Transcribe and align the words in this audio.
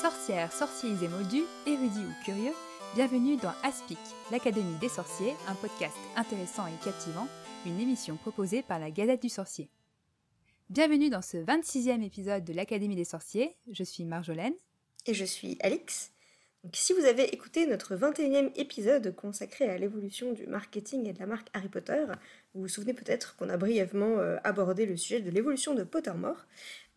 Sorcières, 0.00 0.50
sorciers 0.50 0.94
et 1.02 1.08
moldus, 1.08 1.44
érudits 1.66 2.06
ou 2.06 2.24
curieux, 2.24 2.54
bienvenue 2.94 3.36
dans 3.36 3.52
Aspic, 3.62 3.98
l'Académie 4.30 4.78
des 4.80 4.88
sorciers, 4.88 5.34
un 5.46 5.54
podcast 5.54 5.96
intéressant 6.16 6.66
et 6.66 6.82
captivant, 6.82 7.28
une 7.66 7.78
émission 7.78 8.16
proposée 8.16 8.62
par 8.62 8.78
la 8.78 8.90
Gazette 8.90 9.20
du 9.20 9.28
Sorcier. 9.28 9.68
Bienvenue 10.70 11.10
dans 11.10 11.20
ce 11.20 11.36
26e 11.36 12.02
épisode 12.02 12.44
de 12.44 12.54
l'Académie 12.54 12.96
des 12.96 13.04
sorciers, 13.04 13.54
je 13.70 13.84
suis 13.84 14.06
Marjolaine. 14.06 14.54
Et 15.04 15.12
je 15.12 15.26
suis 15.26 15.58
Alix. 15.60 16.12
Si 16.74 16.92
vous 16.92 17.06
avez 17.06 17.24
écouté 17.32 17.66
notre 17.66 17.96
21e 17.96 18.52
épisode 18.54 19.14
consacré 19.16 19.64
à 19.70 19.78
l'évolution 19.78 20.32
du 20.32 20.46
marketing 20.46 21.06
et 21.06 21.14
de 21.14 21.18
la 21.18 21.24
marque 21.24 21.48
Harry 21.54 21.70
Potter, 21.70 22.04
vous 22.52 22.60
vous 22.60 22.68
souvenez 22.68 22.92
peut-être 22.92 23.34
qu'on 23.36 23.48
a 23.48 23.56
brièvement 23.56 24.18
euh, 24.18 24.36
abordé 24.44 24.84
le 24.84 24.94
sujet 24.98 25.20
de 25.20 25.30
l'évolution 25.30 25.74
de 25.74 25.84
Pottermore. 25.84 26.44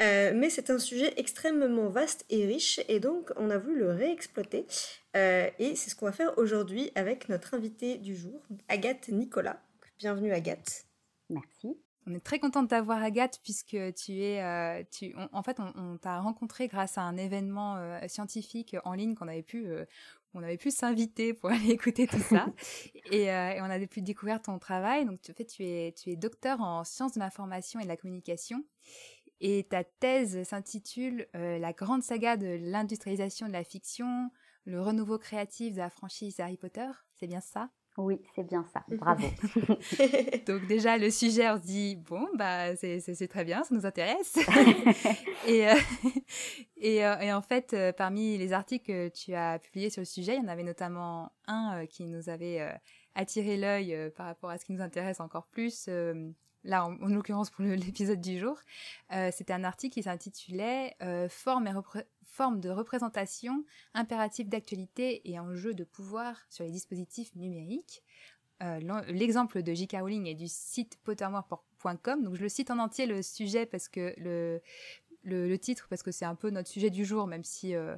Euh, 0.01 0.33
mais 0.35 0.49
c'est 0.49 0.69
un 0.69 0.79
sujet 0.79 1.13
extrêmement 1.15 1.87
vaste 1.87 2.25
et 2.29 2.45
riche, 2.45 2.81
et 2.89 2.99
donc 2.99 3.31
on 3.37 3.49
a 3.49 3.57
voulu 3.57 3.79
le 3.79 3.91
réexploiter. 3.91 4.67
Euh, 5.15 5.49
et 5.59 5.75
c'est 5.75 5.89
ce 5.89 5.95
qu'on 5.95 6.07
va 6.07 6.11
faire 6.11 6.37
aujourd'hui 6.37 6.91
avec 6.95 7.29
notre 7.29 7.53
invitée 7.53 7.97
du 7.97 8.17
jour, 8.17 8.41
Agathe 8.67 9.07
Nicolas. 9.07 9.61
Bienvenue 9.97 10.33
Agathe. 10.33 10.87
Merci. 11.29 11.77
On 12.05 12.13
est 12.13 12.19
très 12.19 12.39
contente 12.39 12.69
d'avoir 12.69 13.01
Agathe 13.01 13.39
puisque 13.43 13.77
tu 13.95 14.21
es, 14.21 14.41
euh, 14.43 14.83
tu, 14.91 15.15
en 15.31 15.41
fait, 15.41 15.57
on, 15.59 15.97
t'a 15.97 16.19
rencontré 16.19 16.67
grâce 16.67 16.97
à 16.97 17.01
un 17.01 17.15
événement 17.15 17.77
euh, 17.77 17.99
scientifique 18.07 18.75
en 18.83 18.93
ligne 18.93 19.15
qu'on 19.15 19.27
avait 19.27 19.43
pu, 19.43 19.67
euh, 19.67 19.85
on 20.33 20.43
avait 20.43 20.57
pu 20.57 20.69
s'inviter 20.69 21.33
pour 21.33 21.49
aller 21.51 21.71
écouter 21.71 22.07
tout 22.07 22.19
ça, 22.19 22.47
et, 23.11 23.25
et, 23.25 23.59
on 23.61 23.69
avait 23.69 23.87
pu 23.87 24.01
découvrir 24.01 24.41
ton 24.41 24.59
travail. 24.59 25.05
Donc, 25.05 25.19
en 25.29 25.33
fait, 25.33 25.45
tu 25.45 25.63
es, 25.63 25.93
tu 25.93 26.09
es 26.09 26.15
docteur 26.17 26.59
en 26.59 26.83
sciences 26.83 27.13
de 27.13 27.19
l'information 27.19 27.79
et 27.79 27.83
de 27.83 27.89
la 27.89 27.97
communication, 27.97 28.65
et 29.39 29.65
ta 29.69 29.83
thèse 29.83 30.43
s'intitule 30.43 31.27
La 31.33 31.73
grande 31.73 32.03
saga 32.03 32.37
de 32.37 32.57
l'industrialisation 32.61 33.47
de 33.47 33.53
la 33.53 33.63
fiction, 33.63 34.29
le 34.65 34.81
renouveau 34.81 35.17
créatif 35.17 35.73
de 35.73 35.79
la 35.79 35.89
franchise 35.89 36.39
Harry 36.39 36.57
Potter. 36.57 36.89
C'est 37.15 37.27
bien 37.27 37.41
ça? 37.41 37.69
Oui, 37.97 38.19
c'est 38.35 38.43
bien 38.43 38.65
ça. 38.73 38.83
Bravo. 38.97 39.27
Donc 40.47 40.65
déjà, 40.67 40.97
le 40.97 41.11
sujet, 41.11 41.49
on 41.49 41.57
se 41.57 41.65
dit, 41.65 41.95
bon, 41.95 42.27
bah, 42.35 42.75
c'est 42.75 43.27
très 43.27 43.43
bien, 43.43 43.63
ça 43.63 43.75
nous 43.75 43.85
intéresse. 43.85 44.37
et, 45.47 45.67
euh, 45.67 45.75
euh, 46.83 47.19
et, 47.19 47.33
en 47.33 47.41
fait, 47.41 47.73
euh, 47.73 47.91
parmi 47.91 48.37
les 48.37 48.51
articles 48.51 48.85
que 48.85 49.09
tu 49.09 49.35
as 49.35 49.59
publiés 49.59 49.91
sur 49.91 50.01
le 50.01 50.05
sujet, 50.05 50.35
il 50.35 50.41
y 50.41 50.45
en 50.45 50.47
avait 50.47 50.63
notamment 50.63 51.31
un 51.47 51.85
qui 51.85 52.05
nous 52.05 52.29
avait 52.29 52.67
attiré 53.13 53.57
l'œil 53.57 54.11
par 54.15 54.25
rapport 54.25 54.49
à 54.49 54.57
ce 54.57 54.65
qui 54.65 54.73
nous 54.73 54.81
intéresse 54.81 55.19
encore 55.19 55.47
plus. 55.47 55.87
Là, 56.63 56.85
en, 56.85 57.07
l'occurrence 57.07 57.49
pour 57.49 57.63
l'épisode 57.65 58.21
du 58.21 58.39
jour, 58.39 58.59
c'était 59.31 59.53
un 59.53 59.63
article 59.63 59.95
qui 59.95 60.03
s'intitulait 60.03 60.95
Forme 61.29 61.67
et 61.67 61.71
forme 62.33 62.59
de 62.59 62.69
représentation, 62.69 63.63
impératif 63.93 64.49
d'actualité 64.49 65.21
et 65.29 65.39
enjeu 65.39 65.73
de 65.73 65.83
pouvoir 65.83 66.41
sur 66.49 66.65
les 66.65 66.71
dispositifs 66.71 67.35
numériques. 67.35 68.03
Euh, 68.61 68.79
l'exemple 69.07 69.61
de 69.61 69.73
J.K. 69.73 69.97
Rowling 69.99 70.27
est 70.27 70.35
du 70.35 70.47
site 70.47 70.97
pottermore.com. 71.03 72.23
Donc 72.23 72.35
je 72.35 72.41
le 72.41 72.49
cite 72.49 72.71
en 72.71 72.79
entier 72.79 73.05
le 73.05 73.21
sujet 73.21 73.65
parce 73.65 73.87
que 73.87 74.13
le, 74.17 74.61
le, 75.23 75.57
titre 75.57 75.87
parce 75.89 76.01
que 76.01 76.11
c'est 76.11 76.25
un 76.25 76.35
peu 76.35 76.49
notre 76.49 76.69
sujet 76.69 76.89
du 76.89 77.05
jour, 77.05 77.27
même 77.27 77.43
si 77.43 77.75
euh, 77.75 77.95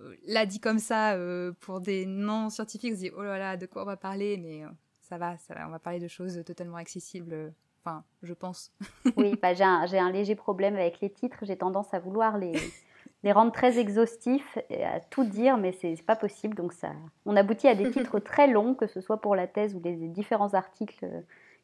euh 0.00 0.16
là 0.26 0.46
dit 0.46 0.60
comme 0.60 0.78
ça 0.78 1.16
pour 1.60 1.80
des 1.80 2.06
non 2.06 2.50
scientifiques, 2.50 2.92
on 2.92 2.96
se 2.96 3.00
dit 3.00 3.10
oh 3.16 3.22
là 3.22 3.38
là 3.38 3.56
de 3.56 3.66
quoi 3.66 3.82
on 3.82 3.86
va 3.86 3.96
parler, 3.96 4.36
mais 4.36 4.64
ça 5.00 5.16
va, 5.16 5.38
ça 5.38 5.54
va, 5.54 5.66
on 5.66 5.70
va 5.70 5.78
parler 5.78 6.00
de 6.00 6.08
choses 6.08 6.42
totalement 6.44 6.76
accessibles. 6.76 7.54
Enfin, 7.88 8.04
je 8.22 8.34
pense. 8.34 8.72
oui, 9.16 9.38
bah, 9.40 9.54
j'ai 9.54 9.64
un, 9.64 9.86
un, 9.90 10.12
léger 10.12 10.34
problème 10.34 10.74
avec 10.74 11.00
les 11.00 11.10
titres. 11.10 11.38
J'ai 11.42 11.56
tendance 11.56 11.94
à 11.94 11.98
vouloir 11.98 12.36
les, 12.36 12.52
les 13.22 13.32
rendre 13.32 13.52
très 13.52 13.78
exhaustifs 13.78 14.58
et 14.68 14.84
à 14.84 15.00
tout 15.00 15.24
dire, 15.24 15.56
mais 15.56 15.72
c'est 15.72 15.94
pas 16.02 16.16
possible. 16.16 16.54
Donc 16.54 16.72
ça, 16.72 16.90
on 17.24 17.36
aboutit 17.36 17.68
à 17.68 17.74
des 17.74 17.90
titres 17.90 18.18
très 18.20 18.46
longs, 18.46 18.74
que 18.74 18.86
ce 18.86 19.00
soit 19.00 19.20
pour 19.20 19.34
la 19.34 19.46
thèse 19.46 19.74
ou 19.74 19.80
les 19.82 19.96
différents 20.08 20.54
articles 20.54 21.06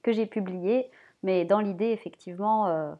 que 0.02 0.12
j'ai 0.12 0.26
publiés. 0.26 0.90
Mais 1.22 1.44
dans 1.44 1.60
l'idée, 1.60 1.90
effectivement, 1.90 2.68
euh, 2.68 2.94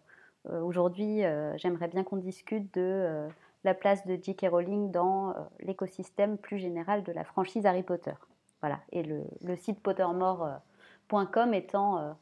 euh, 0.51 0.61
aujourd'hui, 0.61 1.25
euh, 1.25 1.57
j'aimerais 1.57 1.89
bien 1.89 2.05
qu'on 2.05 2.17
discute 2.17 2.73
de 2.75 3.29
la 3.65 3.75
place 3.75 4.07
de 4.07 4.19
J.K. 4.21 4.49
Rowling 4.51 4.91
dans 4.91 5.35
l'écosystème 5.61 6.37
plus 6.37 6.59
général 6.59 7.03
de 7.03 7.13
la 7.13 7.25
franchise 7.25 7.65
Harry 7.65 7.83
Potter. 7.83 8.13
Voilà. 8.61 8.81
Et 8.93 9.03
le, 9.03 9.23
le 9.43 9.57
site 9.57 9.81
pottermore.com 9.81 11.55
étant 11.55 12.15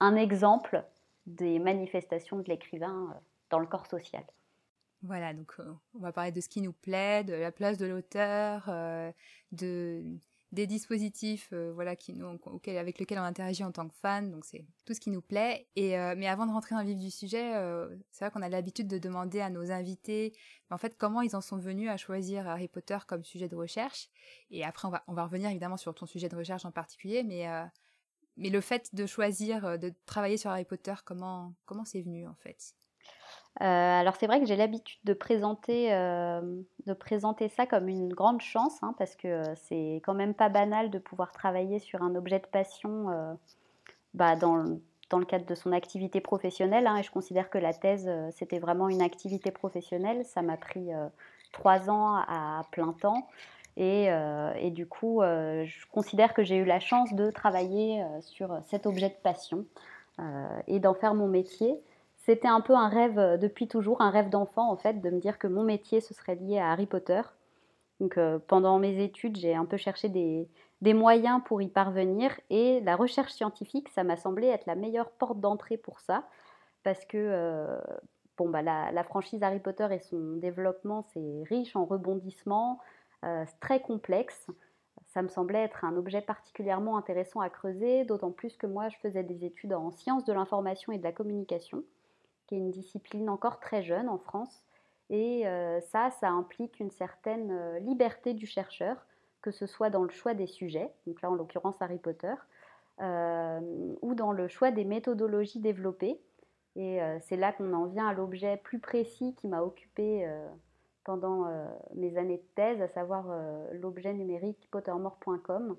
un 0.00 0.16
exemple 0.16 0.84
des 1.26 1.58
manifestations 1.58 2.38
de 2.38 2.44
l'écrivain 2.44 3.14
dans 3.50 3.58
le 3.58 3.66
corps 3.66 3.86
social. 3.86 4.24
Voilà, 5.02 5.32
donc 5.32 5.52
euh, 5.60 5.72
on 5.94 6.00
va 6.00 6.12
parler 6.12 6.32
de 6.32 6.40
ce 6.40 6.48
qui 6.48 6.60
nous 6.60 6.72
plaît, 6.72 7.22
de 7.22 7.34
la 7.34 7.52
place 7.52 7.78
de 7.78 7.86
l'auteur, 7.86 8.64
euh, 8.68 9.12
de 9.52 10.02
des 10.50 10.66
dispositifs 10.66 11.50
euh, 11.52 11.72
voilà 11.74 11.94
qui 11.94 12.14
nous, 12.14 12.26
avec 12.68 12.98
lesquels 12.98 13.18
on 13.18 13.22
interagit 13.22 13.64
en 13.64 13.70
tant 13.70 13.86
que 13.86 13.94
fan 13.96 14.30
donc 14.30 14.46
c'est 14.46 14.64
tout 14.86 14.94
ce 14.94 15.00
qui 15.00 15.10
nous 15.10 15.20
plaît 15.20 15.66
et 15.76 15.90
mais 16.16 16.26
avant 16.26 16.46
de 16.46 16.52
rentrer 16.52 16.74
dans 16.74 16.80
le 16.80 16.86
vif 16.86 16.98
du 16.98 17.10
sujet 17.10 17.52
c'est 18.12 18.24
vrai 18.24 18.32
qu'on 18.32 18.40
a 18.40 18.48
l'habitude 18.48 18.88
de 18.88 18.96
demander 18.96 19.42
à 19.42 19.50
nos 19.50 19.70
invités 19.70 20.32
en 20.70 20.78
fait 20.78 20.96
comment 20.96 21.20
ils 21.20 21.36
en 21.36 21.42
sont 21.42 21.58
venus 21.58 21.90
à 21.90 21.98
choisir 21.98 22.48
Harry 22.48 22.66
Potter 22.66 22.96
comme 23.06 23.24
sujet 23.24 23.46
de 23.46 23.56
recherche? 23.56 24.08
Et 24.50 24.64
après 24.64 24.88
on 24.88 24.90
va 24.90 25.04
on 25.06 25.12
va 25.12 25.24
revenir 25.24 25.50
évidemment 25.50 25.76
sur 25.76 25.94
ton 25.94 26.06
sujet 26.06 26.30
de 26.30 26.36
recherche 26.36 26.64
en 26.64 26.72
particulier 26.72 27.24
mais 27.24 27.46
mais 28.38 28.50
le 28.50 28.60
fait 28.60 28.94
de 28.94 29.06
choisir 29.06 29.78
de 29.78 29.92
travailler 30.06 30.36
sur 30.36 30.50
Harry 30.50 30.64
Potter 30.64 30.94
comment 31.04 31.52
comment 31.66 31.84
c'est 31.84 32.02
venu 32.02 32.26
en 32.26 32.34
fait? 32.34 32.74
Euh, 33.60 33.64
alors 33.64 34.14
c'est 34.16 34.28
vrai 34.28 34.38
que 34.38 34.46
j'ai 34.46 34.54
l'habitude 34.54 35.00
de 35.02 35.14
présenter, 35.14 35.92
euh, 35.92 36.40
de 36.86 36.92
présenter 36.92 37.48
ça 37.48 37.66
comme 37.66 37.88
une 37.88 38.12
grande 38.12 38.40
chance, 38.40 38.80
hein, 38.82 38.94
parce 38.98 39.16
que 39.16 39.26
euh, 39.26 39.54
c'est 39.56 40.00
quand 40.04 40.14
même 40.14 40.34
pas 40.34 40.48
banal 40.48 40.90
de 40.90 40.98
pouvoir 40.98 41.32
travailler 41.32 41.80
sur 41.80 42.02
un 42.02 42.14
objet 42.14 42.38
de 42.38 42.46
passion 42.46 43.06
bah, 44.14 44.36
dans, 44.36 44.78
dans, 45.10 45.18
le 45.18 45.24
cadre 45.24 45.44
de 45.44 45.54
son 45.56 45.72
activité 45.72 46.20
professionnelle. 46.20 46.86
Hein, 46.86 46.98
et 46.98 47.02
je 47.02 47.10
considère 47.10 47.50
que 47.50 47.58
la 47.58 47.72
thèse, 47.72 48.08
c'était 48.30 48.60
vraiment 48.60 48.88
une 48.88 49.02
activité 49.02 49.50
professionnelle. 49.50 50.24
Ça 50.24 50.42
m'a 50.42 50.56
pris 50.56 50.90
trois 51.52 51.90
ans 51.90 52.14
à, 52.16 52.62
plein 52.70 52.92
temps. 52.92 53.26
Et, 53.80 54.08
et, 54.60 54.70
du 54.72 54.86
coup, 54.86 55.20
je 55.22 55.86
considère 55.92 56.34
que 56.34 56.42
j'ai 56.42 56.56
eu 56.56 56.64
la 56.64 56.80
chance 56.80 57.14
de 57.14 57.30
travailler 57.30 58.04
sur 58.20 58.60
cet 58.66 58.86
objet 58.86 59.08
de 59.08 59.14
passion 59.22 59.64
et 60.66 60.80
d'en 60.80 60.94
faire 60.94 61.14
mon 61.14 61.28
métier 61.28 61.80
c'était 62.28 62.48
un 62.48 62.60
peu 62.60 62.74
un 62.74 62.88
rêve 62.88 63.18
euh, 63.18 63.36
depuis 63.38 63.68
toujours, 63.68 64.02
un 64.02 64.10
rêve 64.10 64.28
d'enfant 64.28 64.70
en 64.70 64.76
fait, 64.76 65.00
de 65.00 65.08
me 65.08 65.18
dire 65.18 65.38
que 65.38 65.46
mon 65.46 65.62
métier 65.62 66.02
ce 66.02 66.12
serait 66.12 66.34
lié 66.34 66.58
à 66.58 66.70
Harry 66.70 66.84
Potter. 66.84 67.22
Donc 68.00 68.18
euh, 68.18 68.38
pendant 68.46 68.78
mes 68.78 69.02
études, 69.02 69.38
j'ai 69.38 69.54
un 69.54 69.64
peu 69.64 69.78
cherché 69.78 70.10
des, 70.10 70.46
moyens 70.92 71.40
pour 71.46 71.62
y 71.62 71.68
parvenir 71.68 72.38
et 72.50 72.80
la 72.80 72.96
recherche 72.96 73.32
scientifique, 73.32 73.88
ça 73.88 74.04
m'a 74.04 74.16
semblé 74.16 74.48
être 74.48 74.66
la 74.66 74.74
meilleure 74.74 75.10
porte 75.10 75.40
d'entrée 75.40 75.78
pour 75.78 76.00
ça 76.00 76.28
parce 76.82 77.02
que 77.06 77.16
euh, 77.16 77.80
bon, 78.36 78.50
bah, 78.50 78.60
la, 78.60 79.04
franchise 79.04 79.42
Harry 79.42 79.60
Potter 79.60 79.88
et 79.90 79.98
son 79.98 80.36
développement, 80.36 81.06
c'est 81.14 81.44
riche 81.48 81.74
en 81.76 81.86
rebondissements, 81.86 82.78
très 83.60 83.80
complexe. 83.80 84.46
Ça 85.06 85.22
me 85.22 85.28
semblait 85.28 85.62
être 85.62 85.84
un 85.84 85.96
objet 85.96 86.20
particulièrement 86.20 86.96
intéressant 86.96 87.40
à 87.40 87.50
creuser, 87.50 88.04
d'autant 88.04 88.30
plus 88.30 88.56
que 88.56 88.66
moi, 88.66 88.88
je 88.88 88.96
faisais 88.98 89.22
des 89.22 89.44
études 89.44 89.72
en 89.72 89.90
sciences 89.90 90.24
de 90.24 90.32
l'information 90.32 90.92
et 90.92 90.98
de 90.98 91.02
la 91.02 91.12
communication 91.12 91.82
qui 92.48 92.54
est 92.54 92.58
une 92.58 92.70
discipline 92.70 93.30
encore 93.30 93.60
très 93.60 93.82
jeune 93.82 94.08
en 94.08 94.18
France. 94.18 94.62
Et 95.10 95.46
euh, 95.46 95.80
ça, 95.80 96.10
ça 96.20 96.28
implique 96.30 96.80
une 96.80 96.90
certaine 96.90 97.50
euh, 97.50 97.78
liberté 97.78 98.34
du 98.34 98.46
chercheur, 98.46 99.06
que 99.42 99.50
ce 99.50 99.66
soit 99.66 99.90
dans 99.90 100.02
le 100.02 100.10
choix 100.10 100.34
des 100.34 100.46
sujets, 100.46 100.90
donc 101.06 101.22
là 101.22 101.30
en 101.30 101.34
l'occurrence 101.34 101.80
Harry 101.80 101.98
Potter, 101.98 102.34
euh, 103.00 103.60
ou 104.02 104.14
dans 104.14 104.32
le 104.32 104.48
choix 104.48 104.70
des 104.70 104.84
méthodologies 104.84 105.60
développées. 105.60 106.20
Et 106.76 107.00
c'est 107.22 107.36
là 107.36 107.52
qu'on 107.52 107.72
en 107.72 107.86
vient 107.86 108.06
à 108.06 108.12
l'objet 108.12 108.56
plus 108.56 108.78
précis 108.78 109.34
qui 109.34 109.48
m'a 109.48 109.62
occupé 109.62 110.30
pendant 111.08 111.46
mes 111.94 112.18
années 112.18 112.36
de 112.36 112.54
thèse, 112.54 112.82
à 112.82 112.88
savoir 112.88 113.26
l'objet 113.72 114.12
numérique 114.12 114.68
pottermore.com. 114.70 115.74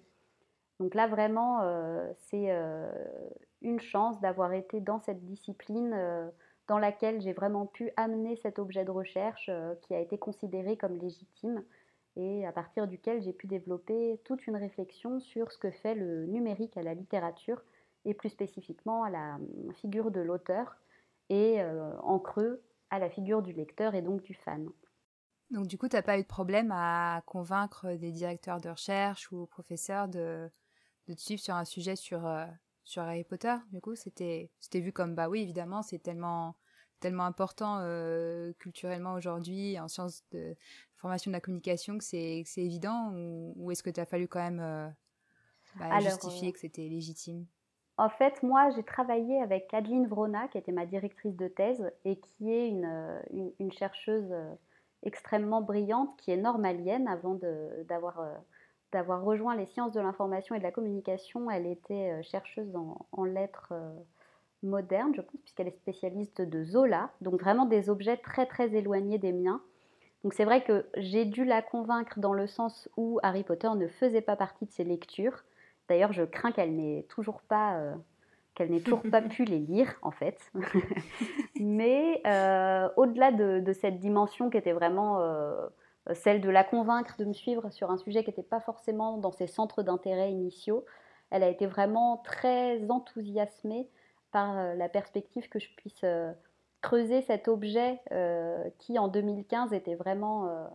Donc 0.80 0.96
là, 0.96 1.08
vraiment, 1.08 1.62
c'est 2.18 2.50
une 3.62 3.80
chance 3.80 4.20
d'avoir 4.22 4.54
été 4.54 4.82
dans 4.82 5.00
cette 5.00 5.24
discipline 5.24 5.94
dans 6.70 6.78
laquelle 6.78 7.20
j'ai 7.20 7.34
vraiment 7.34 7.66
pu 7.66 7.92
amener 7.98 8.38
cet 8.38 8.60
objet 8.60 8.86
de 8.86 8.92
recherche 8.92 9.50
euh, 9.50 9.74
qui 9.82 9.94
a 9.96 10.00
été 10.00 10.18
considéré 10.18 10.78
comme 10.78 10.98
légitime 10.98 11.64
et 12.16 12.46
à 12.46 12.52
partir 12.52 12.88
duquel 12.88 13.22
j'ai 13.22 13.34
pu 13.34 13.48
développer 13.48 14.22
toute 14.24 14.46
une 14.46 14.56
réflexion 14.56 15.20
sur 15.20 15.52
ce 15.52 15.58
que 15.58 15.72
fait 15.72 15.96
le 15.96 16.28
numérique 16.28 16.78
à 16.78 16.84
la 16.84 16.94
littérature 16.94 17.62
et 18.06 18.14
plus 18.14 18.30
spécifiquement 18.30 19.04
à 19.04 19.10
la 19.10 19.40
figure 19.74 20.12
de 20.12 20.22
l'auteur 20.22 20.78
et 21.30 21.60
euh, 21.60 21.92
en 22.02 22.20
creux 22.20 22.62
à 22.92 23.00
la 23.00 23.10
figure 23.10 23.42
du 23.42 23.52
lecteur 23.52 23.96
et 23.96 24.04
donc 24.04 24.22
du 24.22 24.36
fan. 24.36 24.70
Donc 25.52 25.68
du 25.68 25.78
coup, 25.78 25.88
tu 25.88 25.96
n'as 25.96 26.02
pas 26.02 26.18
eu 26.18 26.22
de 26.22 26.28
problème 26.28 26.72
à 26.72 27.22
convaincre 27.26 27.94
des 27.94 28.12
directeurs 28.12 28.62
de 28.62 28.70
recherche 28.70 29.32
ou 29.32 29.48
professeurs 29.48 30.08
de, 30.08 30.50
de 31.08 31.14
te 31.14 31.22
suivre 31.22 31.42
sur 31.42 31.56
un 31.56 31.66
sujet 31.66 31.96
sur, 31.96 32.26
euh, 32.28 32.46
sur 32.84 33.02
Harry 33.04 33.24
Potter, 33.24 33.56
du 33.72 33.82
coup, 33.82 33.96
c'était 33.96 34.50
vu 34.74 34.92
comme 34.92 35.16
bah 35.16 35.30
oui, 35.30 35.42
évidemment, 35.42 35.82
c'est 35.82 36.00
tellement 36.00 36.56
tellement 37.00 37.24
important 37.24 37.82
culturellement 38.60 39.14
aujourd'hui 39.14 39.80
en 39.80 39.88
sciences 39.88 40.22
de 40.34 40.58
formation 40.98 41.32
de 41.32 41.34
la 41.34 41.40
communication 41.40 41.98
que 41.98 42.04
c'est 42.04 42.44
évident 42.58 43.14
ou, 43.14 43.72
est-ce 43.72 43.84
que 43.84 43.90
tu 43.90 44.02
as 44.02 44.06
fallu 44.06 44.28
quand 44.28 44.42
même 44.42 44.94
bah, 45.76 46.00
justifier 46.02 46.52
que 46.52 46.60
c'était 46.60 46.90
légitime? 46.90 47.46
en 48.00 48.10
fait, 48.10 48.42
moi, 48.44 48.70
j'ai 48.70 48.84
travaillé 48.84 49.42
avec 49.42 49.74
Adeline 49.74 50.08
Vrona, 50.08 50.48
qui 50.48 50.58
était 50.58 50.72
ma 50.72 50.86
directrice 50.86 51.36
de 51.36 51.50
thèse 51.50 51.92
et 52.06 52.18
qui 52.18 52.50
est 52.50 52.70
une, 52.70 53.22
une, 53.60 53.72
chercheuse 53.74 54.34
extrêmement 55.04 55.62
brillante, 55.62 56.16
qui 56.18 56.32
est 56.32 56.38
normalienne 56.38 57.08
avant 57.08 57.40
d'avoir 57.88 58.22
d'avoir 58.92 59.24
rejoint 59.24 59.56
les 59.56 59.66
sciences 59.66 59.92
de 59.92 60.00
l'information 60.00 60.56
et 60.56 60.60
de 60.60 60.64
la 60.64 60.72
communication. 60.72 61.50
Elle 61.52 61.68
était 61.68 62.12
euh, 62.12 62.22
chercheuse 62.24 62.76
en, 63.12 63.24
lettres 63.24 63.70
euh, 63.72 63.94
modernes, 64.64 65.14
je 65.16 65.22
pense, 65.22 65.40
puisqu'elle 65.42 65.68
est 65.68 65.78
spécialiste 65.78 66.42
de 66.42 66.64
Zola, 66.64 67.12
donc 67.22 67.40
vraiment 67.40 67.66
des 67.66 67.90
objets 67.90 68.18
très 68.18 68.46
très 68.46 68.74
éloignés 68.74 69.18
des 69.18 69.32
miens. 69.32 69.62
Donc 70.24 70.34
c'est 70.34 70.46
vrai 70.46 70.64
que 70.64 70.86
j'ai 70.98 71.26
dû 71.26 71.46
la 71.46 71.62
convaincre 71.62 72.20
dans 72.20 72.34
le 72.34 72.48
sens 72.48 72.90
où 72.98 73.20
Harry 73.24 73.44
Potter 73.44 73.70
ne 73.76 73.88
faisait 73.88 74.22
pas 74.22 74.36
partie 74.36 74.66
de 74.66 74.72
ses 74.72 74.84
lectures. 74.84 75.44
D'ailleurs, 75.88 76.12
je 76.12 76.24
crains 76.24 76.52
qu'elle 76.52 76.76
n'ait 76.76 77.06
toujours 77.10 77.42
pas 77.42 77.78
euh, 77.78 77.96
qu'elle 78.56 78.72
n'ait 78.72 78.82
toujours 78.82 79.04
pas 79.04 79.22
pu 79.22 79.46
les 79.46 79.60
lire 79.60 79.96
en 80.02 80.12
fait. 80.12 80.52
Mais 81.60 82.22
au-delà 82.96 83.32
de, 83.32 83.74
cette 83.74 84.00
dimension 84.00 84.50
qui 84.50 84.58
était 84.58 84.72
vraiment 84.72 85.20
euh, 86.10 86.14
celle 86.14 86.42
de 86.42 86.50
la 86.50 86.64
convaincre 86.64 87.16
de 87.18 87.26
me 87.26 87.34
suivre 87.34 87.70
sur 87.72 87.92
un 87.92 87.98
sujet 87.98 88.24
qui 88.24 88.30
n'était 88.30 88.44
pas 88.44 88.60
forcément 88.60 89.18
dans 89.18 89.32
ses 89.32 89.48
centres 89.48 89.84
d'intérêt 89.84 90.32
initiaux. 90.32 90.86
Elle 91.32 91.44
a 91.44 91.50
été 91.50 91.68
vraiment 91.68 92.18
très 92.18 92.90
enthousiasmée 92.90 93.88
par 94.32 94.58
euh, 94.58 94.76
la 94.76 94.90
perspective 94.90 95.50
que 95.50 95.60
je 95.60 95.70
puisse 95.76 96.04
euh, 96.04 96.32
creuser 96.82 97.22
cet 97.22 97.48
objet 97.50 98.00
qui 98.78 98.98
en 98.98 99.10
2015 99.10 99.74
était 99.74 99.96
vraiment 99.96 100.70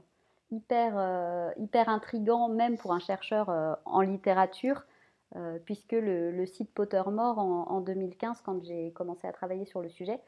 hyper, 0.51 1.55
hyper 1.57 1.89
intrigant, 1.89 2.51
même 2.51 2.77
pour 2.77 2.93
un 2.93 2.99
chercheur 2.99 3.49
en 3.87 4.03
littérature, 4.03 4.85
puisque 5.65 5.93
le, 5.93 6.45
site 6.45 6.75
Pottermore 6.75 7.39
en 7.39 7.81
2015, 7.81 8.43
quand 8.43 8.63
j'ai 8.65 8.93
commencé 8.93 9.27
à 9.27 9.33
travailler 9.33 9.65
sur 9.65 9.81
le 9.81 9.89
sujet, 9.89 10.21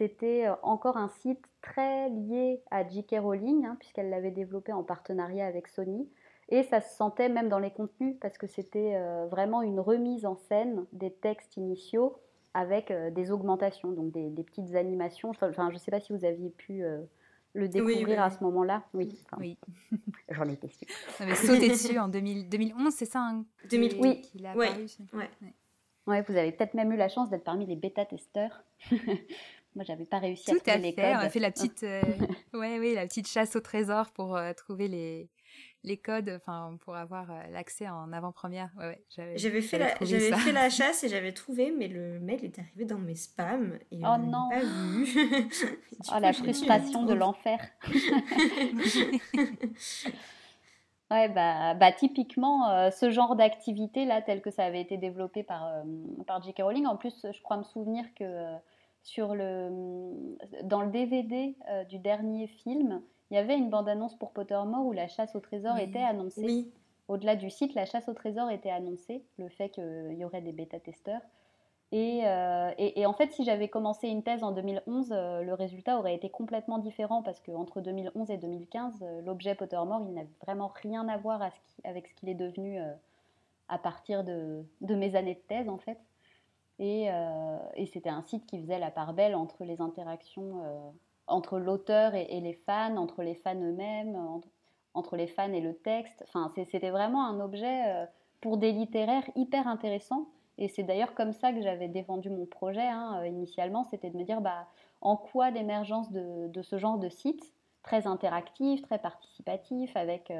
c'était 0.00 0.46
euh, 0.46 0.54
encore 0.62 0.96
un 0.96 1.10
site 1.20 1.44
très 1.60 2.08
lié 2.08 2.62
à 2.70 2.88
J.K. 2.88 3.16
Rowling, 3.20 3.66
hein, 3.66 3.76
puisqu'elle 3.78 4.08
l'avait 4.08 4.30
développé 4.30 4.72
en 4.72 4.82
partenariat 4.82 5.46
avec 5.46 5.68
Sony. 5.68 6.08
Et 6.48 6.62
ça 6.62 6.80
se 6.80 6.96
sentait 6.96 7.28
même 7.28 7.50
dans 7.50 7.58
les 7.58 7.70
contenus, 7.70 8.16
parce 8.18 8.38
que 8.38 8.46
c'était 8.46 8.94
euh, 8.94 9.26
vraiment 9.26 9.60
une 9.60 9.78
remise 9.78 10.24
en 10.24 10.36
scène 10.36 10.86
des 10.92 11.12
textes 11.12 11.58
initiaux 11.58 12.16
avec 12.54 12.90
euh, 12.90 13.10
des 13.10 13.30
augmentations, 13.30 13.92
donc 13.92 14.10
des, 14.10 14.42
petites 14.42 14.74
animations. 14.74 15.30
Enfin, 15.30 15.68
je 15.68 15.74
ne 15.74 15.78
sais 15.78 15.90
pas 15.90 16.00
si 16.00 16.14
vous 16.14 16.24
aviez 16.24 16.48
pu 16.48 16.82
le 17.52 17.68
découvrir 17.68 18.22
à 18.22 18.30
ce 18.30 18.42
moment-là. 18.42 18.84
Oui. 18.94 19.22
oui. 19.38 19.58
J'en 20.30 20.48
étais 20.48 20.70
sûre. 20.70 20.88
On 21.20 21.24
avait 21.24 21.34
sauté 21.34 21.68
dessus 21.68 21.98
en 21.98 22.08
2011, 22.08 22.90
c'est 22.90 23.04
ça 23.04 23.20
hein, 23.20 23.44
2000... 23.68 24.00
Oui. 24.00 24.22
a 24.46 24.56
ouais. 24.56 24.70
Ouais. 26.06 26.22
vous 26.22 26.36
avez 26.36 26.52
peut-être 26.52 26.72
même 26.72 26.90
eu 26.90 26.96
la 26.96 27.10
chance 27.10 27.28
d'être 27.28 27.44
parmi 27.44 27.66
les 27.66 27.76
bêta-testeurs. 27.76 28.64
Moi, 29.76 29.84
j'avais 29.84 30.04
pas 30.04 30.18
réussi 30.18 30.50
à 30.50 30.56
trouver 30.56 30.78
les 30.78 30.94
codes. 30.94 31.04
On 31.04 31.18
a 31.18 31.30
fait 31.30 31.38
la 31.38 31.52
petite, 31.52 31.84
euh, 31.84 32.02
ouais, 32.54 32.80
oui, 32.80 32.94
la 32.94 33.06
petite 33.06 33.28
chasse 33.28 33.54
au 33.54 33.60
trésor 33.60 34.10
pour 34.10 34.36
euh, 34.36 34.52
trouver 34.52 34.88
les, 34.88 35.30
les 35.84 35.96
codes, 35.96 36.28
enfin, 36.28 36.76
pour 36.80 36.96
avoir 36.96 37.30
euh, 37.30 37.40
l'accès 37.52 37.88
en 37.88 38.12
avant-première. 38.12 38.70
Ouais, 38.76 39.00
ouais, 39.18 39.34
j'avais 39.36 39.60
fait, 39.60 39.78
la, 39.78 39.94
j'avais 40.00 40.32
fait 40.32 40.50
la 40.50 40.70
chasse 40.70 41.04
et 41.04 41.08
j'avais 41.08 41.32
trouvé, 41.32 41.70
mais 41.70 41.86
le 41.86 42.18
mail 42.18 42.44
est 42.44 42.58
arrivé 42.58 42.84
dans 42.84 42.98
mes 42.98 43.14
spams 43.14 43.78
et 43.92 44.00
oh 44.02 44.16
non. 44.18 44.48
pas 44.50 44.60
vu. 44.60 45.06
oh, 46.12 46.18
la 46.20 46.32
frustration 46.32 47.04
de 47.04 47.14
l'enfer. 47.14 47.60
Ouais, 51.12 51.28
bah, 51.28 51.74
bah 51.74 51.90
typiquement, 51.90 52.88
ce 52.92 53.10
genre 53.10 53.34
d'activité 53.34 54.04
là, 54.04 54.22
tel 54.22 54.40
que 54.40 54.52
ça 54.52 54.62
avait 54.62 54.80
été 54.80 54.96
développé 54.96 55.42
par, 55.42 55.82
par 56.24 56.40
J.K. 56.40 56.62
Rowling, 56.62 56.86
en 56.86 56.96
plus, 56.96 57.26
je 57.34 57.42
crois 57.42 57.56
me 57.56 57.64
souvenir 57.64 58.04
que 58.14 58.24
sur 59.02 59.34
le, 59.34 60.36
dans 60.64 60.82
le 60.82 60.90
DVD 60.90 61.56
euh, 61.68 61.84
du 61.84 61.98
dernier 61.98 62.46
film, 62.46 63.02
il 63.30 63.34
y 63.34 63.38
avait 63.38 63.56
une 63.56 63.70
bande-annonce 63.70 64.14
pour 64.16 64.32
Pottermore 64.32 64.86
où 64.86 64.92
la 64.92 65.08
chasse 65.08 65.34
au 65.34 65.40
trésor 65.40 65.78
était 65.78 66.02
annoncée. 66.02 66.70
Au-delà 67.08 67.34
du 67.34 67.50
site, 67.50 67.74
la 67.74 67.86
chasse 67.86 68.08
au 68.08 68.14
trésor 68.14 68.50
était 68.50 68.70
annoncée, 68.70 69.24
le 69.38 69.48
fait 69.48 69.70
qu'il 69.70 70.14
y 70.16 70.24
aurait 70.24 70.42
des 70.42 70.52
bêta-testeurs. 70.52 71.22
Euh, 71.92 72.70
et, 72.78 73.00
et, 73.00 73.06
en 73.06 73.12
fait, 73.12 73.32
si 73.32 73.44
j'avais 73.44 73.68
commencé 73.68 74.06
une 74.06 74.22
thèse 74.22 74.44
en 74.44 74.52
2011, 74.52 75.10
euh, 75.10 75.42
le 75.42 75.54
résultat 75.54 75.98
aurait 75.98 76.14
été 76.14 76.30
complètement 76.30 76.78
différent 76.78 77.22
parce 77.22 77.40
qu'entre 77.40 77.80
2011 77.80 78.30
et 78.30 78.36
2015, 78.36 79.04
l'objet 79.24 79.56
Pottermore, 79.56 80.02
il 80.06 80.14
n'avait 80.14 80.28
vraiment 80.40 80.70
rien 80.82 81.08
à 81.08 81.16
voir 81.16 81.42
avec 81.82 82.06
ce 82.06 82.14
qu'il 82.14 82.28
est 82.28 82.34
devenu 82.34 82.78
à 83.68 83.78
partir 83.78 84.22
de, 84.22 84.64
de, 84.82 84.94
mes 84.94 85.16
années 85.16 85.34
de 85.34 85.40
thèse, 85.40 85.68
en 85.68 85.78
fait. 85.78 85.98
Euh, 86.80 87.58
et, 87.74 87.86
c'était 87.86 88.08
un 88.08 88.22
site 88.22 88.46
qui 88.46 88.58
faisait 88.58 88.78
la 88.78 88.90
part 88.90 89.12
belle 89.12 89.34
entre 89.34 89.64
les 89.64 89.80
interactions 89.80 90.62
euh, 90.64 90.90
entre 91.26 91.58
l'auteur 91.58 92.14
et, 92.14 92.40
les 92.40 92.54
fans, 92.54 92.96
entre 92.96 93.22
les 93.22 93.34
fans 93.34 93.54
eux-mêmes, 93.54 94.16
entre, 94.94 95.16
les 95.16 95.26
fans 95.26 95.52
et 95.52 95.60
le 95.60 95.74
texte. 95.74 96.24
Enfin, 96.26 96.52
c'était 96.70 96.90
vraiment 96.90 97.24
un 97.26 97.38
objet 97.40 97.86
euh, 97.86 98.06
pour 98.40 98.56
des 98.56 98.72
littéraires 98.72 99.28
hyper 99.36 99.68
intéressant. 99.68 100.28
Et 100.58 100.68
c'est 100.68 100.82
d'ailleurs 100.82 101.14
comme 101.14 101.32
ça 101.32 101.52
que 101.52 101.62
j'avais 101.62 101.88
défendu 101.88 102.30
mon 102.30 102.46
projet 102.46 102.86
hein, 102.86 103.24
initialement, 103.24 103.84
c'était 103.84 104.10
de 104.10 104.16
me 104.16 104.24
dire 104.24 104.40
bah, 104.40 104.66
en 105.00 105.16
quoi 105.16 105.50
l'émergence 105.50 106.10
de, 106.10 106.62
ce 106.62 106.78
genre 106.78 106.98
de 106.98 107.08
site, 107.08 107.54
très 107.82 108.06
interactif, 108.06 108.82
très 108.82 108.98
participatif, 108.98 109.96
avec, 109.96 110.32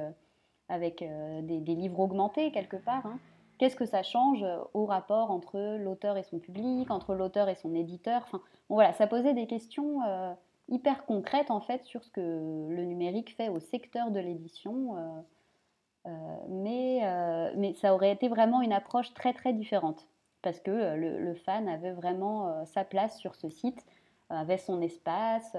avec 0.69 1.03
des, 1.43 1.75
livres 1.75 2.01
augmentés 2.01 2.51
quelque 2.53 2.77
part, 2.77 3.07
hein, 3.07 3.19
Qu'est-ce 3.61 3.77
que 3.77 3.85
ça 3.85 4.03
change 4.03 4.43
euh, 4.43 4.57
au 4.73 4.87
rapport 4.87 5.31
entre 5.31 5.77
l'auteur 5.77 6.17
et 6.17 6.23
son 6.23 6.39
public, 6.39 6.91
entre 6.91 7.15
l'auteur 7.15 7.51
et 7.51 7.55
son 7.55 7.75
éditeur? 7.75 8.23
Enfin, 8.23 8.41
voilà, 8.71 8.95
Ça 8.95 9.07
posait 9.07 9.35
des 9.35 9.47
questions 9.47 10.03
euh, 10.03 10.33
hyper 10.71 11.05
concrètes 11.05 11.51
en 11.51 11.61
fait 11.61 11.85
sur 11.85 12.03
ce 12.03 12.11
que 12.11 12.23
le 12.23 12.85
numérique 12.85 13.37
fait 13.37 13.51
au 13.51 13.61
secteur 13.61 14.13
de 14.13 14.19
l'édition. 14.19 14.97
Euh, 16.07 16.11
mais, 16.49 17.03
mais 17.55 17.75
ça 17.75 17.95
aurait 17.95 18.13
été 18.13 18.29
vraiment 18.29 18.63
une 18.63 18.73
approche 18.73 19.13
très 19.13 19.35
très 19.35 19.53
différente 19.53 20.09
parce 20.41 20.59
que 20.59 20.95
le, 20.97 21.35
fan 21.35 21.69
avait 21.69 21.93
vraiment 21.93 22.65
sa 22.65 22.85
place 22.85 23.19
sur 23.19 23.35
ce 23.35 23.51
site, 23.51 23.85
avait 24.31 24.57
son 24.57 24.81
espace, 24.81 25.55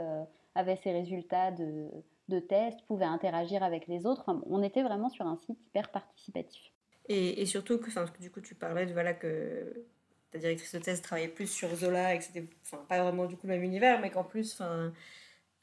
avait 0.55 0.77
ses 0.77 0.91
résultats 0.91 1.51
de, 1.51 1.87
de 2.29 2.39
tests, 2.39 2.81
pouvait 2.87 3.05
interagir 3.05 3.61
avec 3.61 3.85
les 3.85 4.07
autres. 4.07 4.25
on 4.49 4.63
était 4.63 4.81
vraiment 4.81 5.09
sur 5.09 5.27
un 5.27 5.37
site 5.37 5.59
hyper 5.67 5.91
participatif. 5.91 6.70
Et, 7.09 7.45
surtout 7.45 7.77
que, 7.77 7.89
du 8.21 8.31
coup, 8.31 8.41
tu 8.41 8.55
parlais 8.55 8.85
de 8.85 8.93
voilà, 8.93 9.13
que 9.13 9.85
ta 10.31 10.39
directrice 10.39 10.73
de 10.73 10.79
thèse 10.79 11.01
travaillait 11.01 11.27
plus 11.27 11.47
sur 11.47 11.75
Zola 11.75 12.15
et 12.15 12.19
que 12.19 12.23
c'était 12.23 12.45
pas 12.87 13.03
vraiment 13.03 13.25
du 13.25 13.35
coup 13.35 13.47
le 13.47 13.53
même 13.53 13.63
univers, 13.63 13.99
mais 13.99 14.09
qu'en 14.11 14.23
plus, 14.23 14.61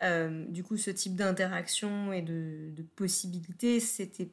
euh, 0.03 0.45
du 0.49 0.63
coup, 0.63 0.77
ce 0.77 0.91
type 0.91 1.17
d'interaction 1.17 2.13
et 2.13 2.23
de, 2.23 2.71
de 2.71 2.83
possibilités, 2.83 3.81
c'était. 3.81 4.31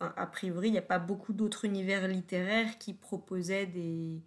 A 0.00 0.26
priori, 0.26 0.68
il 0.68 0.72
n'y 0.72 0.78
a 0.78 0.82
pas 0.82 1.00
beaucoup 1.00 1.32
d'autres 1.32 1.64
univers 1.64 2.06
littéraires 2.06 2.78
qui 2.78 2.94
proposaient 2.94 3.66
des, 3.66 4.22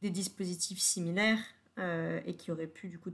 des 0.00 0.10
dispositifs 0.10 0.78
similaires 0.78 1.40
euh, 1.78 2.20
et 2.26 2.36
qui 2.36 2.52
auraient 2.52 2.68
pu 2.68 2.88
du 2.88 3.00
coup 3.00 3.10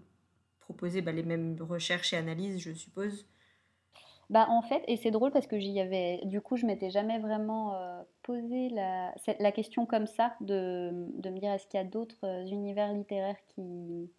proposer 0.60 1.00
bah, 1.00 1.12
les 1.12 1.22
mêmes 1.22 1.56
recherches 1.60 2.12
et 2.12 2.16
analyses, 2.16 2.58
je 2.58 2.72
suppose. 2.72 3.26
Bah, 4.32 4.46
en 4.48 4.62
fait, 4.62 4.82
et 4.88 4.96
c'est 4.96 5.10
drôle 5.10 5.30
parce 5.30 5.46
que 5.46 5.58
j'y 5.58 5.78
avais, 5.78 6.22
du 6.24 6.40
coup, 6.40 6.56
je 6.56 6.64
m'étais 6.64 6.88
jamais 6.88 7.18
vraiment 7.18 7.74
euh, 7.74 8.02
posé 8.22 8.70
la, 8.70 9.12
la, 9.38 9.52
question 9.52 9.84
comme 9.84 10.06
ça, 10.06 10.32
de, 10.40 10.90
de 11.18 11.28
me 11.28 11.38
dire 11.38 11.52
est-ce 11.52 11.66
qu'il 11.66 11.76
y 11.76 11.82
a 11.82 11.84
d'autres 11.84 12.24
euh, 12.24 12.46
univers 12.46 12.94
littéraires 12.94 13.36
qui, 13.48 14.10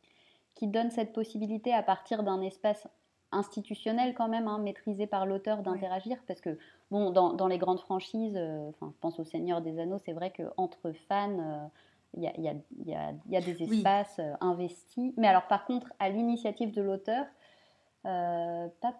qui 0.54 0.68
donnent 0.68 0.92
cette 0.92 1.14
possibilité 1.14 1.74
à 1.74 1.82
partir 1.82 2.22
d'un 2.22 2.42
espace 2.42 2.88
institutionnel 3.32 4.14
quand 4.14 4.28
même, 4.28 4.48
hein, 4.48 4.60
maîtrisé 4.60 5.08
par 5.08 5.26
l'auteur 5.26 5.64
d'interagir, 5.64 6.20
parce 6.28 6.42
que, 6.42 6.60
bon, 6.92 7.10
dans, 7.10 7.34
dans 7.34 7.48
les 7.48 7.58
grandes 7.58 7.80
franchises, 7.80 8.38
euh, 8.38 8.70
enfin, 8.70 8.92
je 8.94 9.00
pense 9.00 9.20
au 9.20 9.24
Seigneur 9.24 9.62
des 9.62 9.80
Anneaux, 9.80 9.98
c'est 10.06 10.14
vrai 10.14 10.32
qu'entre 10.32 10.92
fans, 11.08 11.72
il 12.16 12.22
y, 12.22 12.28
a, 12.28 12.40
y, 12.40 12.48
a, 12.50 12.54
y, 12.86 12.94
a, 12.94 13.14
y, 13.32 13.36
a, 13.36 13.42
des 13.42 13.64
espaces 13.64 14.22
investis, 14.42 15.12
mais 15.18 15.28
alors 15.28 15.48
par 15.48 15.66
contre, 15.66 15.92
à 15.98 16.10
l'initiative 16.10 16.72
de 16.72 16.84
l'auteur, 16.84 17.26
pas 18.04 18.94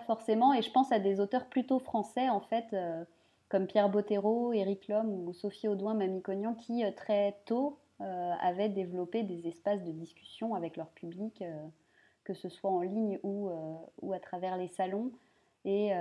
forcément. 0.00 0.52
Et 0.52 0.62
je 0.62 0.70
pense 0.70 0.92
à 0.92 0.98
des 0.98 1.20
auteurs 1.20 1.46
plutôt 1.46 1.78
français, 1.78 2.28
en 2.28 2.40
fait, 2.40 2.66
euh, 2.72 3.04
comme 3.48 3.66
Pierre 3.66 3.88
Bottero, 3.88 4.52
Éric 4.52 4.88
Lhomme 4.88 5.10
ou 5.10 5.32
Sophie 5.32 5.68
Audouin, 5.68 5.94
Mamie 5.94 6.22
Cognan, 6.22 6.54
qui 6.54 6.84
euh, 6.84 6.90
très 6.90 7.36
tôt 7.44 7.78
euh, 8.00 8.32
avaient 8.40 8.68
développé 8.68 9.22
des 9.22 9.46
espaces 9.46 9.82
de 9.84 9.92
discussion 9.92 10.54
avec 10.54 10.76
leur 10.76 10.88
public, 10.88 11.44
que 12.24 12.34
ce 12.34 12.48
soit 12.48 12.70
en 12.70 12.80
ligne 12.80 13.18
ou, 13.22 13.50
ou 14.00 14.12
à 14.12 14.18
travers 14.18 14.56
les 14.56 14.68
salons. 14.68 15.12
Et, 15.64 15.92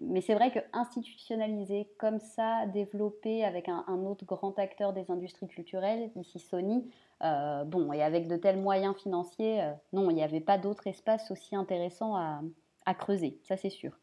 mais 0.00 0.20
c'est 0.20 0.34
vrai 0.34 0.50
que 0.50 0.58
institutionnaliser 0.74 1.88
comme 1.98 2.18
ça, 2.20 2.66
développer 2.66 3.42
avec 3.42 3.70
un, 3.70 4.04
autre 4.04 4.26
grand 4.26 4.58
acteur 4.58 4.92
des 4.92 5.10
industries 5.10 5.48
culturelles, 5.48 6.10
ici 6.16 6.38
Sony, 6.38 6.90
bon, 7.20 7.90
et 7.94 8.02
avec 8.02 8.28
de 8.28 8.36
tels 8.36 8.60
moyens 8.60 8.94
financiers, 8.96 9.62
non, 9.94 10.10
il 10.10 10.14
n'y 10.16 10.22
avait 10.22 10.40
pas 10.40 10.58
d'autre 10.58 10.86
espace 10.86 11.30
aussi 11.30 11.56
intéressant 11.56 12.16
à, 12.16 12.42
à 12.86 12.94
creuser, 12.94 13.38
ça 13.42 13.56
c'est 13.56 13.70
sûr. 13.70 13.98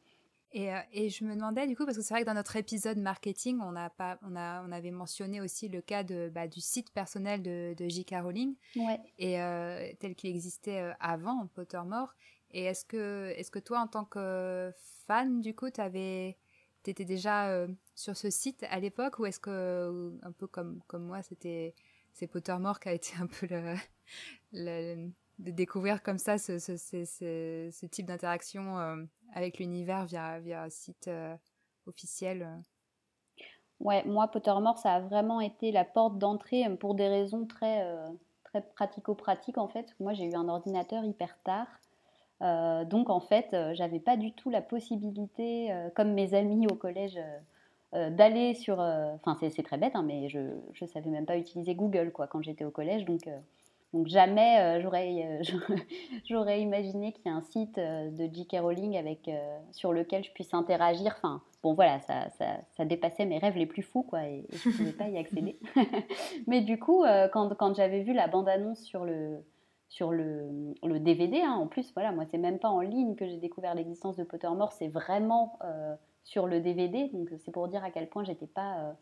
Et, 0.52 0.74
euh, 0.74 0.80
et, 0.92 1.10
je 1.10 1.24
me 1.26 1.36
demandais 1.36 1.68
du 1.68 1.76
coup, 1.76 1.86
parce 1.86 1.96
que 1.96 2.04
c'est 2.04 2.14
vrai 2.14 2.22
que 2.22 2.26
dans 2.26 2.34
notre 2.34 2.56
épisode 2.56 2.98
marketing, 2.98 3.60
on, 3.62 3.76
a 3.76 3.92
pas, 3.92 4.18
on, 4.24 4.36
a, 4.36 4.64
on 4.68 4.72
avait 4.72 4.90
mentionné 4.90 5.42
aussi 5.42 5.70
le 5.70 5.80
cas 5.82 6.04
de, 6.04 6.32
bah, 6.34 6.48
du 6.48 6.60
site 6.60 6.92
personnel 6.92 7.44
de, 7.44 7.76
de 7.78 7.88
J.K. 7.88 8.16
Rowling, 8.24 8.56
ouais. 8.76 9.00
et, 9.20 9.40
euh, 9.40 9.92
tel 10.00 10.16
qu'il 10.16 10.32
existait 10.32 10.82
euh, 10.82 10.94
avant 11.00 11.46
Pottermore. 11.54 12.16
Et 12.52 12.64
est-ce 12.64 12.84
que, 12.84 13.32
est 13.38 13.48
que 13.52 13.60
toi, 13.60 13.82
en 13.82 13.88
tant 13.88 14.06
que 14.06 14.74
fan, 15.06 15.40
du 15.40 15.54
coup, 15.54 15.70
tu 15.70 15.82
étais 15.82 17.06
déjà 17.06 17.68
sur 17.94 18.18
ce 18.18 18.32
site 18.32 18.66
à 18.72 18.80
l'époque, 18.80 19.20
ou 19.20 19.28
est-ce 19.28 19.40
que, 19.40 20.18
un 20.24 20.32
peu 20.32 20.48
comme, 20.48 20.82
comme 20.88 21.04
moi, 21.04 21.22
c'était 21.22 21.76
c'est 22.14 22.26
Pottermore 22.26 22.80
qui 22.80 22.90
a 22.90 22.94
été 22.94 23.14
un 23.20 23.28
peu 23.28 23.46
le, 23.48 23.76
le 24.52 25.12
de 25.40 25.52
découvrir 25.52 26.04
comme 26.04 26.18
ça 26.18 26.38
ce, 26.38 26.60
ce, 26.60 27.86
type 27.88 28.06
d'interaction 28.06 28.78
euh, 28.78 29.04
avec 29.34 29.58
l'univers 29.58 30.06
via, 30.06 30.40
via 30.40 30.64
un 30.64 30.70
site 30.70 31.08
euh, 31.08 31.36
officiel 31.88 32.44
euh. 32.44 32.56
Ouais, 33.80 34.04
moi, 34.04 34.28
Pottermore, 34.28 34.78
ça 34.78 34.96
a 34.96 35.00
vraiment 35.00 35.40
été 35.40 35.72
la 35.72 35.86
porte 35.86 36.18
d'entrée 36.18 36.66
pour 36.82 36.96
des 36.96 37.08
raisons 37.08 37.46
très, 37.46 37.82
très 38.44 38.62
pratico-pratiques, 38.62 39.58
en 39.58 39.70
fait. 39.70 39.96
Moi, 40.02 40.12
j'ai 40.12 40.26
eu 40.26 40.36
un 40.36 40.50
ordinateur 40.50 41.06
hyper 41.06 41.38
tard. 41.46 41.68
donc, 42.90 43.10
en 43.10 43.22
fait, 43.22 43.56
j'avais 43.76 44.02
pas 44.02 44.18
du 44.18 44.34
tout 44.34 44.50
la 44.50 44.62
possibilité, 44.62 45.74
comme 45.96 46.12
mes 46.12 46.34
amis 46.34 46.68
au 46.70 46.76
collège, 46.76 47.18
d'aller 47.94 48.54
sur. 48.54 48.80
Enfin, 48.80 49.38
c'est 49.50 49.64
très 49.64 49.78
bête, 49.78 49.96
hein, 49.96 50.04
mais 50.04 50.28
je 50.28 50.40
ne 50.82 50.88
savais 50.88 51.10
même 51.10 51.26
pas 51.26 51.38
utiliser 51.38 51.74
Google 51.74 52.12
quoi, 52.12 52.28
quand 52.28 52.42
j'étais 52.42 52.66
au 52.66 52.72
collège. 52.72 53.06
Donc, 53.06 53.30
donc 53.94 54.08
jamais 54.08 54.60
euh, 54.60 54.82
j'aurais, 54.82 55.42
euh, 55.42 55.76
j'aurais 56.26 56.62
imaginé 56.62 57.12
qu'il 57.12 57.26
y 57.26 57.30
ait 57.30 57.38
un 57.38 57.42
site 57.42 57.78
euh, 57.80 58.12
de 58.12 58.32
J.K. 58.32 58.58
Rowling 58.62 58.96
avec, 58.98 59.30
sur 59.72 59.94
lequel 59.94 60.24
je 60.24 60.32
puisse 60.32 60.54
interagir. 60.54 61.16
Enfin, 61.18 61.42
bon 61.64 61.74
voilà, 61.74 62.00
ça, 62.00 62.86
dépassait 62.86 63.26
mes 63.26 63.40
rêves 63.40 63.58
les 63.58 63.66
plus 63.66 63.82
fous, 63.82 64.04
quoi, 64.04 64.26
et, 64.26 64.46
je 64.52 64.70
ne 64.70 64.74
pouvais 64.74 64.92
pas 64.92 65.08
y 65.08 65.18
accéder. 65.18 65.60
Mais 66.48 66.62
du 66.62 66.78
coup, 66.78 67.04
quand, 67.34 67.74
j'avais 67.76 68.02
vu 68.02 68.14
la 68.14 68.28
bande-annonce 68.28 68.82
sur 68.82 69.06
le, 69.06 69.44
DVD, 71.00 71.42
hein, 71.42 71.54
en 71.54 71.68
plus, 71.68 71.92
voilà, 71.94 72.12
moi, 72.12 72.26
c'est 72.30 72.38
même 72.38 72.60
pas 72.60 72.70
en 72.70 72.82
ligne 72.82 73.16
que 73.16 73.26
j'ai 73.26 73.38
découvert 73.38 73.74
l'existence 73.74 74.16
de 74.18 74.24
Pottermore, 74.24 74.72
c'est 74.74 74.88
vraiment 74.88 75.58
sur 76.24 76.46
le 76.46 76.62
DVD. 76.62 77.10
Donc, 77.12 77.30
c'est 77.40 77.52
pour 77.52 77.68
dire 77.68 77.84
à 77.84 77.90
quel 77.90 78.08
point 78.08 78.24
j'étais 78.24 78.48
pas, 78.48 78.96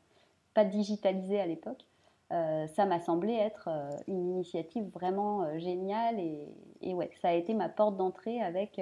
pas 0.54 0.64
digitalisée 0.64 1.42
à 1.42 1.46
l'époque. 1.46 1.86
Euh, 2.34 2.68
ça 2.68 2.86
m'a 2.86 3.00
semblé 3.00 3.34
être 3.34 3.70
euh, 3.70 3.90
une 4.08 4.32
initiative 4.32 4.90
vraiment 4.90 5.44
euh, 5.44 5.58
géniale 5.60 6.20
et, 6.20 6.94
ouais, 6.94 7.10
ça 7.22 7.30
a 7.30 7.34
été 7.34 7.54
ma 7.54 7.70
porte 7.70 7.96
d'entrée 7.96 8.42
avec 8.42 8.82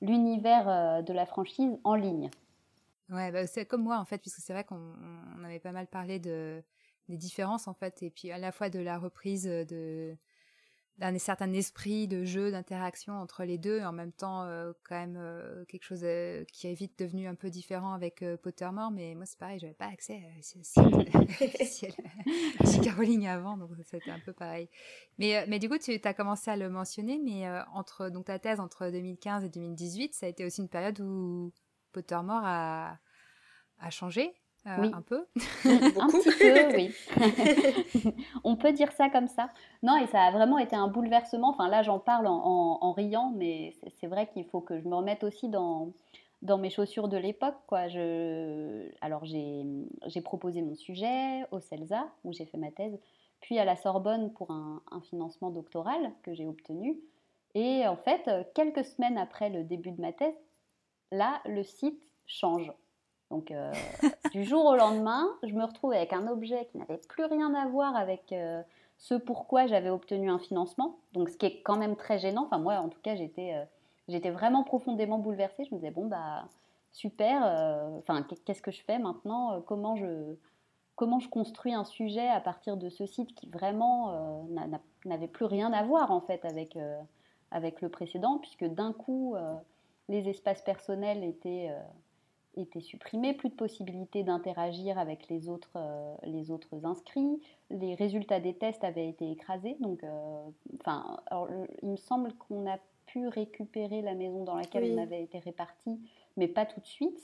l'univers 0.00 1.02
de 1.02 1.12
la 1.12 1.26
franchise 1.26 1.78
en 1.84 1.94
ligne. 1.94 2.30
Ouais, 3.10 3.32
bah, 3.32 3.46
c'est 3.46 3.64
comme 3.64 3.82
moi 3.82 3.98
en 3.98 4.04
fait, 4.04 4.18
puisque 4.18 4.40
c'est 4.40 4.52
vrai 4.52 4.64
qu'on 4.64 4.94
avait 5.44 5.60
pas 5.60 5.72
mal 5.72 5.86
parlé 5.86 6.18
de, 6.18 6.62
des 7.08 7.16
différences 7.16 7.68
en 7.68 7.74
fait, 7.74 8.02
et 8.02 8.10
puis 8.10 8.30
à 8.30 8.38
la 8.38 8.52
fois 8.52 8.68
de 8.68 8.78
la 8.78 8.98
reprise 8.98 9.44
de, 9.44 10.16
d'un 10.98 11.16
certain 11.18 11.52
esprit 11.52 12.08
de 12.08 12.24
jeu, 12.24 12.50
d'interaction 12.50 13.14
entre 13.14 13.44
les 13.44 13.56
deux, 13.56 13.78
et 13.78 13.84
en 13.84 13.92
même 13.92 14.12
temps 14.12 14.42
euh, 14.42 14.72
quand 14.84 14.96
même 14.96 15.16
euh, 15.16 15.64
quelque 15.66 15.84
chose 15.84 16.00
euh, 16.02 16.44
qui 16.52 16.66
est 16.66 16.74
vite 16.74 16.98
devenu 16.98 17.28
un 17.28 17.36
peu 17.36 17.50
différent 17.50 17.92
avec 17.92 18.24
Pottermore, 18.42 18.90
mais 18.90 19.14
moi 19.14 19.24
c'est 19.24 19.38
pareil, 19.38 19.60
j'avais 19.60 19.74
pas 19.74 19.86
accès 19.86 20.22
à 20.36 20.42
site 20.42 20.78
officiel 21.40 21.94
Caroline 22.82 23.26
avant, 23.26 23.56
donc 23.56 23.70
c'était 23.84 24.10
un 24.10 24.18
peu 24.18 24.32
pareil. 24.32 24.68
Mais, 25.18 25.44
mais 25.46 25.60
du 25.60 25.68
coup, 25.68 25.78
tu 25.78 26.00
as 26.02 26.14
commencé 26.14 26.50
à 26.50 26.56
le 26.56 26.68
mentionner, 26.68 27.18
mais 27.18 27.48
entre 27.72 28.08
donc 28.08 28.26
ta 28.26 28.38
thèse 28.38 28.58
entre 28.58 28.90
2015 28.90 29.44
et 29.44 29.48
2018, 29.48 30.14
ça 30.14 30.26
a 30.26 30.28
été 30.28 30.44
aussi 30.44 30.62
une 30.62 30.68
période 30.68 31.00
où 31.00 31.52
Pottermore 31.92 32.42
a, 32.42 32.98
a 33.78 33.90
changé 33.90 34.34
euh, 34.68 34.76
oui. 34.80 34.90
un 34.92 35.02
peu. 35.02 35.26
un 35.64 36.08
petit 36.08 36.30
peu, 36.38 36.76
oui. 36.76 38.14
On 38.44 38.56
peut 38.56 38.72
dire 38.72 38.92
ça 38.92 39.08
comme 39.08 39.28
ça. 39.28 39.50
Non, 39.82 39.96
et 39.96 40.06
ça 40.06 40.22
a 40.22 40.30
vraiment 40.30 40.58
été 40.58 40.76
un 40.76 40.88
bouleversement. 40.88 41.50
Enfin, 41.50 41.68
là, 41.68 41.82
j'en 41.82 41.98
parle 41.98 42.26
en, 42.26 42.92
riant, 42.92 43.32
mais 43.36 43.74
c'est 44.00 44.06
vrai 44.06 44.28
qu'il 44.28 44.44
faut 44.44 44.60
que 44.60 44.78
je 44.78 44.88
me 44.88 44.94
remette 44.94 45.24
aussi 45.24 45.48
dans, 45.48 45.92
dans 46.42 46.58
mes 46.58 46.70
chaussures 46.70 47.08
de 47.08 47.16
l'époque. 47.16 47.56
Quoi. 47.66 47.88
Je... 47.88 48.88
Alors, 49.00 49.24
j'ai 49.24 50.20
proposé 50.22 50.62
mon 50.62 50.74
sujet 50.74 51.44
au 51.50 51.60
CELSA, 51.60 52.08
où 52.24 52.32
j'ai 52.32 52.44
fait 52.44 52.58
ma 52.58 52.70
thèse, 52.70 52.98
puis 53.40 53.58
à 53.58 53.64
la 53.64 53.76
Sorbonne 53.76 54.32
pour 54.32 54.50
un, 54.50 54.82
un 54.90 55.00
financement 55.00 55.50
doctoral 55.50 56.12
que 56.22 56.34
j'ai 56.34 56.46
obtenu. 56.46 56.98
Et 57.54 57.86
en 57.86 57.96
fait, 57.96 58.28
quelques 58.54 58.84
semaines 58.84 59.16
après 59.16 59.48
le 59.48 59.64
début 59.64 59.92
de 59.92 60.00
ma 60.00 60.12
thèse, 60.12 60.34
là, 61.12 61.40
le 61.46 61.62
site 61.62 62.02
change. 62.26 62.72
Donc, 63.30 63.50
euh, 63.50 63.72
du 64.32 64.44
jour 64.44 64.64
au 64.64 64.76
lendemain, 64.76 65.28
je 65.42 65.52
me 65.54 65.64
retrouve 65.64 65.92
avec 65.92 66.12
un 66.12 66.26
objet 66.28 66.66
qui 66.70 66.78
n'avait 66.78 66.98
plus 66.98 67.24
rien 67.24 67.54
à 67.54 67.66
voir 67.66 67.94
avec 67.96 68.32
euh, 68.32 68.62
ce 68.96 69.14
pourquoi 69.14 69.66
j'avais 69.66 69.90
obtenu 69.90 70.30
un 70.30 70.38
financement. 70.38 70.98
Donc, 71.12 71.28
ce 71.28 71.36
qui 71.36 71.46
est 71.46 71.62
quand 71.62 71.76
même 71.76 71.96
très 71.96 72.18
gênant. 72.18 72.44
Enfin, 72.46 72.58
moi, 72.58 72.76
en 72.76 72.88
tout 72.88 73.00
cas, 73.02 73.16
j'étais, 73.16 73.54
euh, 73.54 74.30
vraiment 74.30 74.64
profondément 74.64 75.18
bouleversée. 75.18 75.64
Je 75.64 75.74
me 75.74 75.80
disais, 75.80 75.90
bon, 75.90 76.06
bah, 76.06 76.48
super. 76.92 77.42
Enfin, 77.98 78.26
qu'est-ce 78.44 78.62
que 78.62 78.70
je 78.70 78.82
fais 78.82 78.98
maintenant? 78.98 79.60
Comment 79.62 79.96
je 79.96 80.36
comment 80.96 81.20
je 81.20 81.28
construis 81.28 81.74
un 81.74 81.84
sujet 81.84 82.26
à 82.26 82.40
partir 82.40 82.76
de 82.76 82.88
ce 82.88 83.06
site 83.06 83.32
qui 83.36 83.48
vraiment 83.48 84.48
n'avait 85.04 85.28
plus 85.28 85.44
rien 85.44 85.72
à 85.72 85.84
voir 85.84 86.10
en 86.10 86.20
fait 86.20 86.44
avec, 86.44 86.76
avec 87.52 87.82
le 87.82 87.88
précédent, 87.88 88.38
puisque 88.38 88.64
d'un 88.64 88.92
coup, 88.92 89.36
les 90.08 90.28
espaces 90.28 90.62
personnels 90.62 91.22
étaient 91.22 91.70
était 92.60 92.80
supprimé, 92.80 93.34
plus 93.34 93.48
de 93.48 93.54
possibilités 93.54 94.22
d'interagir 94.22 94.98
avec 94.98 95.28
les 95.28 95.48
autres, 95.48 95.70
euh, 95.76 96.14
les 96.24 96.50
autres 96.50 96.84
inscrits, 96.84 97.40
les 97.70 97.94
résultats 97.94 98.40
des 98.40 98.54
tests 98.54 98.84
avaient 98.84 99.08
été 99.08 99.30
écrasés. 99.30 99.76
Donc, 99.80 100.02
euh, 100.04 100.40
enfin, 100.80 101.20
il 101.82 101.90
me 101.90 101.96
semble 101.96 102.32
qu'on 102.34 102.68
a 102.68 102.78
pu 103.06 103.28
récupérer 103.28 104.02
la 104.02 104.14
maison 104.14 104.44
dans 104.44 104.54
laquelle 104.54 104.92
on 104.92 105.02
avait 105.02 105.22
été 105.22 105.38
réparti, 105.38 105.98
mais 106.36 106.48
pas 106.48 106.66
tout 106.66 106.80
de 106.80 106.86
suite. 106.86 107.20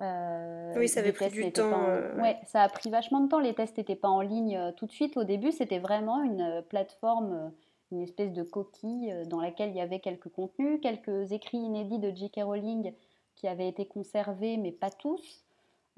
Euh, 0.00 0.74
oui, 0.76 0.88
ça 0.88 1.00
avait 1.00 1.12
pris 1.12 1.28
du 1.28 1.50
temps. 1.50 1.72
Ouais, 2.20 2.36
ça 2.46 2.62
a 2.62 2.68
pris 2.68 2.88
vachement 2.88 3.20
de 3.20 3.28
temps. 3.28 3.40
Les 3.40 3.54
tests 3.54 3.78
n'étaient 3.78 3.96
pas 3.96 4.08
en 4.08 4.20
ligne 4.20 4.72
tout 4.76 4.86
de 4.86 4.92
suite. 4.92 5.16
Au 5.16 5.24
début, 5.24 5.50
c'était 5.50 5.80
vraiment 5.80 6.22
une 6.22 6.62
plateforme, 6.68 7.50
une 7.90 8.02
espèce 8.02 8.32
de 8.32 8.44
coquille 8.44 9.12
dans 9.26 9.40
laquelle 9.40 9.70
il 9.70 9.76
y 9.76 9.80
avait 9.80 9.98
quelques 9.98 10.28
contenus, 10.28 10.78
quelques 10.80 11.32
écrits 11.32 11.58
inédits 11.58 11.98
de 11.98 12.14
J.K. 12.14 12.42
Rowling 12.44 12.92
qui 13.38 13.46
avaient 13.46 13.68
été 13.68 13.86
conservés, 13.86 14.56
mais 14.56 14.72
pas 14.72 14.90
tous. 14.90 15.44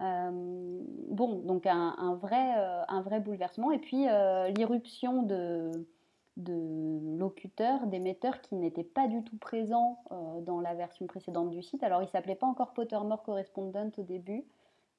Euh, 0.00 0.30
bon, 1.08 1.40
donc 1.40 1.66
un, 1.66 2.14
vrai, 2.14 2.54
euh, 2.58 2.82
un 2.88 3.02
vrai 3.02 3.20
bouleversement. 3.20 3.72
Et 3.72 3.78
puis 3.78 4.08
euh, 4.08 4.48
l'irruption 4.48 5.22
de, 5.22 5.70
de 6.36 7.16
locuteurs, 7.18 7.86
d'émetteurs 7.86 8.40
qui 8.42 8.56
n'étaient 8.56 8.84
pas 8.84 9.08
du 9.08 9.22
tout 9.24 9.36
présents 9.36 10.02
dans 10.42 10.60
la 10.60 10.74
version 10.74 11.06
précédente 11.06 11.50
du 11.50 11.62
site. 11.62 11.82
Alors, 11.82 12.02
il 12.02 12.06
ne 12.06 12.10
s'appelait 12.10 12.34
pas 12.34 12.46
encore 12.46 12.72
Pottermore 12.72 13.22
Correspondent 13.22 13.92
au 13.96 14.02
début, 14.02 14.44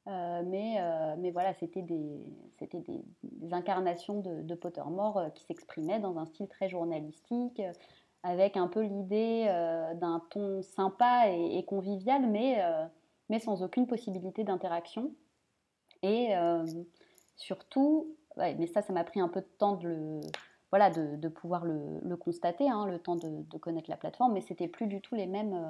mais, 0.05 0.77
mais 1.17 1.31
voilà, 1.31 1.53
c'était 1.53 1.81
des, 1.81 2.19
des, 2.59 3.53
incarnations 3.53 4.19
de, 4.19 4.41
de 4.41 4.55
Pottermore 4.55 5.31
qui 5.33 5.43
s'exprimaient 5.45 5.99
dans 5.99 6.17
un 6.17 6.25
style 6.25 6.47
très 6.47 6.69
journalistique, 6.69 7.61
avec 8.23 8.57
un 8.57 8.67
peu 8.67 8.81
l'idée 8.81 9.45
euh, 9.47 9.93
d'un 9.95 10.21
ton 10.29 10.61
sympa 10.61 11.29
et, 11.29 11.63
convivial, 11.65 12.27
mais, 12.29 12.63
euh, 12.63 12.85
mais 13.29 13.39
sans 13.39 13.63
aucune 13.63 13.87
possibilité 13.87 14.43
d'interaction. 14.43 15.11
Et 16.03 16.35
euh, 16.35 16.65
surtout, 17.35 18.15
mais 18.37 18.67
ça, 18.67 18.81
ça 18.81 18.93
m'a 18.93 19.03
pris 19.03 19.19
un 19.19 19.27
peu 19.27 19.41
de 19.41 19.49
temps 19.57 19.75
de, 19.75 19.87
le, 19.87 20.21
voilà, 20.69 20.89
de, 20.89 21.27
pouvoir 21.27 21.65
le, 21.65 22.15
constater, 22.15 22.69
hein, 22.69 22.85
le 22.85 22.99
temps 22.99 23.15
de, 23.15 23.43
de, 23.43 23.57
connaître 23.57 23.89
la 23.89 23.97
plateforme, 23.97 24.33
mais 24.33 24.41
c'était 24.41 24.67
plus 24.67 24.87
du 24.87 25.01
tout 25.01 25.15
les 25.15 25.27
mêmes. 25.27 25.69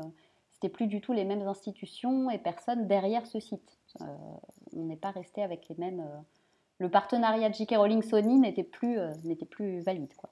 c'était 0.51 0.70
plus 0.70 0.88
du 0.88 1.01
tout 1.01 1.12
les 1.12 1.25
mêmes 1.25 1.41
institutions 1.41 2.29
et 2.29 2.38
personnes 2.38 2.88
derrière 2.88 3.25
ce 3.25 3.39
site. 3.39 3.77
on 4.00 4.84
n'est 4.84 4.96
pas 4.96 5.12
resté 5.12 5.41
avec 5.41 5.67
les 5.70 5.75
mêmes. 5.75 6.05
le 6.77 6.89
partenariat 6.89 7.50
de 7.50 7.55
J.K. 7.55 7.75
Rowling 7.75 8.03
Sony 8.03 8.39
n'était 8.39 8.63
plus, 8.63 9.00
n'était 9.24 9.46
plus 9.46 9.81
valide. 9.81 10.13
Quoi. 10.15 10.29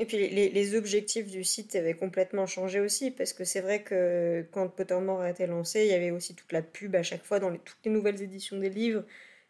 Et 0.00 0.06
puis 0.06 0.28
les, 0.28 0.74
objectifs 0.76 1.26
du 1.26 1.42
site 1.42 1.74
avaient 1.74 1.94
complètement 1.94 2.46
changé 2.46 2.78
aussi, 2.78 3.10
parce 3.10 3.32
que 3.32 3.44
c'est 3.44 3.60
vrai 3.60 3.82
que 3.82 4.46
quand 4.52 4.68
Pottermore 4.68 5.22
a 5.22 5.30
été 5.30 5.46
lancé, 5.46 5.82
il 5.82 5.88
y 5.88 5.92
avait 5.92 6.12
aussi 6.12 6.36
toute 6.36 6.52
la 6.52 6.62
pub 6.62 6.94
à 6.94 7.02
chaque 7.02 7.24
fois 7.24 7.40
dans 7.40 7.50
toutes 7.56 7.78
les 7.84 7.90
nouvelles 7.90 8.22
éditions 8.22 8.58
des 8.58 8.70
livres. 8.70 9.02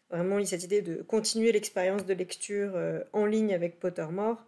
Vraiment, 0.09 0.39
il 0.39 0.41
y 0.41 0.47
a 0.47 0.49
cette 0.49 0.63
idée 0.63 0.81
de 0.81 1.03
continuer 1.03 1.51
l'expérience 1.51 2.03
de 2.05 2.13
lecture 2.15 2.71
euh, 2.75 3.03
en 3.13 3.25
ligne 3.27 3.53
avec 3.53 3.79
Pottermore. 3.79 4.43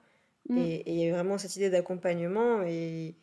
Mm. 0.49 0.57
Et, 0.57 0.83
il 0.87 0.99
y 0.99 1.09
a 1.09 1.13
vraiment 1.13 1.37
cette 1.37 1.55
idée 1.55 1.69
d'accompagnement. 1.69 2.63
Et, 2.63 3.15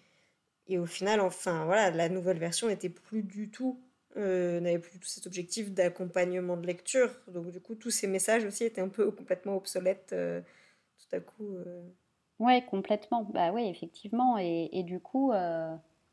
Et 0.68 0.78
au 0.78 0.86
final, 0.86 1.20
enfin, 1.20 1.64
voilà, 1.64 1.90
la 1.90 2.08
nouvelle 2.08 2.38
version 2.38 2.68
n'était 2.68 2.90
plus 2.90 3.22
du 3.22 3.50
tout, 3.50 3.80
euh, 4.16 4.60
n'avait 4.60 4.78
plus 4.78 4.92
du 4.92 5.00
tout 5.00 5.08
cet 5.08 5.26
objectif 5.26 5.72
d'accompagnement 5.72 6.56
de 6.56 6.66
lecture. 6.66 7.10
Donc, 7.28 7.50
du 7.50 7.60
coup, 7.60 7.74
tous 7.74 7.90
ces 7.90 8.06
messages 8.06 8.44
aussi 8.44 8.64
étaient 8.64 8.80
un 8.80 8.88
peu 8.88 9.10
complètement 9.12 9.56
obsolètes 9.56 10.10
euh, 10.12 10.40
tout 10.98 11.16
à 11.16 11.20
coup. 11.20 11.56
Euh. 11.56 11.82
Ouais, 12.38 12.62
complètement. 12.62 13.24
Bah 13.24 13.50
oui, 13.52 13.66
effectivement. 13.68 14.38
Et, 14.38 14.82
du 14.84 15.00
coup, 15.00 15.32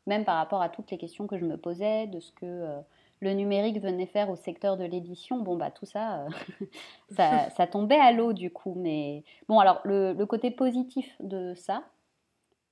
même 0.06 0.24
par 0.24 0.36
rapport 0.36 0.62
à 0.62 0.68
toutes 0.68 0.90
les 0.90 0.98
questions 0.98 1.26
que 1.26 1.38
je 1.38 1.44
me 1.44 1.56
posais, 1.56 2.06
de 2.06 2.20
ce 2.20 2.32
que 2.32 2.80
le 3.20 3.32
numérique 3.32 3.80
venait 3.80 4.06
faire 4.06 4.28
au 4.30 4.36
secteur 4.36 4.76
de 4.76 4.84
l'édition, 4.84 5.38
bon, 5.38 5.56
bah 5.56 5.70
tout 5.70 5.86
ça, 5.86 6.26
ça, 7.10 7.50
ça, 7.50 7.66
tombait 7.66 7.98
à 7.98 8.12
l'eau 8.12 8.32
du 8.32 8.50
coup. 8.50 8.74
Mais 8.76 9.24
bon, 9.48 9.58
alors, 9.58 9.80
le, 9.84 10.14
côté 10.24 10.50
positif 10.50 11.14
de 11.20 11.54
ça, 11.54 11.82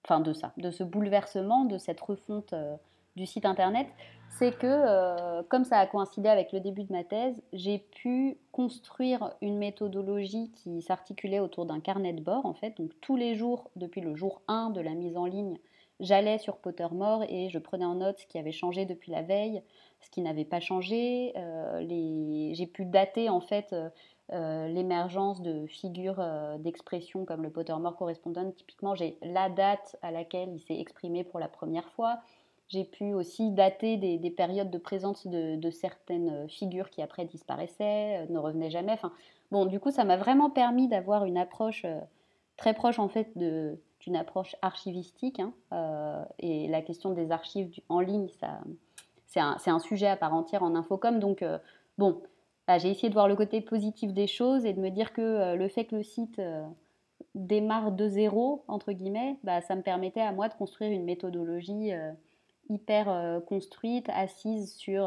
enfin 0.04 0.20
de 0.20 0.32
ça, 0.32 0.52
de 0.56 0.70
ce 0.70 0.84
bouleversement, 0.84 1.64
de 1.64 1.78
cette 1.78 2.00
refonte 2.00 2.52
euh, 2.52 2.76
du 3.16 3.26
site 3.26 3.46
internet, 3.46 3.86
c'est 4.38 4.56
que 4.56 4.66
euh, 4.66 5.42
comme 5.48 5.64
ça 5.64 5.78
a 5.78 5.86
coïncidé 5.86 6.28
avec 6.28 6.52
le 6.52 6.60
début 6.60 6.82
de 6.84 6.92
ma 6.92 7.04
thèse, 7.04 7.40
j'ai 7.52 7.78
pu 7.78 8.36
construire 8.50 9.32
une 9.40 9.58
méthodologie 9.58 10.50
qui 10.52 10.82
s'articulait 10.82 11.38
autour 11.38 11.66
d'un 11.66 11.80
carnet 11.80 12.12
de 12.12 12.20
bord 12.20 12.44
en 12.44 12.54
fait. 12.54 12.76
Donc 12.76 12.90
tous 13.00 13.16
les 13.16 13.36
jours, 13.36 13.70
depuis 13.76 14.00
le 14.00 14.16
jour 14.16 14.42
1 14.48 14.70
de 14.70 14.80
la 14.80 14.94
mise 14.94 15.16
en 15.16 15.26
ligne, 15.26 15.58
j'allais 16.00 16.38
sur 16.38 16.56
Pottermore 16.56 17.24
et 17.28 17.48
je 17.48 17.58
prenais 17.58 17.84
en 17.84 17.94
note 17.94 18.18
ce 18.18 18.26
qui 18.26 18.38
avait 18.38 18.52
changé 18.52 18.86
depuis 18.86 19.12
la 19.12 19.22
veille, 19.22 19.62
ce 20.00 20.10
qui 20.10 20.20
n'avait 20.20 20.44
pas 20.44 20.60
changé. 20.60 21.32
Euh, 21.36 21.86
j'ai 22.52 22.66
pu 22.66 22.84
dater 22.86 23.28
en 23.28 23.40
fait 23.40 23.72
euh, 24.32 24.66
l'émergence 24.66 25.42
de 25.42 25.66
figures 25.66 26.20
d'expression 26.58 27.24
comme 27.24 27.44
le 27.44 27.50
Pottermore 27.50 27.96
Correspondent. 27.96 28.52
Typiquement, 28.56 28.96
j'ai 28.96 29.16
la 29.22 29.48
date 29.48 29.96
à 30.02 30.10
laquelle 30.10 30.48
il 30.52 30.60
s'est 30.60 30.80
exprimé 30.80 31.22
pour 31.22 31.38
la 31.38 31.48
première 31.48 31.88
fois. 31.92 32.18
J'ai 32.74 32.84
pu 32.84 33.14
aussi 33.14 33.50
dater 33.50 33.96
des, 33.96 34.30
périodes 34.30 34.70
de 34.70 34.78
présence 34.78 35.26
de, 35.26 35.70
certaines 35.70 36.48
figures 36.48 36.90
qui 36.90 37.02
après 37.02 37.24
disparaissaient, 37.24 38.22
euh, 38.22 38.26
ne 38.28 38.38
revenaient 38.38 38.70
jamais. 38.70 38.92
Enfin, 38.92 39.12
bon, 39.50 39.64
du 39.64 39.80
coup, 39.80 39.90
ça 39.90 40.04
m'a 40.04 40.16
vraiment 40.16 40.50
permis 40.50 40.88
d'avoir 40.88 41.24
une 41.24 41.38
approche 41.38 41.86
très 42.56 42.74
proche 42.74 42.98
en 42.98 43.08
fait 43.08 43.36
d'une 43.36 44.16
approche 44.16 44.56
archivistique. 44.62 45.40
Hein. 45.40 46.26
et 46.38 46.68
la 46.68 46.82
question 46.82 47.10
des 47.10 47.30
archives 47.30 47.80
en 47.88 48.00
ligne, 48.00 48.28
c'est 49.26 49.40
un, 49.40 49.78
sujet 49.78 50.08
à 50.08 50.16
part 50.16 50.34
entière 50.34 50.62
en 50.62 50.74
Infocom. 50.74 51.18
Donc, 51.18 51.44
bon, 51.96 52.20
bah, 52.66 52.78
j'ai 52.78 52.90
essayé 52.90 53.08
de 53.08 53.14
voir 53.14 53.28
le 53.28 53.36
côté 53.36 53.60
positif 53.60 54.12
des 54.12 54.26
choses 54.26 54.64
et 54.64 54.72
de 54.72 54.80
me 54.80 54.90
dire 54.90 55.12
que 55.12 55.20
euh, 55.20 55.56
le 55.56 55.68
fait 55.68 55.84
que 55.84 55.96
le 55.96 56.02
site 56.02 56.38
euh, 56.38 56.64
démarre 57.34 57.92
de 57.92 58.08
zéro, 58.08 58.64
entre 58.68 58.92
guillemets, 58.92 59.36
bah, 59.44 59.60
ça 59.60 59.76
me 59.76 59.82
permettait 59.82 60.22
à 60.22 60.32
moi 60.32 60.48
de 60.48 60.54
construire 60.54 60.90
une 60.90 61.04
méthodologie 61.04 61.92
euh, 61.92 62.12
hyper 62.68 63.42
construite, 63.46 64.08
assise 64.10 64.74
sur 64.74 65.06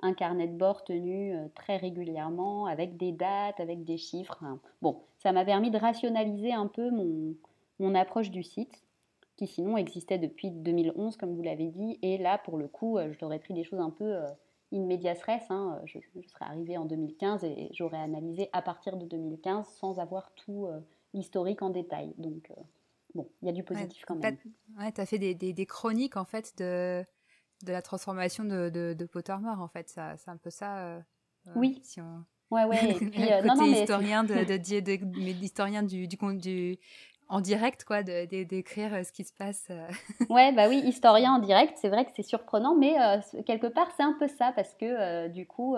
un 0.00 0.14
carnet 0.14 0.48
de 0.48 0.56
bord 0.56 0.84
tenu 0.84 1.36
très 1.54 1.76
régulièrement, 1.76 2.66
avec 2.66 2.96
des 2.96 3.12
dates, 3.12 3.60
avec 3.60 3.84
des 3.84 3.96
chiffres. 3.96 4.42
Bon, 4.82 5.00
ça 5.18 5.32
m'a 5.32 5.44
permis 5.44 5.70
de 5.70 5.78
rationaliser 5.78 6.52
un 6.52 6.66
peu 6.66 6.90
mon, 6.90 7.34
mon 7.78 7.94
approche 7.94 8.30
du 8.30 8.42
site 8.42 8.82
qui 9.36 9.46
sinon 9.46 9.76
existait 9.76 10.18
depuis 10.18 10.50
2011, 10.50 11.16
comme 11.16 11.34
vous 11.34 11.42
l'avez 11.42 11.68
dit. 11.68 11.98
Et 12.02 12.18
là, 12.18 12.38
pour 12.38 12.56
le 12.56 12.68
coup, 12.68 12.98
je 12.98 13.18
t'aurais 13.18 13.38
pris 13.40 13.54
des 13.54 13.64
choses 13.64 13.80
un 13.80 13.90
peu 13.90 14.16
in 14.74 14.86
medias 14.86 15.22
res. 15.26 15.50
Hein, 15.50 15.80
je, 15.84 15.98
serais 16.28 16.44
arrivée 16.44 16.76
en 16.76 16.84
2015 16.84 17.44
et 17.44 17.68
j'aurais 17.72 17.98
analysé 17.98 18.48
à 18.52 18.62
partir 18.62 18.96
de 18.96 19.06
2015 19.06 19.66
sans 19.66 19.98
avoir 19.98 20.32
tout 20.34 20.66
euh, 20.66 20.80
l'historique 21.14 21.62
en 21.62 21.70
détail. 21.70 22.14
Donc, 22.18 22.50
euh, 22.50 22.60
bon, 23.14 23.30
il 23.42 23.46
y 23.46 23.48
a 23.48 23.52
du 23.52 23.62
positif 23.62 24.04
quand 24.06 24.16
même. 24.16 24.36
Ouais, 24.78 24.92
tu 24.92 25.00
as 25.00 25.06
fait 25.06 25.18
des, 25.18 25.34
des, 25.34 25.66
chroniques 25.66 26.16
en 26.16 26.24
fait 26.24 26.52
de, 26.58 27.04
de 27.64 27.72
la 27.72 27.82
transformation 27.82 28.44
de, 28.44 28.70
de, 28.70 29.04
Pottermore 29.06 29.60
en 29.60 29.68
fait. 29.68 29.88
C'est 29.88 30.28
un 30.28 30.36
peu 30.36 30.50
ça. 30.50 30.78
Euh, 30.86 31.00
oui. 31.56 31.80
Si 31.82 32.00
on... 32.00 32.24
Ouais, 32.50 32.64
ouais. 32.64 32.90
Et 32.90 32.94
puis, 33.10 33.10
côté 33.10 33.42
non, 33.44 33.56
non, 33.56 33.64
historien, 33.64 34.24
de, 34.24 34.34
de, 34.34 34.56
de, 34.56 34.96
du, 35.86 36.06
du, 36.06 36.38
du, 36.38 36.78
en 37.28 37.40
direct, 37.40 37.84
quoi, 37.84 38.02
d'écrire 38.02 38.90
de, 38.90 38.96
euh, 38.96 39.04
ce 39.04 39.12
qui 39.12 39.24
se 39.24 39.32
passe. 39.32 39.66
Euh. 39.70 39.88
ouais, 40.30 40.52
bah 40.52 40.68
oui, 40.68 40.78
historien 40.84 41.34
en 41.34 41.38
direct, 41.38 41.76
c'est 41.80 41.88
vrai 41.88 42.04
que 42.04 42.10
c'est 42.14 42.22
surprenant, 42.22 42.76
mais 42.76 43.00
euh, 43.00 43.42
quelque 43.46 43.66
part, 43.66 43.90
c'est 43.96 44.02
un 44.02 44.14
peu 44.18 44.28
ça, 44.28 44.52
parce 44.54 44.74
que 44.74 45.28
du 45.28 45.46
coup, 45.46 45.76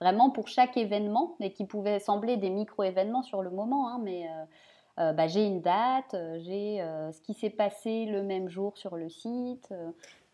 vraiment 0.00 0.30
pour 0.30 0.48
chaque 0.48 0.76
événement, 0.76 1.36
mais 1.40 1.52
qui 1.52 1.66
pouvait 1.66 1.98
sembler 1.98 2.36
des 2.36 2.50
micro-événements 2.50 3.22
sur 3.22 3.42
le 3.42 3.50
moment, 3.50 3.88
hein, 3.88 4.00
mais 4.02 4.26
bah, 4.98 5.26
j'ai 5.28 5.44
une 5.44 5.60
date, 5.60 6.16
j'ai 6.40 6.78
ce 7.12 7.20
qui 7.22 7.34
s'est 7.34 7.50
passé 7.50 8.06
le 8.06 8.22
même 8.22 8.48
jour 8.48 8.76
sur 8.76 8.96
le 8.96 9.08
site. 9.08 9.72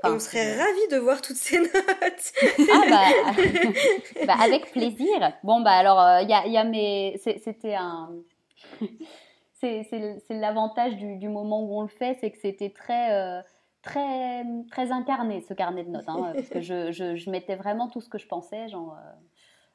Et 0.02 0.08
on 0.08 0.18
serait 0.18 0.56
ravis 0.56 0.88
de 0.90 0.96
voir 0.96 1.20
toutes 1.22 1.36
ces 1.36 1.58
notes. 1.60 2.32
ah 2.72 2.82
bah, 2.90 3.42
bah, 4.26 4.36
avec 4.40 4.72
plaisir. 4.72 5.32
Bon 5.42 5.60
bah 5.60 5.72
alors 5.72 6.20
il 6.22 6.28
y 6.28 6.32
a, 6.32 6.46
y 6.46 6.56
a 6.56 6.64
mes, 6.64 7.18
c'était 7.18 7.74
un 7.74 8.10
c'est 9.60 10.22
l'avantage 10.30 10.96
du, 10.96 11.28
moment 11.28 11.62
où 11.62 11.78
on 11.78 11.82
le 11.82 11.88
fait, 11.88 12.16
c'est 12.20 12.30
que 12.30 12.38
c'était 12.38 12.70
très, 12.70 13.12
euh, 13.12 13.42
très, 13.82 14.44
très 14.70 14.92
incarné 14.92 15.40
ce 15.42 15.54
carnet 15.54 15.84
de 15.84 15.90
notes, 15.90 16.08
hein, 16.08 16.32
parce 16.34 16.48
que 16.48 16.60
je, 16.60 16.92
je, 16.92 17.30
mettais 17.30 17.56
vraiment 17.56 17.88
tout 17.88 18.00
ce 18.00 18.08
que 18.08 18.18
je 18.18 18.26
pensais, 18.26 18.68
genre, 18.68 18.96
euh, 18.98 19.12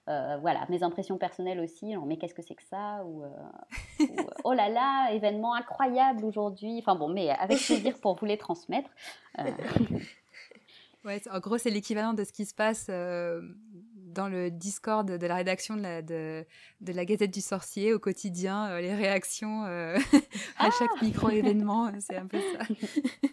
euh, 0.09 0.37
voilà, 0.41 0.65
mes 0.69 0.83
impressions 0.83 1.17
personnelles 1.17 1.59
aussi, 1.59 1.93
genre, 1.93 2.05
mais 2.05 2.17
qu'est-ce 2.17 2.33
que 2.33 2.41
c'est 2.41 2.55
que 2.55 2.63
ça 2.63 3.03
ou, 3.05 3.23
oh 4.43 4.53
là 4.53 4.69
là, 4.69 5.11
événement 5.13 5.53
incroyable 5.53 6.25
aujourd'hui, 6.25 6.77
enfin 6.79 6.95
bon, 6.95 7.09
mais 7.09 7.29
avec 7.29 7.59
plaisir 7.59 7.99
pour 8.01 8.15
vous 8.15 8.25
les 8.25 8.37
transmettre. 8.37 8.89
Ouais, 11.05 11.21
en 11.31 11.39
gros, 11.39 11.57
c'est 11.57 11.69
l'équivalent 11.69 12.13
de 12.13 12.25
ce 12.25 12.33
qui 12.33 12.45
se 12.45 12.53
passe 12.53 12.89
dans 14.13 14.27
le 14.27 14.51
Discord 14.51 15.09
de 15.09 15.27
la 15.27 15.35
rédaction 15.35 15.75
de 15.75 15.81
la, 15.81 16.01
de, 16.01 16.45
de 16.81 16.93
la 16.93 17.05
Gazette 17.05 17.33
du 17.33 17.41
Sorcier 17.41 17.93
au 17.93 17.99
quotidien, 17.99 18.69
euh, 18.69 18.81
les 18.81 18.93
réactions 18.93 19.65
euh, 19.65 19.95
à 20.57 20.67
ah 20.67 20.69
chaque 20.77 21.01
micro-événement, 21.01 21.87
euh, 21.87 21.91
c'est 21.99 22.17
un 22.17 22.27
peu 22.27 22.39
ça. 22.39 22.59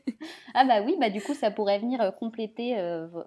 ah 0.55 0.65
bah 0.65 0.83
oui, 0.85 0.97
bah 0.99 1.11
du 1.11 1.21
coup 1.21 1.35
ça 1.35 1.51
pourrait 1.51 1.79
venir 1.79 2.15
compléter 2.19 2.77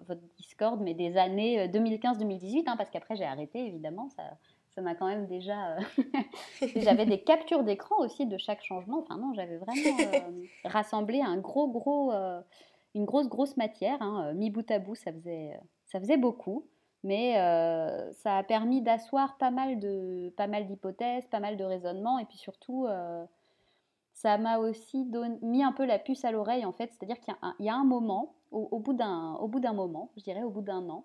votre 0.06 0.22
Discord, 0.36 0.80
mais 0.80 0.94
des 0.94 1.16
années 1.16 1.68
2015-2018, 1.68 2.64
hein, 2.66 2.76
parce 2.76 2.90
qu'après 2.90 3.16
j'ai 3.16 3.24
arrêté 3.24 3.66
évidemment, 3.66 4.08
ça 4.10 4.22
ça 4.76 4.82
m'a 4.82 4.94
quand 4.94 5.08
même 5.08 5.26
déjà... 5.26 5.76
j'avais 6.76 7.04
des 7.04 7.20
captures 7.24 7.64
d'écran 7.64 7.96
aussi 7.98 8.26
de 8.26 8.38
chaque 8.38 8.62
changement, 8.62 9.00
enfin 9.00 9.18
non, 9.18 9.34
j'avais 9.34 9.56
vraiment 9.56 10.30
rassemblé 10.64 11.20
un 11.20 11.38
gros 11.38 11.68
gros... 11.68 12.12
une 12.94 13.04
grosse 13.04 13.28
grosse 13.28 13.56
matière, 13.56 14.00
hein, 14.00 14.32
mi 14.34 14.48
bout 14.48 14.70
à 14.70 14.78
bout, 14.78 14.94
ça 14.94 15.12
faisait, 15.12 15.58
ça 15.86 15.98
faisait 15.98 16.18
beaucoup 16.18 16.68
mais 17.02 17.38
euh, 17.38 18.12
ça 18.12 18.36
a 18.36 18.42
permis 18.42 18.82
d'asseoir 18.82 19.38
pas 19.38 19.50
mal 19.50 19.78
de 19.78 20.32
pas 20.36 20.46
mal 20.46 20.66
d'hypothèses, 20.66 21.26
pas 21.28 21.40
mal 21.40 21.56
de 21.56 21.64
raisonnements, 21.64 22.18
et 22.18 22.24
puis 22.26 22.36
surtout, 22.36 22.86
euh, 22.86 23.24
ça 24.12 24.36
m'a 24.38 24.58
aussi 24.58 25.10
mis 25.42 25.62
un 25.62 25.72
peu 25.72 25.86
la 25.86 25.98
puce 25.98 26.24
à 26.24 26.30
l'oreille 26.30 26.64
en 26.64 26.72
fait, 26.72 26.92
c'est-à-dire 26.92 27.18
qu'il 27.20 27.34
y, 27.60 27.68
a 27.68 27.74
un 27.74 27.84
moment, 27.84 28.34
au, 28.50 28.78
bout 28.78 28.92
d'un 28.92 29.34
au 29.34 29.48
bout 29.48 29.60
d'un 29.60 29.72
moment, 29.72 30.10
je 30.16 30.22
dirais 30.22 30.42
au 30.42 30.50
bout 30.50 30.62
d'un 30.62 30.88
an, 30.90 31.04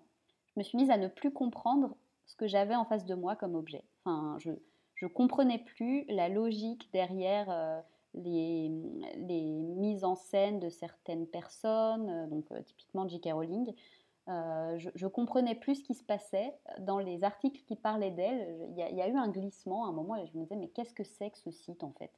je 0.54 0.60
me 0.60 0.64
suis 0.64 0.76
mise 0.76 0.90
à 0.90 0.98
ne 0.98 1.08
plus 1.08 1.32
comprendre 1.32 1.96
ce 2.26 2.36
que 2.36 2.46
j'avais 2.46 2.74
en 2.74 2.84
face 2.84 3.06
de 3.06 3.14
moi 3.14 3.36
comme 3.36 3.54
objet. 3.54 3.84
Enfin, 4.04 4.36
je 4.38 4.50
je 4.94 5.06
comprenais 5.06 5.58
plus 5.58 6.04
la 6.08 6.28
logique 6.28 6.88
derrière. 6.92 7.50
Euh, 7.50 7.80
les, 8.18 8.70
les, 9.28 9.42
mises 9.42 10.02
en 10.02 10.14
scène 10.14 10.58
de 10.58 10.70
certaines 10.70 11.26
personnes, 11.26 12.26
donc 12.30 12.46
typiquement 12.64 13.06
J.K. 13.06 13.28
Rowling, 13.34 13.74
euh, 14.28 14.76
je, 14.78 14.90
je, 14.96 15.06
comprenais 15.06 15.54
plus 15.54 15.76
ce 15.76 15.82
qui 15.84 15.94
se 15.94 16.02
passait 16.02 16.52
dans 16.80 16.98
les 16.98 17.22
articles 17.22 17.62
qui 17.64 17.76
parlaient 17.76 18.10
d'elle. 18.10 18.58
Il, 18.70 18.76
y, 18.76 19.00
a 19.00 19.08
eu 19.08 19.16
un 19.16 19.28
glissement 19.28 19.86
à 19.86 19.88
un 19.88 19.92
moment 19.92 20.16
et 20.16 20.26
je 20.26 20.36
me 20.36 20.42
disais 20.42 20.56
mais 20.56 20.68
qu'est-ce 20.68 20.94
que 20.94 21.04
c'est 21.04 21.30
que 21.30 21.38
ce 21.38 21.52
site 21.52 21.84
en 21.84 21.92
fait? 21.92 22.10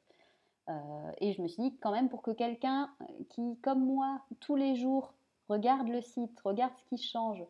Euh, 0.71 1.13
Et 1.19 1.33
je 1.35 1.43
me 1.43 1.49
suis 1.49 1.63
dit 1.63 1.77
quand 1.77 1.93
même 1.93 2.09
pour 2.09 2.23
que 2.23 2.31
quelqu'un 2.31 2.91
qui 3.29 3.59
comme 3.59 3.85
moi 3.85 4.23
tous 4.41 4.57
les 4.57 4.75
jours 4.75 5.13
regarde 5.51 5.89
le 5.89 6.01
site, 6.01 6.41
regarde 6.45 6.73
ce 6.79 6.85
qui 6.85 6.97
change, 6.97 7.45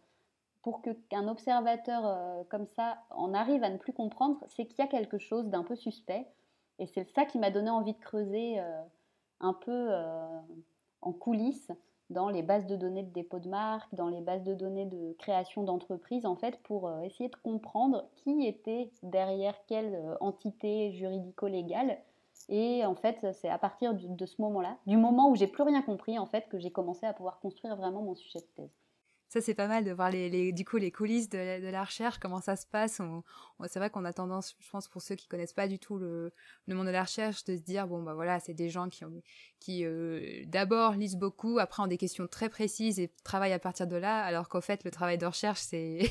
pour 0.63 0.83
qu'un 0.83 1.29
observateur 1.29 2.05
euh, 2.05 2.43
comme 2.49 2.67
ça 2.67 2.99
en 3.11 3.35
arrive 3.35 3.63
à 3.63 3.71
ne 3.71 3.77
plus 3.77 3.93
comprendre, 3.93 4.41
c'est 4.49 4.67
qu'il 4.67 4.81
y 4.81 4.83
a 4.83 4.89
quelque 4.89 5.19
chose 5.19 5.47
d'un 5.47 5.63
peu 5.63 5.77
suspect. 5.77 6.27
Et 6.81 6.87
c'est 6.87 7.09
ça 7.15 7.25
qui 7.25 7.39
m'a 7.39 7.51
donné 7.51 7.71
envie 7.71 7.93
de 7.93 7.99
creuser 7.99 8.61
un 9.41 9.53
peu 9.53 9.93
en 11.01 11.13
coulisses 11.13 11.73
dans 12.11 12.29
les 12.29 12.43
bases 12.43 12.67
de 12.67 12.77
données 12.77 13.03
de 13.03 13.13
dépôt 13.13 13.39
de 13.39 13.49
marque, 13.49 13.95
dans 13.95 14.09
les 14.09 14.21
bases 14.21 14.45
de 14.45 14.55
données 14.55 14.87
de 14.87 15.15
création 15.19 15.63
d'entreprise, 15.63 16.27
en 16.27 16.37
fait, 16.37 16.59
pour 16.63 16.89
euh, 16.89 17.01
essayer 17.03 17.29
de 17.29 17.37
comprendre 17.37 18.05
qui 18.17 18.47
était 18.47 18.91
derrière 19.03 19.55
quelle 19.67 19.95
euh, 19.95 20.17
entité 20.21 20.93
juridico-légale. 20.93 21.99
Et 22.49 22.85
en 22.87 22.95
fait, 22.95 23.27
c'est 23.35 23.49
à 23.49 23.59
partir 23.59 23.95
de, 23.95 24.27
ce 24.27 24.41
moment-là, 24.41 24.79
du 24.87 24.97
moment 24.97 25.31
où 25.31 25.37
j'ai 25.37 25.47
plus 25.47 25.65
rien 25.65 25.83
compris, 25.83 26.19
en 26.19 26.27
fait, 26.27 26.49
que 26.49 26.59
j'ai 26.59 26.71
commencé 26.71 27.05
à 27.05 27.13
pouvoir 27.13 27.41
construire 27.41 27.77
vraiment 27.77 28.01
mon 28.01 28.15
sujet 28.15 28.39
de 28.39 28.47
thèse. 28.57 28.71
Ça 29.29 29.41
c'est 29.43 29.55
pas 29.55 29.67
mal 29.67 29.85
de 29.85 29.93
voir 29.93 30.11
les, 30.11 30.31
les, 30.31 30.53
du 30.53 30.65
coup 30.65 30.79
les 30.79 30.91
coulisses 30.91 31.29
de, 31.29 31.61
de 31.61 31.69
la 31.69 31.85
recherche, 31.85 32.19
comment 32.19 32.41
ça 32.41 32.57
se 32.57 32.67
passe. 32.67 33.01
On, 33.01 33.23
c'est 33.67 33.79
vrai 33.79 33.91
qu'on 33.91 34.05
a 34.05 34.13
tendance, 34.13 34.57
je 34.59 34.71
pense 34.71 34.89
pour 34.89 35.03
ceux 35.03 35.17
qui 35.17 35.27
connaissent 35.29 35.53
pas 35.53 35.69
du 35.69 35.79
tout 35.79 35.99
le, 35.99 36.33
le 36.67 36.75
monde 36.75 36.87
de 36.87 36.93
la 36.93 37.03
recherche, 37.03 37.45
de 37.45 37.57
se 37.57 37.61
dire 37.63 37.87
bon 37.87 38.03
bah 38.03 38.15
voilà 38.15 38.41
c'est 38.41 38.55
des 38.55 38.71
gens 38.71 38.89
qui 38.89 39.05
ont, 39.05 39.23
qui 39.61 39.85
euh, 39.85 40.43
d'abord 40.47 40.93
lisent 40.93 41.17
beaucoup, 41.17 41.59
après 41.59 41.83
ont 41.83 41.87
des 41.87 41.99
questions 41.99 42.27
très 42.27 42.49
précises 42.49 42.99
et 42.99 43.11
travaillent 43.23 43.53
à 43.53 43.59
partir 43.59 43.87
de 43.87 43.97
là, 43.97 44.23
alors 44.23 44.49
qu'au 44.49 44.61
fait 44.61 44.83
le 44.85 44.91
travail 44.91 45.19
de 45.19 45.27
recherche 45.27 45.61
c'est 45.61 46.11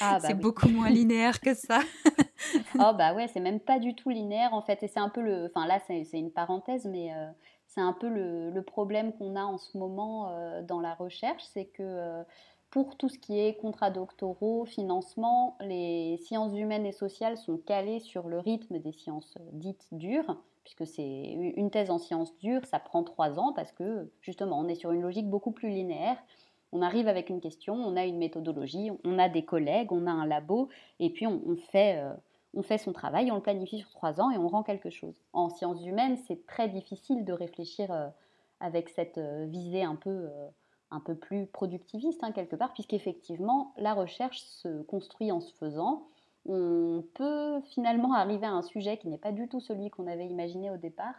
ah, 0.00 0.18
bah 0.22 0.28
c'est 0.28 0.34
beaucoup 0.34 0.68
moins 0.68 0.90
linéaire 0.90 1.40
que 1.40 1.54
ça. 1.54 1.80
oh 2.74 2.92
bah 2.96 3.14
ouais 3.14 3.28
c'est 3.28 3.40
même 3.40 3.60
pas 3.60 3.78
du 3.78 3.94
tout 3.94 4.10
linéaire 4.10 4.52
en 4.52 4.62
fait 4.62 4.82
et 4.82 4.88
c'est 4.88 5.00
un 5.00 5.08
peu 5.08 5.22
le, 5.22 5.46
enfin 5.46 5.66
là 5.66 5.80
c'est 5.86 6.06
une 6.12 6.30
parenthèse 6.30 6.84
mais 6.84 7.14
euh, 7.14 7.30
c'est 7.66 7.80
un 7.80 7.92
peu 7.92 8.08
le, 8.08 8.50
le 8.50 8.62
problème 8.62 9.12
qu'on 9.12 9.36
a 9.36 9.42
en 9.42 9.58
ce 9.58 9.76
moment 9.76 10.30
euh, 10.30 10.62
dans 10.62 10.80
la 10.80 10.94
recherche, 10.94 11.42
c'est 11.52 11.66
que 11.66 12.24
pour 12.70 12.96
tout 12.96 13.08
ce 13.08 13.18
qui 13.18 13.38
est 13.38 13.54
contrats 13.54 13.90
doctoraux, 13.90 14.64
financement, 14.66 15.56
les 15.60 16.18
sciences 16.18 16.56
humaines 16.56 16.84
et 16.86 16.92
sociales 16.92 17.38
sont 17.38 17.56
calées 17.56 18.00
sur 18.00 18.28
le 18.28 18.38
rythme 18.38 18.78
des 18.78 18.92
sciences 18.92 19.34
dites 19.52 19.86
dures, 19.92 20.36
puisque 20.64 20.86
c'est 20.86 21.30
une 21.56 21.70
thèse 21.70 21.90
en 21.90 21.98
sciences 21.98 22.36
dures, 22.38 22.66
ça 22.66 22.78
prend 22.78 23.02
trois 23.02 23.38
ans 23.38 23.54
parce 23.54 23.72
que 23.72 24.10
justement 24.20 24.58
on 24.58 24.68
est 24.68 24.74
sur 24.74 24.92
une 24.92 25.00
logique 25.00 25.28
beaucoup 25.28 25.50
plus 25.50 25.70
linéaire. 25.70 26.18
On 26.72 26.82
arrive 26.82 27.08
avec 27.08 27.30
une 27.30 27.40
question, 27.40 27.74
on 27.74 27.96
a 27.96 28.04
une 28.04 28.18
méthodologie, 28.18 28.90
on 29.02 29.18
a 29.18 29.30
des 29.30 29.46
collègues, 29.46 29.90
on 29.90 30.06
a 30.06 30.10
un 30.10 30.26
labo, 30.26 30.68
et 31.00 31.08
puis 31.08 31.26
on, 31.26 31.56
fait, 31.56 31.98
euh, 31.98 32.12
on 32.52 32.62
fait 32.62 32.76
son 32.76 32.92
travail, 32.92 33.32
on 33.32 33.36
le 33.36 33.40
planifie 33.40 33.78
sur 33.78 33.88
trois 33.92 34.20
ans 34.20 34.30
et 34.30 34.36
on 34.36 34.48
rend 34.48 34.62
quelque 34.62 34.90
chose. 34.90 35.14
En 35.32 35.48
sciences 35.48 35.82
humaines, 35.86 36.18
c'est 36.26 36.46
très 36.46 36.68
difficile 36.68 37.24
de 37.24 37.32
réfléchir 37.32 37.90
euh, 37.90 38.08
avec 38.60 38.90
cette 38.90 39.16
euh, 39.16 39.46
visée 39.46 39.82
un 39.82 39.96
peu 39.96 40.28
un 40.90 41.00
peu 41.00 41.14
plus 41.14 41.46
productiviste 41.46 42.22
hein, 42.22 42.32
quelque 42.32 42.56
part, 42.56 42.72
puisqu'effectivement, 42.72 43.72
la 43.76 43.94
recherche 43.94 44.40
se 44.40 44.82
construit 44.82 45.30
en 45.32 45.40
se 45.40 45.52
faisant. 45.54 46.06
On 46.46 47.04
peut 47.14 47.60
finalement 47.66 48.14
arriver 48.14 48.46
à 48.46 48.52
un 48.52 48.62
sujet 48.62 48.96
qui 48.96 49.08
n'est 49.08 49.18
pas 49.18 49.32
du 49.32 49.48
tout 49.48 49.60
celui 49.60 49.90
qu'on 49.90 50.06
avait 50.06 50.26
imaginé 50.26 50.70
au 50.70 50.76
départ. 50.76 51.14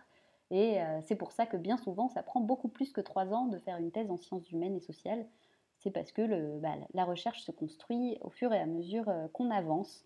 Et 0.52 0.82
euh, 0.82 1.00
c'est 1.02 1.16
pour 1.16 1.32
ça 1.32 1.46
que 1.46 1.58
bien 1.58 1.78
souvent, 1.78 2.10
ça 2.10 2.24
prend 2.24 2.40
beaucoup 2.40 2.70
plus 2.70 2.92
que 2.92 3.02
trois 3.02 3.32
ans 3.34 3.46
de 3.46 3.60
faire 3.60 3.78
une 3.78 3.92
thèse 3.92 4.10
en 4.10 4.18
sciences 4.18 4.50
humaines 4.52 4.76
et 4.76 4.80
sociales. 4.80 5.26
C'est 5.78 5.92
parce 5.92 6.12
que 6.12 6.58
bah, 6.60 6.74
la 6.94 7.06
recherche 7.06 7.44
se 7.44 7.52
construit 7.52 8.18
au 8.22 8.30
fur 8.30 8.52
et 8.54 8.60
à 8.60 8.66
mesure 8.66 9.08
euh, 9.08 9.28
qu'on 9.32 9.52
avance. 9.52 10.04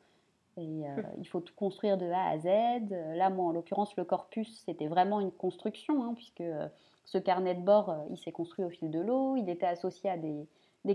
Euh, 0.58 0.62
il 1.18 1.28
faut 1.28 1.42
tout 1.42 1.54
construire 1.56 1.98
de 1.98 2.06
A 2.06 2.30
à 2.30 2.38
Z. 2.38 2.48
Là, 3.16 3.30
moi, 3.30 3.46
en 3.46 3.52
l'occurrence, 3.52 3.96
le 3.96 4.04
corpus, 4.04 4.64
c'était 4.66 4.88
vraiment 4.88 5.20
une 5.20 5.32
construction, 5.32 6.04
hein, 6.04 6.14
puisque 6.16 6.44
ce 7.06 7.18
carnet 7.18 7.56
de 7.56 7.62
bord, 7.62 7.90
euh, 7.90 7.98
il 8.10 8.18
s'est 8.18 8.32
construit 8.32 8.66
au 8.66 8.70
fil 8.70 8.90
de 8.90 9.00
l'eau. 9.00 9.36
Il 9.36 9.50
était 9.50 9.66
associé 9.66 10.10
à 10.10 10.18
des, 10.18 10.48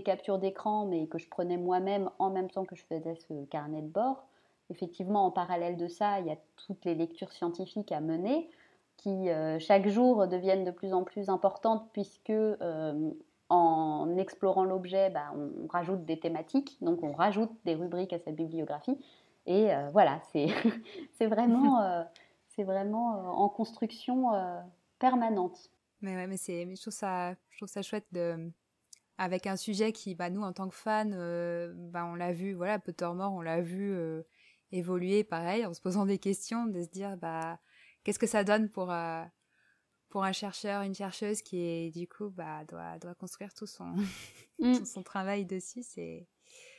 captures 0.03 0.39
d'écran, 0.39 0.85
mais 0.85 1.07
que 1.07 1.17
je 1.17 1.27
prenais 1.29 1.57
moi-même 1.57 2.09
en 2.19 2.29
même 2.29 2.49
temps 2.49 2.65
que 2.65 2.75
je 2.75 2.83
faisais 2.83 3.15
ce 3.15 3.45
carnet 3.45 3.81
de 3.81 3.87
bord. 3.87 4.25
Effectivement, 4.69 5.25
en 5.25 5.31
parallèle 5.31 5.77
de 5.77 5.87
ça, 5.87 6.19
il 6.19 6.27
y 6.27 6.31
a 6.31 6.37
toutes 6.55 6.85
les 6.85 6.95
lectures 6.95 7.31
scientifiques 7.31 7.91
à 7.91 7.99
mener 7.99 8.49
qui 8.97 9.29
euh, 9.29 9.59
chaque 9.59 9.87
jour 9.87 10.27
deviennent 10.27 10.65
de 10.65 10.71
plus 10.71 10.93
en 10.93 11.03
plus 11.03 11.29
importantes 11.29 11.87
puisque 11.93 12.29
euh, 12.29 13.11
en 13.49 14.17
explorant 14.17 14.63
l'objet, 14.63 15.09
bah, 15.09 15.33
on, 15.35 15.67
rajoute 15.67 16.05
des 16.05 16.19
thématiques, 16.19 16.77
donc 16.81 17.01
on 17.01 17.13
rajoute 17.13 17.51
des 17.65 17.75
rubriques 17.75 18.13
à 18.13 18.19
sa 18.19 18.31
bibliographie. 18.31 18.97
Et 19.49 19.69
voilà, 19.91 20.21
c'est 20.31 21.25
vraiment, 21.25 22.05
c'est 22.49 22.63
vraiment 22.63 23.41
en 23.43 23.49
construction 23.49 24.31
permanente. 24.99 25.71
Mais 26.01 26.15
ouais, 26.15 26.27
mais 26.27 26.37
c'est, 26.37 26.73
je 26.73 26.81
trouve 26.81 26.93
ça, 26.93 27.33
je 27.49 27.57
trouve 27.57 27.67
ça 27.67 27.81
chouette 27.81 28.05
de, 28.11 28.51
avec 29.19 29.47
un 29.47 29.57
sujet 29.57 29.91
qui, 29.91 30.15
bah, 30.15 30.29
nous, 30.29 30.41
en 30.41 30.53
tant 30.53 30.69
que 30.69 30.75
fans, 30.75 31.11
euh, 31.11 31.73
bah, 31.75 32.05
on 32.05 32.15
l'a 32.15 32.31
vu, 32.31 32.53
voilà, 32.53 32.79
Pottermore, 32.79 33.33
on 33.33 33.41
l'a 33.41 33.61
vu 33.61 33.91
euh, 33.91 34.23
évoluer, 34.71 35.25
pareil, 35.25 35.65
en 35.65 35.73
se 35.73 35.81
posant 35.81 36.05
des 36.05 36.19
questions, 36.19 36.65
de 36.65 36.81
se 36.81 36.87
dire, 36.87 37.17
bah, 37.17 37.59
qu'est-ce 38.03 38.17
que 38.17 38.27
ça 38.27 38.45
donne 38.45 38.69
pour, 38.69 38.93
euh, 38.93 39.23
pour 40.07 40.23
un 40.23 40.31
chercheur, 40.31 40.83
une 40.83 40.95
chercheuse 40.95 41.41
qui, 41.41 41.59
est, 41.59 41.91
du 41.91 42.07
coup, 42.07 42.29
bah, 42.29 42.63
doit, 42.63 42.97
doit 42.97 43.13
construire 43.13 43.53
tout 43.53 43.67
son, 43.67 43.93
mmh. 44.59 44.85
son 44.85 45.03
travail 45.03 45.45
dessus, 45.45 45.83
c'est, 45.83 46.25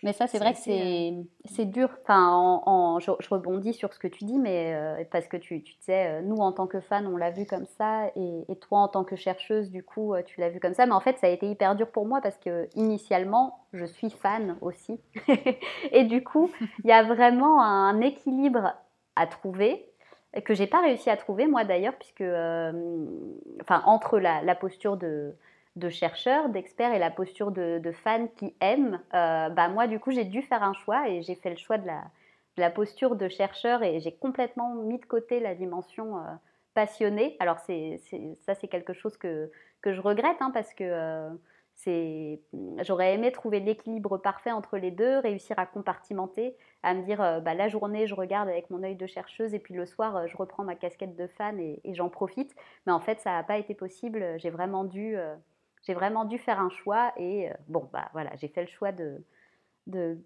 mais 0.03 0.15
ça, 0.15 0.27
c'est 0.27 0.39
vrai 0.39 0.55
que 0.55 0.59
c'est, 0.59 1.13
euh, 1.13 1.23
c'est 1.45 1.67
dur. 1.67 1.91
Enfin, 2.03 2.31
en, 2.33 2.99
je, 3.01 3.11
rebondis 3.29 3.75
sur 3.75 3.93
ce 3.93 3.99
que 3.99 4.09
tu 4.09 4.25
dis, 4.25 4.39
mais 4.39 4.73
euh, 4.75 5.05
parce 5.11 5.27
que 5.27 5.37
tu, 5.37 5.63
tu 5.63 5.75
disais, 5.77 6.07
euh, 6.07 6.23
nous, 6.23 6.37
en 6.37 6.53
tant 6.53 6.67
que 6.67 6.81
fans, 6.81 7.05
on 7.05 7.17
l'a 7.17 7.31
vu 7.31 7.45
comme 7.45 7.67
ça, 7.67 8.07
et, 8.17 8.45
et, 8.49 8.57
toi, 8.57 8.79
en 8.79 8.89
tant 8.89 9.05
que 9.05 9.17
chercheuse, 9.17 9.71
du 9.71 9.83
coup, 9.83 10.15
tu 10.25 10.41
l'as 10.41 10.49
vu 10.49 10.59
comme 10.59 10.73
ça. 10.73 10.87
Mais 10.87 10.93
en 10.93 11.01
fait, 11.01 11.19
ça 11.19 11.27
a 11.27 11.31
été 11.31 11.51
hyper 11.51 11.75
dur 11.77 11.91
pour 11.91 12.07
moi 12.07 12.21
parce 12.23 12.39
que, 12.39 12.69
initialement, 12.77 13.67
je 13.75 13.85
suis 13.85 14.11
fan 14.11 14.57
aussi. 14.63 15.01
et 15.93 16.05
du 16.05 16.25
coup, 16.25 16.51
il 16.85 16.89
y 16.89 16.93
a 16.93 17.03
vraiment 17.03 17.63
un 17.63 18.01
équilibre 18.01 18.75
à 19.17 19.27
trouver 19.27 19.87
que 20.45 20.55
j'ai 20.55 20.69
pas 20.69 20.81
réussi 20.81 21.11
à 21.11 21.17
trouver, 21.17 21.47
moi 21.47 21.65
d'ailleurs, 21.65 21.95
puisque, 21.99 22.23
enfin, 22.23 23.83
entre 23.85 24.19
la, 24.19 24.41
la 24.43 24.55
posture 24.55 24.97
de 24.97 25.35
de 25.81 25.89
chercheurs, 25.89 26.49
d'experts 26.49 26.93
et 26.93 27.01
la 27.01 27.11
posture 27.11 27.51
de, 27.51 27.93
fans 28.05 28.29
qui 28.37 28.55
aiment, 28.61 29.01
euh, 29.15 29.49
bah 29.49 29.69
moi 29.69 29.89
du 29.89 29.99
coup 29.99 30.13
j'ai 30.13 30.25
dû 30.25 30.43
faire 30.43 30.63
un 30.63 30.75
choix 30.75 31.09
et 31.09 31.23
j'ai 31.23 31.35
fait 31.35 31.51
le 31.51 31.57
choix 31.57 31.79
de 31.79 31.87
la, 31.87 32.03
de 32.57 32.61
la, 32.61 32.71
posture 32.71 33.17
de 33.17 33.29
chercheur 33.29 33.83
et 33.83 33.99
j'ai 33.99 34.13
complètement 34.13 34.75
mis 34.75 34.99
de 34.99 35.05
côté 35.07 35.41
la 35.41 35.55
dimension 35.57 36.19
euh, 36.19 36.21
passionnée. 36.75 37.37
Alors 37.41 37.59
c'est, 37.59 38.01
ça 38.47 38.55
c'est 38.55 38.69
quelque 38.69 38.93
chose 38.93 39.17
que, 39.17 39.51
que 39.81 39.93
je 39.93 40.01
regrette 40.01 40.37
hein, 40.41 40.53
parce 40.53 40.73
que 40.75 40.85
euh, 40.85 41.31
c'est, 41.75 42.41
j'aurais 42.83 43.15
aimé 43.15 43.33
trouver 43.33 43.59
l'équilibre 43.59 44.19
parfait 44.19 44.53
entre 44.53 44.77
les 44.77 44.91
deux, 44.91 45.19
réussir 45.19 45.59
à 45.59 45.67
compartimenter, 45.67 46.55
à 46.83 46.95
me 46.95 47.03
dire 47.03 47.19
bah, 47.43 47.55
la 47.55 47.69
journée 47.69 48.07
je 48.07 48.15
regarde 48.15 48.49
avec 48.49 48.69
mon 48.71 48.83
œil 48.83 48.97
de 48.97 49.07
chercheuse 49.07 49.55
et 49.55 49.59
puis 49.59 49.75
le 49.75 49.87
soir 49.87 50.29
je 50.29 50.37
reprends 50.37 50.63
ma 50.63 50.75
casquette 50.75 51.17
de 51.17 51.27
fan 51.27 51.59
et, 51.59 51.81
et 51.85 51.95
j'en 51.95 52.11
profite. 52.11 52.55
Mais 52.87 52.93
en 52.93 53.01
fait 53.01 53.19
ça 53.21 53.31
n'a 53.31 53.43
pas 53.43 53.57
été 53.57 53.75
possible. 53.75 54.39
J'ai 54.39 54.51
vraiment 54.51 54.85
dû 54.85 55.17
j'ai 55.83 55.95
vraiment 55.95 56.25
dû 56.25 56.39
faire 56.39 56.61
un 56.61 56.71
choix 56.71 57.13
et 57.17 57.51
euh, 57.51 57.55
bon, 57.69 57.89
bah 57.93 58.09
voilà, 58.13 58.35
j'ai 58.37 58.49
fait 58.49 58.63
le 58.63 58.69
choix 58.69 58.93
de, 58.93 59.23
de 59.87 60.19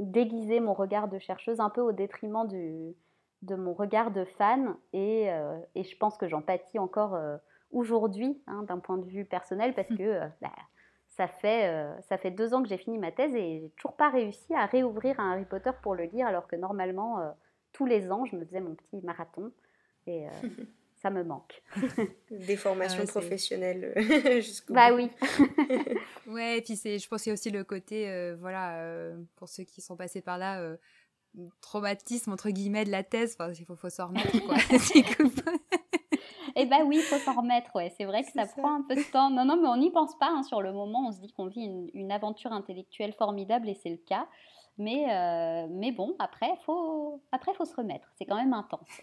déguiser 0.00 0.60
mon 0.60 0.74
regard 0.74 1.08
de 1.08 1.18
chercheuse 1.18 1.60
un 1.60 1.70
peu 1.70 1.80
au 1.80 1.92
détriment 1.92 2.46
du, 2.46 2.94
de 3.42 3.54
mon 3.54 3.72
regard 3.72 4.10
de 4.10 4.24
fan 4.24 4.74
et, 4.92 5.30
euh, 5.30 5.58
et 5.74 5.84
je 5.84 5.96
pense 5.96 6.16
que 6.16 6.28
j'en 6.28 6.42
pâtis 6.42 6.78
encore 6.78 7.14
euh, 7.14 7.36
aujourd'hui 7.70 8.42
hein, 8.46 8.64
d'un 8.64 8.78
point 8.78 8.98
de 8.98 9.06
vue 9.06 9.24
personnel 9.24 9.74
parce 9.74 9.88
que 9.88 10.20
bah, 10.40 10.50
ça, 11.08 11.28
fait, 11.28 11.86
ça 12.02 12.18
fait 12.18 12.32
deux 12.32 12.52
ans 12.52 12.62
que 12.62 12.68
j'ai 12.68 12.78
fini 12.78 12.98
ma 12.98 13.12
thèse 13.12 13.34
et 13.34 13.60
j'ai 13.60 13.70
toujours 13.76 13.94
pas 13.94 14.10
réussi 14.10 14.54
à 14.54 14.66
réouvrir 14.66 15.20
un 15.20 15.32
Harry 15.32 15.44
Potter 15.44 15.70
pour 15.82 15.94
le 15.94 16.04
lire 16.04 16.26
alors 16.26 16.48
que 16.48 16.56
normalement 16.56 17.34
tous 17.72 17.86
les 17.86 18.10
ans 18.10 18.24
je 18.24 18.34
me 18.34 18.44
faisais 18.44 18.60
mon 18.60 18.74
petit 18.74 19.00
marathon 19.02 19.52
et 20.08 20.26
ça 21.00 21.10
me 21.10 21.24
manque. 21.24 21.62
Des 22.30 22.56
formations 22.56 23.04
ah 23.04 23.10
professionnelles 23.10 23.92
jusqu'au 24.42 24.74
Bah 24.74 24.92
oui. 24.92 25.10
ouais, 26.26 26.58
et 26.58 26.62
puis 26.62 26.76
c'est, 26.76 26.98
je 26.98 27.08
pense 27.08 27.22
qu'il 27.22 27.30
y 27.30 27.32
a 27.32 27.34
aussi 27.34 27.50
le 27.50 27.64
côté, 27.64 28.08
euh, 28.08 28.36
voilà, 28.38 28.76
euh, 28.80 29.16
pour 29.36 29.48
ceux 29.48 29.64
qui 29.64 29.80
sont 29.80 29.96
passés 29.96 30.20
par 30.20 30.36
là, 30.36 30.60
euh, 30.60 30.76
traumatisme 31.62 32.32
entre 32.32 32.50
guillemets 32.50 32.84
de 32.84 32.90
la 32.90 33.02
thèse. 33.02 33.34
Enfin, 33.38 33.52
il 33.52 33.64
faut, 33.64 33.76
faut 33.76 33.88
s'en 33.88 34.08
remettre, 34.08 34.38
quoi. 34.44 34.56
Eh 36.56 36.66
bah 36.66 36.78
oui, 36.84 36.96
il 36.96 37.02
faut 37.02 37.18
s'en 37.18 37.34
remettre, 37.34 37.74
ouais. 37.76 37.94
C'est 37.96 38.04
vrai 38.04 38.24
que 38.24 38.32
ça, 38.32 38.44
prend 38.44 38.74
un 38.74 38.82
peu 38.82 38.96
de 38.96 39.12
temps. 39.12 39.30
Non, 39.30 39.44
non, 39.44 39.56
mais 39.62 39.68
on 39.68 39.76
n'y 39.76 39.90
pense 39.92 40.18
pas 40.18 40.28
hein, 40.28 40.42
sur 40.42 40.60
le 40.60 40.72
moment. 40.72 41.06
On 41.06 41.12
se 41.12 41.20
dit 41.20 41.32
qu'on 41.32 41.46
vit 41.46 41.62
une, 41.62 41.88
une, 41.94 42.10
aventure 42.10 42.52
intellectuelle 42.52 43.12
formidable 43.12 43.68
et 43.68 43.74
c'est 43.74 43.88
le 43.88 43.98
cas. 43.98 44.26
Mais, 44.76 45.06
mais 45.70 45.92
bon, 45.92 46.16
après, 46.18 46.50
faut, 46.66 47.22
après, 47.30 47.54
faut 47.54 47.64
se 47.64 47.76
remettre. 47.76 48.08
C'est 48.16 48.24
quand 48.26 48.36
même 48.36 48.52
intense. 48.52 49.00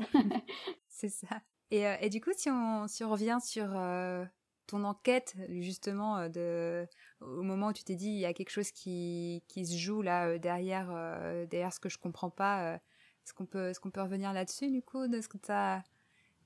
c'est 0.89 1.10
ça. 1.10 1.39
Et, 1.71 1.86
euh, 1.86 1.95
et, 2.01 2.10
du 2.10 2.21
coup, 2.21 2.32
si 2.36 2.49
on, 2.49 2.88
si 2.88 3.03
on 3.03 3.10
revient 3.10 3.39
sur 3.41 3.67
euh, 3.75 4.23
ton 4.67 4.84
enquête, 4.84 5.36
justement, 5.49 6.17
euh, 6.17 6.30
de, 6.30 6.88
au 7.21 7.43
moment 7.43 7.67
où 7.67 7.73
tu 7.73 7.84
t'es 7.84 7.95
dit, 7.95 8.10
il 8.10 8.19
y 8.19 8.25
a 8.25 8.34
quelque 8.34 8.49
chose 8.49 8.71
qui, 8.71 9.43
qui 9.47 9.65
se 9.65 9.75
joue 9.77 10.01
là 10.01 10.38
derrière, 10.38 10.88
derrière 11.47 11.73
ce 11.73 11.80
que 11.80 11.89
je 11.89 11.97
comprends 11.97 12.30
pas, 12.30 12.75
est-ce 12.75 13.34
qu'on 13.34 13.45
peut, 13.45 13.69
est 13.69 13.80
qu'on 13.80 13.91
peut 13.91 14.01
revenir 14.01 14.34
là-dessus, 14.34 14.69
du 14.69 14.82
coup, 14.82 15.08
de 15.08 15.19
ce 15.19 15.27
que 15.27 15.38
tu 15.38 15.51
as, 15.51 15.84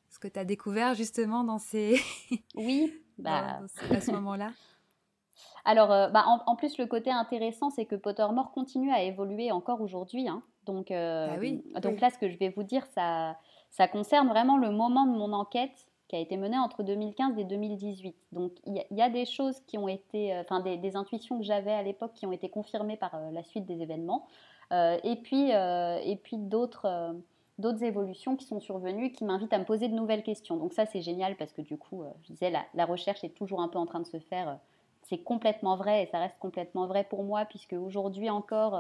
ce 0.10 0.19
que 0.19 0.27
as 0.39 0.45
découvert 0.45 0.95
justement 0.95 1.43
dans 1.43 1.60
ces. 1.60 1.99
Oui, 2.55 2.93
bah... 3.17 3.62
à 3.91 4.01
ce 4.01 4.12
moment-là? 4.12 4.51
Alors, 5.65 5.89
bah, 6.12 6.25
en, 6.25 6.55
plus, 6.55 6.79
le 6.79 6.88
côté 6.88 7.12
intéressant, 7.12 7.69
c'est 7.69 7.86
que 7.86 7.95
Pottermore 7.95 8.51
continue 8.51 8.91
à 8.91 9.03
évoluer 9.03 9.51
encore 9.51 9.81
aujourd'hui. 9.81 10.27
Hein. 10.27 10.41
Donc, 10.65 10.89
bah 10.89 11.36
oui. 11.39 11.63
donc 11.81 11.99
là, 11.99 12.10
ce 12.10 12.17
que 12.17 12.29
je 12.29 12.38
vais 12.38 12.49
vous 12.49 12.63
dire, 12.63 12.86
ça, 12.95 13.38
ça 13.71 13.88
concerne 13.88 14.27
vraiment 14.27 14.57
le 14.57 14.69
moment 14.69 15.05
de 15.05 15.12
mon 15.12 15.34
enquête 15.34 15.88
qui 16.12 16.17
a 16.17 16.19
été 16.19 16.36
menée 16.36 16.60
entre 16.60 16.84
2015 16.84 17.38
et 17.39 17.45
2018. 17.45 18.15
Donc 18.34 18.51
il 18.65 18.84
y, 18.91 19.01
a 19.01 19.10
des 19.10 19.25
choses 19.25 19.62
qui 19.65 19.77
ont 19.77 19.88
été, 19.88 20.36
euh, 20.36 20.41
enfin 20.41 20.60
des, 20.60 20.95
intuitions 20.97 21.39
que 21.39 21.45
j'avais 21.45 21.71
à 21.71 21.81
l'époque 21.81 22.12
qui 22.13 22.25
ont 22.25 22.34
été 22.34 22.49
confirmées 22.49 22.97
par 22.97 23.15
euh, 23.15 23.31
la 23.31 23.43
suite 23.43 23.65
des 23.65 23.81
événements, 23.81 24.27
euh, 24.73 24.97
et 25.05 25.15
puis, 25.15 25.51
et 25.51 26.19
puis 26.21 26.38
d'autres 26.38 27.15
d'autres 27.57 27.84
évolutions 27.84 28.36
qui 28.36 28.45
sont 28.45 28.60
survenues 28.60 29.12
qui 29.12 29.23
m'invitent 29.23 29.53
à 29.53 29.60
me 29.60 29.65
poser 29.65 29.88
de 29.88 29.93
nouvelles 29.93 30.23
questions. 30.23 30.57
Donc 30.57 30.73
ça 30.73 30.86
c'est 30.86 31.01
génial 31.01 31.38
parce 31.38 31.53
que 31.53 31.62
du 31.62 31.77
coup, 31.77 32.03
je 32.23 32.27
disais, 32.27 32.51
la, 32.73 32.86
recherche 32.86 33.23
est 33.23 33.36
toujours 33.36 33.62
un 33.62 33.67
peu 33.67 33.77
en 33.77 33.86
train 33.86 33.99
de 33.99 34.07
se 34.07 34.19
faire 34.19 34.57
c'est 35.03 35.19
complètement 35.19 35.75
vrai 35.75 36.03
et 36.03 36.05
ça 36.07 36.19
reste 36.19 36.38
complètement 36.39 36.88
vrai 36.88 37.03
pour 37.03 37.23
moi, 37.23 37.45
puisque 37.45 37.73
aujourd'hui 37.73 38.29
encore, 38.29 38.79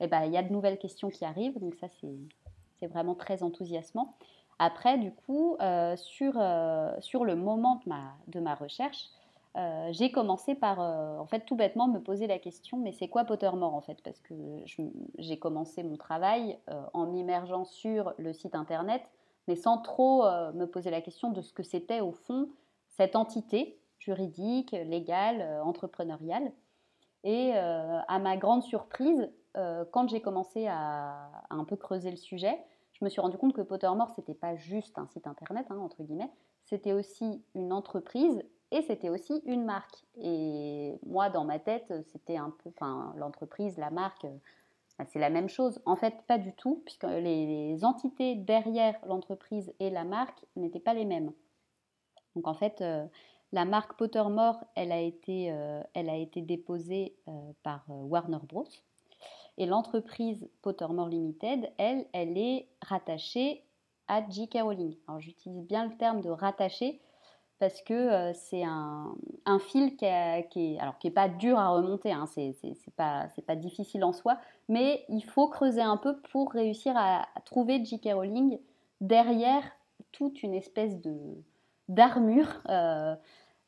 eh 0.00 0.06
ben, 0.06 0.24
il 0.24 0.32
y 0.32 0.36
a 0.36 0.42
de 0.42 0.52
nouvelles 0.52 0.78
questions 0.78 1.08
qui 1.10 1.24
arrivent, 1.24 1.58
donc 1.58 1.74
ça, 1.76 1.88
c'est 2.00 2.08
vraiment 2.86 3.14
très 3.14 3.42
enthousiasmant. 3.42 4.14
Après, 4.58 4.98
du 4.98 5.12
coup, 5.12 5.56
sur, 5.96 6.34
sur 7.00 7.24
le 7.24 7.34
moment 7.34 7.80
de 8.28 8.40
ma, 8.40 8.54
recherche, 8.54 9.08
euh, 9.58 9.88
j'ai 9.92 10.10
commencé 10.10 10.54
par, 10.54 10.80
euh, 10.80 11.18
en 11.18 11.26
fait, 11.26 11.40
tout 11.40 11.56
bêtement 11.56 11.86
me 11.86 12.00
poser 12.00 12.26
la 12.26 12.38
question, 12.38 12.78
mais 12.78 12.92
c'est 12.92 13.08
quoi 13.08 13.24
Pottermore 13.24 13.74
en 13.74 13.82
fait? 13.82 14.00
Parce 14.02 14.20
que 14.20 14.34
j'ai 15.18 15.38
commencé 15.38 15.82
mon 15.82 15.96
travail 15.96 16.58
euh, 16.70 16.82
en 16.94 17.06
m'immergeant 17.06 17.64
sur 17.64 18.14
le 18.16 18.32
site 18.32 18.54
internet, 18.54 19.02
mais 19.48 19.56
sans 19.56 19.78
trop 19.78 20.22
me 20.54 20.66
poser 20.66 20.90
la 20.90 21.00
question 21.00 21.30
de 21.30 21.42
ce 21.42 21.52
que 21.52 21.64
c'était 21.64 22.00
au 22.00 22.12
fond 22.12 22.48
cette 22.88 23.16
entité 23.16 23.80
juridique, 23.98 24.70
légale, 24.70 25.60
entrepreneuriale. 25.64 26.52
Et 27.24 27.52
à 27.54 28.18
ma 28.20 28.36
grande 28.36 28.62
surprise, 28.62 29.28
quand 29.54 30.08
j'ai 30.08 30.20
commencé 30.20 30.68
à, 30.68 31.28
un 31.50 31.64
peu 31.64 31.74
creuser 31.74 32.12
le 32.12 32.16
sujet, 32.16 32.56
je 33.02 33.06
me 33.06 33.10
suis 33.10 33.20
rendu 33.20 33.36
compte 33.36 33.52
que 33.52 33.62
Pottermore, 33.62 34.12
c'était 34.14 34.32
pas 34.32 34.54
juste 34.54 34.96
un 34.96 35.08
site 35.08 35.26
internet, 35.26 35.66
hein, 35.70 35.78
entre 35.78 36.04
guillemets, 36.04 36.30
c'était 36.66 36.92
aussi 36.92 37.42
une 37.56 37.72
entreprise 37.72 38.44
et 38.70 38.82
c'était 38.82 39.08
aussi 39.08 39.42
une 39.44 39.64
marque. 39.64 40.04
Et 40.18 41.00
moi, 41.04 41.28
dans 41.28 41.44
ma 41.44 41.58
tête, 41.58 41.92
c'était 42.12 42.36
un 42.36 42.50
peu, 42.62 42.70
enfin, 42.70 43.12
l'entreprise, 43.16 43.76
la 43.76 43.90
marque, 43.90 44.24
bah, 44.98 45.04
c'est 45.08 45.18
la 45.18 45.30
même 45.30 45.48
chose. 45.48 45.82
En 45.84 45.96
fait, 45.96 46.14
pas 46.28 46.38
du 46.38 46.52
tout, 46.52 46.80
puisque 46.84 47.02
les, 47.02 47.84
entités 47.84 48.36
derrière 48.36 48.94
l'entreprise 49.08 49.74
et 49.80 49.90
la 49.90 50.04
marque 50.04 50.38
n'étaient 50.54 50.78
pas 50.78 50.94
les 50.94 51.04
mêmes. 51.04 51.32
Donc 52.36 52.46
en 52.46 52.54
fait, 52.54 52.82
euh, 52.82 53.04
la 53.50 53.64
marque 53.64 53.98
Pottermore, 53.98 54.62
elle 54.76 54.92
a 54.92 55.00
été, 55.00 55.50
euh, 55.50 55.82
elle 55.94 56.08
a 56.08 56.16
été 56.16 56.40
déposée 56.40 57.16
euh, 57.26 57.32
par 57.64 57.84
Warner 57.88 58.38
Bros. 58.44 58.68
Et 59.58 59.66
l'entreprise 59.66 60.48
Pottermore 60.62 61.08
Limited, 61.08 61.70
elle, 61.78 62.06
elle 62.12 62.38
est 62.38 62.68
rattachée 62.80 63.64
à 64.08 64.28
J.K. 64.28 64.58
Rowling. 64.62 64.96
Alors 65.06 65.20
j'utilise 65.20 65.66
bien 65.66 65.86
le 65.86 65.96
terme 65.96 66.20
de 66.20 66.30
rattaché 66.30 67.00
parce 67.62 67.80
que 67.82 67.94
euh, 67.94 68.32
c'est 68.34 68.64
un, 68.64 69.14
fil 69.60 69.96
qui, 69.96 70.04
est, 70.04 70.78
alors, 70.80 70.98
qui 70.98 71.12
pas 71.12 71.28
dur 71.28 71.60
à 71.60 71.68
remonter, 71.68 72.10
hein, 72.10 72.26
c'est 72.26 72.56
pas, 72.96 73.28
pas 73.46 73.54
difficile 73.54 74.02
en 74.02 74.12
soi, 74.12 74.36
mais 74.68 75.04
il 75.08 75.22
faut 75.22 75.46
creuser 75.46 75.80
un 75.80 75.96
peu 75.96 76.20
pour 76.32 76.50
réussir 76.50 76.94
à, 76.96 77.24
trouver 77.44 77.84
J.K. 77.84 78.14
Rowling 78.14 78.58
derrière 79.00 79.62
toute 80.10 80.42
une 80.42 80.54
espèce 80.54 81.00
de 81.00 81.12
d'armure 81.88 82.62
euh, 82.68 83.14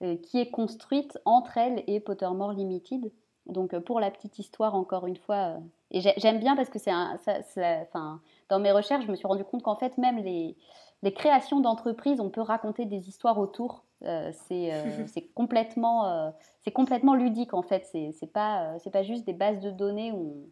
euh, 0.02 0.16
qui 0.16 0.40
est 0.40 0.50
construite 0.50 1.18
entre 1.24 1.56
elle 1.56 1.84
et 1.86 2.00
Pottermore 2.00 2.52
Limited. 2.52 3.12
Donc 3.46 3.78
pour 3.80 4.00
la 4.00 4.10
petite 4.10 4.38
histoire, 4.38 4.74
encore 4.74 5.06
une 5.06 5.16
fois, 5.16 5.56
et 5.90 6.00
j'aime 6.00 6.40
bien 6.40 6.56
parce 6.56 6.70
que 6.70 6.78
c'est 6.78 6.92
enfin, 6.92 8.20
dans 8.48 8.58
mes 8.58 8.72
recherches, 8.72 9.04
je 9.04 9.10
me 9.10 9.16
suis 9.16 9.26
rendu 9.26 9.44
compte 9.44 9.62
qu'en 9.62 9.76
fait, 9.76 9.96
même 9.98 10.16
les, 10.16 10.56
les 11.04 11.12
créations 11.12 11.60
d'entreprises, 11.60 12.18
on 12.20 12.30
peut 12.30 12.40
raconter 12.40 12.86
des 12.86 13.08
histoires 13.08 13.38
autour. 13.38 13.84
Euh, 14.04 14.32
euh, 14.50 15.04
c'est 15.06 15.28
complètement, 15.34 16.08
euh, 16.08 16.30
c'est 16.62 16.72
complètement 16.72 17.14
ludique 17.14 17.54
en 17.54 17.62
fait. 17.62 17.84
C'est 17.92 18.32
pas, 18.32 18.78
c'est 18.80 18.90
pas 18.90 19.02
juste 19.02 19.26
des 19.26 19.34
bases 19.34 19.60
de 19.60 19.70
données 19.70 20.12
où 20.12 20.48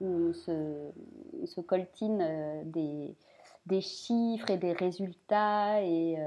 on, 0.00 0.32
se, 0.34 1.60
coltine 1.60 2.62
des, 2.64 3.14
des, 3.66 3.80
chiffres 3.80 4.50
et 4.50 4.56
des 4.56 4.72
résultats 4.72 5.80
et, 5.82 6.18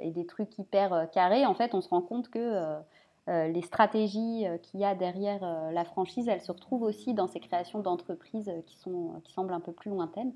et, 0.00 0.10
des 0.12 0.26
trucs 0.26 0.56
hyper 0.58 1.10
carrés. 1.10 1.44
En 1.44 1.54
fait, 1.54 1.74
on 1.74 1.80
se 1.80 1.88
rend 1.88 2.02
compte 2.02 2.28
que 2.28 2.78
les 3.26 3.62
stratégies 3.62 4.44
qu'il 4.62 4.80
y 4.80 4.84
a 4.84 4.94
derrière 4.94 5.40
la 5.72 5.84
franchise, 5.84 6.28
elles 6.28 6.40
se 6.40 6.52
retrouvent 6.52 6.82
aussi 6.82 7.12
dans 7.12 7.26
ces 7.26 7.40
créations 7.40 7.80
d'entreprises 7.80 8.52
qui, 8.66 8.76
qui 9.24 9.32
semblent 9.32 9.52
un 9.52 9.60
peu 9.60 9.72
plus 9.72 9.90
lointaines. 9.90 10.32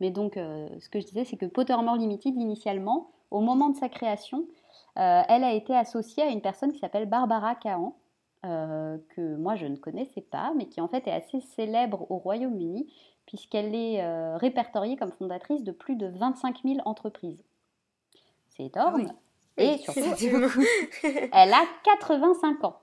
Mais 0.00 0.10
donc, 0.10 0.34
ce 0.34 0.88
que 0.90 1.00
je 1.00 1.06
disais, 1.06 1.24
c'est 1.24 1.36
que 1.36 1.46
Pottermore 1.46 1.96
Limited, 1.96 2.34
initialement, 2.36 3.10
au 3.30 3.40
moment 3.40 3.70
de 3.70 3.76
sa 3.76 3.88
création, 3.88 4.46
euh, 4.98 5.22
elle 5.28 5.44
a 5.44 5.52
été 5.52 5.74
associée 5.76 6.22
à 6.24 6.28
une 6.28 6.40
personne 6.40 6.72
qui 6.72 6.78
s'appelle 6.78 7.06
Barbara 7.06 7.54
Cahan, 7.54 7.96
euh, 8.44 8.98
que 9.10 9.36
moi 9.36 9.54
je 9.54 9.66
ne 9.66 9.76
connaissais 9.76 10.20
pas, 10.20 10.52
mais 10.56 10.66
qui 10.66 10.80
en 10.80 10.88
fait 10.88 11.06
est 11.06 11.12
assez 11.12 11.40
célèbre 11.40 12.10
au 12.10 12.18
Royaume-Uni, 12.18 12.92
puisqu'elle 13.26 13.74
est 13.74 14.02
euh, 14.02 14.36
répertoriée 14.36 14.96
comme 14.96 15.12
fondatrice 15.12 15.62
de 15.62 15.72
plus 15.72 15.96
de 15.96 16.06
25 16.06 16.62
000 16.64 16.78
entreprises. 16.84 17.42
C'est 18.48 18.64
énorme. 18.74 19.06
Ah 19.08 19.14
Et 19.58 19.78
surtout, 19.78 20.50
elle 21.32 21.52
a 21.52 21.64
85 21.84 22.64
ans. 22.64 22.80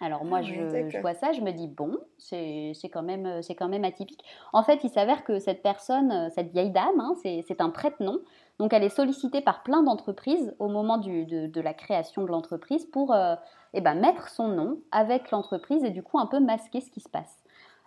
Alors 0.00 0.24
moi, 0.24 0.38
ah 0.38 0.42
je, 0.42 1.00
vois 1.00 1.14
ça, 1.14 1.32
je 1.32 1.40
me 1.40 1.50
dis, 1.50 1.66
bon, 1.66 1.98
c'est 2.18 2.72
quand, 2.92 3.02
même, 3.02 3.40
quand 3.58 3.68
même 3.68 3.84
atypique. 3.84 4.22
En 4.52 4.62
fait, 4.62 4.84
il 4.84 4.90
s'avère 4.90 5.24
que 5.24 5.40
cette 5.40 5.60
personne, 5.60 6.30
cette 6.34 6.52
vieille 6.52 6.70
dame, 6.70 7.00
hein, 7.00 7.14
c'est 7.22 7.60
un 7.60 7.70
prête-nom. 7.70 8.20
Donc 8.58 8.72
elle 8.72 8.84
est 8.84 8.88
sollicitée 8.88 9.40
par 9.40 9.62
plein 9.62 9.82
d'entreprises 9.82 10.54
au 10.58 10.68
moment 10.68 10.98
de, 10.98 11.60
la 11.60 11.74
création 11.74 12.22
de 12.22 12.28
l'entreprise 12.28 12.84
pour 12.86 13.12
euh, 13.12 13.34
eh 13.74 13.80
ben, 13.80 13.94
mettre 13.94 14.28
son 14.28 14.48
nom 14.48 14.80
avec 14.92 15.30
l'entreprise 15.30 15.84
et 15.84 15.90
du 15.90 16.02
coup 16.02 16.18
un 16.18 16.26
peu 16.26 16.40
masquer 16.40 16.80
ce 16.80 16.90
qui 16.90 17.00
se 17.00 17.08
passe. 17.08 17.42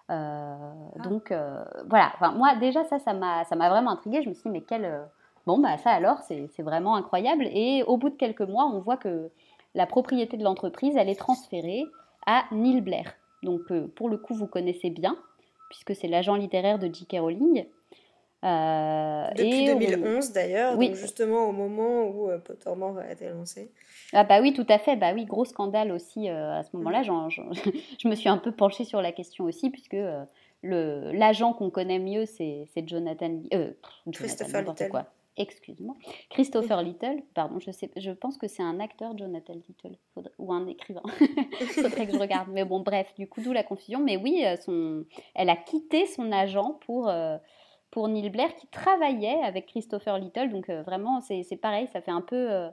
Euh, 0.09 0.55
ah. 0.99 1.03
Donc 1.03 1.31
euh, 1.31 1.63
voilà, 1.89 2.11
enfin, 2.15 2.31
moi 2.31 2.55
déjà 2.55 2.83
ça, 2.85 2.99
ça 2.99 3.13
m'a 3.13 3.69
vraiment 3.69 3.91
intriguée. 3.91 4.21
Je 4.21 4.29
me 4.29 4.33
suis 4.33 4.43
dit 4.43 4.49
mais 4.49 4.61
quel... 4.61 5.07
Bon 5.47 5.60
bah 5.60 5.77
ça 5.77 5.91
alors 5.91 6.19
c'est 6.19 6.62
vraiment 6.62 6.95
incroyable. 6.95 7.47
Et 7.51 7.84
au 7.84 7.97
bout 7.97 8.10
de 8.10 8.15
quelques 8.15 8.41
mois 8.41 8.65
on 8.65 8.80
voit 8.80 8.97
que 8.97 9.30
la 9.73 9.86
propriété 9.86 10.38
de 10.38 10.43
l'entreprise 10.43 10.95
elle 10.97 11.10
est 11.10 11.19
transférée 11.19 11.86
à 12.25 12.43
Neil 12.51 12.82
Blair. 12.82 13.13
Donc 13.43 13.71
pour 13.95 14.10
le 14.10 14.17
coup 14.17 14.34
vous 14.34 14.47
connaissez 14.47 14.89
bien 14.89 15.17
puisque 15.71 15.95
c'est 15.95 16.08
l'agent 16.08 16.36
littéraire 16.36 16.80
de 16.80 16.93
J.K. 16.93 17.17
Rowling. 17.19 17.65
Euh, 18.43 19.27
Depuis 19.38 19.65
2011 19.65 20.32
d'ailleurs, 20.32 20.75
donc 20.75 20.95
justement 20.95 21.47
au 21.47 21.51
moment 21.51 22.08
où 22.08 22.27
euh, 22.30 22.39
Pottermore 22.39 22.97
a 22.97 23.12
été 23.12 23.30
lancé. 23.30 23.71
Ah 24.13 24.23
bah 24.23 24.41
oui, 24.41 24.51
tout 24.54 24.65
à 24.67 24.80
fait, 24.80 24.95
bah 24.95 25.12
oui, 25.13 25.25
gros 25.25 25.45
scandale 25.45 25.91
aussi 25.91 26.27
euh, 26.27 26.58
à 26.58 26.63
ce 26.63 26.75
moment-là. 26.75 27.04
Mm. 27.04 27.30
je 27.99 28.08
me 28.08 28.15
suis 28.15 28.30
un 28.30 28.39
peu 28.39 28.51
penchée 28.51 28.84
sur 28.84 29.01
la 29.01 29.12
question 29.12 29.45
aussi, 29.45 29.69
puisque 29.69 29.97
l'agent 30.63 31.54
qu'on 31.54 31.69
connaît 31.69 31.99
mieux, 31.99 32.25
c'est 32.25 32.67
Jonathan, 32.88 33.41
Christopher 34.12 34.63
Little. 34.63 34.89
Quoi. 34.89 35.06
Excuse-moi. 35.38 35.96
Christopher 36.30 36.84
Little, 36.84 37.24
pardon, 37.34 37.60
je, 37.60 37.72
sais, 37.72 37.89
je 37.96 38.12
pense 38.12 38.38
que 38.38 38.48
c'est 38.48 38.63
un 38.63 38.80
acteur, 38.80 39.17
Jonathan 39.17 39.54
Little, 39.54 39.98
ou 40.38 40.52
un 40.54 40.67
écrivain. 40.67 41.04
Faudrait 41.76 42.08
que 42.08 42.13
je 42.13 42.20
regarde. 42.20 42.50
Mais 42.52 42.65
bon, 42.65 42.82
bref, 42.82 43.13
du 43.15 43.28
coup, 43.28 43.41
d'où 43.41 43.54
la 43.54 43.63
confusion. 43.63 44.00
Mais 44.00 44.17
oui, 44.17 44.44
son, 44.65 45.06
elle 45.34 45.50
a 45.50 45.56
quitté 45.56 46.06
son 46.06 46.32
agent 46.32 46.80
pour 46.86 47.10
pour 47.91 48.08
Neil 48.08 48.30
Blair 48.30 48.56
qui 48.56 48.67
travaillait 48.67 49.44
avec 49.44 49.67
Christopher 49.67 50.17
Little. 50.17 50.50
Donc 50.50 50.70
euh, 50.70 50.82
vraiment, 50.82 51.20
c'est 51.22 51.60
pareil, 51.62 51.88
ça 51.94 52.02
fait 52.02 52.12
un 52.12 52.22
peu, 52.22 52.50
euh, 52.50 52.70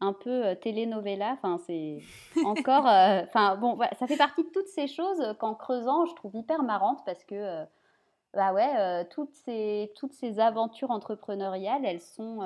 un 0.00 0.12
peu 0.12 0.46
euh, 0.46 0.54
telenovela. 0.54 1.32
Enfin, 1.32 1.58
c'est 1.66 1.98
encore. 2.44 2.84
Enfin, 2.84 3.56
bon, 3.56 3.78
ça 3.98 4.06
fait 4.06 4.18
partie 4.18 4.44
de 4.44 4.50
toutes 4.50 4.68
ces 4.68 4.86
choses 4.86 5.34
qu'en 5.40 5.54
creusant, 5.54 6.06
je 6.06 6.14
trouve 6.14 6.36
hyper 6.36 6.62
marrante 6.62 7.00
parce 7.04 7.24
que. 7.24 7.64
Bah 8.34 8.52
ouais, 8.52 9.04
toutes, 9.06 9.34
ces, 9.34 9.92
toutes 9.96 10.12
ces 10.12 10.38
aventures 10.38 10.90
entrepreneuriales, 10.90 11.84
elles 11.84 12.00
sont. 12.00 12.42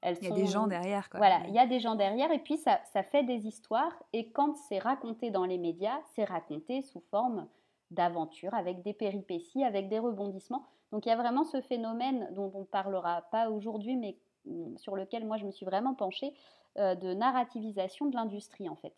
Elles 0.00 0.16
il 0.20 0.28
y 0.28 0.32
a 0.32 0.34
des 0.34 0.46
gens 0.46 0.66
derrière. 0.66 1.08
Quoi. 1.08 1.18
Voilà, 1.18 1.40
il 1.46 1.54
y 1.54 1.60
a 1.60 1.66
des 1.66 1.78
gens 1.78 1.94
derrière 1.94 2.32
et 2.32 2.40
puis 2.40 2.56
ça, 2.56 2.80
ça 2.92 3.04
fait 3.04 3.22
des 3.22 3.46
histoires. 3.46 3.92
Et 4.12 4.30
quand 4.30 4.56
c'est 4.56 4.80
raconté 4.80 5.30
dans 5.30 5.44
les 5.44 5.58
médias, 5.58 6.00
c'est 6.14 6.24
raconté 6.24 6.82
sous 6.82 7.00
forme 7.10 7.46
d'aventures, 7.92 8.54
avec 8.54 8.82
des 8.82 8.94
péripéties, 8.94 9.62
avec 9.62 9.88
des 9.88 10.00
rebondissements. 10.00 10.66
Donc 10.90 11.06
il 11.06 11.08
y 11.08 11.12
a 11.12 11.16
vraiment 11.16 11.44
ce 11.44 11.60
phénomène 11.60 12.28
dont 12.32 12.50
on 12.54 12.60
ne 12.60 12.64
parlera 12.64 13.22
pas 13.30 13.48
aujourd'hui, 13.48 13.96
mais 13.96 14.16
mm, 14.46 14.76
sur 14.76 14.96
lequel 14.96 15.24
moi 15.24 15.36
je 15.36 15.46
me 15.46 15.52
suis 15.52 15.66
vraiment 15.66 15.94
penchée, 15.94 16.34
euh, 16.78 16.94
de 16.94 17.14
narrativisation 17.14 18.06
de 18.06 18.16
l'industrie 18.16 18.68
en 18.68 18.76
fait. 18.76 18.94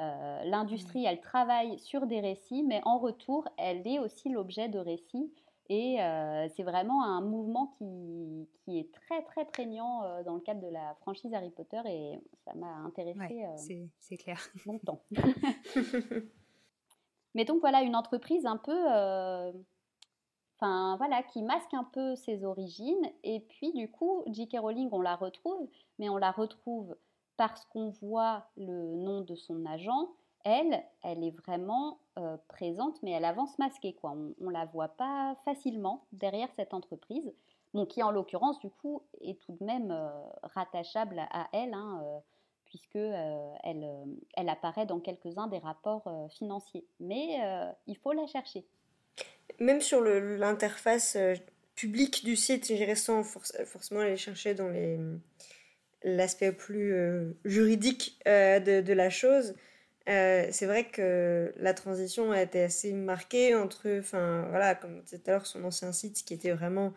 Euh, 0.00 0.44
l'industrie, 0.44 1.04
elle 1.04 1.20
travaille 1.20 1.78
sur 1.78 2.06
des 2.06 2.20
récits, 2.20 2.62
mais 2.62 2.80
en 2.84 2.98
retour, 2.98 3.46
elle 3.58 3.86
est 3.86 3.98
aussi 3.98 4.30
l'objet 4.30 4.68
de 4.68 4.78
récits. 4.78 5.32
Et 5.68 6.02
euh, 6.02 6.48
c'est 6.56 6.64
vraiment 6.64 7.04
un 7.04 7.20
mouvement 7.20 7.74
qui, 7.78 8.48
qui, 8.64 8.78
est 8.78 8.90
très 8.92 9.22
très 9.22 9.44
prégnant 9.44 10.02
dans 10.24 10.34
le 10.34 10.40
cadre 10.40 10.60
de 10.60 10.66
la 10.66 10.96
franchise 11.02 11.32
Harry 11.32 11.50
Potter 11.50 11.80
et 11.86 12.18
ça 12.44 12.54
m'a 12.54 12.74
intéressée 12.78 13.46
c'est 14.00 14.16
clair. 14.16 14.40
longtemps. 14.66 15.04
mais 17.34 17.44
donc 17.44 17.60
voilà, 17.60 17.82
une 17.82 17.94
entreprise 17.94 18.46
un 18.46 18.56
peu 18.56 18.74
Enfin, 20.60 20.96
voilà, 20.98 21.22
qui 21.22 21.42
masque 21.42 21.72
un 21.72 21.84
peu 21.84 22.14
ses 22.16 22.44
origines. 22.44 23.10
Et 23.24 23.40
puis, 23.40 23.72
du 23.72 23.90
coup, 23.90 24.22
J.K. 24.26 24.58
Rowling, 24.58 24.90
on 24.92 25.00
la 25.00 25.16
retrouve, 25.16 25.66
mais 25.98 26.10
on 26.10 26.18
la 26.18 26.32
retrouve 26.32 26.94
parce 27.40 27.64
qu'on 27.64 27.88
voit 27.88 28.44
le 28.58 28.96
nom 28.96 29.22
de 29.22 29.34
son 29.34 29.64
agent. 29.64 30.10
Elle, 30.44 30.84
elle 31.02 31.24
est 31.24 31.30
vraiment 31.30 31.98
euh, 32.18 32.36
présente, 32.48 33.02
mais 33.02 33.12
elle 33.12 33.24
avance 33.24 33.58
masquée. 33.58 33.94
Quoi. 33.94 34.10
On 34.10 34.46
ne 34.46 34.52
la 34.52 34.66
voit 34.66 34.88
pas 34.88 35.34
facilement 35.46 36.04
derrière 36.12 36.50
cette 36.56 36.74
entreprise, 36.74 37.32
bon, 37.72 37.86
qui 37.86 38.02
en 38.02 38.10
l'occurrence, 38.10 38.60
du 38.60 38.68
coup, 38.68 39.04
est 39.22 39.40
tout 39.40 39.56
de 39.58 39.64
même 39.64 39.90
euh, 39.90 40.10
rattachable 40.54 41.18
à 41.30 41.48
elle, 41.54 41.72
hein, 41.72 42.02
euh, 42.04 42.18
puisque 42.66 42.96
elle, 42.96 43.88
elle, 44.34 44.48
apparaît 44.50 44.84
dans 44.84 45.00
quelques-uns 45.00 45.46
des 45.46 45.60
rapports 45.60 46.12
financiers. 46.28 46.84
Mais 47.00 47.40
il 47.86 47.96
faut 47.96 48.12
la 48.12 48.26
chercher. 48.26 48.66
Même 49.58 49.80
sur 49.80 50.02
l'interface 50.02 51.16
publique 51.74 52.22
du 52.22 52.36
site, 52.36 52.66
j'irais 52.66 52.94
sans 52.94 53.24
forcément 53.24 54.00
aller 54.02 54.18
chercher 54.18 54.54
dans 54.54 54.68
l'aspect 56.02 56.52
plus 56.52 56.94
juridique 57.44 58.20
de, 58.26 58.80
de, 58.80 58.92
la 58.92 59.10
chose. 59.10 59.54
c'est 60.06 60.66
vrai 60.66 60.84
que 60.84 61.52
la 61.58 61.74
transition 61.74 62.32
a 62.32 62.42
été 62.42 62.62
assez 62.62 62.92
marquée 62.92 63.54
entre, 63.54 63.98
enfin 63.98 64.46
voilà, 64.50 64.74
comme 64.74 65.02
tout 65.02 65.16
à 65.26 65.30
l'heure, 65.30 65.46
son 65.46 65.62
ancien 65.64 65.92
site 65.92 66.24
qui 66.24 66.34
était 66.34 66.52
vraiment 66.52 66.94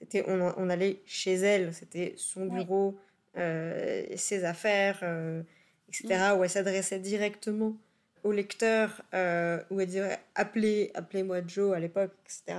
c'était 0.00 0.24
on, 0.28 0.52
on, 0.56 0.68
allait 0.68 1.00
chez 1.06 1.34
elle, 1.34 1.72
c'était 1.72 2.14
son 2.16 2.46
bureau, 2.46 2.98
euh, 3.36 4.04
ses 4.16 4.44
affaires, 4.44 5.00
euh, 5.02 5.42
etc. 5.88 6.32
Où 6.36 6.44
elle 6.44 6.50
s'adressait 6.50 6.98
directement 6.98 7.76
au 8.24 8.32
lecteur, 8.32 9.02
euh, 9.14 9.62
où 9.70 9.80
elle 9.80 9.86
disait 9.86 10.18
appelez, 10.34 10.90
appelez-moi 10.94 11.40
Joe 11.46 11.74
à 11.74 11.80
l'époque, 11.80 12.12
etc. 12.24 12.58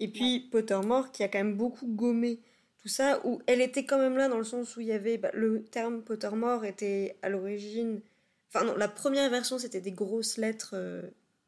Et 0.00 0.08
puis 0.08 0.40
Pottermore 0.40 1.12
qui 1.12 1.22
a 1.22 1.28
quand 1.28 1.38
même 1.38 1.56
beaucoup 1.56 1.86
gommé 1.86 2.40
tout 2.84 2.88
ça, 2.88 3.20
où 3.24 3.40
elle 3.46 3.60
était 3.60 3.84
quand 3.84 3.98
même 3.98 4.16
là 4.16 4.28
dans 4.28 4.38
le 4.38 4.44
sens 4.44 4.76
où 4.76 4.80
il 4.80 4.86
y 4.86 4.92
avait 4.92 5.18
bah, 5.18 5.30
le 5.32 5.64
terme 5.64 6.02
Pottermore 6.02 6.64
était 6.64 7.16
à 7.22 7.30
l'origine. 7.30 8.00
Enfin 8.48 8.64
non, 8.64 8.76
la 8.76 8.88
première 8.88 9.30
version 9.30 9.58
c'était 9.58 9.80
des 9.80 9.92
grosses 9.92 10.36
lettres 10.36 10.76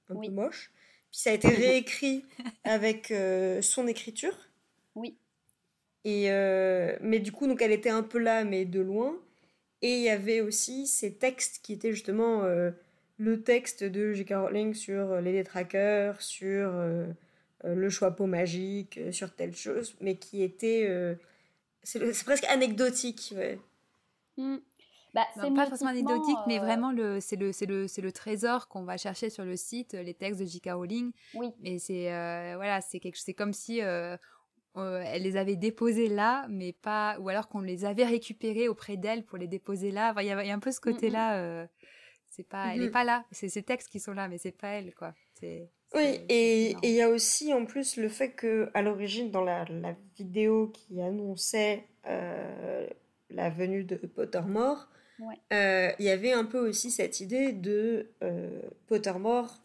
un 0.08 0.16
peu 0.16 0.30
moches. 0.30 0.72
Puis 1.12 1.20
ça 1.20 1.30
a 1.30 1.34
été 1.34 1.48
réécrit 1.48 2.24
avec 2.64 3.12
son 3.62 3.86
écriture. 3.86 4.36
Oui. 4.94 5.16
Et 6.06 6.30
euh, 6.30 6.96
mais 7.00 7.18
du 7.18 7.32
coup, 7.32 7.48
donc 7.48 7.60
elle 7.60 7.72
était 7.72 7.90
un 7.90 8.04
peu 8.04 8.18
là, 8.18 8.44
mais 8.44 8.64
de 8.64 8.78
loin. 8.80 9.18
Et 9.82 9.96
il 9.96 10.02
y 10.02 10.08
avait 10.08 10.40
aussi 10.40 10.86
ces 10.86 11.12
textes 11.12 11.64
qui 11.64 11.72
étaient 11.72 11.92
justement 11.92 12.44
euh, 12.44 12.70
le 13.18 13.42
texte 13.42 13.82
de 13.82 14.12
J.K. 14.12 14.34
Rowling 14.34 14.72
sur 14.72 15.20
les 15.20 15.32
détraqueurs, 15.32 16.22
sur 16.22 16.70
euh, 16.74 17.06
le 17.64 17.88
choix 17.90 18.10
peau 18.10 18.26
magique, 18.26 19.00
sur 19.12 19.34
telle 19.34 19.54
chose, 19.54 19.96
mais 20.00 20.16
qui 20.16 20.42
étaient. 20.42 21.16
c'est 21.82 22.24
presque 22.24 22.44
anecdotique. 22.44 23.32
Ouais. 23.36 23.58
Mmh. 24.36 24.56
Bah, 25.14 25.24
c'est 25.34 25.54
pas 25.54 25.66
forcément 25.66 25.90
anecdotique, 25.90 26.36
mais 26.46 26.58
vraiment 26.58 26.92
le, 26.92 27.20
c'est 27.20 27.36
le, 27.36 27.50
c'est 27.50 27.64
le, 27.64 27.88
c'est 27.88 28.02
le 28.02 28.12
trésor 28.12 28.68
qu'on 28.68 28.84
va 28.84 28.98
chercher 28.98 29.30
sur 29.30 29.46
le 29.46 29.56
site, 29.56 29.94
les 29.94 30.12
textes 30.12 30.40
de 30.40 30.44
J.K. 30.44 30.70
Rowling. 30.72 31.12
Oui. 31.34 31.48
Et 31.64 31.78
c'est 31.78 32.10
voilà, 32.54 32.82
c'est 32.82 33.00
quelque, 33.00 33.18
c'est 33.18 33.32
comme 33.32 33.54
si 33.54 33.80
euh, 34.76 35.02
elle 35.06 35.22
les 35.22 35.36
avait 35.36 35.56
déposés 35.56 36.08
là, 36.08 36.46
mais 36.50 36.72
pas, 36.72 37.18
ou 37.20 37.28
alors 37.30 37.48
qu'on 37.48 37.60
les 37.60 37.84
avait 37.86 38.04
récupérés 38.04 38.68
auprès 38.68 38.96
d'elle 38.96 39.24
pour 39.24 39.38
les 39.38 39.46
déposer 39.46 39.90
là. 39.90 40.14
Il 40.18 40.26
y, 40.26 40.30
a 40.30 40.54
un 40.54 40.58
peu 40.58 40.70
ce 40.70 40.80
côté-là. 40.80 41.38
Euh, 41.38 41.66
c'est 42.28 42.46
pas, 42.46 42.74
elle 42.74 42.80
n'est 42.80 42.90
pas 42.90 43.04
là. 43.04 43.24
C'est 43.30 43.48
ces 43.48 43.62
textes 43.62 43.88
qui 43.88 44.00
sont 44.00 44.12
là, 44.12 44.28
mais 44.28 44.36
c'est 44.36 44.52
pas 44.52 44.68
elle, 44.68 44.94
quoi. 44.94 45.14
Oui, 45.94 46.20
et 46.28 46.74
il 46.82 46.90
y 46.90 47.00
a 47.00 47.08
aussi 47.08 47.54
en 47.54 47.64
plus 47.64 47.96
le 47.96 48.08
fait 48.08 48.30
que 48.30 48.70
à 48.74 48.82
l'origine, 48.82 49.30
dans 49.30 49.44
la, 49.44 49.64
vidéo 50.16 50.68
qui 50.68 51.00
annonçait 51.00 51.84
euh, 52.06 52.86
la 53.30 53.50
venue 53.50 53.84
de 53.84 53.96
Pottermore, 53.96 54.88
il 55.20 55.94
y 55.98 56.10
avait 56.10 56.32
un 56.32 56.44
peu 56.44 56.58
aussi 56.58 56.90
cette 56.90 57.20
idée 57.20 57.52
de 57.52 58.10
Pottermore 58.86 59.62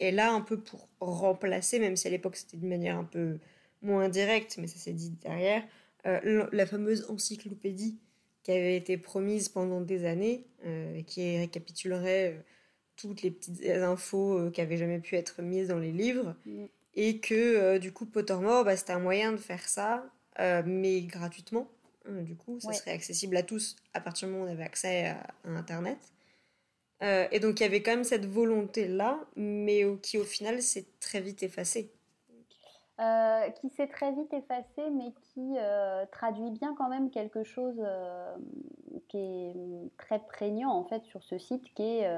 est 0.00 0.10
là 0.10 0.32
un 0.32 0.40
peu 0.40 0.58
pour 0.58 0.88
remplacer, 0.98 1.78
même 1.78 1.96
si 1.96 2.08
à 2.08 2.10
l'époque 2.10 2.36
c'était 2.36 2.56
d'une 2.56 2.68
manière 2.68 2.96
un 2.96 3.04
peu 3.04 3.38
moins 3.82 4.08
direct, 4.08 4.56
mais 4.58 4.66
ça 4.66 4.78
s'est 4.78 4.92
dit 4.92 5.10
derrière, 5.22 5.62
euh, 6.06 6.48
la 6.52 6.66
fameuse 6.66 7.06
encyclopédie 7.10 7.98
qui 8.42 8.52
avait 8.52 8.76
été 8.76 8.96
promise 8.96 9.48
pendant 9.48 9.80
des 9.80 10.06
années 10.06 10.46
euh, 10.64 10.96
et 10.96 11.02
qui 11.02 11.38
récapitulerait 11.38 12.34
euh, 12.34 12.42
toutes 13.00 13.22
les 13.22 13.30
petites 13.30 13.64
infos 13.66 14.50
qui 14.50 14.60
avaient 14.60 14.76
jamais 14.76 15.00
pu 15.00 15.16
être 15.16 15.42
mises 15.42 15.68
dans 15.68 15.78
les 15.78 15.92
livres. 15.92 16.34
Mm. 16.46 16.64
Et 16.94 17.20
que 17.20 17.78
du 17.78 17.92
coup, 17.92 18.04
Pottermore, 18.04 18.64
bah, 18.64 18.76
c'était 18.76 18.92
un 18.92 18.98
moyen 18.98 19.32
de 19.32 19.36
faire 19.36 19.68
ça, 19.68 20.04
mais 20.66 21.02
gratuitement. 21.02 21.68
du 22.06 22.34
coup, 22.34 22.58
ça 22.58 22.72
serait 22.72 22.90
accessible 22.90 23.36
à 23.36 23.44
tous 23.44 23.76
à 23.94 24.00
partir 24.00 24.26
du 24.26 24.34
moment 24.34 24.44
où 24.44 24.48
on 24.48 24.52
avait 24.52 24.64
accès 24.64 25.06
à, 25.06 25.26
à 25.44 25.50
Internet. 25.50 25.98
et 27.00 27.38
donc, 27.38 27.60
il 27.60 27.62
y 27.62 27.66
avait 27.66 27.82
quand 27.82 27.92
même 27.92 28.04
cette 28.04 28.26
volonté-là, 28.26 29.20
mais 29.36 29.84
qui 30.02 30.18
au 30.18 30.24
final 30.24 30.60
s'est 30.62 30.86
très 30.98 31.20
vite 31.20 31.44
effacée. 31.44 31.92
Euh, 33.00 33.48
qui 33.52 33.70
s'est 33.70 33.86
très 33.86 34.12
vite 34.12 34.30
effacé, 34.34 34.90
mais 34.90 35.14
qui 35.22 35.54
euh, 35.56 36.04
traduit 36.12 36.50
bien 36.50 36.74
quand 36.76 36.90
même 36.90 37.10
quelque 37.10 37.44
chose 37.44 37.76
euh, 37.78 38.36
qui 39.08 39.16
est 39.16 39.96
très 39.96 40.18
prégnant 40.18 40.72
en 40.72 40.84
fait 40.84 41.02
sur 41.06 41.22
ce 41.22 41.38
site, 41.38 41.64
qui 41.72 41.82
est 41.82 42.10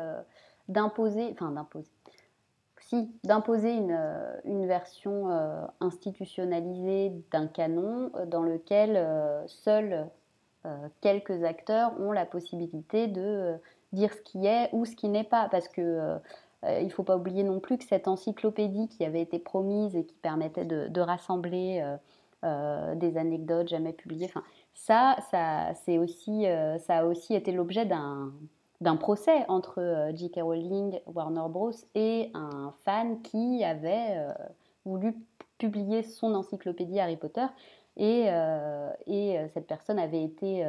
d'imposer, 0.73 1.31
enfin 1.33 1.51
d'imposer, 1.51 1.91
si, 2.81 3.11
d'imposer 3.25 3.73
une, 3.73 3.99
une, 4.45 4.67
version 4.67 5.29
institutionnalisée 5.81 7.13
d'un 7.31 7.47
canon 7.47 8.11
dans 8.27 8.43
lequel 8.43 9.01
seuls 9.47 10.09
quelques 11.01 11.45
acteurs 11.45 11.99
ont 12.01 12.13
la 12.13 12.27
possibilité 12.27 13.07
de 13.07 13.55
dire 13.93 14.13
ce 14.13 14.21
qui 14.21 14.47
est 14.47 14.69
ou 14.73 14.85
ce 14.85 14.97
qui 14.97 15.09
n'est 15.09 15.25
pas, 15.25 15.49
parce 15.49 15.69
que 15.69 16.19
euh, 16.65 16.79
il 16.81 16.87
ne 16.87 16.93
faut 16.93 17.03
pas 17.03 17.17
oublier 17.17 17.43
non 17.43 17.61
plus 17.61 17.79
que 17.79 17.85
cette 17.85 18.09
encyclopédie 18.09 18.89
qui 18.89 19.05
avait 19.05 19.21
été 19.21 19.39
promise 19.39 19.97
et 19.97 20.05
qui 20.05 20.15
permettait 20.15 20.65
de, 20.65 21.01
rassembler 21.01 21.81
euh, 21.83 21.97
euh, 22.45 22.95
des 22.95 23.17
anecdotes 23.17 23.69
jamais 23.69 23.93
publiées, 23.93 24.31
ça, 24.75 25.17
ça, 25.31 25.73
aussi, 25.99 26.47
ça 26.87 26.99
a 26.99 27.05
aussi 27.05 27.35
été 27.35 27.53
l'objet 27.53 27.85
d'un 27.85 28.33
d'un 28.83 28.97
procès 28.97 29.45
entre 29.49 30.11
J.K. 30.15 30.41
Rowling, 30.43 31.01
Warner 31.07 31.49
Bros. 31.49 31.73
et 31.95 32.31
un 32.35 32.75
fan 32.85 33.23
qui 33.23 33.65
avait 33.65 34.27
voulu 34.85 35.15
publier 35.59 36.03
son 36.03 36.35
encyclopédie 36.35 37.01
Harry 37.01 37.17
Potter. 37.17 37.47
Et, 37.97 38.29
et 39.07 39.39
cette 39.55 39.67
personne 39.67 39.99
avait 39.99 40.23
été 40.23 40.65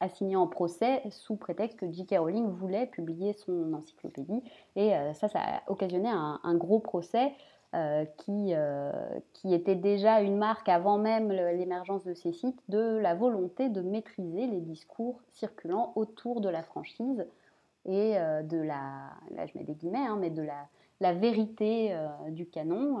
assigné 0.00 0.36
en 0.36 0.46
procès 0.46 1.02
sous 1.10 1.36
prétexte 1.36 1.78
que 1.78 1.90
J.K. 1.90 2.16
Rowling 2.18 2.48
voulait 2.48 2.86
publier 2.86 3.32
son 3.32 3.72
encyclopédie. 3.72 4.42
Et 4.74 4.94
euh, 4.94 5.12
ça, 5.14 5.28
ça 5.28 5.40
a 5.40 5.70
occasionné 5.70 6.08
un, 6.08 6.54
gros 6.54 6.80
procès 6.80 7.26
euh, 7.26 7.30
qui, 8.18 8.54
euh, 8.54 8.92
qui 9.32 9.54
était 9.54 9.74
déjà 9.74 10.20
une 10.20 10.36
marque 10.36 10.68
avant 10.68 10.98
même 10.98 11.30
l'émergence 11.30 12.04
de 12.04 12.14
ces 12.14 12.32
sites 12.32 12.60
de 12.68 12.98
la 12.98 13.14
volonté 13.14 13.68
de 13.68 13.80
maîtriser 13.80 14.46
les 14.46 14.60
discours 14.60 15.20
circulant 15.32 15.92
autour 15.96 16.40
de 16.40 16.48
la 16.48 16.62
franchise 16.62 17.26
et 17.84 18.14
de 18.14 18.58
la, 18.58 19.12
là 19.30 19.46
je 19.46 19.56
mets 19.56 19.64
des 19.64 19.74
guillemets, 19.74 20.06
hein, 20.06 20.16
mais 20.18 20.30
de 20.30 20.42
la, 20.42 21.12
vérité 21.12 21.96
du 22.30 22.46
canon 22.46 22.98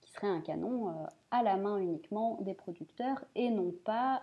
qui 0.00 0.12
serait 0.12 0.28
un 0.28 0.40
canon 0.40 0.94
à 1.32 1.42
la 1.42 1.56
main 1.56 1.78
uniquement 1.78 2.38
des 2.42 2.54
producteurs 2.54 3.24
et 3.34 3.50
non 3.50 3.72
pas 3.84 4.22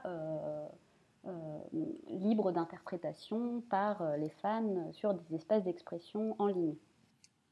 euh, 1.27 1.59
libre 2.07 2.53
d'interprétation 2.53 3.61
par 3.69 4.01
euh, 4.01 4.15
les 4.15 4.29
fans 4.29 4.89
sur 4.93 5.13
des 5.13 5.35
espaces 5.35 5.63
d'expression 5.63 6.33
en 6.39 6.47
ligne. 6.47 6.75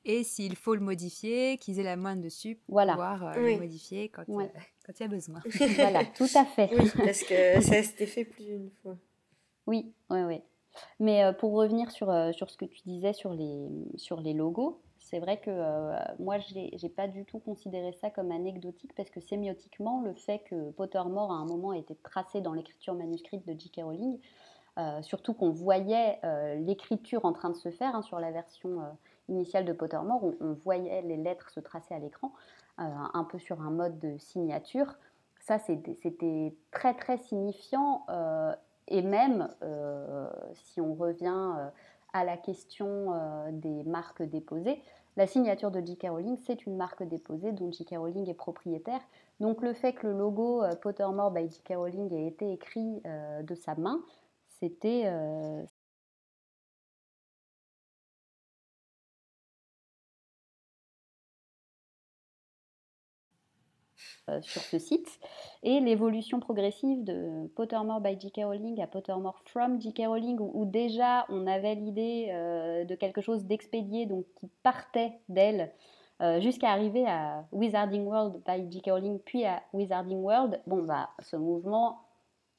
Et 0.07 0.23
s'il 0.23 0.55
faut 0.55 0.73
le 0.73 0.81
modifier, 0.81 1.57
qu'ils 1.57 1.79
aient 1.79 1.83
la 1.83 1.95
main 1.95 2.15
dessus 2.15 2.55
pour 2.55 2.73
voilà. 2.73 2.93
pouvoir 2.93 3.27
euh, 3.27 3.35
le 3.35 3.57
modifier 3.57 4.09
quand, 4.09 4.23
quand 4.27 4.99
il 4.99 5.01
y 5.01 5.03
a 5.03 5.07
besoin. 5.07 5.41
voilà, 5.75 6.05
tout 6.05 6.27
à 6.33 6.45
fait. 6.45 6.69
Oui, 6.71 6.89
parce 6.97 7.23
que 7.23 7.61
ça 7.61 7.83
s'était 7.83 8.07
fait 8.07 8.25
plus 8.25 8.45
d'une 8.45 8.71
fois. 8.81 8.97
Oui, 9.67 9.93
oui, 10.09 10.21
oui. 10.23 10.41
Mais 10.99 11.23
pour 11.39 11.53
revenir 11.53 11.91
sur, 11.91 12.13
sur 12.33 12.49
ce 12.49 12.57
que 12.57 12.65
tu 12.65 12.81
disais 12.85 13.11
sur 13.11 13.33
les, 13.33 13.67
sur 13.95 14.21
les 14.21 14.33
logos, 14.33 14.79
c'est 15.09 15.19
vrai 15.19 15.37
que 15.37 15.49
euh, 15.49 15.97
moi, 16.19 16.37
je 16.39 16.53
n'ai 16.53 16.89
pas 16.89 17.07
du 17.07 17.23
tout 17.23 17.39
considéré 17.39 17.93
ça 17.93 18.09
comme 18.09 18.31
anecdotique 18.31 18.93
parce 18.93 19.09
que 19.09 19.21
sémiotiquement, 19.21 20.01
le 20.01 20.13
fait 20.13 20.39
que 20.39 20.71
Pottermore 20.71 21.31
à 21.31 21.35
un 21.35 21.45
moment 21.45 21.71
ait 21.71 21.79
été 21.79 21.95
tracé 21.95 22.41
dans 22.41 22.51
l'écriture 22.51 22.93
manuscrite 22.93 23.47
de 23.47 23.57
J.K. 23.57 23.83
Rowling, 23.83 24.19
euh, 24.77 25.01
surtout 25.01 25.33
qu'on 25.33 25.49
voyait 25.49 26.19
euh, 26.25 26.55
l'écriture 26.55 27.23
en 27.23 27.31
train 27.31 27.49
de 27.49 27.55
se 27.55 27.71
faire 27.71 27.95
hein, 27.95 28.01
sur 28.01 28.19
la 28.19 28.31
version 28.31 28.81
initiale 29.29 29.65
de 29.65 29.73
Pottermore, 29.73 30.23
on, 30.23 30.35
on, 30.41 30.53
voyait 30.53 31.01
les 31.01 31.17
lettres 31.17 31.49
se 31.49 31.59
tracer 31.59 31.93
à 31.93 31.99
l'écran, 31.99 32.31
un 32.77 33.23
peu 33.23 33.39
sur 33.39 33.61
un 33.61 33.71
mode 33.71 33.97
de 33.99 34.17
signature. 34.17 34.95
Ça, 35.39 35.57
c'était 35.59 36.55
très 36.71 36.93
très 36.93 37.17
signifiant 37.17 38.05
et 38.87 39.01
même 39.01 39.49
si 40.53 40.79
on 40.79 40.93
revient 40.93 41.69
à 42.13 42.23
la 42.23 42.37
question 42.37 43.49
des 43.51 43.83
marques 43.83 44.21
déposées, 44.21 44.79
la 45.17 45.25
signature 45.25 45.71
de 45.71 45.83
J.K. 45.83 46.09
Rowling, 46.11 46.37
c'est 46.45 46.67
une 46.67 46.77
marque 46.77 47.01
déposée 47.01 47.51
dont 47.51 47.71
J.K. 47.71 47.95
Rowling 47.97 48.29
est 48.29 48.35
propriétaire. 48.35 49.01
Donc 49.39 49.63
le 49.63 49.73
fait 49.73 49.93
que 49.93 50.05
le 50.05 50.13
logo 50.13 50.61
euh, 50.61 50.75
Pottermore 50.75 51.31
by 51.31 51.49
J.K. 51.49 51.73
Rowling 51.75 52.13
ait 52.13 52.27
été 52.27 52.51
écrit 52.51 53.01
euh, 53.07 53.41
de 53.41 53.55
sa 53.55 53.73
main, 53.73 53.99
c'était 54.59 55.05
euh, 55.05 55.63
sur 64.41 64.61
ce 64.61 64.79
site. 64.79 65.19
Et 65.63 65.79
l'évolution 65.79 66.39
progressive 66.39 67.03
de 67.03 67.47
Pottermore 67.55 68.01
by 68.01 68.19
J.K. 68.19 68.41
Rowling 68.43 68.81
à 68.81 68.87
Pottermore 68.87 69.41
from 69.45 69.81
J.K. 69.81 70.07
Rowling, 70.07 70.37
où, 70.39 70.65
déjà 70.65 71.25
on 71.29 71.47
avait 71.47 71.75
l'idée 71.75 72.27
de 72.87 72.95
quelque 72.95 73.21
chose 73.21 73.45
d'expédié, 73.45 74.05
donc 74.05 74.25
qui 74.35 74.49
partait 74.63 75.13
d'elle. 75.29 75.71
jusqu'à 76.39 76.71
arriver 76.71 77.05
à 77.07 77.45
Wizarding 77.51 78.05
World 78.05 78.41
by 78.45 78.71
J.K. 78.71 78.91
Rowling, 78.91 79.19
puis 79.19 79.45
à 79.45 79.63
Wizarding 79.73 80.19
World, 80.19 80.61
bon, 80.67 80.83
bah, 80.83 81.09
ce 81.19 81.35
mouvement, 81.35 81.99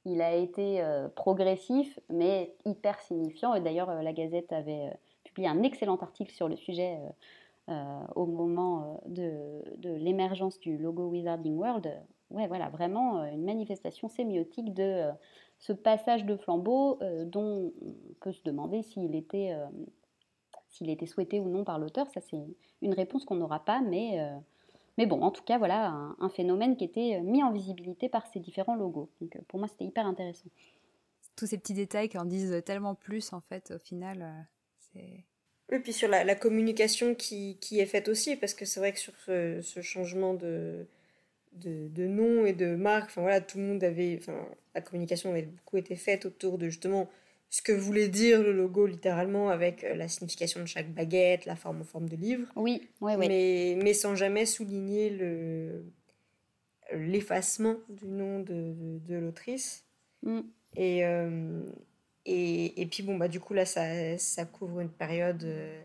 il 0.04 0.22
a 0.22 0.34
été 0.34 0.82
progressif, 1.16 1.98
mais 2.08 2.54
hyper 2.64 3.00
signifiant. 3.00 3.54
Et 3.54 3.60
d'ailleurs, 3.60 3.92
la 4.02 4.12
Gazette 4.12 4.52
avait 4.52 4.90
publié 5.28 5.48
un 5.48 5.62
excellent 5.62 5.96
article 5.96 6.32
sur 6.32 6.48
le 6.48 6.56
sujet 6.56 6.98
euh, 7.00 7.08
au 8.14 8.26
moment 8.26 8.98
euh, 9.08 9.62
de, 9.76 9.90
l'émergence 9.94 10.58
du 10.60 10.78
logo 10.78 11.08
Wizarding 11.08 11.56
World. 11.56 11.92
Ouais, 12.30 12.46
voilà, 12.46 12.68
vraiment 12.68 13.20
euh, 13.20 13.30
une 13.30 13.44
manifestation 13.44 14.08
sémiotique 14.08 14.74
de 14.74 15.08
ce 15.58 15.72
passage 15.72 16.24
de 16.24 16.36
flambeau 16.36 17.00
dont 17.24 17.72
on 17.82 18.14
peut 18.20 18.32
se 18.32 18.42
demander 18.44 18.82
s'il 18.82 19.16
était, 19.16 19.56
s'il 20.68 20.88
était 20.88 21.06
souhaité 21.06 21.40
ou 21.40 21.48
non 21.48 21.64
par 21.64 21.80
l'auteur. 21.80 22.08
Ça, 22.10 22.20
c'est 22.20 22.38
une 22.80 22.94
réponse 22.94 23.24
qu'on 23.24 23.34
n'aura 23.34 23.64
pas, 23.64 23.80
mais, 23.80 24.20
mais 24.98 25.06
bon, 25.06 25.20
en 25.20 25.32
tout 25.32 25.42
cas, 25.42 25.58
voilà 25.58 26.14
un, 26.20 26.28
phénomène 26.28 26.76
qui 26.76 26.84
était 26.84 27.20
mis 27.22 27.42
en 27.42 27.50
visibilité 27.50 28.08
par 28.08 28.24
ces 28.28 28.38
différents 28.38 28.76
logos. 28.76 29.10
Donc 29.20 29.36
pour 29.48 29.58
moi, 29.58 29.66
c'était 29.66 29.86
hyper 29.86 30.06
intéressant. 30.06 30.48
Tous 31.34 31.46
ces 31.46 31.58
petits 31.58 31.74
détails 31.74 32.08
qui 32.08 32.18
en 32.18 32.24
disent 32.24 32.62
tellement 32.64 32.94
plus, 32.94 33.32
en 33.32 33.40
fait, 33.40 33.72
au 33.74 33.80
final, 33.80 34.46
c'est 34.78 35.24
et 35.70 35.78
puis 35.80 35.92
sur 35.92 36.08
la, 36.08 36.34
communication 36.34 37.14
qui, 37.14 37.58
qui, 37.60 37.80
est 37.80 37.86
faite 37.86 38.08
aussi, 38.08 38.36
parce 38.36 38.54
que 38.54 38.64
c'est 38.64 38.80
vrai 38.80 38.92
que 38.92 38.98
sur 38.98 39.12
ce, 39.26 39.60
ce 39.62 39.82
changement 39.82 40.34
de, 40.34 40.86
de, 41.52 41.88
de, 41.88 42.06
nom 42.06 42.46
et 42.46 42.52
de 42.52 42.74
marque, 42.74 43.10
enfin 43.10 43.22
voilà, 43.22 43.40
tout 43.40 43.58
le 43.58 43.64
monde 43.64 43.84
avait, 43.84 44.18
enfin, 44.20 44.46
la 44.74 44.80
communication 44.80 45.30
avait 45.30 45.42
beaucoup 45.42 45.76
été 45.76 45.96
faite 45.96 46.24
autour 46.24 46.58
de 46.58 46.68
justement 46.68 47.08
ce 47.50 47.62
que 47.62 47.72
voulait 47.72 48.08
dire 48.08 48.42
le 48.42 48.52
logo 48.52 48.86
littéralement 48.86 49.48
avec 49.50 49.84
euh, 49.84 49.94
la 49.94 50.08
signification 50.08 50.60
de 50.60 50.66
chaque 50.66 50.90
baguette, 50.92 51.46
la 51.46 51.56
forme 51.56 51.80
en 51.80 51.84
forme 51.84 52.08
de 52.08 52.16
livre. 52.16 52.46
Oui, 52.56 52.88
oui, 53.00 53.12
oui. 53.16 53.28
Mais, 53.28 53.78
mais 53.82 53.94
sans 53.94 54.14
jamais 54.14 54.46
souligner 54.46 55.10
le 55.10 55.84
l'effacement 56.92 57.76
du 57.90 58.06
nom 58.06 58.40
de, 58.40 58.74
de, 59.06 59.16
l'autrice. 59.16 59.84
Mm. 60.22 60.40
Et, 60.76 61.04
euh, 61.04 61.62
et, 62.30 62.82
et, 62.82 62.86
puis, 62.86 63.02
bon, 63.02 63.16
bah, 63.16 63.26
du 63.26 63.40
coup, 63.40 63.54
là, 63.54 63.64
ça, 63.64 64.18
ça 64.18 64.44
couvre 64.44 64.80
une 64.80 64.90
période 64.90 65.42
euh, 65.44 65.82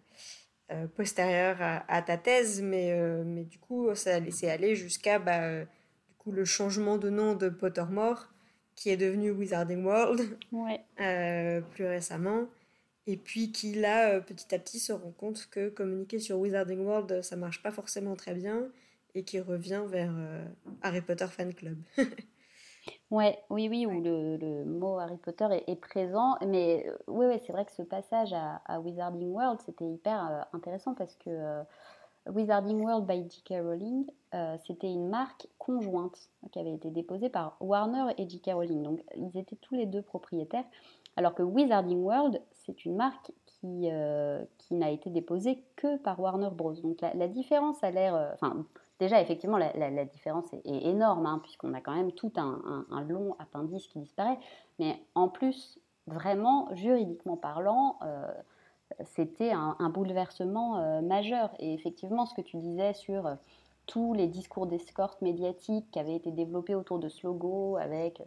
euh, 0.72 0.88
postérieure 0.88 1.58
à, 1.62 2.02
ta 2.02 2.18
thèse, 2.18 2.62
mais, 2.62 2.92
euh, 2.92 3.24
mais 3.26 3.46
du 3.46 3.60
coup, 3.60 3.96
ça 3.96 4.16
a 4.16 4.20
laissé 4.20 4.50
aller 4.50 4.76
jusqu'à 4.76 5.20
bah, 5.20 5.62
du 5.62 6.16
coup, 6.18 6.34
le 6.34 6.44
changement 6.44 6.98
de 6.98 7.10
nom 7.10 7.34
de 7.36 7.48
Pottermore, 7.48 8.28
qui 8.76 8.90
est 8.90 8.98
devenu 8.98 9.32
Wizarding 9.32 9.86
World 9.86 10.38
plus 11.72 11.86
récemment. 11.86 12.48
Et 13.08 13.16
puis 13.16 13.54
qui, 13.54 13.74
là, 13.76 14.20
petit 14.20 14.54
à 14.54 14.60
petit, 14.60 14.80
se 14.80 14.92
rend 14.92 15.12
compte 15.12 15.48
que 15.50 15.70
communiquer 15.70 16.20
sur 16.20 16.40
Wizarding 16.40 16.80
World, 16.80 17.22
ça 17.22 17.38
marche 17.38 17.64
pas 17.64 17.72
forcément 17.72 18.16
très 18.18 18.34
bien, 18.34 18.68
et 19.16 19.24
qui 19.24 19.40
revient 19.40 19.84
vers 19.88 20.14
Harry 20.82 21.02
Potter 21.02 21.28
Fan 21.28 21.54
Club. 21.54 21.78
Ouais, 23.12 23.40
oui, 23.50 23.70
oui, 23.70 23.86
où 23.86 24.02
le, 24.02 24.38
le 24.38 24.66
mot 24.66 24.98
Harry 24.98 25.18
Potter 25.18 25.48
est, 25.68 25.76
présent. 25.76 26.36
Mais 26.46 26.86
euh, 26.88 26.98
oui, 27.08 27.28
oui, 27.28 27.40
c'est 27.46 27.54
vrai 27.54 27.66
que 27.66 27.72
ce 27.72 27.84
passage 27.84 28.34
à, 28.34 28.62
à 28.66 28.80
Wizarding 28.80 29.32
World, 29.32 29.60
c'était 29.66 29.86
hyper 29.86 30.30
euh, 30.32 30.42
intéressant 30.54 30.94
parce 30.94 31.16
que 31.16 31.30
euh, 31.30 31.64
Wizarding 32.28 32.82
World 32.82 33.06
by 33.06 33.30
J.K. 33.30 33.62
Rowling, 33.62 34.06
c'était 34.66 34.92
une 34.92 35.10
marque 35.10 35.48
conjointe 35.60 36.18
qui 36.52 36.58
avait 36.58 36.74
été 36.74 36.90
déposée 36.90 37.30
par 37.30 37.58
Warner 37.60 38.14
et 38.18 38.28
J.K. 38.28 38.52
Rowling. 38.54 38.82
Donc, 38.82 39.04
ils 39.16 39.38
étaient 39.38 39.58
tous 39.58 39.76
les 39.76 39.86
deux 39.86 40.02
propriétaires. 40.02 40.64
Alors 41.18 41.36
que 41.36 41.44
Wizarding 41.44 42.02
World, 42.02 42.42
c'est 42.54 42.86
une 42.86 42.96
marque 42.96 43.32
qui, 43.46 43.90
qui 44.58 44.74
n'a 44.74 44.90
été 44.90 45.10
déposée 45.10 45.62
que 45.76 45.98
par 45.98 46.18
Warner 46.20 46.50
Bros. 46.50 46.72
Donc, 46.72 47.02
la, 47.02 47.14
la 47.14 47.28
différence 47.28 47.84
a 47.84 47.92
l'air. 47.92 48.32
Enfin, 48.34 48.66
Déjà, 49.04 49.20
effectivement, 49.20 49.58
la, 49.58 50.06
différence 50.06 50.54
est, 50.54 50.62
énorme, 50.66 51.26
hein, 51.26 51.42
puisqu'on 51.44 51.74
a 51.74 51.82
quand 51.82 51.94
même 51.94 52.14
tout 52.14 52.32
un, 52.38 53.02
long 53.10 53.36
appendice 53.38 53.86
qui 53.88 54.00
disparaît. 54.00 54.40
Mais 54.80 54.98
en 55.14 55.28
plus, 55.28 55.78
vraiment, 56.08 56.74
juridiquement 56.74 57.36
parlant, 57.36 57.98
euh, 58.04 58.32
c'était 59.04 59.52
un, 59.52 59.90
bouleversement 59.90 60.78
euh, 60.78 61.02
majeur. 61.02 61.54
Et 61.60 61.74
effectivement, 61.74 62.26
ce 62.26 62.34
que 62.34 62.40
tu 62.40 62.56
disais 62.56 62.94
sur 62.94 63.28
euh, 63.28 63.36
tous 63.88 64.14
les 64.14 64.28
discours 64.28 64.68
d'escorte 64.68 65.22
médiatique 65.22 65.92
qui 65.92 66.00
avaient 66.00 66.16
été 66.16 66.32
développés 66.32 66.76
autour 66.76 66.98
de 66.98 67.10
ce 67.10 67.28
logo, 67.28 67.76
avec 67.76 68.22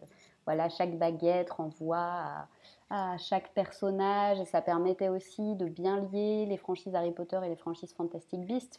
voilà, 0.44 0.68
chaque 0.68 0.98
baguette 0.98 1.52
renvoie 1.52 2.48
à, 2.90 3.16
chaque 3.16 3.54
personnage, 3.54 4.40
et 4.40 4.44
ça 4.44 4.60
permettait 4.60 5.08
aussi 5.08 5.56
de 5.56 5.64
bien 5.64 6.00
lier 6.12 6.44
les 6.44 6.58
franchises 6.58 6.94
Harry 6.94 7.12
Potter 7.12 7.40
et 7.46 7.48
les 7.48 7.56
franchises 7.56 7.94
Fantastic 7.94 8.44
Beasts. 8.44 8.78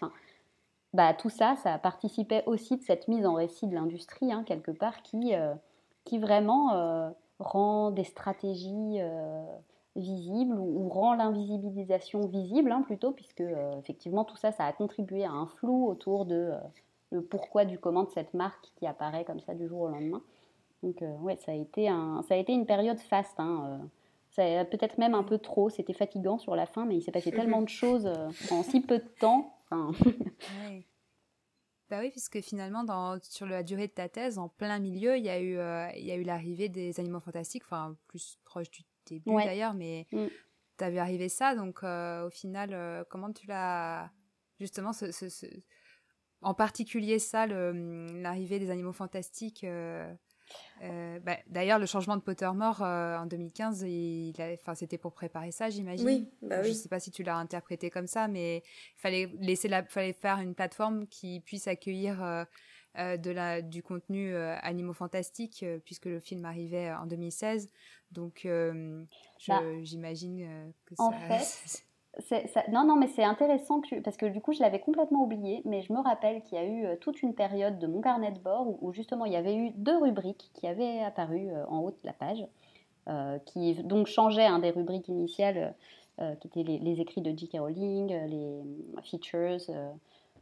Bah, 0.93 1.13
tout 1.13 1.29
ça, 1.29 1.55
ça 1.57 1.77
participait 1.77 2.43
aussi 2.45 2.77
de 2.77 2.81
cette 2.81 3.07
mise 3.07 3.25
en 3.25 3.33
récit 3.33 3.67
de 3.67 3.75
l'industrie, 3.75 4.31
hein, 4.31 4.43
quelque 4.45 4.71
part, 4.71 5.01
qui, 5.01 5.35
euh, 5.35 5.53
qui 6.05 6.17
vraiment 6.17 6.73
euh, 6.73 7.09
rend 7.39 7.91
des 7.91 8.05
stratégies 8.05 8.97
euh, 8.99 9.43
visibles 9.95 10.57
ou, 10.57 10.88
rend 10.89 11.13
l'invisibilisation 11.13 12.25
visible, 12.27 12.71
hein, 12.71 12.83
plutôt, 12.83 13.11
puisque 13.11 13.43
effectivement 13.79 14.23
tout 14.23 14.38
ça, 14.38 14.51
ça 14.51 14.65
a 14.65 14.73
contribué 14.73 15.25
à 15.25 15.31
un 15.31 15.47
flou 15.47 15.88
autour 15.88 16.25
de 16.25 16.53
le 17.11 17.21
pourquoi 17.21 17.65
du 17.65 17.79
comment 17.79 18.03
de 18.03 18.09
cette 18.09 18.33
marque 18.33 18.71
qui 18.75 18.85
apparaît 18.85 19.23
comme 19.23 19.39
ça 19.39 19.53
du 19.53 19.67
jour 19.67 19.81
au 19.81 19.88
lendemain. 19.89 20.21
Donc, 20.83 21.03
ouais, 21.21 21.35
ça 21.38 21.51
a, 21.51 21.55
été 21.55 21.89
un, 21.89 22.21
ça 22.27 22.35
a 22.35 22.38
été 22.38 22.53
une 22.53 22.65
période 22.65 22.99
faste. 22.99 23.39
Hein, 23.39 23.79
peut-être 24.35 24.97
même 24.97 25.15
un 25.15 25.23
peu 25.23 25.38
trop, 25.38 25.69
c'était 25.69 25.93
fatigant 25.93 26.38
sur 26.38 26.55
la 26.55 26.65
fin, 26.65 26.85
mais 26.85 26.95
il 26.95 27.01
s'est 27.01 27.11
passé 27.11 27.31
tellement 27.33 27.61
de 27.61 27.69
choses 27.69 28.09
en 28.51 28.63
si 28.63 28.81
peu 28.81 28.99
de 28.99 29.07
temps 29.19 29.57
Bah 31.89 31.99
oui, 32.01 32.11
puisque 32.11 32.41
finalement, 32.41 32.84
dans, 32.84 33.18
sur 33.22 33.45
la 33.45 33.63
durée 33.63 33.88
de 33.88 33.93
ta 33.93 34.09
thèse, 34.09 34.38
en 34.38 34.49
plein 34.49 34.80
milieu, 34.80 35.18
il 35.18 35.24
y 35.24 35.30
a 35.30 35.39
eu, 35.39 35.57
euh, 35.57 35.88
il 35.95 36.05
y 36.05 36.11
a 36.11 36.15
eu 36.15 36.24
l'arrivée 36.24 36.68
des 36.68 36.99
animaux 36.99 37.22
fantastiques, 37.22 37.63
enfin, 37.63 37.95
plus 38.07 38.38
proche 38.43 38.70
du 38.70 38.82
début 39.05 39.34
d'ailleurs, 39.34 39.74
mais 39.74 40.05
mm. 40.11 40.26
tu 40.78 40.84
as 40.84 40.89
vu 40.89 40.97
arriver 40.97 41.30
ça, 41.30 41.55
donc 41.55 41.84
euh, 41.84 42.28
au 42.28 42.30
final, 42.30 42.72
euh, 42.74 43.03
comment 43.09 43.32
tu 43.32 43.47
l'as. 43.47 44.11
Justement, 44.59 44.91
ce, 44.91 45.11
ce, 45.11 45.45
en 46.41 46.53
particulier 46.53 47.20
ça, 47.20 47.45
l'arrivée 47.47 48.59
des 48.59 48.70
animaux 48.70 48.91
fantastiques 48.91 49.65
euh, 50.83 51.19
bah, 51.19 51.37
d'ailleurs, 51.47 51.79
le 51.79 51.85
changement 51.85 52.15
de 52.15 52.21
Pottermore 52.21 52.81
euh, 52.81 53.17
en 53.17 53.25
2015, 53.25 53.81
il, 53.83 54.33
c'était 54.75 54.97
pour 54.97 55.13
préparer 55.13 55.51
ça, 55.51 55.69
j'imagine. 55.69 56.05
Oui, 56.05 56.29
bah 56.41 56.63
Je 56.63 56.69
ne 56.69 56.73
sais 56.73 56.89
pas 56.89 56.99
si 56.99 57.11
tu 57.11 57.23
l'as 57.23 57.37
interprété 57.37 57.89
comme 57.89 58.07
ça, 58.07 58.27
mais 58.27 58.57
il 58.57 58.99
fallait, 58.99 59.29
laisser 59.39 59.67
la, 59.67 59.83
fallait 59.83 60.13
faire 60.13 60.39
une 60.39 60.55
plateforme 60.55 61.07
qui 61.07 61.39
puisse 61.39 61.67
accueillir 61.67 62.21
euh, 62.21 63.17
de 63.17 63.31
la, 63.31 63.61
du 63.61 63.83
contenu 63.83 64.35
animaux 64.35 64.93
fantastiques, 64.93 65.65
puisque 65.85 66.05
le 66.05 66.19
film 66.19 66.45
arrivait 66.45 66.91
en 66.91 67.05
2016. 67.05 67.69
Donc, 68.11 68.47
bah, 69.47 69.61
j'imagine 69.83 70.73
que 70.85 70.95
en 70.97 71.11
Fait, 71.11 71.83
non, 72.72 72.86
non, 72.86 72.95
mais 72.95 73.07
c'est 73.07 73.24
intéressant 73.24 73.82
parce 74.03 74.18
que 74.18 74.26
du 74.26 74.41
coup, 74.41 74.53
je 74.53 74.59
l'avais 74.59 74.80
complètement 74.80 75.24
oublié, 75.24 75.61
mais 75.65 75.82
je 75.82 75.93
me 75.93 75.99
rappelle 75.99 76.41
qu'il 76.41 76.57
y 76.57 76.61
a 76.61 76.65
eu 76.65 76.86
euh, 76.86 76.95
toute 76.99 77.22
une 77.22 77.34
période 77.34 77.80
de 77.80 77.88
mon 77.88 78.01
carnet 78.01 78.32
de 78.32 78.39
bord 78.39 78.82
où, 78.82 78.91
justement 78.91 79.26
il 79.26 79.34
y 79.34 79.36
avait 79.36 79.55
eu 79.55 79.72
deux 79.72 79.97
rubriques 79.97 80.49
qui 80.53 80.68
avaient 80.68 80.99
apparu 80.99 81.49
euh, 81.49 81.65
en 81.68 81.80
haut 81.80 81.91
de 81.91 81.97
la 82.03 82.13
page, 82.13 82.45
euh, 83.07 83.38
qui 83.45 83.76
donc 83.84 84.07
changeaient 84.07 84.45
un 84.45 84.59
des 84.59 84.72
rubriques 84.72 85.07
initiales 85.07 85.76
qui 86.41 86.47
étaient 86.47 86.63
les, 86.63 86.99
écrits 86.99 87.22
de 87.22 87.30
J.K. 87.30 87.59
Rowling, 87.59 88.07
les 88.28 88.63
features, 89.03 89.59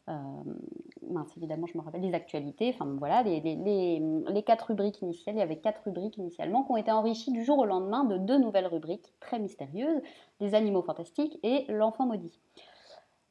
mince, 0.08 1.36
évidemment, 1.38 1.68
je 1.68 1.78
me 1.78 1.84
rappelle, 1.84 2.02
les 2.02 2.14
actualités, 2.14 2.72
enfin 2.74 2.86
voilà, 2.98 3.24
les, 3.24 3.40
les, 3.40 3.56
les, 4.28 4.44
quatre 4.44 4.68
rubriques 4.68 5.02
initiales, 5.02 5.36
il 5.36 5.40
y 5.40 5.42
avait 5.42 5.58
quatre 5.58 5.82
rubriques 5.86 6.18
initialement 6.18 6.64
qui 6.64 6.72
ont 6.72 6.78
été 6.78 6.92
enrichies 6.92 7.32
du 7.32 7.44
jour 7.44 7.58
au 7.58 7.66
lendemain 7.66 8.04
de 8.04 8.18
deux 8.18 8.38
nouvelles 8.38 8.68
rubriques 8.68 9.14
très 9.20 9.40
mystérieuses, 9.40 10.02
les 10.40 10.54
animaux 10.54 10.84
fantastiques 10.84 11.40
et 11.44 11.66
l'enfant 11.70 12.06
maudit. 12.06 12.40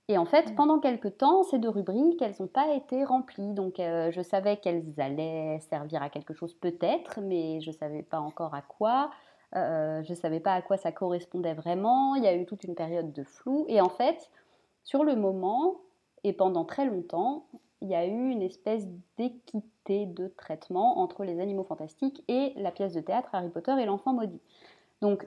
Et 0.09 0.19
en 0.19 0.27
fait, 0.27 0.51
mm. 0.51 0.55
pendant 0.55 0.79
quelques 0.81 1.17
temps, 1.17 1.43
ces 1.45 1.59
deux 1.59 1.69
rubriques, 1.69 2.21
elles 2.21 2.35
n'ont 2.39 2.47
pas 2.47 2.75
été 2.75 3.05
remplies. 3.05 3.55
Donc, 3.55 3.81
euh, 3.81 4.11
je 4.11 4.21
savais 4.21 4.59
qu'elles 4.59 4.85
allaient 4.99 5.61
servir 5.71 6.03
à 6.03 6.11
quelque 6.11 6.35
chose 6.35 6.55
peut-être, 6.55 7.21
mais 7.23 7.61
je 7.61 7.71
ne 7.71 7.75
savais 7.75 8.03
pas 8.03 8.21
encore 8.21 8.55
à 8.55 8.63
quoi. 8.63 9.11
Euh, 9.57 10.03
je 10.03 10.11
ne 10.11 10.17
savais 10.17 10.41
pas 10.41 10.55
à 10.55 10.63
quoi 10.63 10.77
ça 10.77 10.93
correspondait 10.93 11.55
vraiment. 11.55 12.17
Il 12.17 12.25
y 12.25 12.27
a 12.27 12.35
eu 12.35 12.45
toute 12.45 12.65
une 12.65 12.75
période 12.75 13.13
de 13.13 13.25
flou. 13.25 13.65
Et 13.69 13.81
en 13.81 13.89
fait, 13.89 14.31
sur 14.83 15.05
le 15.05 15.17
moment, 15.17 15.77
et 16.25 16.33
pendant 16.33 16.65
très 16.65 16.87
longtemps, 16.87 17.47
il 17.81 17.89
y 17.89 17.95
a 17.95 18.07
eu 18.07 18.31
une 18.31 18.43
espèce 18.43 18.87
d'équité 19.19 20.07
de 20.07 20.29
traitement 20.29 20.99
entre 20.99 21.25
les 21.25 21.39
animaux 21.39 21.65
fantastiques 21.65 22.25
et 22.29 22.55
la 22.57 22.71
pièce 22.71 22.95
de 22.95 23.01
théâtre 23.01 23.29
Harry 23.33 23.51
Potter 23.51 23.75
et 23.79 23.85
l'enfant 23.85 24.15
maudit. 24.15 24.41
Donc, 25.03 25.27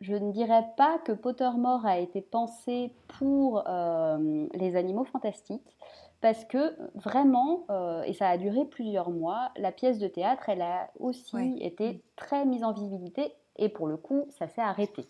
je 0.00 0.14
ne 0.14 0.30
dirais 0.30 0.64
pas 0.76 0.98
que 0.98 1.10
Pottermore 1.10 1.84
a 1.84 1.98
été 1.98 2.20
pensé 2.20 2.94
pour 3.18 3.64
euh, 3.66 4.46
les 4.54 4.76
animaux 4.76 5.04
fantastiques, 5.04 5.76
parce 6.20 6.44
que 6.44 6.76
vraiment, 6.94 7.66
et 8.04 8.12
ça 8.12 8.28
a 8.28 8.38
duré 8.38 8.64
plusieurs 8.64 9.10
mois, 9.10 9.50
la 9.56 9.70
pièce 9.72 9.98
de 9.98 10.08
théâtre, 10.08 10.48
elle 10.48 10.62
a 10.62 10.90
aussi 10.98 11.58
été 11.60 12.02
très 12.16 12.44
mise 12.44 12.64
en 12.64 12.72
visibilité 12.72 13.32
et 13.56 13.68
pour 13.68 13.86
le 13.86 13.96
coup, 13.96 14.24
ça 14.30 14.48
s'est 14.48 14.60
arrêté. 14.60 15.06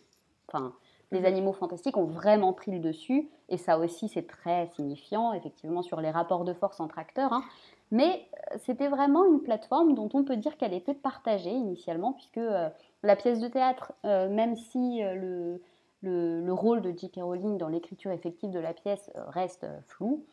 Enfin, 0.48 0.74
les 1.10 1.24
animaux 1.24 1.52
fantastiques 1.52 1.96
ont 1.96 2.04
vraiment 2.04 2.52
pris 2.52 2.70
le 2.70 2.80
dessus, 2.80 3.28
et 3.48 3.56
ça 3.56 3.78
aussi 3.78 4.08
c'est 4.08 4.26
très 4.26 4.66
signifiant, 4.68 5.32
effectivement, 5.32 5.82
sur 5.82 6.00
les 6.00 6.10
rapports 6.10 6.44
de 6.44 6.52
force 6.52 6.80
entre 6.80 6.98
acteurs. 6.98 7.32
Hein. 7.32 7.42
Mais 7.90 8.28
euh, 8.52 8.56
c'était 8.58 8.88
vraiment 8.88 9.24
une 9.24 9.40
plateforme 9.40 9.94
dont 9.94 10.08
on 10.12 10.24
peut 10.24 10.36
dire 10.36 10.56
qu'elle 10.58 10.74
était 10.74 10.94
partagée 10.94 11.50
initialement, 11.50 12.12
puisque 12.12 12.38
euh, 12.38 12.68
la 13.02 13.16
pièce 13.16 13.40
de 13.40 13.48
théâtre, 13.48 13.92
euh, 14.04 14.28
même 14.28 14.56
si 14.56 15.00
le, 15.00 15.62
le, 16.02 16.52
rôle 16.52 16.82
de 16.82 16.90
J.K. 16.90 17.20
Rowling 17.22 17.56
dans 17.56 17.68
l'écriture 17.68 18.10
effective 18.10 18.50
de 18.50 18.58
la 18.58 18.74
pièce 18.74 19.10
reste 19.28 19.66
flou, 19.86 20.24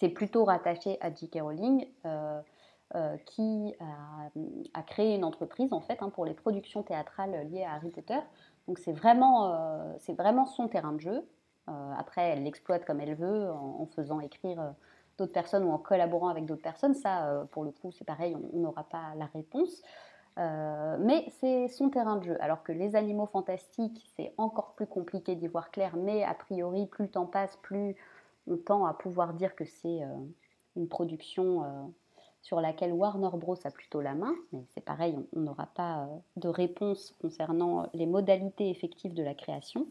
c'est 0.00 0.10
plutôt 0.10 0.44
rattaché 0.44 0.98
à 1.00 1.12
J.K. 1.12 1.38
Rowling. 1.40 1.86
qui 3.26 3.74
a, 4.72 4.82
créé 4.82 5.14
une 5.14 5.24
entreprise 5.24 5.72
en 5.74 5.80
fait 5.80 5.98
hein, 6.00 6.08
pour 6.08 6.24
les 6.24 6.32
productions 6.32 6.82
théâtrales 6.82 7.46
liées 7.50 7.64
à 7.64 7.74
Harry 7.74 7.90
Potter 7.90 8.18
donc 8.68 8.78
c'est 8.78 8.92
vraiment, 8.92 9.54
euh, 9.54 9.94
c'est 9.98 10.12
vraiment 10.12 10.44
son 10.44 10.68
terrain 10.68 10.92
de 10.92 11.00
jeu. 11.00 11.26
Euh, 11.68 11.92
après, 11.96 12.22
elle 12.30 12.44
l'exploite 12.44 12.84
comme 12.84 13.00
elle 13.00 13.14
veut 13.14 13.50
en, 13.50 13.86
faisant 13.86 14.20
écrire 14.20 14.60
euh, 14.60 14.70
d'autres 15.16 15.32
personnes 15.32 15.64
ou 15.64 15.70
en 15.70 15.78
collaborant 15.78 16.28
avec 16.28 16.44
d'autres 16.44 16.62
personnes. 16.62 16.94
Ça, 16.94 17.46
pour 17.50 17.64
le 17.64 17.70
coup, 17.72 17.90
c'est 17.90 18.04
pareil, 18.04 18.36
on 18.52 18.58
n'aura 18.58 18.84
pas 18.84 19.14
la 19.16 19.26
réponse. 19.26 19.82
mais 20.36 21.26
c'est 21.40 21.66
son 21.68 21.88
terrain 21.88 22.16
de 22.16 22.24
jeu. 22.24 22.36
Alors 22.40 22.62
que 22.62 22.72
les 22.72 22.94
animaux 22.94 23.26
fantastiques, 23.26 24.12
c'est 24.16 24.32
encore 24.36 24.74
plus 24.74 24.86
compliqué 24.86 25.34
d'y 25.34 25.48
voir 25.48 25.70
clair, 25.70 25.96
mais 25.96 26.22
a 26.22 26.34
priori, 26.34 26.86
plus 26.86 27.06
le 27.06 27.10
temps 27.10 27.26
passe, 27.26 27.56
plus 27.56 27.96
on 28.46 28.56
tend 28.56 28.86
à 28.86 28.94
pouvoir 28.94 29.32
dire 29.34 29.56
que 29.56 29.64
c'est 29.64 30.00
une 30.76 30.88
production 30.88 31.92
sur 32.48 32.62
laquelle 32.62 32.94
Warner 32.94 33.28
Bros 33.34 33.58
a 33.62 33.70
plutôt 33.70 34.00
la 34.00 34.14
main, 34.14 34.34
mais 34.52 34.64
c'est 34.72 34.80
pareil, 34.80 35.14
on 35.36 35.40
n'aura 35.40 35.66
pas 35.66 36.04
euh, 36.04 36.06
de 36.36 36.48
réponse 36.48 37.14
concernant 37.20 37.90
les 37.92 38.06
modalités 38.06 38.70
effectives 38.70 39.12
de 39.12 39.22
la 39.22 39.34
création. 39.34 39.86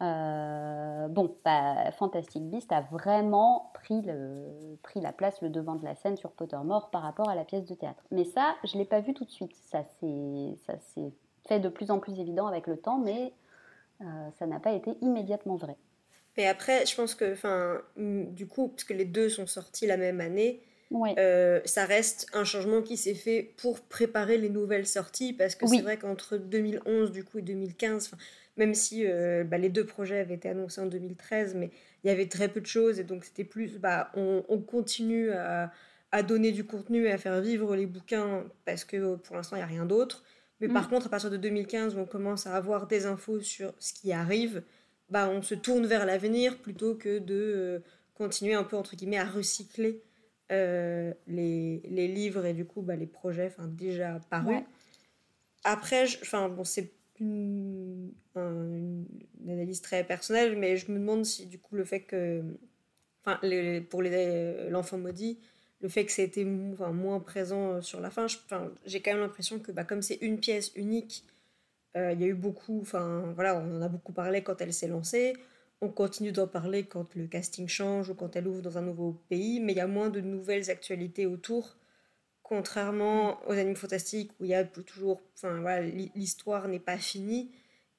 Euh, 0.00 1.08
bon, 1.08 1.34
bah, 1.44 1.90
Fantastic 1.98 2.48
Beast 2.48 2.70
a 2.70 2.82
vraiment 2.82 3.72
pris, 3.74 4.00
la 4.02 5.12
place, 5.12 5.42
le 5.42 5.48
devant 5.48 5.74
de 5.74 5.84
la 5.84 5.96
scène 5.96 6.16
sur 6.16 6.30
Pottermore 6.30 6.90
par 6.90 7.02
rapport 7.02 7.28
à 7.28 7.34
la 7.34 7.44
pièce 7.44 7.64
de 7.64 7.74
théâtre. 7.74 8.04
Mais 8.12 8.24
ça, 8.24 8.54
je 8.62 8.76
ne 8.76 8.82
l'ai 8.82 8.88
pas 8.88 9.00
vu 9.00 9.12
tout 9.12 9.24
de 9.24 9.30
suite. 9.30 9.54
Ça 9.56 9.82
s'est 9.98 11.12
fait 11.48 11.58
de 11.58 11.68
plus 11.68 11.90
en 11.90 11.98
plus 11.98 12.20
évident 12.20 12.46
avec 12.46 12.68
le 12.68 12.76
temps, 12.76 12.98
mais 12.98 13.32
euh, 14.02 14.30
ça 14.38 14.46
n'a 14.46 14.60
pas 14.60 14.70
été 14.70 14.96
immédiatement 15.00 15.56
vrai. 15.56 15.76
Mais 16.36 16.46
après, 16.46 16.86
je 16.86 16.94
pense 16.94 17.16
que, 17.16 17.34
du 17.96 18.46
coup, 18.46 18.68
puisque 18.68 18.90
les 18.90 19.04
deux 19.04 19.28
sont 19.28 19.48
sortis 19.48 19.88
la 19.88 19.96
même 19.96 20.20
année, 20.20 20.62
euh, 21.18 21.60
ça 21.64 21.84
reste 21.84 22.26
un 22.32 22.44
changement 22.44 22.82
qui 22.82 22.96
s'est 22.96 23.14
fait 23.14 23.54
pour 23.56 23.80
préparer 23.80 24.38
les 24.38 24.48
nouvelles 24.48 24.86
sorties 24.86 25.32
parce 25.32 25.54
que 25.54 25.66
c'est 25.66 25.82
vrai 25.82 25.96
qu'entre 25.96 26.36
2011 26.36 27.12
du 27.12 27.24
coup 27.24 27.38
et 27.38 27.42
2015, 27.42 28.12
même 28.56 28.74
si 28.74 29.06
euh, 29.06 29.44
bah, 29.44 29.58
les 29.58 29.68
deux 29.68 29.84
projets 29.84 30.18
avaient 30.18 30.34
été 30.34 30.48
annoncés 30.48 30.80
en 30.80 30.86
2013, 30.86 31.54
mais 31.54 31.70
il 32.04 32.08
y 32.08 32.10
avait 32.10 32.26
très 32.26 32.48
peu 32.48 32.60
de 32.60 32.66
choses 32.66 32.98
et 33.00 33.04
donc 33.04 33.24
c'était 33.24 33.44
plus, 33.44 33.78
bah, 33.78 34.10
on, 34.14 34.58
continue 34.58 35.30
à, 35.30 35.70
donner 36.26 36.52
du 36.52 36.64
contenu 36.64 37.06
et 37.06 37.12
à 37.12 37.18
faire 37.18 37.40
vivre 37.40 37.74
les 37.74 37.86
bouquins 37.86 38.44
parce 38.64 38.84
que 38.84 39.16
pour 39.16 39.36
l'instant 39.36 39.56
il 39.56 39.60
n'y 39.60 39.64
a 39.64 39.66
rien 39.68 39.86
d'autre. 39.86 40.24
Mais 40.60 40.68
par 40.68 40.86
mm. 40.86 40.90
contre, 40.90 41.06
à 41.06 41.08
partir 41.08 41.30
de 41.30 41.36
2015, 41.36 41.96
où 41.96 41.98
on 41.98 42.06
commence 42.06 42.46
à 42.46 42.54
avoir 42.54 42.86
des 42.86 43.06
infos 43.06 43.40
sur 43.40 43.72
ce 43.80 43.92
qui 43.92 44.12
arrive, 44.12 44.62
bah, 45.10 45.28
on 45.28 45.42
se 45.42 45.54
tourne 45.54 45.86
vers 45.86 46.06
l'avenir 46.06 46.56
plutôt 46.56 46.94
que 46.94 47.18
de 47.18 47.34
euh, 47.34 47.78
continuer 48.14 48.54
un 48.54 48.64
peu, 48.64 48.76
entre 48.76 48.96
guillemets, 48.96 49.18
à 49.18 49.26
recycler 49.26 50.02
euh, 50.52 51.14
les, 51.26 51.80
les, 51.88 52.08
livres 52.08 52.44
et 52.44 52.52
du 52.52 52.66
coup 52.66 52.82
bah, 52.82 52.94
les 52.94 53.06
projets 53.06 53.50
déjà 53.68 54.20
parus. 54.28 54.62
Après, 55.64 56.04
enfin 56.20 56.48
bon, 56.50 56.64
c'est 56.64 56.92
une, 57.20 58.12
analyse 58.36 59.80
très 59.80 60.04
personnelle, 60.04 60.58
mais 60.58 60.76
je 60.76 60.90
me 60.90 60.98
demande 60.98 61.24
si 61.24 61.46
du 61.46 61.58
coup 61.58 61.74
le 61.74 61.84
fait 61.84 62.00
que, 62.00 62.42
enfin, 63.24 63.40
pour 63.88 64.02
l'enfant 64.02 64.98
maudit, 64.98 65.38
le 65.80 65.88
fait 65.88 66.04
que 66.04 66.12
ça 66.12 66.22
ait 66.22 66.46
enfin, 66.72 66.92
moins 66.92 67.20
présent 67.20 67.80
sur 67.80 68.00
la 68.00 68.10
fin, 68.10 68.26
j'ai 68.84 69.00
quand 69.00 69.12
même 69.12 69.20
l'impression 69.20 69.58
que 69.58 69.72
bah, 69.72 69.84
comme 69.84 70.02
c'est 70.02 70.18
une 70.20 70.38
pièce 70.38 70.72
unique, 70.74 71.24
euh, 71.96 72.12
il 72.12 72.20
y 72.20 72.24
a 72.24 72.26
eu 72.26 72.34
beaucoup, 72.34 72.80
enfin 72.82 73.32
voilà, 73.34 73.56
on 73.56 73.78
en 73.78 73.82
a 73.82 73.88
beaucoup 73.88 74.12
parlé 74.12 74.42
quand 74.42 74.60
elle 74.60 74.72
s'est 74.72 74.88
lancée 74.88 75.34
on 75.82 75.88
continue 75.88 76.30
d'en 76.30 76.46
parler 76.46 76.84
quand 76.84 77.16
le 77.16 77.26
casting 77.26 77.66
change 77.66 78.08
ou 78.08 78.14
quand 78.14 78.36
elle 78.36 78.46
ouvre 78.46 78.62
dans 78.62 78.78
un 78.78 78.82
nouveau 78.82 79.20
pays, 79.28 79.58
mais 79.58 79.72
il 79.72 79.76
y 79.76 79.80
a 79.80 79.88
moins 79.88 80.10
de 80.10 80.20
nouvelles 80.20 80.70
actualités 80.70 81.26
autour, 81.26 81.76
contrairement 82.44 83.44
aux 83.48 83.52
animaux 83.52 83.74
fantastiques 83.74 84.30
où 84.38 84.44
il 84.44 84.50
y 84.50 84.54
a 84.54 84.64
toujours, 84.64 85.20
enfin 85.34 85.60
voilà, 85.60 85.82
l'histoire 86.14 86.68
n'est 86.68 86.78
pas 86.78 86.98
finie 86.98 87.50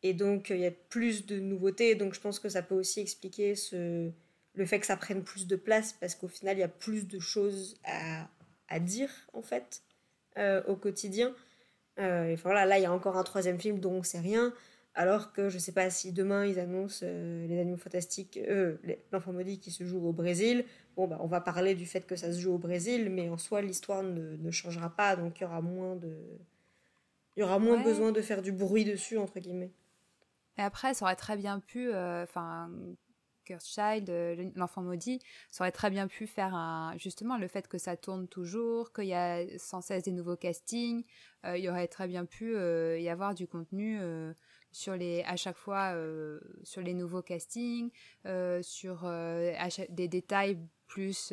et 0.01 0.13
donc 0.13 0.49
il 0.49 0.59
y 0.59 0.65
a 0.65 0.71
plus 0.71 1.25
de 1.25 1.39
nouveautés. 1.39 1.95
Donc 1.95 2.13
je 2.13 2.21
pense 2.21 2.39
que 2.39 2.47
ça 2.47 2.61
peut 2.61 2.75
aussi 2.75 3.01
expliquer 3.01 3.53
le 3.73 4.65
fait 4.65 4.79
que 4.79 4.85
ça 4.85 4.95
prenne 4.95 5.21
plus 5.21 5.45
de 5.45 5.57
place 5.57 5.91
parce 5.91 6.15
qu'au 6.15 6.29
final 6.29 6.55
il 6.55 6.61
y 6.61 6.63
a 6.63 6.69
plus 6.69 7.05
de 7.05 7.19
choses 7.19 7.77
à, 7.83 8.29
dire 8.79 9.11
en 9.33 9.41
fait 9.41 9.81
euh, 10.37 10.63
au 10.67 10.77
quotidien. 10.77 11.35
Euh, 11.99 12.33
enfin 12.33 12.43
voilà, 12.43 12.65
là 12.65 12.79
il 12.79 12.83
y 12.83 12.85
a 12.85 12.93
encore 12.93 13.17
un 13.17 13.23
troisième 13.23 13.59
film 13.59 13.79
dont 13.79 13.91
on 13.91 14.03
sait 14.03 14.21
rien. 14.21 14.53
Alors 14.95 15.33
que 15.33 15.49
je 15.49 15.55
ne 15.55 15.59
sais 15.59 15.71
pas 15.71 15.89
si 15.89 16.11
demain 16.11 16.45
ils 16.45 16.59
annoncent 16.59 17.03
euh, 17.03 17.47
les 17.47 17.59
animaux 17.59 17.77
fantastiques, 17.77 18.37
euh, 18.37 18.77
l'enfant 19.11 19.33
maudit 19.33 19.59
qui 19.59 19.71
se 19.71 19.83
joue 19.85 20.05
au 20.07 20.13
Brésil. 20.13 20.65
Bon, 20.95 21.07
bah, 21.07 21.17
on 21.21 21.25
va 21.25 21.41
parler 21.41 21.73
du 21.73 21.87
fait 21.87 22.05
que 22.05 22.15
ça 22.15 22.31
se 22.31 22.39
joue 22.39 22.53
au 22.53 22.59
Brésil, 22.59 23.09
mais 23.09 23.27
en 23.29 23.39
soi 23.39 23.63
l'histoire 23.63 24.03
ne, 24.03 24.51
changera 24.51 24.91
pas, 24.91 25.15
donc 25.15 25.39
il 25.39 25.43
y 25.43 25.45
aura 25.45 25.61
moins 25.61 25.95
de, 25.95 26.15
il 27.35 27.39
y 27.39 27.43
aura 27.43 27.57
moins 27.57 27.81
besoin 27.81 28.11
de 28.11 28.21
faire 28.21 28.43
du 28.43 28.51
bruit 28.51 28.85
dessus 28.85 29.17
entre 29.17 29.39
guillemets. 29.39 29.71
Et 30.59 30.61
après, 30.61 30.93
ça 30.93 31.05
aurait 31.05 31.15
très 31.15 31.37
bien 31.37 31.59
pu, 31.59 31.91
euh, 31.91 32.21
enfin, 32.21 32.69
Child, 33.59 34.53
l'enfant 34.55 34.83
maudit, 34.83 35.19
ça 35.49 35.63
aurait 35.63 35.71
très 35.71 35.89
bien 35.89 36.07
pu 36.07 36.27
faire 36.27 36.53
un, 36.53 36.95
justement 36.97 37.37
le 37.37 37.47
fait 37.47 37.67
que 37.67 37.79
ça 37.79 37.97
tourne 37.97 38.27
toujours, 38.27 38.93
qu'il 38.93 39.05
y 39.05 39.13
a 39.13 39.43
sans 39.57 39.81
cesse 39.81 40.03
des 40.03 40.11
nouveaux 40.11 40.37
castings, 40.37 41.03
il 41.43 41.57
y 41.57 41.67
aurait 41.67 41.89
très 41.89 42.07
bien 42.07 42.23
pu 42.23 42.53
y 42.53 43.09
avoir 43.09 43.33
du 43.33 43.47
contenu 43.47 43.99
sur 44.73 44.95
les, 44.97 45.23
à 45.23 45.37
chaque 45.37 45.57
fois 45.57 45.93
euh, 45.93 46.39
sur 46.63 46.81
les 46.81 46.93
nouveaux 46.93 47.21
castings, 47.21 47.91
euh, 48.25 48.61
sur 48.61 49.03
euh, 49.05 49.53
des 49.89 50.07
détails 50.09 50.57
plus 50.87 51.31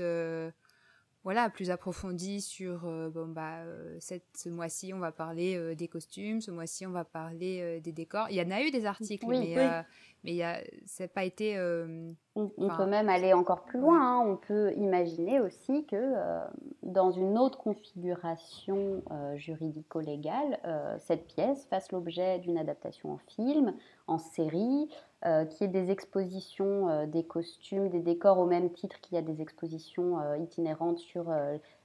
voilà, 1.25 1.51
plus 1.51 1.71
approfondis 1.71 2.41
sur 2.41 2.81
bon 3.11 3.29
bah 3.29 3.59
cette, 3.99 4.25
ce 4.37 4.49
mois-ci 4.49 4.95
on 4.95 4.99
va 4.99 5.13
parler 5.13 5.75
des 5.75 5.87
costumes, 5.87 6.41
ce 6.41 6.51
mois-ci 6.51 6.87
on 6.87 6.91
va 6.91 7.05
parler 7.05 7.81
des 7.81 7.93
décors. 7.93 8.27
Il 8.31 8.37
y 8.37 8.43
en 8.43 8.51
a 8.51 8.63
eu 8.63 8.71
des 8.71 8.87
articles, 8.87 9.27
mais 9.27 9.57
mais 10.25 10.35
y 10.35 10.43
a, 10.43 10.61
ça 10.85 11.05
n'a 11.05 11.09
pas 11.09 11.25
été. 11.25 11.57
Euh, 11.57 12.13
on, 12.35 12.49
peut 12.77 12.87
même 12.87 13.09
aller 13.09 13.33
encore 13.33 13.63
plus 13.65 13.81
loin. 13.81 14.01
Hein. 14.01 14.25
On 14.27 14.37
peut 14.37 14.73
imaginer 14.75 15.41
aussi 15.41 15.87
que 15.87 15.97
euh, 15.97 16.45
dans 16.83 17.11
une 17.11 17.39
autre 17.39 17.59
configuration 17.59 19.03
euh, 19.11 19.37
juridico-légale, 19.37 20.59
cette 20.99 21.27
pièce 21.27 21.65
fasse 21.67 21.91
l'objet 21.93 22.39
d'une 22.39 22.59
adaptation 22.59 23.13
en 23.13 23.19
film, 23.19 23.75
en 24.07 24.19
série, 24.19 24.89
qui 25.51 25.65
ait 25.65 25.69
des 25.69 25.91
expositions 25.91 27.07
des 27.07 27.25
costumes, 27.25 27.91
des 27.91 28.01
décors 28.01 28.39
au 28.39 28.47
même 28.47 28.71
titre 28.71 29.01
qu'il 29.01 29.17
y 29.17 29.19
a 29.19 29.23
des 29.23 29.43
expositions 29.43 30.19
itinérantes 30.37 30.99
sur 30.99 31.31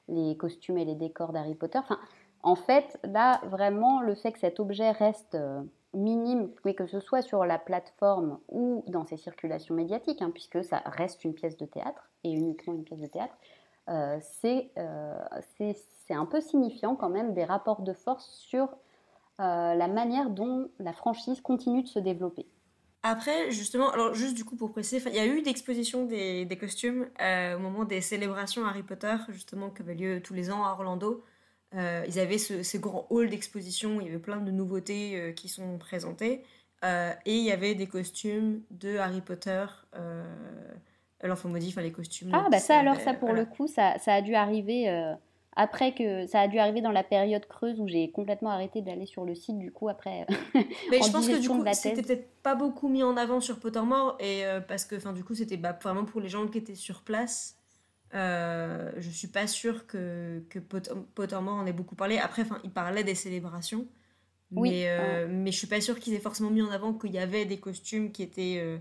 les 0.07 0.37
costumes 0.37 0.77
et 0.77 0.85
les 0.85 0.95
décors 0.95 1.33
d'Harry 1.33 1.55
Potter. 1.55 1.81
En 2.43 2.55
fait, 2.55 2.97
là, 3.03 3.41
vraiment, 3.45 4.01
le 4.01 4.15
fait 4.15 4.31
que 4.31 4.39
cet 4.39 4.59
objet 4.59 4.91
reste 4.91 5.37
minime, 5.95 6.49
mais 6.63 6.75
que 6.75 6.87
ce 6.87 6.99
soit 6.99 7.21
sur 7.21 7.45
la 7.45 7.57
plateforme 7.57 8.39
ou 8.49 8.83
dans 8.87 9.05
ses 9.05 9.17
circulations 9.17 9.73
médiatiques, 9.73 10.21
hein, 10.21 10.31
puisque 10.31 10.63
ça 10.63 10.81
reste 10.85 11.23
une 11.23 11.33
pièce 11.33 11.57
de 11.57 11.65
théâtre 11.65 12.09
et 12.23 12.31
uniquement 12.31 12.73
une 12.73 12.83
pièce 12.83 12.99
de 12.99 13.07
théâtre, 13.07 13.35
euh, 13.89 14.19
euh, 14.45 15.19
c'est 15.57 16.13
un 16.13 16.25
peu 16.25 16.41
signifiant 16.41 16.95
quand 16.95 17.09
même 17.09 17.33
des 17.33 17.43
rapports 17.43 17.81
de 17.81 17.93
force 17.93 18.27
sur 18.27 18.63
euh, 19.39 19.73
la 19.73 19.87
manière 19.87 20.29
dont 20.29 20.69
la 20.79 20.93
franchise 20.93 21.41
continue 21.41 21.83
de 21.83 21.87
se 21.87 21.99
développer. 21.99 22.47
Après, 23.07 23.51
justement, 23.51 23.91
alors 23.91 24.15
juste 24.15 24.35
du 24.35 24.43
coup 24.43 24.55
pour 24.55 24.71
préciser, 24.71 24.99
il 25.09 25.15
y 25.15 25.19
a 25.19 25.27
eu 25.27 25.43
d'exposition 25.43 26.05
des, 26.05 26.45
des, 26.45 26.57
costumes 26.57 27.07
au 27.19 27.59
moment 27.59 27.85
des 27.85 28.01
célébrations 28.01 28.65
Harry 28.65 28.81
Potter, 28.81 29.15
justement, 29.29 29.69
qui 29.69 29.83
avaient 29.83 29.93
lieu 29.93 30.21
tous 30.21 30.33
les 30.33 30.49
ans 30.49 30.65
à 30.65 30.71
Orlando. 30.71 31.23
Euh, 31.75 32.05
ils 32.07 32.19
avaient 32.19 32.37
ce, 32.37 32.63
ces 32.63 32.79
grands 32.79 33.07
halls 33.11 33.29
d'exposition, 33.29 33.99
il 33.99 34.07
y 34.07 34.09
avait 34.09 34.19
plein 34.19 34.37
de 34.37 34.51
nouveautés 34.51 35.15
euh, 35.15 35.31
qui 35.31 35.49
sont 35.49 35.77
présentées. 35.77 36.43
Euh, 36.83 37.11
et 37.25 37.35
il 37.35 37.43
y 37.43 37.51
avait 37.51 37.75
des 37.75 37.87
costumes 37.87 38.61
de 38.71 38.97
Harry 38.97 39.21
Potter, 39.21 39.65
l'enfant 41.23 41.49
maudit, 41.49 41.69
enfin 41.69 41.81
les 41.81 41.91
costumes. 41.91 42.29
Ah, 42.33 42.47
bah 42.51 42.59
ça 42.59 42.77
alors, 42.77 42.99
ça 43.01 43.13
pour 43.13 43.33
le 43.33 43.45
coup, 43.45 43.67
ça, 43.67 43.97
ça, 43.97 44.13
a 44.13 44.21
dû 44.21 44.35
arriver 44.35 44.87
après 45.55 45.93
que 45.93 46.27
ça 46.27 46.41
a 46.41 46.47
dû 46.47 46.57
arriver 46.59 46.81
dans 46.81 46.91
la 46.91 47.03
période 47.03 47.45
creuse 47.47 47.79
où 47.79 47.87
j'ai 47.87 48.11
complètement 48.11 48.49
arrêté 48.49 48.81
d'aller 48.81 49.05
sur 49.05 49.25
le 49.25 49.35
site 49.35 49.57
du 49.57 49.71
coup 49.71 49.89
après 49.89 50.25
mais 50.91 51.01
je 51.01 51.11
pense 51.11 51.27
que 51.27 51.39
du 51.39 51.47
coup 51.47 51.63
c'était 51.73 52.01
peut-être 52.01 52.27
pas 52.43 52.55
beaucoup 52.55 52.87
mis 52.87 53.03
en 53.03 53.15
avant 53.17 53.39
sur 53.39 53.59
Pottermore 53.59 54.17
et 54.19 54.43
parce 54.67 54.85
que 54.85 54.95
enfin 54.95 55.13
du 55.13 55.23
coup 55.23 55.35
c'était 55.35 55.57
bah, 55.57 55.77
vraiment 55.81 56.05
pour 56.05 56.21
les 56.21 56.29
gens 56.29 56.47
qui 56.47 56.57
étaient 56.57 56.75
sur 56.75 57.01
place 57.01 57.57
Euh, 58.15 58.91
je 58.97 59.09
suis 59.09 59.27
pas 59.27 59.47
sûre 59.47 59.87
que, 59.87 60.43
que 60.49 60.59
Pottermore 60.59 61.55
en 61.55 61.65
ait 61.65 61.73
beaucoup 61.73 61.95
parlé. 61.95 62.17
Après, 62.17 62.43
enfin, 62.43 62.59
il 62.63 62.71
parlait 62.71 63.03
des 63.03 63.15
célébrations. 63.15 63.87
Oui, 64.51 64.69
mais, 64.69 64.85
euh, 64.87 65.27
mais 65.29 65.51
je 65.51 65.57
suis 65.57 65.67
pas 65.67 65.81
sûre 65.81 65.99
qu'ils 65.99 66.13
aient 66.13 66.19
forcément 66.19 66.51
mis 66.51 66.61
en 66.61 66.69
avant 66.69 66.93
qu'il 66.93 67.11
y 67.11 67.17
avait 67.17 67.45
des 67.45 67.59
costumes 67.59 68.11
qui 68.11 68.23
étaient, 68.23 68.57
euh, 68.59 68.77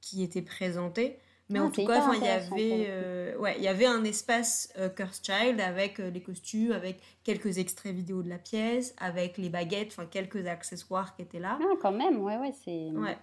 qui 0.00 0.22
étaient 0.22 0.42
présentés. 0.42 1.18
Mais 1.50 1.58
ah, 1.58 1.64
en 1.64 1.70
tout 1.70 1.84
cas, 1.86 2.12
il 2.14 2.22
y 2.22 2.28
avait, 2.28 2.86
euh, 2.88 3.36
ouais, 3.38 3.54
il 3.56 3.62
y 3.62 3.68
avait 3.68 3.86
un 3.86 4.04
espace 4.04 4.70
euh, 4.76 4.88
Curse 4.88 5.22
Child 5.22 5.60
avec 5.60 5.98
les 5.98 6.20
costumes, 6.20 6.72
avec 6.72 7.00
quelques 7.24 7.58
extraits 7.58 7.94
vidéo 7.94 8.22
de 8.22 8.28
la 8.28 8.38
pièce, 8.38 8.94
avec 8.98 9.38
les 9.38 9.48
baguettes, 9.48 9.88
enfin 9.92 10.06
quelques 10.06 10.46
accessoires 10.46 11.16
qui 11.16 11.22
étaient 11.22 11.38
là. 11.38 11.58
Ah, 11.60 11.74
quand 11.80 11.92
même, 11.92 12.20
ouais, 12.20 12.36
ouais, 12.36 12.52
c'est. 12.64 12.90
Ouais. 12.90 13.16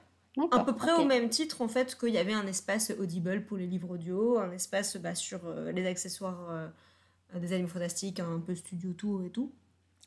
À 0.51 0.63
peu 0.65 0.75
près 0.75 0.93
au 0.93 1.05
même 1.05 1.29
titre, 1.29 1.61
en 1.61 1.67
fait, 1.67 1.97
qu'il 1.97 2.09
y 2.09 2.17
avait 2.17 2.33
un 2.33 2.45
espace 2.45 2.91
audible 2.99 3.45
pour 3.45 3.57
les 3.57 3.67
livres 3.67 3.91
audio, 3.91 4.37
un 4.39 4.51
espace 4.51 4.97
bah, 4.97 5.15
sur 5.15 5.39
les 5.73 5.87
accessoires 5.87 6.71
des 7.33 7.53
animaux 7.53 7.69
fantastiques, 7.69 8.19
un 8.19 8.39
peu 8.39 8.53
studio 8.53 8.91
tour 8.91 9.23
et 9.23 9.29
tout. 9.29 9.53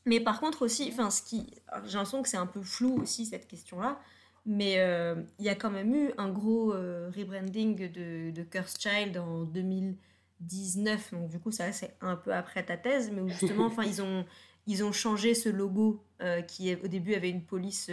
Mais 0.04 0.20
par 0.20 0.40
contre 0.40 0.62
aussi, 0.62 0.88
enfin, 0.92 1.10
ce 1.10 1.22
qui, 1.22 1.46
j'ai 1.84 1.94
l'impression 1.94 2.22
que 2.22 2.28
c'est 2.28 2.36
un 2.36 2.46
peu 2.46 2.62
flou 2.62 2.98
aussi 3.02 3.26
cette 3.26 3.46
question-là, 3.46 4.00
mais 4.48 4.76
euh, 4.78 5.14
il 5.38 5.44
y 5.44 5.50
a 5.50 5.54
quand 5.54 5.70
même 5.70 5.94
eu 5.94 6.10
un 6.16 6.30
gros 6.30 6.72
euh, 6.72 7.10
rebranding 7.14 7.92
de, 7.92 8.30
de 8.30 8.42
Curse 8.42 8.78
Child 8.80 9.18
en 9.18 9.44
2019, 9.44 11.12
donc 11.12 11.28
du 11.28 11.38
coup 11.38 11.52
ça 11.52 11.70
c'est 11.70 11.94
un 12.00 12.16
peu 12.16 12.32
après 12.32 12.64
ta 12.64 12.78
thèse, 12.78 13.10
mais 13.12 13.20
où 13.20 13.28
justement, 13.28 13.66
enfin 13.66 13.84
ils 13.84 14.00
ont 14.00 14.24
ils 14.66 14.82
ont 14.84 14.92
changé 14.92 15.34
ce 15.34 15.50
logo 15.50 16.02
euh, 16.22 16.40
qui 16.40 16.74
au 16.74 16.88
début 16.88 17.14
avait 17.14 17.28
une 17.28 17.42
police 17.42 17.90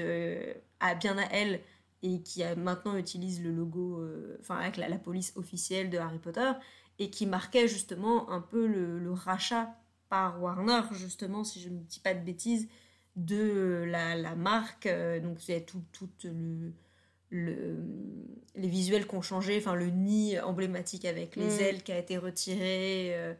à 0.79 0.95
bien 0.95 1.17
à 1.17 1.25
elle 1.29 1.59
et 2.03 2.21
qui 2.21 2.41
a, 2.41 2.55
maintenant 2.55 2.95
utilise 2.95 3.43
le 3.43 3.51
logo, 3.51 4.01
enfin 4.39 4.55
avec 4.55 4.77
la, 4.77 4.97
police 4.97 5.33
officielle 5.35 5.89
de 5.89 5.97
Harry 5.97 6.19
Potter 6.19 6.51
et 6.99 7.09
qui 7.09 7.25
marquait 7.25 7.67
justement 7.67 8.31
un 8.31 8.39
peu 8.39 8.65
le, 8.65 8.97
le 8.97 9.11
rachat 9.11 9.75
par 10.07 10.41
Warner, 10.41 10.81
justement, 10.93 11.43
si 11.43 11.59
je 11.59 11.67
ne 11.67 11.79
dis 11.79 11.99
pas 11.99 12.13
de 12.13 12.23
bêtises, 12.23 12.69
de 13.15 13.83
la, 13.87 14.15
la 14.15 14.35
marque. 14.35 14.85
Euh, 14.85 15.19
donc, 15.19 15.37
c'est 15.39 15.61
tout, 15.61 15.83
tout 15.91 16.09
le, 16.23 16.73
le, 17.29 17.77
les 18.55 18.67
visuels 18.67 19.07
qui 19.07 19.15
ont 19.15 19.21
changé, 19.21 19.57
enfin, 19.57 19.75
le 19.75 19.87
nid 19.87 20.39
emblématique 20.39 21.05
avec 21.05 21.35
les 21.35 21.57
mm. 21.57 21.61
ailes 21.61 21.83
qui 21.83 21.91
a 21.91 21.97
été 21.97 22.17
retiré, 22.17 23.11
euh, 23.15 23.33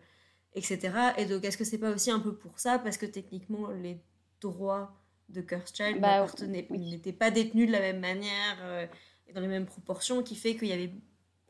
etc. 0.54 1.14
Et 1.18 1.26
donc, 1.26 1.44
est-ce 1.44 1.58
que 1.58 1.64
c'est 1.64 1.78
pas 1.78 1.92
aussi 1.92 2.12
un 2.12 2.20
peu 2.20 2.36
pour 2.36 2.60
ça? 2.60 2.80
Parce 2.80 2.98
que 2.98 3.06
techniquement, 3.06 3.70
les 3.70 4.00
droits 4.42 4.96
de 5.30 5.42
Cursed 5.42 5.76
Child 5.76 6.02
bah, 6.02 6.26
n'étaient 6.48 7.14
pas 7.14 7.32
détenus 7.32 7.68
de 7.68 7.72
la 7.72 7.80
même 7.80 8.00
manière 8.00 8.58
euh, 8.62 8.86
et 9.28 9.34
dans 9.34 9.42
les 9.42 9.48
mêmes 9.48 9.66
proportions, 9.66 10.22
qui 10.24 10.36
fait 10.36 10.56
qu'il 10.56 10.68
y 10.68 10.74
avait 10.74 10.94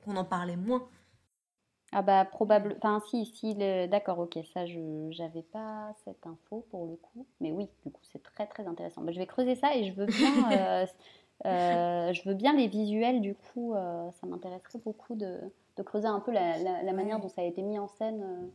qu'on 0.03 0.15
en 0.15 0.25
parlait 0.25 0.55
moins. 0.55 0.87
Ah 1.97 2.01
bah 2.01 2.25
probable, 2.25 2.75
enfin 2.77 3.01
si, 3.09 3.25
si, 3.25 3.55
d'accord, 3.55 4.19
ok, 4.19 4.37
ça 4.53 4.65
je 4.65 5.07
j'avais 5.11 5.43
pas 5.43 5.93
cette 6.03 6.27
info 6.27 6.67
pour 6.69 6.87
le 6.87 6.97
coup, 6.97 7.25
mais 7.39 7.53
oui, 7.53 7.69
du 7.85 7.91
coup 7.93 8.01
c'est 8.11 8.21
très 8.21 8.45
très 8.47 8.67
intéressant. 8.67 9.01
Bah, 9.01 9.13
je 9.13 9.17
vais 9.17 9.25
creuser 9.25 9.55
ça 9.55 9.73
et 9.73 9.85
je 9.85 9.93
veux 9.93 10.05
bien, 10.05 10.51
euh, 10.51 10.85
euh, 11.45 12.11
je 12.11 12.27
veux 12.27 12.35
bien 12.35 12.53
les 12.53 12.67
visuels 12.67 13.21
du 13.21 13.33
coup, 13.33 13.75
euh, 13.75 14.11
ça 14.19 14.27
m'intéresserait 14.27 14.79
beaucoup 14.83 15.15
de, 15.15 15.37
de, 15.77 15.83
creuser 15.83 16.07
un 16.07 16.19
peu 16.19 16.33
la, 16.33 16.57
la, 16.83 16.91
manière 16.91 17.21
dont 17.21 17.29
ça 17.29 17.43
a 17.43 17.45
été 17.45 17.61
mis 17.61 17.79
en 17.79 17.87
scène. 17.87 18.51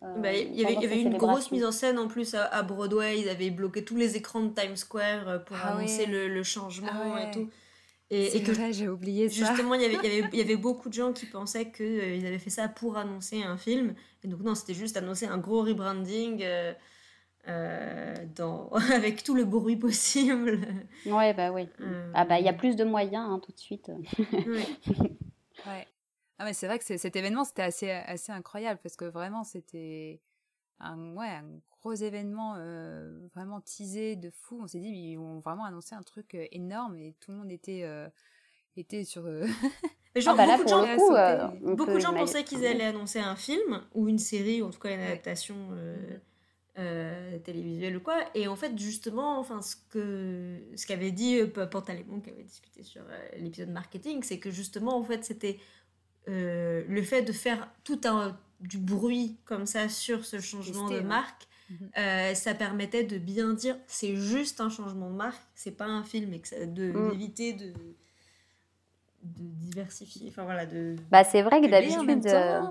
Bah, 0.00 0.32
il 0.32 0.54
y 0.54 0.64
avait, 0.64 0.74
y 0.74 0.84
avait 0.84 1.02
une 1.02 1.16
grosse 1.16 1.50
mise 1.50 1.64
en 1.64 1.72
scène 1.72 1.98
en 1.98 2.06
plus 2.06 2.36
à, 2.36 2.62
Broadway, 2.62 3.18
ils 3.18 3.28
avaient 3.28 3.50
bloqué 3.50 3.84
tous 3.84 3.96
les 3.96 4.16
écrans 4.16 4.42
de 4.42 4.50
Times 4.50 4.76
Square 4.76 5.42
pour 5.44 5.56
ah 5.60 5.72
annoncer 5.72 6.06
le, 6.06 6.28
le, 6.28 6.42
changement 6.44 7.16
ah 7.16 7.24
et 7.24 7.30
tout. 7.32 7.50
Et, 8.10 8.42
que 8.42 8.72
j'ai 8.72 8.88
oublié 8.88 9.28
ça. 9.28 9.46
Justement, 9.46 9.74
il 9.74 9.82
y, 9.82 9.84
avait, 9.84 10.28
il, 10.32 10.38
y 10.38 10.40
avait, 10.40 10.56
beaucoup 10.56 10.88
de 10.88 10.94
gens 10.94 11.12
qui 11.12 11.26
pensaient 11.26 11.72
qu'ils 11.72 11.84
euh, 12.24 12.26
avaient 12.26 12.38
fait 12.38 12.50
ça 12.50 12.68
pour 12.68 12.96
annoncer 12.96 13.42
un 13.42 13.56
film. 13.56 13.94
Et 14.22 14.28
donc, 14.28 14.40
non, 14.42 14.54
c'était 14.54 14.74
juste 14.74 14.96
annoncer 14.96 15.26
un 15.26 15.38
gros 15.38 15.62
rebranding 15.62 16.40
euh, 16.42 16.72
euh, 17.48 18.14
dans... 18.36 18.68
avec 18.94 19.24
tout 19.24 19.34
le 19.34 19.44
bruit 19.44 19.76
possible. 19.76 20.60
Ouais, 21.04 21.34
bah 21.34 21.50
oui. 21.50 21.68
ah, 22.14 22.24
bah, 22.24 22.38
il 22.38 22.46
y 22.46 22.48
a 22.48 22.52
plus 22.52 22.76
de 22.76 22.84
moyens 22.84 23.28
hein, 23.28 23.40
tout 23.44 23.52
de 23.52 23.58
suite. 23.58 23.90
ouais. 24.18 25.16
Ah, 26.38 26.44
mais 26.44 26.52
c'est 26.52 26.66
vrai 26.66 26.78
que 26.78 26.84
cet 26.84 27.16
événement, 27.16 27.44
c'était 27.44 27.62
assez, 27.62 27.90
assez 27.90 28.30
incroyable 28.30 28.78
parce 28.82 28.94
que 28.94 29.06
vraiment, 29.06 29.42
c'était 29.42 30.20
un, 30.80 31.14
ouais, 31.14 31.28
un 31.28 31.60
gros 31.86 31.94
événement 31.94 32.54
euh, 32.58 33.08
vraiment 33.34 33.60
teasé 33.60 34.16
de 34.16 34.30
fou. 34.30 34.58
On 34.60 34.66
s'est 34.66 34.80
dit, 34.80 34.88
ils 34.88 35.16
vont 35.16 35.38
vraiment 35.38 35.64
annoncer 35.64 35.94
un 35.94 36.02
truc 36.02 36.34
euh, 36.34 36.44
énorme 36.50 36.96
et 36.96 37.14
tout 37.20 37.30
le 37.30 37.38
monde 37.38 37.52
était, 37.52 37.82
euh, 37.84 38.08
était 38.76 39.04
sur. 39.04 39.22
genre, 40.16 40.36
beaucoup, 40.36 40.64
de 40.64 40.68
gens, 40.68 41.54
beaucoup 41.62 41.94
de 41.94 42.00
gens 42.00 42.12
pensaient 42.12 42.42
qu'ils 42.42 42.66
allaient 42.66 42.86
annoncer 42.86 43.20
un 43.20 43.36
film 43.36 43.82
ou 43.94 44.08
une 44.08 44.18
série, 44.18 44.62
ou 44.62 44.66
en 44.66 44.70
tout 44.70 44.80
cas 44.80 44.92
une 44.92 45.00
adaptation 45.00 45.70
télévisuelle 47.44 47.96
ou 47.96 48.00
quoi. 48.00 48.18
Et 48.34 48.48
en 48.48 48.56
fait, 48.56 48.76
justement, 48.76 49.38
enfin, 49.38 49.62
ce 49.62 49.76
que 49.90 50.58
ce 50.74 50.86
qu'avait 50.86 51.12
dit 51.12 51.40
Pantalémon, 51.70 52.20
qui 52.20 52.30
avait 52.30 52.42
discuté 52.42 52.82
sur 52.82 53.02
l'épisode 53.38 53.70
marketing, 53.70 54.22
c'est 54.24 54.38
que 54.38 54.50
justement, 54.50 54.96
en 54.96 55.04
fait, 55.04 55.24
c'était 55.24 55.58
le 56.26 57.02
fait 57.02 57.22
de 57.22 57.32
faire 57.32 57.70
tout 57.84 58.00
un 58.04 58.36
du 58.60 58.78
bruit 58.78 59.36
comme 59.44 59.66
ça 59.66 59.88
sur 59.88 60.24
ce 60.24 60.40
changement 60.40 60.90
de 60.90 61.00
marque. 61.00 61.46
Euh, 61.98 62.34
ça 62.34 62.54
permettait 62.54 63.04
de 63.04 63.18
bien 63.18 63.52
dire 63.52 63.76
c'est 63.86 64.16
juste 64.16 64.60
un 64.60 64.70
changement 64.70 65.10
de 65.10 65.16
marque, 65.16 65.42
c'est 65.54 65.76
pas 65.76 65.86
un 65.86 66.04
film, 66.04 66.32
et 66.32 66.66
de 66.66 66.92
mm. 66.92 67.10
d'éviter 67.10 67.52
de, 67.54 67.72
de 69.22 69.42
diversifier. 69.42 70.28
Enfin 70.28 70.44
voilà, 70.44 70.66
de. 70.66 70.96
Bah 71.10 71.24
c'est 71.24 71.42
vrai 71.42 71.60
que 71.60 71.66
d'habitude. 71.66 72.26
Euh, 72.26 72.62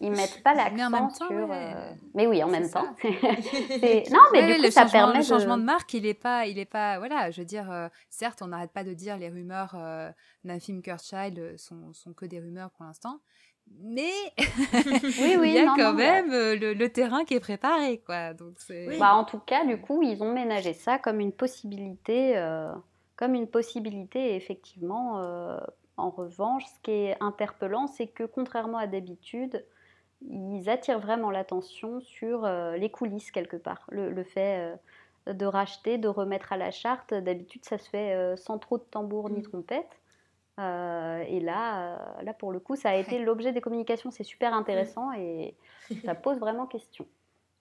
ils 0.00 0.10
mettent 0.10 0.42
pas 0.42 0.54
l'accent 0.54 1.10
sur. 1.10 1.30
Euh, 1.30 1.92
mais 2.14 2.26
oui, 2.26 2.42
en 2.42 2.48
même 2.48 2.68
temps. 2.68 2.84
non, 3.04 4.20
mais 4.32 4.54
du 4.56 4.62
coup, 4.62 4.70
ça 4.70 4.86
permet. 4.86 5.18
Le 5.18 5.24
changement 5.24 5.56
de 5.56 5.64
marque, 5.64 5.94
il 5.94 6.06
est 6.06 6.14
pas, 6.14 6.46
il 6.46 6.58
est 6.58 6.64
pas, 6.64 6.98
voilà, 6.98 7.30
je 7.30 7.40
veux 7.40 7.46
dire, 7.46 7.90
certes, 8.10 8.42
on 8.42 8.48
n'arrête 8.48 8.72
pas 8.72 8.84
de 8.84 8.92
dire 8.92 9.18
les 9.18 9.28
rumeurs 9.28 9.76
d'un 10.44 10.60
film 10.60 10.82
Child 10.84 11.56
sont, 11.58 11.92
sont 11.92 12.12
que 12.12 12.26
des 12.26 12.40
rumeurs 12.40 12.70
pour 12.70 12.84
l'instant, 12.84 13.20
mais 13.84 14.12
oui, 14.38 15.36
oui, 15.38 15.48
il 15.48 15.52
y 15.52 15.58
a 15.58 15.74
quand 15.76 15.92
même 15.92 16.32
euh, 16.32 16.56
le, 16.56 16.88
terrain 16.88 17.24
qui 17.24 17.34
est 17.34 17.40
préparé, 17.40 17.98
quoi. 17.98 18.32
Donc 18.32 18.54
bah, 18.98 19.14
en 19.14 19.24
tout 19.24 19.38
cas, 19.38 19.64
du 19.64 19.78
coup, 19.78 20.02
ils 20.02 20.22
ont 20.22 20.32
ménagé 20.32 20.72
ça 20.72 20.98
comme 20.98 21.20
une 21.20 21.32
possibilité, 21.32 22.36
euh, 22.36 22.72
comme 23.16 23.34
une 23.34 23.46
possibilité. 23.46 24.36
effectivement, 24.36 25.20
euh, 25.20 25.58
en 25.96 26.10
revanche, 26.10 26.64
ce 26.64 26.80
qui 26.82 26.90
est 26.90 27.16
interpellant, 27.20 27.86
c'est 27.86 28.06
que 28.06 28.24
contrairement 28.24 28.78
à 28.78 28.86
d'habitude, 28.86 29.64
ils 30.26 30.68
attirent 30.70 31.00
vraiment 31.00 31.30
l'attention 31.30 32.00
sur 32.00 32.48
les 32.48 32.90
coulisses 32.90 33.30
quelque 33.30 33.58
part. 33.58 33.86
Le, 33.90 34.24
fait 34.24 34.74
de 35.26 35.44
racheter, 35.44 35.98
de 35.98 36.08
remettre 36.08 36.54
à 36.54 36.56
la 36.56 36.70
charte, 36.70 37.12
d'habitude, 37.12 37.64
ça 37.66 37.76
se 37.76 37.90
fait 37.90 38.34
sans 38.38 38.58
trop 38.58 38.78
de 38.78 38.84
tambour 38.84 39.28
ni 39.28 39.40
mm. 39.40 39.42
trompette. 39.42 40.00
Euh, 40.60 41.24
et 41.26 41.40
là, 41.40 41.96
euh, 42.18 42.22
là, 42.22 42.32
pour 42.34 42.52
le 42.52 42.60
coup, 42.60 42.76
ça 42.76 42.90
a 42.90 42.94
été 42.94 43.18
l'objet 43.18 43.52
des 43.52 43.60
communications. 43.60 44.10
C'est 44.10 44.24
super 44.24 44.54
intéressant 44.54 45.12
et 45.12 45.56
ça 46.04 46.14
pose 46.14 46.38
vraiment 46.38 46.66
question. 46.66 47.06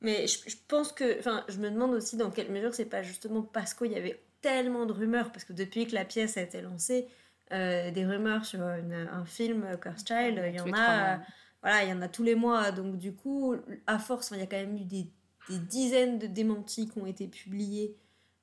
Mais 0.01 0.27
je, 0.27 0.55
pense 0.67 0.91
que, 0.91 1.17
enfin, 1.19 1.45
je 1.47 1.59
me 1.59 1.69
demande 1.69 1.93
aussi 1.93 2.17
dans 2.17 2.29
quelle 2.29 2.51
mesure 2.51 2.73
c'est 2.73 2.85
pas 2.85 3.03
justement 3.03 3.41
parce 3.41 3.73
qu'il 3.73 3.91
y 3.91 3.95
avait 3.95 4.21
tellement 4.41 4.85
de 4.85 4.91
rumeurs, 4.91 5.31
parce 5.31 5.45
que 5.45 5.53
depuis 5.53 5.87
que 5.87 5.95
la 5.95 6.03
pièce 6.03 6.35
a 6.35 6.41
été 6.41 6.61
lancée, 6.61 7.07
euh, 7.53 7.89
des 7.91 8.05
rumeurs 8.05 8.43
sur 8.43 8.61
un 8.61 9.25
film 9.25 9.77
Curse 9.81 10.03
Child, 10.05 10.43
il 10.45 10.55
y 10.55 10.59
en 10.59 10.73
a, 10.73 11.19
voilà, 11.61 11.83
il 11.83 11.89
y 11.89 11.93
en 11.93 12.01
a 12.01 12.09
tous 12.09 12.23
les 12.23 12.35
mois. 12.35 12.71
Donc 12.71 12.97
du 12.97 13.13
coup, 13.13 13.55
à 13.87 13.97
force, 13.97 14.31
il 14.31 14.39
y 14.39 14.41
a 14.41 14.45
quand 14.45 14.57
même 14.57 14.75
eu 14.75 14.83
des, 14.83 15.09
des 15.49 15.59
dizaines 15.59 16.19
de 16.19 16.27
démentis 16.27 16.89
qui 16.89 16.99
ont 16.99 17.05
été 17.05 17.27
publiés 17.27 17.95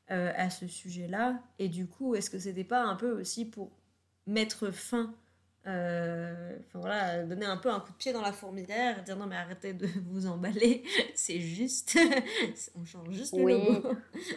à 0.08 0.48
ce 0.48 0.66
sujet-là. 0.66 1.40
Et 1.58 1.68
du 1.68 1.86
coup, 1.86 2.14
est-ce 2.14 2.30
que 2.30 2.38
c'était 2.38 2.64
pas 2.64 2.82
un 2.82 2.96
peu 2.96 3.12
aussi 3.12 3.44
pour 3.44 3.70
mettre 4.30 4.70
fin, 4.70 5.12
euh, 5.66 6.56
enfin 6.60 6.78
voilà, 6.78 7.22
donner 7.24 7.46
un 7.46 7.56
peu 7.56 7.70
un 7.70 7.80
coup 7.80 7.92
de 7.92 7.96
pied 7.96 8.12
dans 8.12 8.22
la 8.22 8.32
fourmilière, 8.32 9.02
dire 9.02 9.16
non 9.16 9.26
mais 9.26 9.36
arrêtez 9.36 9.72
de 9.72 9.86
vous 10.10 10.26
emballer, 10.26 10.84
c'est 11.14 11.40
juste, 11.40 11.98
on 12.74 12.84
change 12.84 13.10
juste 13.10 13.36
le 13.36 13.42
oui. 13.42 13.82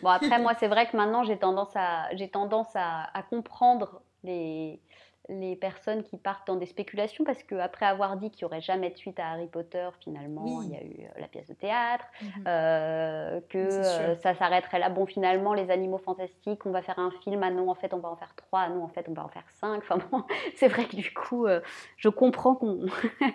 bon 0.02 0.10
après 0.10 0.40
moi 0.40 0.54
c'est 0.60 0.68
vrai 0.68 0.90
que 0.90 0.98
maintenant 0.98 1.24
j'ai 1.24 1.38
tendance 1.38 1.76
à 1.76 2.14
j'ai 2.16 2.30
tendance 2.30 2.76
à 2.76 3.24
comprendre 3.30 4.02
les 4.24 4.82
les 5.30 5.56
personnes 5.56 6.04
qui 6.04 6.18
partent 6.18 6.48
dans 6.48 6.58
des 6.58 6.66
spéculations 6.66 7.24
parce 7.24 7.42
qu'après 7.44 7.86
avoir 7.86 8.18
dit 8.18 8.30
qu'il 8.30 8.46
n'y 8.46 8.52
aurait 8.52 8.62
jamais 8.62 8.90
de 8.90 8.98
suite 8.98 9.20
à 9.20 9.32
Harry 9.32 9.48
Potter, 9.48 9.88
finalement, 10.02 10.62
il 10.62 10.72
y 10.72 10.76
a 10.76 10.84
eu 10.84 11.06
euh, 11.06 11.20
la 11.20 11.28
pièce 11.28 11.48
de 11.48 11.54
théâtre, 11.54 12.06
mhm. 12.22 12.44
euh, 12.48 13.40
que 13.50 13.58
euh, 13.58 14.16
ça 14.18 14.36
s'arrêterait 14.36 14.80
là. 14.80 14.90
Bon, 14.90 15.06
finalement, 15.06 15.54
les 15.54 15.72
animaux 15.72 15.98
fantastiques, 15.98 16.66
on 16.66 16.72
va 16.72 16.82
faire 16.82 17.00
un 17.00 17.12
film, 17.24 17.42
ah 17.42 17.52
non, 17.52 17.70
en 17.70 17.76
fait, 17.76 17.94
on 17.94 18.00
va 18.00 18.10
en 18.10 18.18
faire 18.18 18.36
trois, 18.36 18.62
ah 18.62 18.70
non, 18.70 18.84
en 18.84 18.90
fait, 18.90 19.08
on 19.08 19.14
va 19.14 19.24
en 19.24 19.30
faire 19.30 19.46
cinq. 19.62 19.78
Enfin 19.78 19.98
bon, 20.12 20.24
c'est 20.58 20.68
vrai 20.68 20.86
que 20.86 20.96
du 20.96 21.14
coup, 21.14 21.48
je 21.96 22.10
comprends 22.10 22.56
qu'on, 22.56 22.86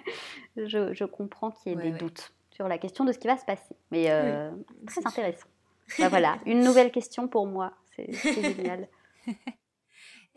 je, 0.56 1.04
comprends 1.04 1.50
qu'il 1.50 1.72
y 1.72 1.74
ait 1.74 1.90
des 1.90 1.98
doutes 1.98 2.32
sur 2.50 2.68
la 2.68 2.76
question 2.76 3.04
de 3.04 3.12
ce 3.12 3.18
qui 3.18 3.28
va 3.28 3.38
se 3.38 3.46
passer. 3.46 3.76
Mais 3.90 4.04
très 4.86 5.00
intéressant. 5.06 5.48
Bah, 5.98 6.10
voilà, 6.10 6.36
une 6.44 6.60
nouvelle 6.60 6.92
question 6.92 7.28
pour 7.28 7.46
moi, 7.46 7.72
c'est 7.96 8.12
génial. 8.12 8.88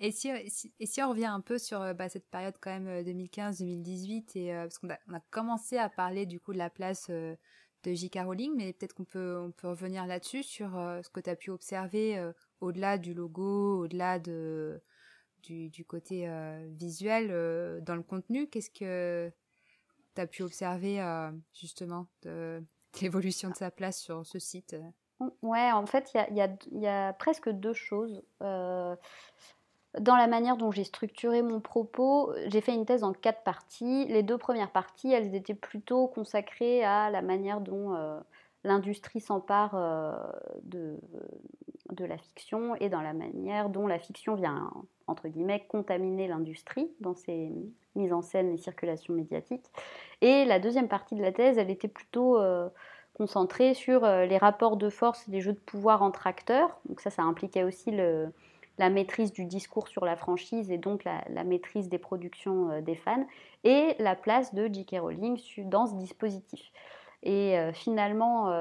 Et 0.03 0.09
si, 0.11 1.03
on 1.03 1.09
revient 1.09 1.27
un 1.27 1.41
peu 1.41 1.59
sur 1.59 1.93
bah, 1.93 2.09
cette 2.09 2.27
période 2.29 2.55
quand 2.59 2.71
même 2.71 3.03
2015-2018, 3.03 4.37
et 4.37 4.53
parce 4.53 4.79
qu'on 4.79 4.89
a, 4.89 5.19
commencé 5.29 5.77
à 5.77 5.89
parler 5.89 6.25
du 6.25 6.39
coup 6.39 6.53
de 6.53 6.57
la 6.57 6.71
place 6.71 7.11
de 7.11 7.37
J.K. 7.85 8.19
Rowling, 8.25 8.53
mais 8.55 8.73
peut-être 8.73 8.93
qu'on 8.93 9.05
peut, 9.05 9.39
on 9.39 9.51
peut 9.51 9.67
revenir 9.67 10.07
là-dessus, 10.07 10.41
sur 10.41 10.71
ce 10.71 11.07
que 11.09 11.19
tu 11.19 11.29
as 11.29 11.35
pu 11.35 11.51
observer 11.51 12.31
au-delà 12.61 12.97
du 12.97 13.13
logo, 13.13 13.83
au-delà 13.83 14.17
de, 14.17 14.81
du, 15.43 15.85
côté 15.85 16.27
visuel 16.69 17.27
dans 17.83 17.95
le 17.95 18.03
contenu. 18.03 18.47
Qu'est-ce 18.47 18.71
que 18.71 19.31
tu 20.15 20.21
as 20.21 20.25
pu 20.25 20.41
observer 20.41 20.99
justement 21.53 22.07
de, 22.23 22.63
l'évolution 23.01 23.49
de 23.49 23.55
sa 23.55 23.71
place 23.71 23.99
sur 23.99 24.25
ce 24.25 24.39
site? 24.39 24.75
Ouais, 25.41 25.71
en 25.71 25.85
fait, 25.85 26.11
il 26.13 26.35
y 26.35 26.41
a, 26.41 26.49
y 26.71 26.87
a, 26.87 27.13
presque 27.13 27.49
deux 27.49 27.73
choses. 27.73 28.23
Euh, 28.41 28.95
dans 29.99 30.15
la 30.15 30.27
manière 30.27 30.57
dont 30.57 30.71
j'ai 30.71 30.83
structuré 30.83 31.41
mon 31.41 31.59
propos, 31.59 32.33
j'ai 32.47 32.61
fait 32.61 32.73
une 32.73 32.85
thèse 32.85 33.03
en 33.03 33.13
quatre 33.13 33.43
parties. 33.43 34.05
Les 34.05 34.23
deux 34.23 34.37
premières 34.37 34.71
parties, 34.71 35.11
elles 35.11 35.35
étaient 35.35 35.53
plutôt 35.53 36.07
consacrées 36.07 36.83
à 36.83 37.09
la 37.09 37.21
manière 37.21 37.61
dont 37.61 37.95
euh, 37.95 38.19
l'industrie 38.63 39.19
s'empare 39.19 39.71
euh, 39.75 40.13
de, 40.63 40.97
la 41.99 42.17
fiction 42.17 42.75
et 42.77 42.89
dans 42.89 43.01
la 43.01 43.13
manière 43.13 43.69
dont 43.69 43.85
la 43.85 43.99
fiction 43.99 44.33
vient, 44.33 44.71
entre 45.07 45.27
guillemets, 45.27 45.65
contaminer 45.67 46.27
l'industrie 46.27 46.89
dans 46.99 47.13
ses 47.13 47.51
mises 47.95 48.13
en 48.13 48.21
scène 48.21 48.49
et 48.51 48.57
circulations 48.57 49.13
médiatiques. 49.13 49.65
Et 50.21 50.45
la 50.45 50.59
deuxième 50.59 50.87
partie 50.87 51.15
de 51.15 51.21
la 51.21 51.31
thèse, 51.31 51.57
elle 51.57 51.69
était 51.69 51.87
plutôt 51.87 52.39
concentré 53.13 53.73
sur 53.73 54.03
euh, 54.03 54.25
les 54.25 54.37
rapports 54.37 54.77
de 54.77 54.89
force 54.89 55.27
et 55.27 55.31
les 55.31 55.41
jeux 55.41 55.53
de 55.53 55.59
pouvoir 55.59 56.01
entre 56.01 56.27
acteurs. 56.27 56.79
Donc 56.87 57.01
ça, 57.01 57.09
ça 57.09 57.23
impliquait 57.23 57.63
aussi 57.63 57.91
le, 57.91 58.31
la 58.77 58.89
maîtrise 58.89 59.31
du 59.31 59.45
discours 59.45 59.87
sur 59.87 60.05
la 60.05 60.15
franchise 60.15 60.71
et 60.71 60.77
donc 60.77 61.03
la, 61.03 61.43
maîtrise 61.43 61.89
des 61.89 61.97
productions 61.97 62.71
euh, 62.71 62.81
des 62.81 62.95
fans 62.95 63.25
et 63.63 63.95
la 63.99 64.15
place 64.15 64.53
de 64.53 64.67
J.K. 64.71 64.97
Rowling 64.99 65.39
dans 65.65 65.87
ce 65.87 65.95
dispositif. 65.95 66.71
Et 67.23 67.59
euh, 67.59 67.71
finalement, 67.71 68.51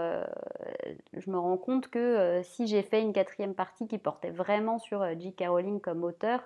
je 1.15 1.31
me 1.31 1.39
rends 1.39 1.57
compte 1.57 1.89
que 1.89 2.43
si 2.45 2.67
j'ai 2.67 2.83
fait 2.83 3.01
une 3.01 3.15
quatrième 3.15 3.55
partie 3.55 3.89
qui 3.89 3.97
portait 3.97 4.31
vraiment 4.31 4.79
sur 4.79 5.03
J.K. 5.19 5.45
Rowling 5.49 5.81
comme 5.81 6.05
auteur, 6.05 6.43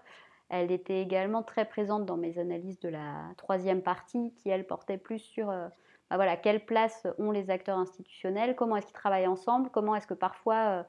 elle 0.48 0.70
était 0.70 1.00
également 1.00 1.42
très 1.42 1.64
présente 1.64 2.06
dans 2.06 2.16
mes 2.16 2.38
analyses 2.38 2.78
de 2.78 2.88
la 2.88 3.16
troisième 3.36 3.82
partie 3.82 4.32
qui, 4.36 4.48
elle, 4.48 4.64
portait 4.64 4.98
plus 4.98 5.18
sur 5.18 5.46
bah 5.46 6.16
voilà, 6.16 6.36
quelle 6.36 6.64
place 6.64 7.08
ont 7.18 7.32
les 7.32 7.50
acteurs 7.50 7.78
institutionnels, 7.78 8.54
comment 8.54 8.76
est-ce 8.76 8.86
qu'ils 8.86 8.94
travaillent 8.94 9.26
ensemble, 9.26 9.70
comment 9.70 9.96
est-ce 9.96 10.06
que 10.06 10.14
parfois 10.14 10.86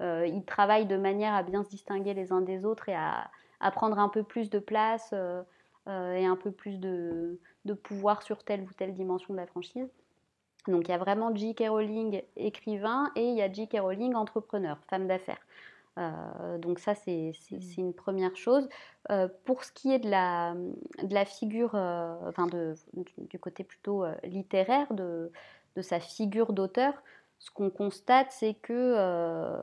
euh, 0.00 0.04
euh, 0.04 0.26
ils 0.26 0.44
travaillent 0.44 0.86
de 0.86 0.96
manière 0.96 1.34
à 1.34 1.42
bien 1.42 1.64
se 1.64 1.70
distinguer 1.70 2.14
les 2.14 2.32
uns 2.32 2.40
des 2.40 2.64
autres 2.64 2.88
et 2.88 2.94
à, 2.94 3.30
prendre 3.72 3.98
un 3.98 4.08
peu 4.08 4.22
plus 4.22 4.50
de 4.50 4.58
place 4.58 5.10
euh, 5.12 5.42
et 5.86 6.26
un 6.26 6.36
peu 6.36 6.50
plus 6.50 6.78
de, 6.78 7.38
pouvoir 7.82 8.22
sur 8.22 8.44
telle 8.44 8.62
ou 8.62 8.72
telle 8.76 8.94
dimension 8.94 9.34
de 9.34 9.38
la 9.38 9.46
franchise. 9.46 9.88
Donc 10.66 10.88
il 10.88 10.90
y 10.90 10.94
a 10.94 10.98
vraiment 10.98 11.34
J.K. 11.34 11.64
Rowling 11.68 12.22
écrivain 12.36 13.10
et 13.16 13.28
il 13.28 13.36
y 13.36 13.42
a 13.42 13.50
J.K. 13.50 13.78
Rowling 13.80 14.14
entrepreneur, 14.14 14.78
femme 14.88 15.06
d'affaires. 15.06 15.40
Euh, 15.98 16.58
donc 16.58 16.78
ça, 16.78 16.94
c'est 16.94 17.32
mmh. 17.50 17.58
une 17.78 17.92
première 17.92 18.36
chose. 18.36 18.68
Euh, 19.10 19.28
pour 19.44 19.64
ce 19.64 19.72
qui 19.72 19.92
est 19.92 19.98
de 19.98 20.08
la, 20.08 20.54
de 21.02 21.14
la 21.14 21.24
figure, 21.24 21.72
euh, 21.74 22.14
enfin 22.28 22.46
de, 22.46 22.74
du, 23.16 23.38
côté 23.38 23.64
plutôt 23.64 24.04
littéraire 24.24 24.92
de, 24.92 25.32
de, 25.76 25.82
sa 25.82 26.00
figure 26.00 26.52
d'auteur, 26.52 26.94
ce 27.38 27.50
qu'on 27.50 27.70
constate, 27.70 28.30
c'est 28.30 28.54
que 28.54 29.60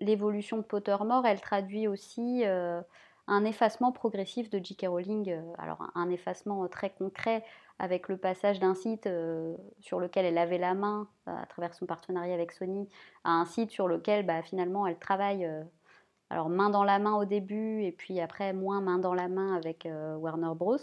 l'évolution 0.00 0.56
de 0.56 0.62
Pottermore, 0.62 1.26
elle 1.26 1.40
traduit 1.40 1.88
aussi 1.88 2.44
un 3.26 3.44
effacement 3.44 3.92
progressif 3.92 4.50
de 4.50 4.58
J.K. 4.62 4.86
Rowling. 4.88 5.34
alors 5.58 5.78
un 5.94 6.10
effacement 6.10 6.66
très 6.68 6.90
concret 6.90 7.44
avec 7.78 8.08
le 8.08 8.16
passage 8.16 8.60
d'un 8.60 8.74
site 8.74 9.06
euh, 9.06 9.56
sur 9.80 9.98
lequel 9.98 10.24
elle 10.24 10.38
avait 10.38 10.58
la 10.58 10.74
main 10.74 11.08
euh, 11.28 11.32
à 11.36 11.46
travers 11.46 11.74
son 11.74 11.86
partenariat 11.86 12.34
avec 12.34 12.52
Sony 12.52 12.88
à 13.24 13.32
un 13.32 13.44
site 13.44 13.70
sur 13.70 13.88
lequel 13.88 14.24
bah, 14.24 14.42
finalement 14.42 14.86
elle 14.86 14.98
travaille 14.98 15.44
euh, 15.44 15.62
alors 16.30 16.48
main 16.48 16.70
dans 16.70 16.84
la 16.84 16.98
main 16.98 17.14
au 17.14 17.24
début 17.24 17.82
et 17.82 17.92
puis 17.92 18.20
après 18.20 18.52
moins 18.52 18.80
main 18.80 18.98
dans 18.98 19.14
la 19.14 19.28
main 19.28 19.54
avec 19.56 19.86
Warner 20.18 20.54
Bros. 20.56 20.78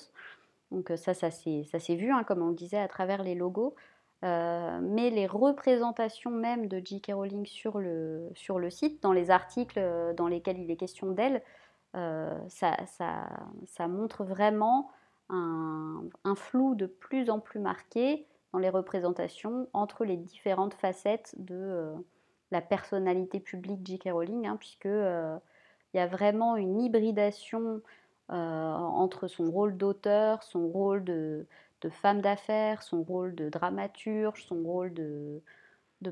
Donc 0.69 0.93
ça, 0.95 1.13
ça 1.13 1.31
s'est 1.31 1.95
vu, 1.95 2.11
hein, 2.11 2.23
comme 2.23 2.41
on 2.41 2.49
le 2.49 2.55
disait, 2.55 2.77
à 2.77 2.87
travers 2.87 3.23
les 3.23 3.35
logos. 3.35 3.75
Mais 4.23 5.09
les 5.09 5.27
représentations 5.27 6.31
même 6.31 6.67
de 6.67 6.81
J.K. 6.83 7.11
Rowling 7.13 7.45
sur 7.45 7.79
le, 7.79 8.29
sur 8.35 8.59
le 8.59 8.69
site, 8.69 9.01
dans 9.01 9.13
les 9.13 9.31
articles 9.31 9.81
dans 10.15 10.27
lesquels 10.27 10.59
il 10.59 10.69
est 10.69 10.77
question 10.77 11.11
d'elle, 11.11 11.41
ça, 11.93 12.77
ça, 12.85 13.29
ça, 13.65 13.87
montre 13.87 14.23
vraiment 14.23 14.91
un, 15.31 16.35
flou 16.35 16.75
de 16.75 16.85
plus 16.85 17.29
en 17.29 17.39
plus 17.39 17.59
marqué 17.59 18.25
dans 18.53 18.59
les 18.59 18.69
représentations 18.69 19.67
entre 19.73 20.03
les 20.03 20.17
différentes 20.17 20.73
facettes 20.73 21.33
de 21.37 21.55
euh, 21.55 21.95
la 22.51 22.61
personnalité 22.61 23.39
publique 23.39 23.85
J.K. 23.85 24.09
Rowling, 24.11 24.47
hein, 24.47 24.57
puisque 24.57 24.87
euh, 24.87 25.37
il 25.93 25.97
y 25.97 25.99
a 25.99 26.07
vraiment 26.07 26.57
une 26.57 26.81
hybridation 26.81 27.81
euh, 28.29 28.33
entre 28.33 29.27
son 29.27 29.49
rôle 29.49 29.77
d'auteur, 29.77 30.43
son 30.43 30.67
rôle 30.67 31.03
de, 31.03 31.45
femme 31.89 32.21
d'affaires, 32.21 32.83
son 32.83 33.03
rôle 33.03 33.35
de 33.35 33.49
dramaturge, 33.49 34.43
son 34.45 34.61
rôle 34.63 34.93
de, 34.93 35.41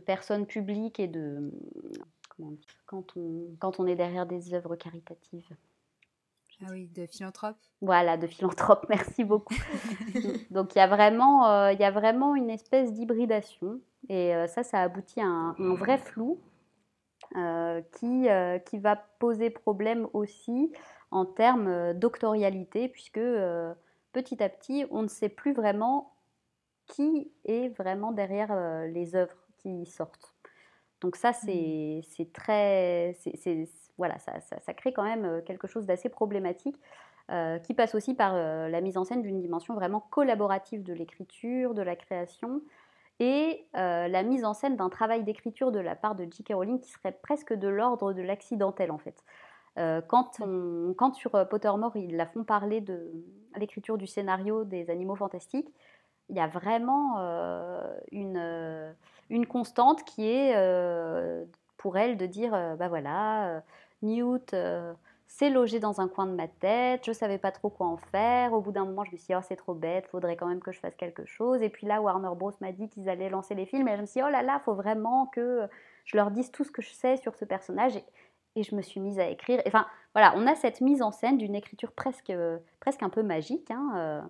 personne 0.06 0.46
publique 0.46 1.00
et 1.00 1.08
de 1.08 1.52
quand 2.86 3.18
on, 3.18 3.48
quand 3.60 3.80
on 3.80 3.88
est 3.88 3.96
derrière 3.96 4.26
des 4.26 4.54
œuvres 4.54 4.76
caritatives. 4.76 5.50
Ah 6.62 6.68
oui, 6.72 6.90
de 6.94 7.06
philanthrope. 7.06 7.56
Voilà, 7.82 8.18
de 8.18 8.28
philanthrope, 8.28 8.86
merci 8.90 9.24
beaucoup. 9.24 9.56
Donc 10.52 10.76
il 10.76 10.80
y, 10.80 10.82
a 10.82 10.88
vraiment, 10.88 11.50
euh, 11.50 11.72
il 11.72 11.80
y 11.80 11.86
a 11.86 11.92
vraiment 11.92 12.36
une 12.36 12.50
espèce 12.50 12.92
d'hybridation 12.92 13.80
et 14.10 14.36
euh, 14.36 14.48
ça, 14.48 14.64
ça 14.64 14.82
aboutit 14.82 15.22
à 15.22 15.26
un, 15.26 15.54
vrai 15.76 15.98
flou 15.98 16.40
euh, 17.38 17.82
qui, 17.94 18.28
qui 18.66 18.78
va 18.78 18.96
poser 19.20 19.50
problème 19.50 20.08
aussi 20.14 20.72
en 21.12 21.26
termes 21.26 21.94
doctorialité 21.94 22.90
puisque 22.90 23.22
petit 24.22 24.42
à 24.44 24.50
petit, 24.50 24.86
on 24.92 25.04
ne 25.04 25.08
sait 25.08 25.30
plus 25.30 25.54
vraiment 25.54 26.14
qui 26.88 27.32
est 27.46 27.70
vraiment 27.78 28.12
derrière 28.12 28.54
les 28.88 29.16
œuvres 29.16 29.36
qui 29.58 29.86
sortent. 29.86 30.34
Donc 31.02 31.16
ça, 31.16 31.34
c'est 31.34 32.02
mmh. 32.20 32.26
très 32.34 33.16
voilà, 34.00 34.18
ça, 34.18 34.74
crée 34.74 34.94
quand 34.94 35.04
même 35.04 35.26
euh, 35.26 35.42
quelque 35.42 35.68
chose 35.68 35.86
d'assez 35.86 36.10
problématique. 36.10 36.80
Euh, 37.32 37.60
qui 37.60 37.76
passe 37.76 37.94
aussi 37.94 38.16
par 38.16 38.34
euh, 38.34 38.70
la 38.70 38.82
mise 38.82 38.98
en 38.98 39.04
scène 39.04 39.22
d'une 39.22 39.40
dimension 39.40 39.76
vraiment 39.76 40.00
collaborative 40.00 40.82
de 40.82 40.94
l'écriture, 40.94 41.76
de 41.76 41.84
la 41.84 41.96
création, 41.96 42.64
et 43.20 43.68
la 43.74 44.24
mise 44.24 44.46
en 44.46 44.54
scène 44.54 44.78
d'un 44.78 44.90
travail 44.90 45.24
d'écriture 45.24 45.72
de 45.72 45.80
la 45.80 45.96
part 45.96 46.16
de 46.16 46.24
J.K. 46.24 46.54
Rowling 46.54 46.80
qui 46.80 46.90
serait 46.90 47.12
presque 47.12 47.54
de 47.54 47.68
l'ordre 47.68 48.14
de 48.14 48.22
l'accidentel 48.22 48.92
en 48.92 48.98
fait. 48.98 49.26
quand, 50.08 50.40
on, 50.40 50.94
quand 50.98 51.14
sur 51.14 51.32
Pottermore, 51.50 51.98
ils 51.98 52.16
la 52.16 52.26
font 52.26 52.46
parler 52.46 52.80
de 52.80 53.12
l'écriture 53.58 53.98
du 53.98 54.08
scénario 54.08 54.64
des 54.64 54.90
animaux 54.90 55.16
fantastiques, 55.16 55.74
il 56.30 56.36
y 56.36 56.40
a 56.40 56.48
vraiment 56.48 57.18
une, 58.12 58.94
une 59.30 59.46
constante 59.48 60.04
qui 60.04 60.28
est 60.28 60.54
pour 61.78 61.98
elle 61.98 62.18
de 62.18 62.26
dire, 62.28 62.52
bah 62.78 62.88
voilà, 62.88 63.64
Newt 64.02 64.54
euh, 64.54 64.94
s'est 65.28 65.50
logé 65.50 65.80
dans 65.80 66.02
un 66.02 66.08
coin 66.08 66.26
de 66.26 66.34
ma 66.34 66.48
tête, 66.48 67.06
je 67.06 67.12
savais 67.12 67.38
pas 67.38 67.52
trop 67.52 67.70
quoi 67.70 67.88
en 67.88 67.98
faire. 67.98 68.54
Au 68.54 68.62
bout 68.62 68.72
d'un 68.72 68.86
moment, 68.86 69.04
je 69.04 69.12
me 69.12 69.18
suis 69.18 69.28
dit, 69.28 69.36
oh, 69.36 69.44
c'est 69.48 69.56
trop 69.56 69.74
bête, 69.74 70.08
faudrait 70.08 70.36
quand 70.36 70.48
même 70.48 70.62
que 70.62 70.72
je 70.72 70.80
fasse 70.80 70.96
quelque 70.96 71.26
chose. 71.26 71.62
Et 71.62 71.70
puis 71.70 71.86
là, 71.86 72.02
Warner 72.02 72.36
Bros. 72.36 72.52
m'a 72.62 72.72
dit 72.72 72.90
qu'ils 72.90 73.10
allaient 73.10 73.30
lancer 73.30 73.56
les 73.56 73.66
films, 73.66 73.88
et 73.88 73.96
je 73.96 74.02
me 74.02 74.06
suis 74.06 74.22
dit, 74.22 74.26
oh 74.26 74.32
là 74.32 74.42
là, 74.42 74.60
faut 74.66 74.74
vraiment 74.74 75.28
que 75.28 75.68
je 76.06 76.18
leur 76.18 76.32
dise 76.32 76.52
tout 76.52 76.64
ce 76.64 76.72
que 76.72 76.82
je 76.82 76.90
sais 76.90 77.18
sur 77.18 77.36
ce 77.36 77.46
personnage. 77.46 77.96
Et, 78.56 78.64
je 78.64 78.76
me 78.76 78.82
suis 78.82 79.00
mise 79.00 79.20
à 79.20 79.30
écrire. 79.30 79.62
Enfin, 79.68 79.86
voilà, 80.20 80.34
on 80.36 80.48
a 80.48 80.56
cette 80.56 80.82
mise 80.82 81.02
en 81.02 81.12
scène 81.12 81.38
d'une 81.38 81.56
écriture 81.56 81.92
presque, 81.92 82.34
presque 82.80 83.04
un 83.04 83.10
peu 83.10 83.24
magique. 83.24 83.72
Hein, 83.72 83.92
euh, 83.96 84.22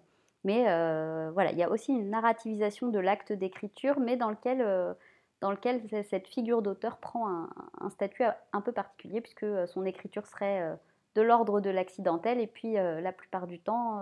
mais 0.44 0.66
euh, 0.70 1.32
voilà, 1.34 1.52
il 1.52 1.58
y 1.58 1.64
a 1.64 1.70
aussi 1.70 1.92
une 1.92 2.10
narrativisation 2.10 2.88
de 2.88 3.00
l'acte 3.00 3.34
d'écriture, 3.34 4.00
mais 4.00 4.16
dans 4.16 4.30
lequel 4.30 4.96
dans 5.42 5.52
lequel 5.52 5.82
cette 6.10 6.28
figure 6.28 6.62
d'auteur 6.62 6.98
prend 6.98 7.48
un, 7.80 7.90
statut 7.90 8.24
un 8.52 8.62
peu 8.62 8.72
particulier, 8.72 9.22
puisque 9.22 9.44
euh, 9.44 9.68
son 9.68 9.86
écriture 9.86 10.28
serait 10.28 10.62
euh, 10.62 10.76
de 11.16 11.22
l'ordre 11.22 11.62
de 11.62 11.70
l'accidentel, 11.70 12.40
et 12.40 12.48
puis 12.48 12.78
euh, 12.78 13.00
la 13.02 13.12
plupart 13.12 13.48
du 13.48 13.60
temps 13.60 14.02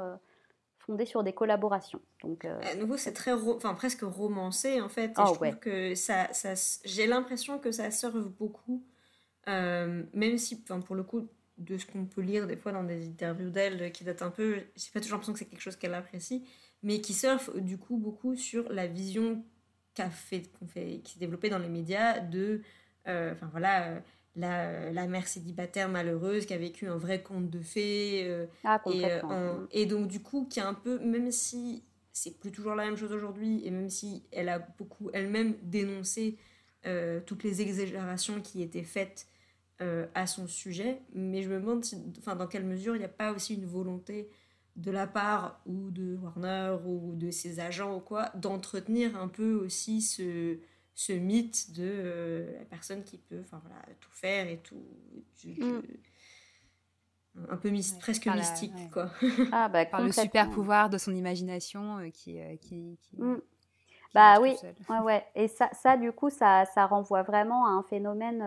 fondée 0.79 1.05
sur 1.05 1.23
des 1.23 1.33
collaborations. 1.33 2.01
Donc, 2.23 2.45
À 2.45 2.75
nouveau, 2.75 2.97
c'est 2.97 3.13
très, 3.13 3.33
enfin 3.33 3.73
presque 3.73 4.01
romancé 4.01 4.81
en 4.81 4.89
fait. 4.89 5.09
Et 5.09 5.13
oh, 5.17 5.27
je 5.27 5.33
trouve 5.33 5.59
que 5.59 5.95
ça, 5.95 6.31
ça 6.31 6.53
j'ai 6.85 7.07
l'impression 7.07 7.59
que 7.59 7.71
ça 7.71 7.91
serve 7.91 8.29
beaucoup, 8.29 8.83
même 9.45 10.37
si, 10.37 10.63
enfin, 10.63 10.79
pour 10.79 10.95
le 10.95 11.03
coup, 11.03 11.27
de 11.57 11.77
ce 11.77 11.85
qu'on 11.85 12.05
peut 12.05 12.21
lire 12.21 12.47
des 12.47 12.55
fois 12.55 12.71
dans 12.71 12.83
des 12.83 13.07
interviews 13.07 13.49
d'elle 13.49 13.91
qui 13.91 14.03
datent 14.03 14.21
un 14.21 14.29
peu, 14.29 14.61
j'ai 14.75 14.91
pas 14.93 14.99
toujours 14.99 15.15
l'impression 15.15 15.33
que 15.33 15.39
c'est 15.39 15.45
quelque 15.45 15.61
chose 15.61 15.75
qu'elle 15.75 15.93
apprécie, 15.93 16.45
mais 16.83 17.01
qui 17.01 17.13
surfe 17.13 17.55
du 17.55 17.77
coup 17.77 17.97
beaucoup 17.97 18.35
sur 18.35 18.71
la 18.71 18.87
vision 18.87 19.43
fait, 20.05 20.49
fait, 20.67 20.99
qui 21.03 21.13
s'est 21.13 21.19
développé 21.19 21.49
dans 21.49 21.57
les 21.57 21.69
médias 21.69 22.19
de, 22.19 22.61
euh, 23.07 23.33
enfin 23.33 23.47
voilà, 23.51 23.87
euh, 23.87 23.99
la, 24.35 24.91
la, 24.91 25.07
mère 25.07 25.27
célibataire 25.27 25.89
malheureuse 25.89 26.45
qui 26.45 26.53
a 26.53 26.57
vécu 26.57 26.87
un 26.87 26.97
vrai 26.97 27.23
conte 27.23 27.49
de 27.49 27.59
fées. 27.59 28.45
ah, 28.63 28.79
et, 28.85 29.81
et, 29.81 29.85
donc, 29.87 30.07
du 30.07 30.21
coup, 30.21 30.45
qui 30.45 30.59
est 30.59 30.63
un 30.63 30.75
peu, 30.75 30.99
même 30.99 31.31
si 31.31 31.83
c'est 32.13 32.37
plus 32.37 32.51
toujours 32.51 32.75
la 32.75 32.85
même 32.85 32.97
chose 32.97 33.11
aujourd'hui, 33.11 33.65
et 33.65 33.71
même 33.71 33.89
si 33.89 34.23
elle 34.31 34.49
a 34.49 34.59
beaucoup 34.59 35.09
elle-même 35.13 35.55
dénoncé 35.63 36.37
toutes 37.25 37.43
les 37.43 37.61
exagérations 37.61 38.39
qui 38.39 38.61
étaient 38.61 38.83
faites 38.83 39.27
à 39.79 40.25
son 40.25 40.47
sujet, 40.47 41.01
mais 41.13 41.43
je 41.43 41.49
me 41.49 41.59
demande 41.59 41.83
enfin, 42.17 42.35
dans 42.35 42.47
quelle 42.47 42.65
mesure 42.65 42.95
il 42.95 42.99
n'y 42.99 43.05
a 43.05 43.09
pas 43.09 43.31
aussi 43.31 43.53
une 43.53 43.65
volonté 43.65 44.27
de 44.77 44.91
la 44.91 45.07
part 45.07 45.59
ou 45.65 45.89
de 45.89 46.15
Warner 46.15 46.77
ou 46.85 47.15
de 47.15 47.31
ses 47.31 47.59
agents 47.59 47.95
ou 47.97 47.99
quoi, 47.99 48.31
d'entretenir 48.35 49.17
un 49.17 49.27
peu 49.27 49.53
aussi 49.53 50.01
ce, 50.01 50.57
ce 50.93 51.13
mythe 51.13 51.73
de 51.73 51.83
euh, 51.83 52.59
la 52.59 52.65
personne 52.65 53.03
qui 53.03 53.17
peut 53.17 53.41
enfin, 53.41 53.59
voilà, 53.63 53.81
tout 53.99 54.11
faire 54.11 54.47
et 54.47 54.57
tout. 54.57 54.83
Mm. 55.45 55.79
Un 57.49 57.57
peu 57.57 57.71
presque 57.99 58.25
mystique, 58.27 58.89
quoi. 58.91 59.11
Ah, 59.51 59.67
bah, 59.67 59.85
par 59.85 60.01
le 60.01 60.11
super 60.11 60.49
pouvoir 60.49 60.89
de 60.89 60.97
son 60.97 61.13
imagination 61.13 61.99
euh, 61.99 62.09
qui, 62.09 62.39
euh, 62.39 62.55
qui, 62.57 62.97
mm. 63.17 63.37
Bah 64.13 64.39
oui, 64.41 64.55
ouais, 64.89 64.99
ouais. 64.99 65.25
Et 65.35 65.47
ça, 65.47 65.69
ça, 65.73 65.97
du 65.97 66.11
coup, 66.11 66.29
ça, 66.29 66.65
ça 66.65 66.85
renvoie 66.85 67.23
vraiment 67.23 67.67
à 67.67 67.69
un 67.69 67.83
phénomène 67.83 68.41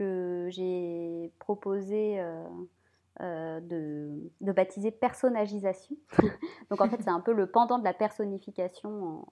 que 0.00 0.48
j'ai 0.50 1.30
proposé 1.38 2.18
euh, 3.20 3.60
de, 3.60 4.08
de, 4.40 4.52
baptiser 4.52 4.90
personnagisation. 4.90 5.94
Donc 6.70 6.80
en 6.80 6.88
fait, 6.88 7.02
c'est 7.02 7.10
un 7.10 7.20
peu 7.20 7.34
le 7.34 7.46
pendant 7.46 7.78
de 7.78 7.84
la 7.84 7.92
personnification, 7.92 9.26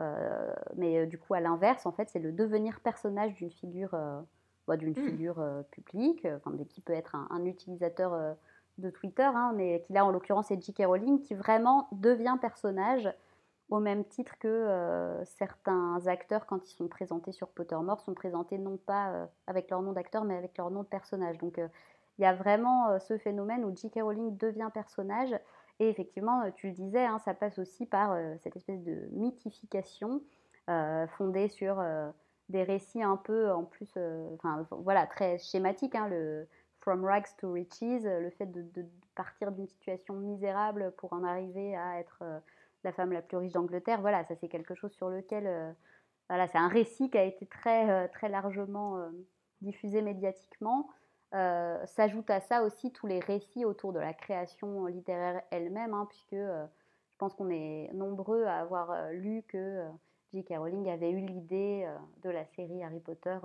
euh, 0.00 0.52
mais 0.74 0.98
euh, 0.98 1.06
du 1.06 1.18
coup, 1.18 1.34
à 1.34 1.38
l'inverse, 1.38 1.86
en 1.86 1.92
fait, 1.92 2.08
c'est 2.10 2.18
le 2.18 2.32
devenir 2.32 2.80
personnage 2.80 3.34
d'une 3.34 3.52
figure, 3.52 3.96
bah, 4.66 4.76
d'une 4.76 4.90
mmh. 4.90 5.08
figure 5.08 5.44
publique, 5.70 6.26
enfin, 6.34 6.52
qui 6.68 6.80
peut 6.80 6.94
être 6.94 7.14
un, 7.14 7.44
utilisateur 7.44 8.34
de 8.78 8.90
Twitter, 8.90 9.22
hein, 9.22 9.52
mais 9.54 9.84
qui 9.86 9.92
là, 9.92 10.04
en 10.04 10.10
l'occurrence, 10.10 10.46
c'est 10.48 10.60
J.K. 10.60 10.82
Rowling, 10.86 11.20
qui 11.20 11.34
vraiment 11.34 11.86
devient 11.92 12.36
personnage 12.40 13.08
au 13.72 13.80
même 13.80 14.04
titre 14.04 14.38
que 14.38 15.22
certains 15.24 16.06
acteurs, 16.06 16.46
quand 16.46 16.70
ils 16.70 16.74
sont 16.74 16.88
présentés 16.88 17.32
sur 17.32 17.48
Pottermore, 17.48 18.00
sont 18.00 18.14
présentés 18.14 18.58
non 18.58 18.76
pas 18.76 19.28
avec 19.46 19.70
leur 19.70 19.82
nom 19.82 19.92
d'acteur, 19.92 20.24
mais 20.24 20.36
avec 20.36 20.56
leur 20.58 20.70
nom 20.70 20.82
de 20.82 20.88
personnage. 20.88 21.38
Donc, 21.38 21.58
il 22.18 22.22
y 22.22 22.26
a 22.26 22.34
vraiment 22.34 22.88
euh, 22.88 22.98
ce 22.98 23.18
phénomène 23.18 23.64
où 23.64 23.74
J.K. 23.74 24.00
Rowling 24.02 24.36
devient 24.36 24.70
personnage. 24.72 25.34
Et 25.80 25.88
effectivement, 25.88 26.42
euh, 26.42 26.50
tu 26.54 26.68
le 26.68 26.72
disais, 26.72 27.04
hein, 27.04 27.18
ça 27.24 27.34
passe 27.34 27.58
aussi 27.58 27.86
par 27.86 28.12
euh, 28.12 28.34
cette 28.42 28.56
espèce 28.56 28.82
de 28.82 29.08
mythification 29.12 30.22
fondée 31.18 31.48
sur 31.48 31.84
des 32.48 32.62
récits 32.62 33.02
un 33.02 33.16
peu 33.16 33.50
en 33.50 33.64
plus, 33.64 33.98
enfin 34.32 34.64
voilà, 34.70 35.08
très 35.08 35.36
schématiques, 35.38 35.96
hein, 35.96 36.06
le 36.08 36.46
From 36.78 37.04
Rags 37.04 37.26
to 37.38 37.50
Riches, 37.50 38.04
le 38.04 38.30
fait 38.30 38.46
de, 38.46 38.86
partir 39.16 39.50
d'une 39.50 39.66
situation 39.66 40.14
misérable 40.14 40.94
pour 40.96 41.12
en 41.12 41.24
arriver 41.24 41.76
à 41.76 41.98
être 41.98 42.22
la 42.84 42.92
femme 42.92 43.12
la 43.12 43.22
plus 43.22 43.36
riche 43.36 43.52
d'Angleterre. 43.52 44.00
Voilà, 44.00 44.24
ça 44.24 44.34
c'est 44.36 44.48
quelque 44.48 44.74
chose 44.74 44.92
sur 44.92 45.08
lequel, 45.08 45.74
voilà, 46.28 46.48
c'est 46.48 46.58
un 46.58 46.68
récit 46.68 47.10
qui 47.10 47.18
a 47.18 47.24
été 47.24 47.46
très, 47.46 48.08
très 48.08 48.28
largement 48.28 48.98
diffusé 49.60 50.02
médiatiquement. 50.02 50.88
Euh, 51.34 51.78
s'ajoute 51.86 52.28
à 52.28 52.40
ça 52.40 52.62
aussi 52.62 52.92
tous 52.92 53.06
les 53.06 53.18
récits 53.18 53.64
autour 53.64 53.94
de 53.94 53.98
la 53.98 54.12
création 54.12 54.86
littéraire 54.86 55.40
elle-même, 55.50 55.94
hein, 55.94 56.06
puisque 56.10 56.34
euh, 56.34 56.66
je 56.66 57.16
pense 57.16 57.34
qu'on 57.34 57.48
est 57.48 57.90
nombreux 57.94 58.44
à 58.44 58.58
avoir 58.58 58.90
euh, 58.90 59.12
lu 59.12 59.42
que 59.48 59.82
J.K. 60.34 60.56
Rowling 60.58 60.90
avait 60.90 61.10
eu 61.10 61.20
l'idée 61.20 61.88
de 62.22 62.30
la 62.30 62.44
série 62.44 62.82
Harry 62.82 63.00
Potter 63.00 63.38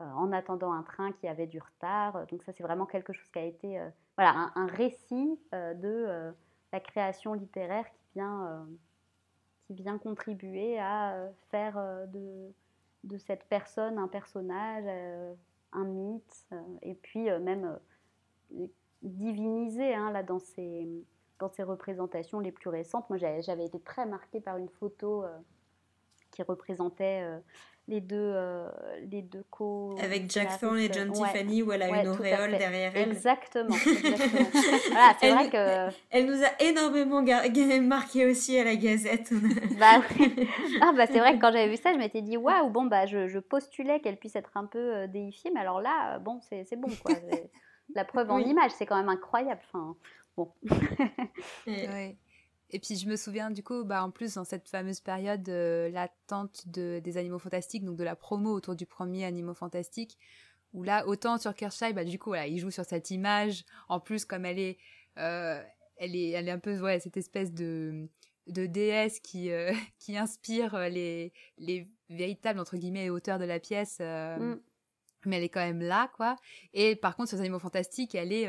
en 0.00 0.32
attendant 0.32 0.72
un 0.72 0.82
train 0.82 1.12
qui 1.12 1.28
avait 1.28 1.46
du 1.46 1.58
retard. 1.58 2.26
Donc 2.28 2.42
ça, 2.44 2.52
c'est 2.52 2.62
vraiment 2.62 2.86
quelque 2.86 3.12
chose 3.12 3.30
qui 3.30 3.38
a 3.38 3.44
été 3.44 3.78
voilà, 4.16 4.50
un, 4.54 4.66
récit 4.66 5.38
de 5.52 6.34
la 6.72 6.80
création 6.80 7.34
littéraire 7.34 7.84
vient, 8.14 8.66
qui 9.66 9.74
vient 9.74 9.98
contribuer 9.98 10.78
à 10.78 11.28
faire 11.50 11.76
de, 12.08 12.52
de 13.04 13.18
cette 13.18 13.44
personne 13.44 13.98
un 13.98 14.08
personnage 14.08 14.84
un 15.74 15.84
mythe, 15.84 16.46
euh, 16.52 16.62
et 16.82 16.94
puis 16.94 17.28
euh, 17.28 17.38
même 17.40 17.78
euh, 18.52 18.66
divinisé 19.02 19.94
hein, 19.94 20.10
là, 20.10 20.22
dans 20.22 20.38
ces, 20.38 20.88
dans 21.38 21.50
représentations 21.58 22.40
les 22.40 22.52
plus 22.52 22.70
récentes. 22.70 23.08
Moi, 23.10 23.18
j'avais 23.18 23.66
été 23.66 23.80
très 23.80 24.06
marquée 24.06 24.40
par 24.40 24.56
une 24.56 24.68
photo 24.68 25.24
qui 26.30 26.42
représentait 26.42 27.22
les 27.86 28.00
deux, 28.00 28.34
les 29.10 29.22
deux 29.22 29.44
co 29.50 29.94
Avec 30.00 30.30
Jack 30.30 30.58
Thorne 30.58 30.78
et 30.78 30.90
John 30.92 31.12
Tiffany, 31.12 31.62
où 31.62 31.72
elle 31.72 31.82
a 31.82 32.02
une 32.02 32.08
auréole 32.08 32.56
derrière 32.56 32.92
elle. 32.94 33.10
Exactement. 33.10 33.76
voilà, 34.90 35.14
c'est 35.20 35.30
vrai 35.30 35.50
que. 35.50 35.94
Elle 36.10 36.26
nous 36.26 36.42
a 36.42 36.62
énormément 36.62 37.22
marqué 37.82 38.26
aussi 38.26 38.58
à 38.58 38.64
la 38.64 38.76
Gazette. 38.76 39.32
bah, 39.78 40.00
ah, 40.80 40.92
bah, 40.96 41.06
c'est 41.06 41.18
vrai 41.18 41.36
que 41.36 41.40
quand 41.40 41.52
j'avais 41.52 41.68
vu 41.68 41.76
ça, 41.76 41.92
je 41.92 41.98
m'étais 41.98 42.22
dit, 42.22 42.36
waouh, 42.36 42.70
bon, 42.70 42.84
bah, 42.84 43.06
je, 43.06 43.28
je 43.28 43.38
postulais 43.38 44.00
qu'elle 44.00 44.16
puisse 44.16 44.36
être 44.36 44.56
un 44.56 44.66
peu 44.66 44.94
euh, 44.94 45.06
déifiée, 45.06 45.50
mais 45.54 45.60
alors 45.60 45.80
là, 45.80 46.18
bon, 46.18 46.40
c'est 46.42 46.76
bon, 46.76 46.90
quoi. 47.04 47.14
la 47.94 48.04
preuve 48.04 48.30
en 48.30 48.38
image, 48.38 48.70
c'est 48.72 48.86
quand 48.86 48.96
même 48.96 49.08
incroyable. 49.08 49.60
Enfin, 49.66 49.96
bon. 50.36 50.52
oui. 51.66 52.16
Et 52.70 52.78
puis 52.78 52.96
je 52.96 53.06
me 53.06 53.16
souviens 53.16 53.50
du 53.50 53.62
coup, 53.62 53.84
bah, 53.84 54.02
en 54.02 54.10
plus 54.10 54.34
dans 54.34 54.44
cette 54.44 54.68
fameuse 54.68 55.00
période, 55.00 55.48
euh, 55.48 55.88
l'attente 55.90 56.66
de, 56.68 57.00
des 57.02 57.16
animaux 57.16 57.38
fantastiques, 57.38 57.84
donc 57.84 57.96
de 57.96 58.04
la 58.04 58.16
promo 58.16 58.52
autour 58.52 58.74
du 58.74 58.86
premier 58.86 59.24
Animaux 59.24 59.54
fantastiques, 59.54 60.18
où 60.72 60.82
là, 60.82 61.06
autant 61.06 61.38
sur 61.38 61.54
Kershaw, 61.54 61.92
bah, 61.92 62.04
du 62.04 62.18
coup, 62.18 62.30
voilà, 62.30 62.46
il 62.46 62.58
joue 62.58 62.70
sur 62.70 62.84
cette 62.84 63.10
image. 63.10 63.64
En 63.88 64.00
plus, 64.00 64.24
comme 64.24 64.44
elle 64.44 64.58
est, 64.58 64.78
euh, 65.18 65.62
elle 65.96 66.16
est, 66.16 66.30
elle 66.30 66.48
est 66.48 66.52
un 66.52 66.58
peu, 66.58 66.80
ouais, 66.80 66.98
cette 66.98 67.16
espèce 67.16 67.52
de, 67.52 68.08
de 68.48 68.66
déesse 68.66 69.20
qui, 69.20 69.50
euh, 69.50 69.72
qui 70.00 70.16
inspire 70.16 70.76
les, 70.88 71.32
les 71.58 71.88
véritables, 72.10 72.58
entre 72.58 72.76
guillemets, 72.76 73.10
auteurs 73.10 73.38
de 73.38 73.44
la 73.44 73.60
pièce. 73.60 74.00
Mm. 74.00 74.56
Mais 75.26 75.36
elle 75.36 75.44
est 75.44 75.48
quand 75.48 75.64
même 75.64 75.80
là, 75.80 76.10
quoi. 76.16 76.36
Et 76.72 76.96
par 76.96 77.14
contre, 77.14 77.28
sur 77.28 77.36
les 77.38 77.42
animaux 77.42 77.60
fantastiques, 77.60 78.14
elle 78.14 78.32
est, 78.32 78.48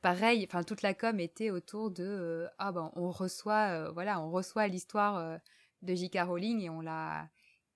pareil, 0.00 0.46
enfin 0.48 0.62
toute 0.62 0.82
la 0.82 0.94
com 0.94 1.18
était 1.20 1.50
autour 1.50 1.90
de 1.90 2.04
euh, 2.04 2.48
ah 2.58 2.72
ben 2.72 2.90
on 2.94 3.10
reçoit 3.10 3.70
euh, 3.70 3.90
voilà 3.90 4.20
on 4.20 4.30
reçoit 4.30 4.66
l'histoire 4.68 5.16
euh, 5.16 5.36
de 5.82 5.94
J.K. 5.94 6.20
Rowling 6.26 6.60
et 6.60 6.70
on 6.70 6.80
la 6.80 7.28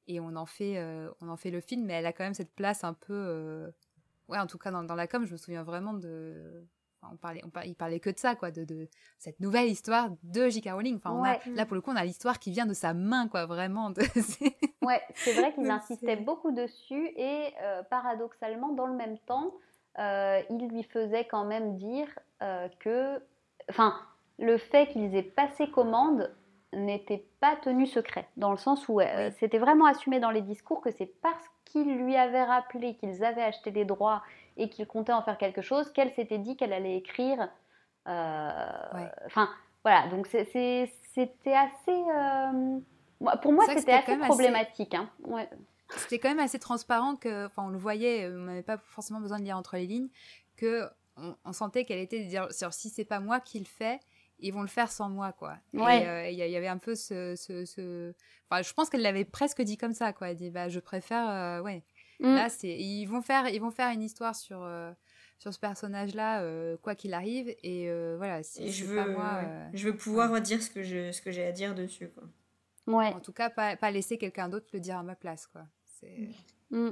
et 0.07 0.21
on 0.21 0.35
en 0.37 0.47
fait 0.47 0.83
on 1.21 1.29
en 1.29 1.37
fait 1.37 1.51
le 1.51 1.61
film 1.61 1.85
mais 1.85 1.95
elle 1.95 2.07
a 2.07 2.13
quand 2.13 2.25
même 2.25 2.35
cette 2.35 2.55
place 2.55 2.83
un 2.83 2.95
peu 2.95 3.73
ouais 4.29 4.39
en 4.39 4.47
tout 4.47 4.59
cas 4.59 4.73
dans, 4.73 4.83
dans, 4.83 4.97
la 4.97 5.07
com 5.07 5.25
je 5.25 5.33
me 5.33 5.37
souviens 5.37 5.63
vraiment 5.63 5.95
de 5.95 6.67
on 7.09 7.17
parlait 7.17 7.43
on 7.45 7.61
il 7.61 7.77
parlait 7.77 8.01
que 8.01 8.11
de 8.11 8.19
ça 8.19 8.35
quoi 8.35 8.51
de, 8.51 8.65
de 8.65 8.89
cette 9.19 9.39
nouvelle 9.39 9.69
histoire 9.69 10.11
de 10.25 10.49
J.K. 10.49 10.71
Rowling 10.73 10.97
enfin 10.97 11.39
là 11.55 11.67
pour 11.67 11.77
le 11.77 11.81
coup 11.81 11.93
on 11.93 11.97
a 11.97 12.05
l'histoire 12.05 12.41
qui 12.41 12.51
vient 12.51 12.67
de 12.67 12.75
sa 12.75 12.95
main 12.95 13.29
quoi 13.29 13.47
vraiment 13.47 13.91
de... 13.91 14.03
ouais 14.83 15.01
c'est 15.15 15.35
vrai 15.35 15.55
qu'il 15.55 15.71
insistait 15.71 16.17
beaucoup 16.17 16.51
dessus 16.51 17.07
et 17.17 17.55
paradoxalement 17.91 18.73
dans 18.73 18.87
le 18.87 18.97
même 18.97 19.19
temps 19.19 19.53
il 19.99 20.69
lui 20.71 20.83
faisait 20.85 21.25
quand 21.25 21.45
même 21.45 21.77
dire 21.77 22.09
euh, 22.43 22.69
que, 22.81 23.23
enfin, 23.71 23.95
le 24.39 24.59
fait 24.59 24.89
qu'ils 24.89 25.15
aient 25.15 25.23
passé 25.23 25.71
commande 25.71 26.35
n'était 26.73 27.25
pas 27.41 27.57
tenu 27.57 27.87
secret, 27.87 28.27
dans 28.37 28.51
le 28.51 28.57
sens 28.57 28.89
où 28.89 29.01
euh, 29.01 29.31
c'était 29.39 29.59
vraiment 29.59 29.87
assumé 29.87 30.21
dans 30.21 30.31
les 30.31 30.41
discours 30.41 30.81
que 30.81 30.91
c'est 30.91 31.21
parce 31.21 31.45
qu'il 31.67 31.97
lui 31.99 32.17
avait 32.17 32.43
rappelé 32.43 32.95
qu'ils 32.97 33.25
avaient 33.25 33.43
acheté 33.43 33.71
des 33.71 33.85
droits 33.85 34.23
et 34.57 34.69
qu'ils 34.69 34.87
comptaient 34.87 35.13
en 35.13 35.23
faire 35.23 35.39
quelque 35.39 35.63
chose 35.63 35.93
qu'elle 35.93 36.11
s'était 36.13 36.39
dit 36.39 36.57
qu'elle 36.57 36.73
allait 36.73 36.97
écrire. 36.97 37.49
Enfin, 38.07 39.49
voilà, 39.85 40.09
donc 40.09 40.27
c'était 40.27 40.89
assez. 41.55 42.03
pour 43.43 43.53
moi, 43.53 43.65
c'était 43.69 43.93
assez 43.93 44.17
problématique. 44.17 44.95
Hein. 44.95 45.09
Ouais 45.25 45.49
c'était 45.97 46.19
quand 46.19 46.29
même 46.29 46.39
assez 46.39 46.59
transparent 46.59 47.17
que, 47.17 47.47
enfin, 47.47 47.65
on 47.65 47.69
le 47.69 47.79
voyait, 47.79 48.25
euh, 48.25 48.41
on 48.41 48.45
n'avait 48.45 48.63
pas 48.63 48.79
forcément 48.79 49.21
besoin 49.21 49.39
de 49.39 49.45
lire 49.45 49.57
entre 49.57 49.77
les 49.77 49.87
lignes, 49.87 50.09
que 50.57 50.89
on, 51.17 51.53
sentait 51.53 51.85
qu'elle 51.85 51.99
était 51.99 52.25
de 52.25 52.29
dire, 52.29 52.49
si 52.71 52.89
c'est 52.89 53.05
pas 53.05 53.21
moi 53.21 53.41
qui 53.41 53.59
le 53.59 53.67
fais, 53.67 54.01
ils 54.39 54.53
vont 54.53 54.63
le 54.63 54.69
faire 54.69 54.91
sans 54.91 55.09
moi, 55.11 55.33
quoi. 55.33 55.59
Ouais. 55.75 56.03
Et 56.03 56.09
euh, 56.09 56.29
il 56.31 56.37
y, 56.37 56.57
avait 56.57 56.69
un 56.69 56.79
peu 56.79 56.95
ce, 56.95 57.35
ce, 57.37 58.13
Enfin, 58.51 58.63
je 58.63 58.73
pense 58.73 58.89
qu'elle 58.89 59.03
l'avait 59.03 59.27
presque 59.27 59.61
dit 59.63 59.77
comme 59.77 59.93
ça, 59.93 60.13
quoi. 60.13 60.31
Elle 60.31 60.37
dit, 60.37 60.51
bah, 60.51 60.69
je 60.69 60.81
préfère, 60.81 61.29
euh, 61.29 61.61
ouais. 61.61 61.85
Mm. 62.21 62.35
Là, 62.35 62.49
c'est, 62.49 62.77
ils 62.77 63.05
vont 63.05 63.21
faire, 63.21 63.49
ils 63.49 63.61
vont 63.61 63.71
faire 63.71 63.91
une 63.91 64.03
histoire 64.03 64.35
sur. 64.35 64.69
sur 65.39 65.53
ce 65.53 65.59
personnage-là, 65.59 66.77
quoi 66.79 66.95
qu'il 66.95 67.15
arrive, 67.15 67.55
et 67.63 67.89
voilà. 68.17 68.43
Si 68.43 68.73
je 68.73 68.85
veux, 68.87 68.97
pas 68.97 69.07
moi, 69.07 69.41
je 69.75 69.89
veux 69.89 69.97
pouvoir 69.97 70.41
dire 70.41 70.63
ce 70.63 70.71
que 70.71 70.83
je, 70.83 71.13
ce 71.13 71.21
que 71.21 71.31
j'ai 71.31 71.45
à 71.45 71.53
dire 71.53 71.75
dessus, 71.75 72.09
quoi. 72.09 72.25
Ouais. 72.87 73.13
En 73.15 73.21
tout 73.21 73.33
cas, 73.33 73.51
pas, 73.51 73.77
pas 73.77 73.91
laisser 73.91 74.19
quelqu'un 74.19 74.49
d'autre 74.49 74.67
le 74.73 74.81
dire 74.81 74.97
à 74.99 75.03
ma 75.03 75.15
place, 75.15 75.47
quoi. 75.47 75.67
Mm. 76.71 76.91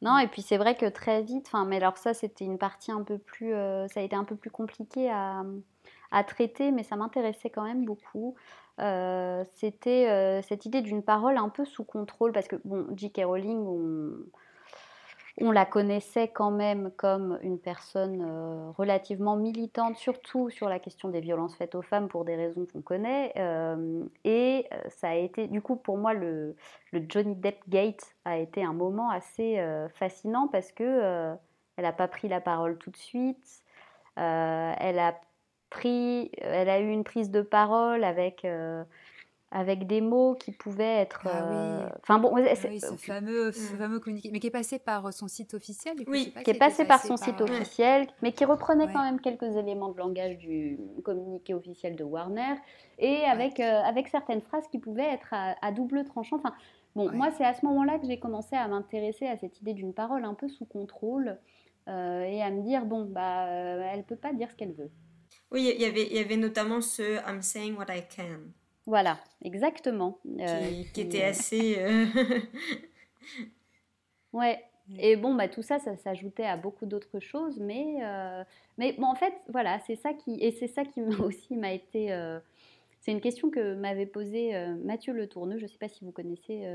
Non, 0.00 0.18
et 0.18 0.28
puis 0.28 0.42
c'est 0.42 0.56
vrai 0.56 0.76
que 0.76 0.86
très 0.86 1.22
vite, 1.22 1.46
enfin, 1.46 1.64
mais 1.64 1.76
alors 1.76 1.96
ça, 1.96 2.14
c'était 2.14 2.44
une 2.44 2.58
partie 2.58 2.92
un 2.92 3.02
peu 3.02 3.18
plus, 3.18 3.54
euh, 3.54 3.86
ça 3.88 4.00
a 4.00 4.02
été 4.02 4.16
un 4.16 4.24
peu 4.24 4.36
plus 4.36 4.50
compliqué 4.50 5.10
à, 5.10 5.44
à 6.10 6.24
traiter, 6.24 6.70
mais 6.72 6.82
ça 6.82 6.96
m'intéressait 6.96 7.50
quand 7.50 7.64
même 7.64 7.84
beaucoup. 7.84 8.34
Euh, 8.80 9.44
c'était 9.54 10.08
euh, 10.08 10.42
cette 10.42 10.66
idée 10.66 10.82
d'une 10.82 11.02
parole 11.02 11.36
un 11.36 11.48
peu 11.48 11.64
sous 11.64 11.84
contrôle, 11.84 12.32
parce 12.32 12.48
que 12.48 12.56
bon, 12.64 12.86
J.K. 12.96 13.22
Rowling, 13.24 13.58
on, 13.58 14.12
on 15.40 15.50
la 15.50 15.64
connaissait 15.64 16.28
quand 16.28 16.50
même 16.50 16.90
comme 16.96 17.38
une 17.42 17.58
personne 17.58 18.22
euh, 18.22 18.70
relativement 18.76 19.36
militante, 19.36 19.96
surtout 19.96 20.50
sur 20.50 20.68
la 20.68 20.78
question 20.78 21.08
des 21.08 21.20
violences 21.20 21.56
faites 21.56 21.74
aux 21.74 21.82
femmes 21.82 22.08
pour 22.08 22.24
des 22.24 22.36
raisons 22.36 22.66
qu'on 22.70 22.82
connaît. 22.82 23.32
Euh, 23.36 24.04
et 24.24 24.66
euh, 24.72 24.76
ça 24.88 25.10
a 25.10 25.14
été, 25.14 25.46
du 25.46 25.62
coup, 25.62 25.76
pour 25.76 25.96
moi, 25.96 26.12
le, 26.12 26.54
Johnny 26.92 27.34
Depp 27.34 27.60
Gate 27.68 28.14
a 28.24 28.38
été 28.38 28.62
un 28.62 28.74
moment 28.74 29.10
assez 29.10 29.64
fascinant 29.94 30.48
parce 30.48 30.72
que 30.72 31.34
elle 31.76 31.84
n'a 31.84 31.92
pas 31.92 32.06
pris 32.06 32.28
la 32.28 32.40
parole 32.40 32.76
tout 32.76 32.90
de 32.90 32.96
suite. 32.96 33.62
elle 34.16 34.98
a 34.98 35.18
pris, 35.70 36.30
elle 36.36 36.68
a 36.68 36.80
eu 36.80 36.90
une 36.90 37.02
prise 37.02 37.30
de 37.30 37.40
parole 37.40 38.04
avec 38.04 38.46
avec 39.52 39.86
des 39.86 40.00
mots 40.00 40.34
qui 40.34 40.50
pouvaient 40.50 40.96
être. 40.96 41.26
Ah 41.26 41.52
euh, 41.52 41.88
enfin 42.02 42.18
bon, 42.18 42.34
c'est 42.54 42.78
ce 42.78 42.96
fameux, 42.96 43.50
mm. 43.50 43.52
fameux 43.52 44.00
communiqué, 44.00 44.30
mais 44.32 44.40
qui 44.40 44.46
est 44.46 44.50
passé 44.50 44.78
par 44.78 45.06
euh, 45.06 45.10
son 45.10 45.28
site 45.28 45.54
officiel. 45.54 45.94
oui, 46.06 46.32
qui 46.44 46.50
est 46.50 46.58
passé 46.58 46.84
par 46.84 47.02
son 47.02 47.16
site 47.16 47.40
officiel, 47.40 48.08
mais 48.22 48.32
qui 48.32 48.44
reprenait 48.44 48.90
quand 48.92 49.02
même 49.02 49.20
quelques 49.20 49.56
éléments 49.56 49.90
de 49.90 49.98
langage 49.98 50.38
du 50.38 50.78
communiqué 51.04 51.54
officiel 51.54 51.96
de 51.96 52.04
Warner 52.04 52.54
et 52.98 53.24
avec 53.24 53.60
euh, 53.60 53.82
avec 53.82 54.08
certaines 54.08 54.40
phrases 54.40 54.66
qui 54.68 54.78
pouvaient 54.78 55.12
être 55.12 55.32
à, 55.32 55.72
double 55.72 56.04
tranchant. 56.04 56.36
Enfin 56.36 56.54
bon, 56.96 57.12
moi 57.12 57.30
c'est 57.36 57.44
à 57.44 57.52
ce 57.52 57.64
moment-là 57.66 57.98
que 57.98 58.06
j'ai 58.06 58.18
commencé 58.18 58.56
à 58.56 58.66
m'intéresser 58.68 59.26
à 59.26 59.36
cette 59.36 59.60
idée 59.60 59.74
d'une 59.74 59.92
parole 59.92 60.24
un 60.24 60.34
peu 60.34 60.48
sous 60.48 60.64
contrôle 60.64 61.38
et 61.86 62.42
à 62.42 62.50
me 62.50 62.62
dire 62.62 62.86
bon 62.86 63.04
bah 63.04 63.44
elle 63.48 64.04
peut 64.04 64.16
pas 64.16 64.32
dire 64.32 64.50
ce 64.50 64.56
qu'elle 64.56 64.72
veut. 64.72 64.90
Oui, 65.50 65.70
il 65.74 65.82
y 65.82 65.84
avait 65.84 66.06
il 66.06 66.16
y 66.16 66.20
avait 66.20 66.38
notamment 66.38 66.80
ce 66.80 67.18
I'm 67.28 67.42
saying 67.42 67.76
what 67.76 67.86
I 67.90 68.02
can. 68.08 68.52
Voilà, 68.86 69.18
exactement. 69.44 70.18
Euh, 70.40 70.82
qui, 70.92 71.02
était 71.02 71.22
assez. 71.22 71.76
Euh, 71.78 72.06
ouais. 74.32 74.62
Et 74.98 75.16
bon, 75.16 75.34
bah, 75.34 75.48
tout 75.48 75.62
ça, 75.62 75.78
ça 75.78 75.96
s'ajoutait 75.96 76.44
à 76.44 76.56
beaucoup 76.56 76.86
d'autres 76.86 77.20
choses, 77.20 77.58
mais, 77.60 77.98
euh, 78.02 78.42
mais 78.78 78.94
bon, 78.94 79.06
en 79.06 79.14
fait, 79.14 79.32
voilà, 79.48 79.78
c'est 79.86 79.94
ça 79.94 80.12
qui, 80.12 80.38
et 80.40 80.50
c'est 80.50 80.66
ça 80.66 80.84
qui 80.84 81.00
aussi 81.20 81.56
m'a 81.56 81.72
été, 81.72 82.08
c'est 83.00 83.12
une 83.12 83.20
question 83.20 83.50
que 83.50 83.74
m'avait 83.74 84.06
posée 84.06 84.52
Mathieu 84.84 85.12
Le 85.12 85.28
Tourneux. 85.28 85.58
Je 85.58 85.64
ne 85.64 85.68
sais 85.68 85.78
pas 85.78 85.88
si 85.88 86.04
vous 86.04 86.12
connaissez 86.12 86.66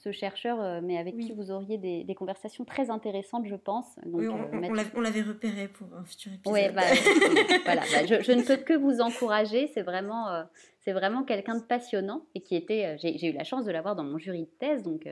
ce 0.00 0.12
chercheur, 0.12 0.60
euh, 0.60 0.80
mais 0.82 0.96
avec 0.96 1.16
qui 1.18 1.32
vous 1.32 1.50
auriez 1.50 1.76
des, 1.76 2.14
conversations 2.14 2.64
très 2.64 2.90
intéressantes, 2.90 3.46
je 3.46 3.56
pense. 3.56 3.96
Donc, 4.04 4.20
oui, 4.20 4.28
on, 4.28 4.38
euh, 4.38 4.88
on 4.94 5.00
l'avait 5.00 5.22
repéré 5.22 5.68
pour 5.68 5.88
un 5.94 6.04
futur 6.04 6.32
épisode. 6.32 6.52
Oui, 6.52 6.68
bah, 6.74 6.82
voilà, 7.64 7.82
bah, 7.82 8.06
je, 8.06 8.32
ne 8.32 8.42
peux 8.42 8.56
que 8.56 8.74
vous 8.74 9.00
encourager. 9.00 9.68
C'est 9.74 9.82
vraiment, 9.82 10.28
euh, 10.28 10.44
c'est 10.80 10.92
vraiment 10.92 11.24
quelqu'un 11.24 11.56
de 11.56 11.62
passionnant 11.62 12.22
et 12.34 12.40
qui 12.40 12.56
était. 12.56 12.96
j'ai 12.98 13.28
eu 13.28 13.32
la 13.32 13.44
chance 13.44 13.64
de 13.64 13.72
l'avoir 13.72 13.96
dans 13.96 14.04
mon 14.04 14.18
jury 14.18 14.42
de 14.42 14.50
thèse, 14.58 14.82
donc. 14.82 15.08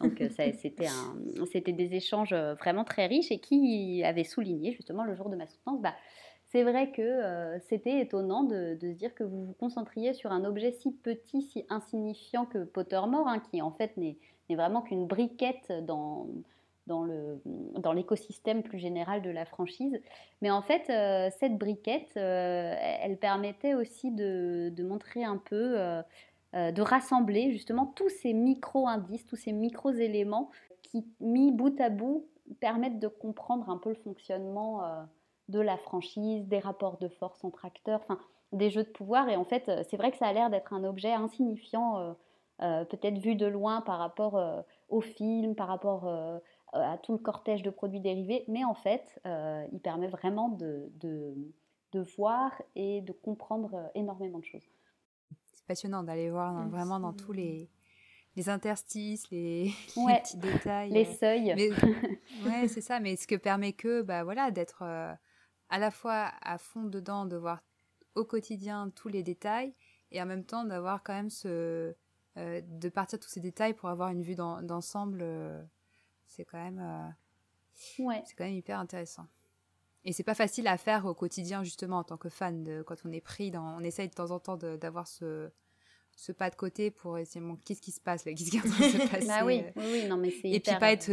donc 0.00 0.22
c'était 0.36 0.86
c'était 1.50 1.72
des 1.72 1.94
échanges 1.94 2.34
vraiment 2.34 2.84
très 2.84 3.06
riches 3.06 3.32
et 3.32 3.38
qui 3.38 4.02
avait 4.04 4.24
souligné 4.24 4.72
justement 4.72 5.04
le 5.04 5.14
jour 5.14 5.28
de 5.28 5.36
ma 5.36 5.46
soutenance, 5.46 5.80
bah, 5.80 5.94
c'est 6.50 6.62
vrai 6.62 6.90
que 6.92 7.02
euh, 7.02 7.58
c'était 7.68 8.00
étonnant 8.00 8.42
de, 8.42 8.76
se 8.80 8.86
dire 8.86 9.14
que 9.14 9.24
vous 9.24 9.44
vous 9.44 9.52
concentriez 9.52 10.14
sur 10.14 10.32
un 10.32 10.44
objet 10.44 10.72
si 10.72 10.92
petit, 10.92 11.42
si 11.42 11.66
insignifiant 11.68 12.46
que 12.46 12.64
Pottermore, 12.64 13.28
hein, 13.28 13.40
qui 13.50 13.60
en 13.60 13.70
fait 13.70 13.96
n'est 13.98 14.16
vraiment 14.48 14.80
qu'une 14.80 15.06
briquette 15.06 15.70
dans, 15.84 16.26
l'écosystème 17.94 18.62
plus 18.62 18.78
général 18.78 19.20
de 19.20 19.28
la 19.28 19.44
franchise. 19.44 20.00
Mais 20.40 20.50
en 20.50 20.62
fait, 20.62 20.88
euh, 20.88 21.28
cette 21.38 21.58
briquette, 21.58 22.16
euh, 22.16 22.74
elle 23.02 23.18
permettait 23.18 23.74
aussi 23.74 24.10
de, 24.10 24.72
montrer 24.82 25.24
un 25.24 25.36
peu, 25.36 25.76
de 26.54 26.80
rassembler 26.80 27.52
justement 27.52 27.84
tous 27.84 28.08
ces 28.08 28.32
micro-indices, 28.32 29.26
tous 29.26 29.36
ces 29.36 29.52
micro-éléments 29.52 30.50
qui, 30.82 31.06
mis 31.20 31.52
bout 31.52 31.78
à 31.78 31.90
bout, 31.90 32.24
permettent 32.60 33.00
de 33.00 33.08
comprendre 33.08 33.68
un 33.68 33.76
peu 33.76 33.90
le 33.90 33.96
fonctionnement 33.96 34.80
de 35.48 35.60
la 35.60 35.76
franchise, 35.76 36.46
des 36.46 36.58
rapports 36.58 36.98
de 36.98 37.08
force 37.08 37.42
entre 37.44 37.64
acteurs, 37.64 38.00
enfin 38.02 38.18
des 38.52 38.70
jeux 38.70 38.84
de 38.84 38.88
pouvoir. 38.88 39.28
Et 39.28 39.36
en 39.36 39.44
fait, 39.44 39.68
euh, 39.68 39.82
c'est 39.88 39.96
vrai 39.96 40.10
que 40.10 40.16
ça 40.16 40.26
a 40.26 40.32
l'air 40.32 40.50
d'être 40.50 40.72
un 40.72 40.84
objet 40.84 41.12
insignifiant, 41.12 41.98
euh, 41.98 42.12
euh, 42.62 42.84
peut-être 42.84 43.18
vu 43.18 43.34
de 43.34 43.46
loin 43.46 43.80
par 43.82 43.98
rapport 43.98 44.64
au 44.88 45.00
film, 45.00 45.54
par 45.54 45.68
rapport 45.68 46.08
à 46.72 46.98
tout 46.98 47.12
le 47.12 47.18
cortège 47.18 47.62
de 47.62 47.70
produits 47.70 48.00
dérivés, 48.00 48.44
mais 48.48 48.64
en 48.64 48.74
fait, 48.74 49.20
il 49.24 49.78
permet 49.78 50.08
vraiment 50.08 50.48
de, 50.48 50.90
de, 51.00 52.00
voir 52.16 52.50
et 52.74 53.00
de 53.02 53.12
comprendre 53.12 53.90
énormément 53.94 54.38
de 54.38 54.44
choses. 54.44 54.68
C'est 55.52 55.64
passionnant 55.66 56.02
d'aller 56.02 56.30
voir 56.30 56.68
vraiment 56.68 56.98
dans 56.98 57.12
tous 57.12 57.32
les, 57.32 57.70
les 58.34 58.48
interstices, 58.48 59.30
les, 59.30 59.70
petits 59.94 60.36
détails. 60.38 60.90
Les 60.90 61.04
seuils. 61.04 61.54
ouais, 62.44 62.66
c'est 62.66 62.80
ça, 62.80 62.98
mais 62.98 63.14
ce 63.14 63.28
que 63.28 63.36
permet 63.36 63.72
que, 63.72 64.02
bah 64.02 64.24
voilà, 64.24 64.50
d'être 64.50 64.82
à 65.70 65.78
la 65.78 65.90
fois 65.90 66.32
à 66.42 66.58
fond 66.58 66.84
dedans, 66.84 67.26
de 67.26 67.36
voir 67.36 67.62
au 68.14 68.24
quotidien 68.24 68.90
tous 68.94 69.08
les 69.08 69.22
détails, 69.22 69.74
et 70.10 70.22
en 70.22 70.26
même 70.26 70.44
temps 70.44 70.64
d'avoir 70.64 71.02
quand 71.02 71.14
même 71.14 71.30
ce... 71.30 71.94
Euh, 72.36 72.60
de 72.64 72.88
partir 72.88 73.18
de 73.18 73.24
tous 73.24 73.30
ces 73.30 73.40
détails 73.40 73.74
pour 73.74 73.88
avoir 73.88 74.10
une 74.10 74.22
vue 74.22 74.36
d'ensemble, 74.36 75.20
euh, 75.22 75.62
c'est 76.26 76.44
quand 76.44 76.58
même... 76.58 76.78
Euh, 76.78 78.02
ouais. 78.02 78.22
C'est 78.26 78.34
quand 78.34 78.44
même 78.44 78.54
hyper 78.54 78.78
intéressant. 78.78 79.26
Et 80.04 80.12
c'est 80.12 80.22
pas 80.22 80.34
facile 80.34 80.68
à 80.68 80.78
faire 80.78 81.04
au 81.06 81.14
quotidien, 81.14 81.64
justement, 81.64 81.98
en 81.98 82.04
tant 82.04 82.16
que 82.16 82.28
fan, 82.28 82.62
de, 82.62 82.82
quand 82.82 82.96
on 83.04 83.12
est 83.12 83.20
pris 83.20 83.50
dans... 83.50 83.76
On 83.76 83.80
essaye 83.80 84.08
de 84.08 84.14
temps 84.14 84.30
en 84.30 84.38
temps 84.38 84.56
d'avoir 84.56 85.08
ce 85.08 85.50
ce 86.18 86.32
pas 86.32 86.50
de 86.50 86.56
côté 86.56 86.90
pour 86.90 87.16
essayer 87.16 87.40
bon, 87.40 87.56
qu'est-ce 87.64 87.80
qui 87.80 87.92
se 87.92 88.00
passe 88.00 88.24
là 88.24 88.32
qu'est-ce 88.32 88.50
qui 88.50 88.56
est 88.56 88.60
en 88.60 88.68
train 88.68 88.86
de 88.88 88.92
se 88.92 89.08
passer 89.10 89.26
bah 89.28 89.44
oui, 89.44 89.62
oui, 89.76 90.06
non 90.08 90.16
mais 90.16 90.32
c'est 90.32 90.50
et 90.50 90.58
puis 90.58 90.74
pas 90.80 90.90
être 90.90 91.12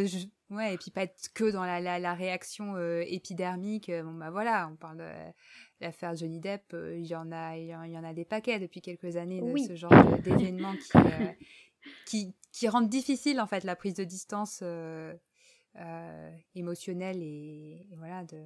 Ouais, 0.51 0.75
et 0.75 0.77
puis 0.77 0.91
pas 0.91 1.03
être 1.03 1.33
que 1.33 1.51
dans 1.51 1.63
la, 1.63 1.79
la, 1.99 2.13
réaction 2.13 2.75
euh, 2.75 3.03
épidermique. 3.07 3.89
Euh, 3.89 4.03
bon, 4.03 4.13
bah 4.13 4.29
voilà, 4.29 4.69
on 4.71 4.75
parle 4.75 4.97
de 4.97 5.11
l'affaire 5.81 6.15
Johnny 6.15 6.39
Depp, 6.39 6.73
euh, 6.73 6.97
il 6.99 7.07
y, 7.07 7.15
en 7.15 7.31
a, 7.31 7.57
il 7.57 7.67
y 7.67 7.97
en 7.97 8.03
a 8.03 8.13
des 8.13 8.25
paquets 8.25 8.59
depuis 8.59 8.81
quelques 8.81 9.15
années 9.15 9.41
de 9.41 9.57
ce 9.57 9.75
genre 9.75 9.91
d'événements 10.19 10.75
qui, 10.75 10.91
qui, 12.05 12.35
qui, 12.51 12.67
rendent 12.67 12.89
difficile 12.89 13.41
en 13.41 13.47
fait 13.47 13.63
la 13.63 13.75
prise 13.75 13.95
de 13.95 14.03
distance 14.03 14.63
émotionnelle 16.53 17.21
et, 17.23 17.87
voilà, 17.97 18.23
de, 18.23 18.37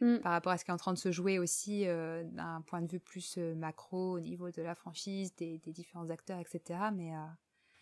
mmh. 0.00 0.18
par 0.18 0.32
rapport 0.32 0.52
à 0.52 0.58
ce 0.58 0.64
qui 0.64 0.70
est 0.70 0.74
en 0.74 0.78
train 0.78 0.92
de 0.92 0.98
se 0.98 1.12
jouer 1.12 1.38
aussi 1.38 1.84
d'un 1.84 2.62
point 2.66 2.82
de 2.82 2.90
vue 2.90 3.00
plus 3.00 3.38
macro 3.38 4.12
au 4.12 4.20
niveau 4.20 4.50
de 4.50 4.62
la 4.62 4.74
franchise, 4.74 5.34
des, 5.36 5.58
des 5.58 5.72
différents 5.72 6.10
acteurs, 6.10 6.38
etc. 6.40 6.80
Mais 6.94 7.12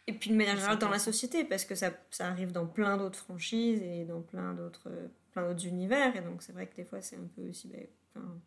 et 0.07 0.13
puis 0.13 0.31
de 0.31 0.37
manière 0.37 0.57
générale 0.57 0.79
dans 0.79 0.91
la 0.91 0.99
société, 0.99 1.45
parce 1.45 1.65
que 1.65 1.75
ça, 1.75 1.91
ça 2.11 2.27
arrive 2.27 2.53
dans 2.53 2.67
plein 2.67 2.97
d'autres 2.99 3.19
franchises 3.19 3.81
et 3.83 4.05
dans 4.05 4.21
plein 4.21 4.53
d'autres 4.53 4.91
plein 5.33 5.49
d'autres 5.49 5.67
univers. 5.67 6.15
Et 6.17 6.21
donc 6.21 6.43
c'est 6.43 6.53
vrai 6.53 6.67
que 6.67 6.77
des 6.77 6.85
fois 6.85 7.01
c'est 7.01 7.17
un 7.17 7.29
peu 7.35 7.49
aussi... 7.49 7.69
Ben, 7.69 7.87
enfin, 8.15 8.41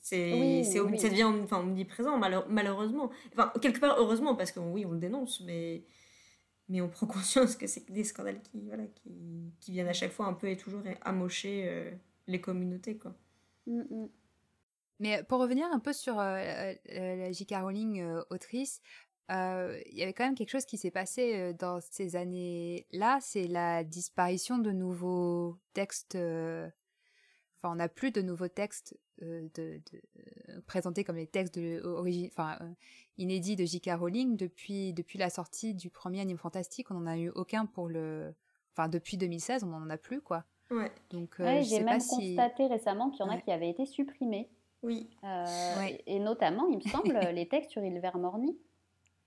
c'est, 0.00 0.32
oui, 0.32 0.64
c'est, 0.64 0.78
ça 0.98 1.08
devient 1.10 1.24
enfin, 1.24 1.60
omniprésent, 1.60 2.18
malheureusement. 2.48 3.10
Enfin, 3.32 3.52
quelque 3.60 3.80
part, 3.80 3.96
heureusement, 3.98 4.34
parce 4.34 4.50
que 4.50 4.58
oui, 4.60 4.86
on 4.86 4.92
le 4.92 4.98
dénonce, 4.98 5.40
mais, 5.42 5.84
mais 6.68 6.80
on 6.80 6.88
prend 6.88 7.06
conscience 7.06 7.54
que 7.54 7.66
c'est 7.66 7.90
des 7.90 8.04
scandales 8.04 8.40
qui, 8.40 8.62
voilà, 8.66 8.84
qui, 8.86 9.52
qui, 9.60 9.72
viennent 9.72 9.88
à 9.88 9.92
chaque 9.92 10.12
fois 10.12 10.26
un 10.26 10.32
peu 10.32 10.48
et 10.48 10.56
toujours 10.56 10.82
amocher 11.02 11.64
euh, 11.66 11.90
les 12.26 12.40
communautés. 12.40 12.96
Quoi. 12.96 13.14
Mm, 13.66 13.80
mm. 13.80 14.08
Mais 15.00 15.22
pour 15.24 15.40
revenir 15.40 15.66
un 15.72 15.78
peu 15.78 15.92
sur 15.92 16.20
euh, 16.20 16.74
euh, 16.90 17.16
la 17.16 17.32
J.K. 17.32 17.54
Rowling, 17.62 18.04
autrice, 18.28 18.82
euh, 19.30 19.80
il 19.86 19.96
y 19.96 20.02
avait 20.02 20.12
quand 20.12 20.24
même 20.24 20.34
quelque 20.34 20.50
chose 20.50 20.64
qui 20.64 20.76
s'est 20.76 20.90
passé 20.90 21.34
euh, 21.36 21.52
dans 21.52 21.80
ces 21.80 22.16
années-là, 22.16 23.18
c'est 23.20 23.46
la 23.46 23.84
disparition 23.84 24.58
de 24.58 24.72
nouveaux 24.72 25.56
textes. 25.72 26.16
Euh, 26.16 26.68
enfin, 27.58 27.72
on 27.72 27.76
n'a 27.76 27.88
plus 27.88 28.10
de 28.10 28.22
nouveaux 28.22 28.48
textes 28.48 28.98
de, 29.20 29.80
présentés 30.66 31.04
comme 31.04 31.16
les 31.16 31.26
textes 31.26 31.54
de, 31.54 31.82
enfin, 32.32 32.58
inédits 33.18 33.54
de 33.54 33.64
J.K. 33.64 33.90
Rowling 33.98 34.36
depuis, 34.36 34.92
depuis 34.94 35.18
la 35.18 35.30
sortie 35.30 35.74
du 35.74 35.90
premier 35.90 36.20
anime 36.20 36.38
fantastique. 36.38 36.90
On 36.90 36.94
n'en 36.94 37.06
a 37.06 37.18
eu 37.18 37.28
aucun 37.30 37.66
pour 37.66 37.88
le. 37.88 38.34
Enfin, 38.72 38.88
depuis 38.88 39.16
2016, 39.16 39.62
on 39.64 39.68
n'en 39.68 39.90
a 39.90 39.98
plus, 39.98 40.20
quoi. 40.20 40.44
Ouais. 40.70 40.90
Donc, 41.10 41.34
j'ai 41.38 41.80
même 41.80 42.00
constaté 42.00 42.66
récemment 42.66 43.10
qu'il 43.10 43.24
y 43.24 43.28
en 43.28 43.32
a 43.32 43.38
qui 43.38 43.50
avaient 43.50 43.70
été 43.70 43.86
supprimés. 43.86 44.48
Oui. 44.82 45.08
Et 46.06 46.18
notamment, 46.18 46.66
il 46.68 46.76
me 46.76 46.82
semble, 46.82 47.18
les 47.34 47.48
textes 47.48 47.70
sur 47.70 47.84
Ilvermorny. 47.84 48.56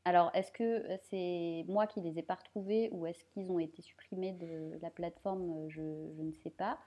Alors, 0.05 0.31
est-ce 0.33 0.51
que 0.51 0.83
c'est 1.09 1.63
moi 1.67 1.87
qui 1.87 2.01
les 2.01 2.19
ai 2.19 2.23
pas 2.23 2.35
retrouvés 2.35 2.89
ou 2.91 3.05
est-ce 3.05 3.23
qu'ils 3.25 3.49
ont 3.51 3.59
été 3.59 3.81
supprimés 3.81 4.33
de 4.33 4.77
la 4.81 4.89
plateforme 4.89 5.69
je, 5.69 5.81
ne 5.81 6.33
sais 6.43 6.49
pas. 6.49 6.77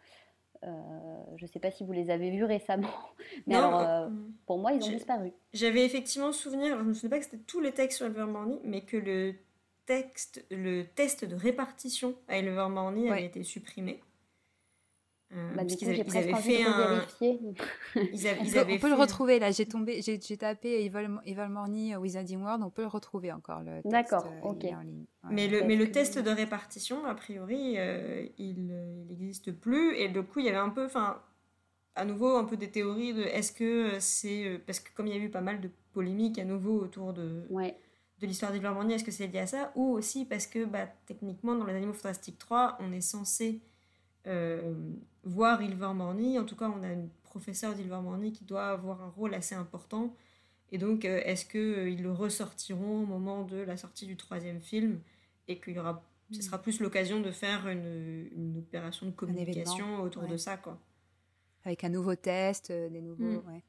Euh, 0.63 1.23
je 1.37 1.45
ne 1.45 1.49
sais 1.49 1.59
pas 1.59 1.71
si 1.71 1.85
vous 1.85 1.93
les 1.93 2.11
avez 2.11 2.31
vus 2.31 2.45
récemment, 2.45 2.89
mais 3.47 3.57
alors, 3.57 3.79
euh, 3.79 4.09
mm. 4.09 4.33
pour 4.47 4.59
moi, 4.59 4.73
ils 4.73 4.83
ont 4.83 4.89
disparu. 4.89 5.33
J'avais 5.53 5.85
effectivement 5.85 6.33
souvenir, 6.33 6.77
je 6.79 6.83
ne 6.83 6.89
me 6.89 6.95
souviens 6.95 7.11
pas 7.11 7.19
que 7.19 7.25
c'était 7.25 7.43
tous 7.45 7.61
les 7.61 7.73
textes 7.73 7.99
sur 7.99 8.07
Evermorny, 8.07 8.59
mais 8.65 8.81
que 8.81 8.97
le 8.97 9.35
texte, 9.85 10.45
le 10.51 10.85
test 10.85 11.25
de 11.25 11.35
répartition 11.35 12.15
à 12.29 12.39
Evermorny 12.39 13.11
avait 13.11 13.27
été 13.27 13.43
supprimé. 13.43 14.01
Euh, 15.33 15.49
bah, 15.51 15.57
parce 15.57 15.67
du 15.67 15.77
qu'ils 15.77 15.89
coup, 15.89 15.95
j'ai 15.95 16.05
presque 16.05 16.33
envie 16.35 16.59
de 16.59 16.69
un. 16.69 16.73
revérifier. 16.73 17.41
Ils, 18.13 18.29
avaient- 18.29 18.41
On 18.41 18.45
ils 18.45 18.53
peut, 18.53 18.65
on 18.75 18.79
peut 18.79 18.89
le 18.89 18.95
retrouver 18.95 19.39
là. 19.41 19.51
J'ai 19.51 19.67
tombé, 19.67 20.01
j'ai 20.01 20.21
j'ai 20.21 20.37
tapé 20.37 20.85
Evil, 20.85 21.09
Evil 21.25 21.49
Morny 21.49 21.95
euh, 21.95 21.99
Wizarding 21.99 22.41
World. 22.43 22.63
On 22.63 22.71
peut 22.71 22.83
le 22.83 22.89
retrouver 22.89 23.33
encore 23.33 23.61
le 23.61 23.83
texte. 23.83 23.91
D'accord, 23.91 24.27
euh, 24.27 24.49
ok. 24.49 24.65
en 24.67 24.81
ligne. 24.83 25.05
Ouais. 25.25 25.31
Mais 25.33 25.49
le, 25.49 25.65
mais 25.65 25.75
le 25.75 25.91
test 25.91 26.19
de 26.21 26.31
répartition, 26.31 27.05
a 27.07 27.15
priori, 27.17 27.75
euh, 27.77 28.25
il 28.39 28.69
n'existe 29.09 29.51
plus. 29.53 29.97
Et 29.97 30.09
du 30.09 30.23
coup, 30.23 30.39
il 30.39 30.47
y 30.47 30.49
avait 30.49 30.59
un 30.59 30.69
peu, 30.71 30.85
enfin, 30.85 31.21
à 31.97 32.05
nouveau, 32.05 32.37
un 32.37 32.45
peu 32.45 32.57
des 32.57 32.71
théories 32.71 33.13
de 33.13 33.23
est-ce 33.23 33.51
que 33.53 33.99
c'est. 33.99 34.45
euh, 34.47 34.59
Parce 34.65 34.79
que 34.79 34.95
comme 34.95 35.09
il 35.09 35.17
y 35.17 35.21
a 35.21 35.21
eu 35.21 35.29
pas 35.31 35.41
mal 35.41 35.61
de 35.61 35.71
polémiques 35.93 36.39
à 36.39 36.45
nouveau 36.45 36.79
autour 36.81 37.13
de, 37.13 37.47
Ouais. 37.51 37.77
de 38.21 38.27
l'histoire 38.29 38.53
d'Ilver 38.53 38.71
Morny, 38.73 38.95
est-ce 38.95 39.03
que 39.05 39.11
c'est 39.11 39.27
lié 39.27 39.41
à 39.41 39.47
ça 39.49 39.73
Ou 39.75 39.91
aussi 39.93 40.25
parce 40.25 40.47
que, 40.47 40.65
bah, 40.65 40.87
techniquement, 41.07 41.57
dans 41.57 41.65
les 41.67 41.75
Animaux 41.75 41.95
Fantastiques 41.95 42.39
3, 42.39 42.79
on 42.81 42.93
est 42.93 43.01
censé 43.01 43.61
euh, 44.27 44.75
voir 45.25 45.63
Ilver 45.63 45.93
Morny. 45.95 46.39
En 46.39 46.45
tout 46.45 46.57
cas, 46.57 46.69
on 46.69 46.83
a 46.83 46.93
une 46.93 47.09
professeure 47.23 47.75
d'Ilver 47.75 48.01
Morny 48.03 48.33
qui 48.33 48.45
doit 48.45 48.69
avoir 48.69 49.03
un 49.03 49.09
rôle 49.11 49.35
assez 49.35 49.55
important. 49.55 50.15
Et 50.73 50.79
donc, 50.79 51.05
euh, 51.05 51.21
est-ce 51.25 51.47
qu'ils 51.47 52.03
le 52.03 52.13
ressortiront 52.13 53.03
au 53.03 53.07
moment 53.07 53.43
de 53.45 53.57
la 53.57 53.77
sortie 53.77 54.07
du 54.07 54.17
troisième 54.17 54.61
film 54.61 55.01
et 55.49 55.61
qu'il 55.61 55.75
y 55.75 55.79
aura, 55.79 56.03
ce 56.33 56.43
sera 56.43 56.61
plus 56.61 56.81
l'occasion 56.81 57.21
de 57.21 57.31
faire 57.31 57.69
une, 57.69 58.29
une 58.35 58.59
opération 58.59 59.07
de 59.07 59.13
communication 59.13 60.01
autour 60.03 60.27
de 60.27 60.37
ça, 60.37 60.57
quoi. 60.57 60.79
Avec 61.65 61.85
un 61.85 61.89
nouveau 61.89 62.15
test, 62.15 62.71
euh, 62.71 62.89
des 62.89 63.01
nouveaux. 63.01 63.43
Mm. 63.43 63.63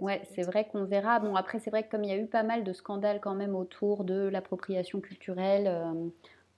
Ouais, 0.00 0.22
c'est 0.34 0.42
vrai 0.42 0.66
qu'on 0.66 0.84
verra. 0.84 1.20
Bon, 1.20 1.36
après, 1.36 1.58
c'est 1.58 1.70
vrai 1.70 1.84
que 1.84 1.90
comme 1.90 2.04
il 2.04 2.10
y 2.10 2.12
a 2.12 2.16
eu 2.16 2.26
pas 2.26 2.42
mal 2.42 2.64
de 2.64 2.72
scandales 2.72 3.20
quand 3.20 3.34
même 3.34 3.54
autour 3.54 4.04
de 4.04 4.28
l'appropriation 4.28 5.00
culturelle, 5.00 5.66
euh, 5.66 5.92
euh, 5.92 6.08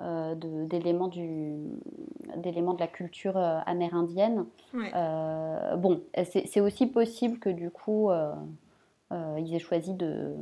d'éléments 0.00 1.08
du, 1.08 1.54
d'éléments 2.36 2.74
de 2.74 2.80
la 2.80 2.86
culture 2.88 3.36
euh, 3.36 3.58
amérindienne, 3.66 4.46
Ouais. 4.72 4.90
euh, 4.94 5.76
bon, 5.76 6.02
c'est 6.24 6.60
aussi 6.60 6.86
possible 6.86 7.38
que 7.38 7.48
du 7.48 7.70
coup, 7.70 8.10
euh, 8.10 8.32
euh, 9.12 9.36
ils 9.40 9.54
aient 9.54 9.58
choisi 9.60 9.92
de, 9.94 10.34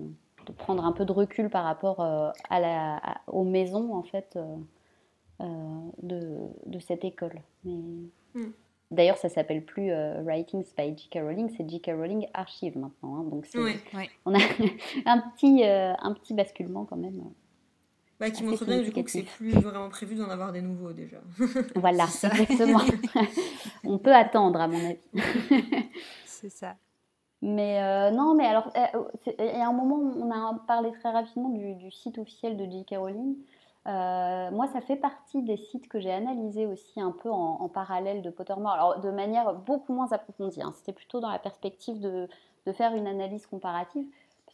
de 0.46 0.52
prendre 0.52 0.84
un 0.84 0.92
peu 0.92 1.04
de 1.04 1.12
recul 1.12 1.50
par 1.50 1.64
rapport 1.64 2.00
euh, 2.00 2.30
à 2.50 2.60
la, 2.60 2.96
à- 2.96 3.20
aux 3.26 3.44
maisons, 3.44 3.94
en 3.94 4.02
fait, 4.02 4.34
euh, 4.36 4.56
euh, 5.42 5.44
de, 6.02 6.38
de 6.66 6.78
cette 6.78 7.04
école. 7.04 7.40
Mais... 7.64 7.78
Mm. 8.34 8.52
D'ailleurs, 8.90 9.16
ça 9.16 9.30
s'appelle 9.30 9.64
plus 9.64 9.90
euh, 9.90 10.20
Writings 10.22 10.66
by 10.76 10.94
J.K. 10.96 11.20
Rowling, 11.22 11.48
c'est 11.56 11.66
J.K. 11.66 11.92
Rowling 11.96 12.26
Archive 12.34 12.76
maintenant. 12.76 13.16
hein. 13.16 13.24
donc 13.30 13.46
on 14.26 14.34
a 14.34 14.38
un 15.06 15.18
petit, 15.18 15.64
euh, 15.64 15.94
un 15.98 16.12
petit 16.12 16.34
basculement 16.34 16.84
quand 16.84 16.98
même. 16.98 17.22
Bah, 18.20 18.30
qui 18.30 18.44
montre 18.44 18.64
bien 18.64 18.80
du 18.80 18.92
coup 18.92 19.02
que 19.02 19.10
c'est 19.10 19.22
plus 19.24 19.50
vraiment 19.52 19.88
prévu 19.88 20.14
d'en 20.14 20.28
avoir 20.30 20.52
des 20.52 20.62
nouveaux 20.62 20.92
déjà. 20.92 21.18
Voilà, 21.74 22.04
exactement. 22.04 22.80
on 23.84 23.98
peut 23.98 24.14
attendre, 24.14 24.60
à 24.60 24.68
mon 24.68 24.78
avis. 24.90 24.98
C'est 26.24 26.50
ça. 26.50 26.74
Mais 27.42 27.82
euh, 27.82 28.10
non, 28.12 28.34
mais 28.34 28.46
alors, 28.46 28.70
euh, 28.76 29.04
il 29.38 29.44
y 29.44 29.60
a 29.60 29.68
un 29.68 29.72
moment, 29.72 29.96
on 29.96 30.30
a 30.30 30.58
parlé 30.66 30.92
très 30.92 31.10
rapidement 31.10 31.48
du, 31.50 31.74
du 31.74 31.90
site 31.90 32.18
officiel 32.18 32.56
de 32.56 32.64
J.K. 32.70 32.96
Rowling. 32.98 33.36
Euh, 33.88 34.50
moi, 34.52 34.68
ça 34.68 34.80
fait 34.80 34.96
partie 34.96 35.42
des 35.42 35.56
sites 35.56 35.88
que 35.88 35.98
j'ai 36.00 36.12
analysés 36.12 36.66
aussi 36.66 37.00
un 37.00 37.10
peu 37.10 37.30
en, 37.30 37.58
en 37.60 37.68
parallèle 37.68 38.22
de 38.22 38.30
Pottermore, 38.30 38.72
alors 38.72 39.00
de 39.00 39.10
manière 39.10 39.54
beaucoup 39.54 39.92
moins 39.92 40.12
approfondie. 40.12 40.62
hein. 40.62 40.72
C'était 40.76 40.92
plutôt 40.92 41.18
dans 41.20 41.30
la 41.30 41.40
perspective 41.40 41.98
de, 42.00 42.28
de 42.66 42.72
faire 42.72 42.94
une 42.94 43.08
analyse 43.08 43.46
comparative, 43.46 44.06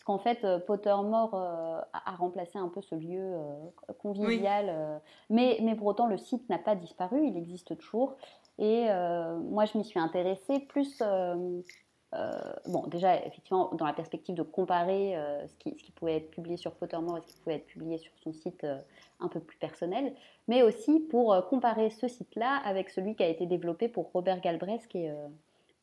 qu'en 0.08 0.18
fait, 0.18 0.42
euh, 0.44 0.58
Pottermore 0.58 1.34
euh, 1.34 1.80
a, 1.92 2.12
a 2.12 2.16
remplacé 2.16 2.58
un 2.58 2.68
peu 2.68 2.80
ce 2.80 2.94
lieu 2.94 3.20
euh, 3.20 3.92
convivial, 3.98 4.70
euh, 4.70 4.98
mais, 5.28 5.58
mais 5.60 5.74
pour 5.74 5.86
autant, 5.86 6.06
le 6.06 6.16
site 6.16 6.48
n'a 6.48 6.56
pas 6.56 6.74
disparu, 6.74 7.26
il 7.26 7.36
existe 7.36 7.76
toujours. 7.76 8.16
Et 8.58 8.88
moi, 9.50 9.66
je 9.66 9.78
m'y 9.78 9.84
suis 9.84 10.00
intéressée 10.00 10.58
plus. 10.58 11.00
bon, 11.00 12.86
déjà, 12.88 13.24
effectivement, 13.24 13.70
dans 13.74 13.86
la 13.86 13.92
perspective 13.92 14.34
de 14.34 14.42
comparer 14.42 15.14
ce, 15.46 15.54
qui, 15.58 15.78
ce 15.78 15.84
qui 15.84 15.92
pouvait 15.92 16.16
être 16.16 16.30
publié 16.32 16.56
sur 16.56 16.72
Pottermore 16.72 17.18
et 17.18 17.20
ce 17.20 17.26
qui 17.28 17.38
pouvait 17.38 17.56
être 17.56 17.66
publié 17.66 17.98
sur 17.98 18.10
son 18.24 18.32
site 18.32 18.66
un 19.20 19.28
peu 19.28 19.38
plus 19.38 19.58
personnel, 19.58 20.12
mais 20.48 20.64
aussi 20.64 20.98
pour 20.98 21.36
comparer 21.48 21.90
ce 21.90 22.08
site-là 22.08 22.60
avec 22.64 22.90
celui 22.90 23.14
qui 23.14 23.22
a 23.22 23.28
été 23.28 23.46
développé 23.46 23.86
pour 23.86 24.10
Robert 24.12 24.40
Galbraith, 24.40 24.88
qui 24.88 25.04
est 25.04 25.14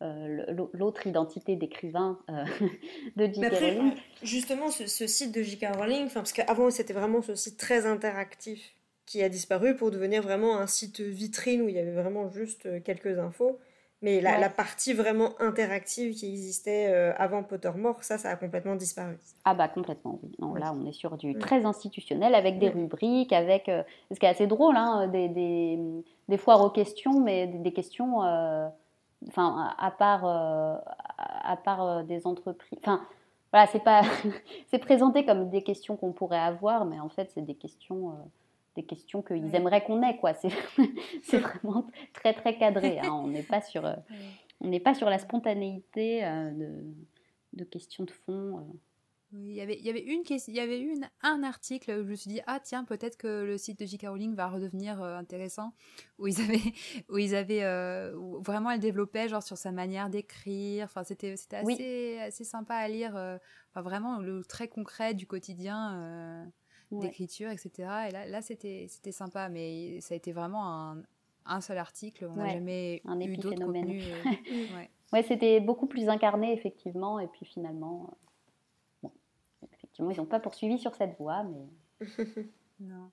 euh, 0.01 0.45
l'autre 0.73 1.07
identité 1.07 1.55
d'écrivain 1.55 2.19
euh, 2.29 2.43
de 3.15 3.25
J.K. 3.27 3.43
après, 3.45 3.69
Rowling. 3.75 3.93
justement, 4.23 4.69
ce, 4.69 4.87
ce 4.87 5.07
site 5.07 5.33
de 5.33 5.41
J.K. 5.41 5.67
Rowling, 5.77 6.09
parce 6.13 6.33
qu'avant 6.33 6.69
c'était 6.69 6.93
vraiment 6.93 7.21
ce 7.21 7.35
site 7.35 7.57
très 7.57 7.85
interactif 7.85 8.73
qui 9.05 9.21
a 9.23 9.29
disparu 9.29 9.75
pour 9.75 9.91
devenir 9.91 10.21
vraiment 10.21 10.57
un 10.57 10.67
site 10.67 10.99
vitrine 10.99 11.61
où 11.61 11.69
il 11.69 11.75
y 11.75 11.79
avait 11.79 11.93
vraiment 11.93 12.29
juste 12.29 12.65
euh, 12.65 12.79
quelques 12.79 13.17
infos. 13.19 13.59
Mais 14.01 14.19
la, 14.19 14.33
Ouais. 14.33 14.39
la 14.41 14.49
partie 14.49 14.93
vraiment 14.93 15.33
interactive 15.39 16.13
qui 16.13 16.27
existait 16.27 16.93
avant 17.17 17.41
Pottermore, 17.43 18.03
ça, 18.03 18.17
ça 18.17 18.29
a 18.29 18.35
complètement 18.35 18.75
disparu. 18.75 19.15
Ah 19.45 19.55
bah 19.55 19.69
complètement, 19.69 20.19
oui. 20.21 20.31
Non, 20.37 20.51
Ouais. 20.51 20.59
là, 20.59 20.73
on 20.77 20.85
est 20.85 20.91
sur 20.91 21.15
du 21.17 21.31
Ouais. 21.31 21.39
très 21.39 21.65
institutionnel 21.65 22.35
avec 22.35 22.59
des 22.59 22.67
Ouais. 22.67 22.73
rubriques, 22.73 23.31
avec 23.31 23.69
euh, 23.69 23.81
ce 24.13 24.19
qui 24.19 24.25
est 24.25 24.29
assez 24.29 24.47
drôle, 24.47 24.75
hein, 24.75 25.07
des, 25.07 25.29
des, 25.29 25.79
des 26.27 26.37
foires 26.37 26.61
aux 26.61 26.69
questions, 26.69 27.21
mais 27.21 27.47
des, 27.47 27.57
des 27.59 27.71
questions, 27.71 28.21
enfin, 29.27 29.73
à 29.77 29.91
part, 29.91 30.25
euh, 30.25 30.77
à 31.17 31.57
part 31.57 31.81
euh, 31.83 32.03
des 32.03 32.25
entreprises. 32.27 32.77
Enfin, 32.81 33.01
voilà, 33.51 33.67
c'est 33.67 33.83
pas, 33.83 34.01
c'est 34.67 34.79
présenté 34.79 35.25
comme 35.25 35.49
des 35.49 35.63
questions 35.63 35.95
qu'on 35.97 36.11
pourrait 36.11 36.39
avoir, 36.39 36.85
mais 36.85 36.99
en 36.99 37.09
fait, 37.09 37.29
c'est 37.33 37.41
des 37.41 37.55
questions. 37.55 38.11
euh, 38.11 38.23
des 38.75 38.83
questions 38.83 39.21
qu'ils 39.21 39.55
aimeraient 39.55 39.85
qu'on 39.85 40.03
ait, 40.03 40.17
quoi. 40.17 40.33
C'est 40.33 40.49
c'est 41.23 41.37
vraiment 41.37 41.85
très, 42.13 42.33
très 42.33 42.57
cadré. 42.57 42.99
hein. 42.99 43.09
On 43.23 43.27
n'est 43.27 43.41
pas 43.43 43.61
sur, 43.61 43.85
euh, 43.85 43.93
on 44.61 44.67
n'est 44.67 44.81
pas 44.81 44.93
sur 44.93 45.09
la 45.09 45.17
spontanéité 45.17 46.25
euh, 46.25 46.51
de, 46.51 46.83
de 47.53 47.63
questions 47.63 48.03
de 48.03 48.11
fond. 48.11 48.67
Il 49.43 49.53
y 49.53 49.61
avait, 49.61 49.77
il 49.77 49.85
y 49.85 49.89
avait, 49.89 50.01
une, 50.03 50.21
il 50.29 50.53
y 50.53 50.59
avait 50.59 50.79
une, 50.79 51.09
un 51.21 51.43
article 51.43 51.91
où 51.91 52.03
je 52.05 52.09
me 52.09 52.15
suis 52.15 52.29
dit, 52.29 52.41
ah 52.47 52.59
tiens, 52.63 52.83
peut-être 52.83 53.17
que 53.17 53.43
le 53.43 53.57
site 53.57 53.79
de 53.79 53.85
J.K. 53.85 54.07
Rowling 54.07 54.35
va 54.35 54.47
redevenir 54.47 55.01
euh, 55.01 55.15
intéressant, 55.17 55.73
où 56.19 56.27
ils 56.27 56.41
avaient, 56.41 56.73
où 57.09 57.17
ils 57.17 57.35
avaient 57.35 57.63
euh, 57.63 58.15
où 58.15 58.41
vraiment 58.41 58.71
elle 58.71 58.79
développait 58.79 59.27
genre 59.29 59.43
sur 59.43 59.57
sa 59.57 59.71
manière 59.71 60.09
d'écrire, 60.09 60.85
enfin 60.85 61.03
c'était 61.03 61.35
c'était 61.37 61.61
Oui. 61.63 61.73
assez, 61.73 62.17
assez 62.19 62.43
sympa 62.43 62.75
à 62.75 62.87
lire, 62.87 63.15
euh, 63.15 63.37
enfin 63.71 63.81
vraiment 63.81 64.19
le 64.19 64.43
très 64.43 64.67
concret 64.67 65.13
du 65.13 65.27
quotidien 65.27 66.51
Ouais. 66.91 67.07
d'écriture, 67.07 67.49
etc. 67.49 68.07
Et 68.07 68.11
là, 68.11 68.27
là 68.27 68.41
c'était 68.41 68.85
c'était 68.89 69.11
sympa, 69.11 69.49
mais 69.49 69.99
ça 70.01 70.13
a 70.13 70.17
été 70.17 70.31
vraiment 70.31 70.69
un, 70.91 71.03
un 71.45 71.61
seul 71.61 71.77
article, 71.77 72.25
on 72.25 72.35
n'a 72.35 72.43
Ouais, 72.43 72.53
jamais 72.53 73.01
un 73.05 73.19
eu 73.19 73.37
d'autres 73.37 73.63
contenus. 73.65 74.03
ouais. 74.75 74.89
Ouais, 75.13 75.23
c'était 75.23 75.59
beaucoup 75.59 75.87
plus 75.87 76.09
incarné, 76.09 76.53
effectivement. 76.53 77.19
Et 77.19 77.27
puis 77.27 77.45
finalement, 77.45 78.17
effectivement, 79.95 80.11
ils 80.11 80.17
n'ont 80.17 80.25
pas 80.25 80.39
poursuivi 80.39 80.77
sur 80.77 80.93
cette 80.95 81.17
voie, 81.17 81.43
mais 81.43 82.05
Non. 82.79 83.11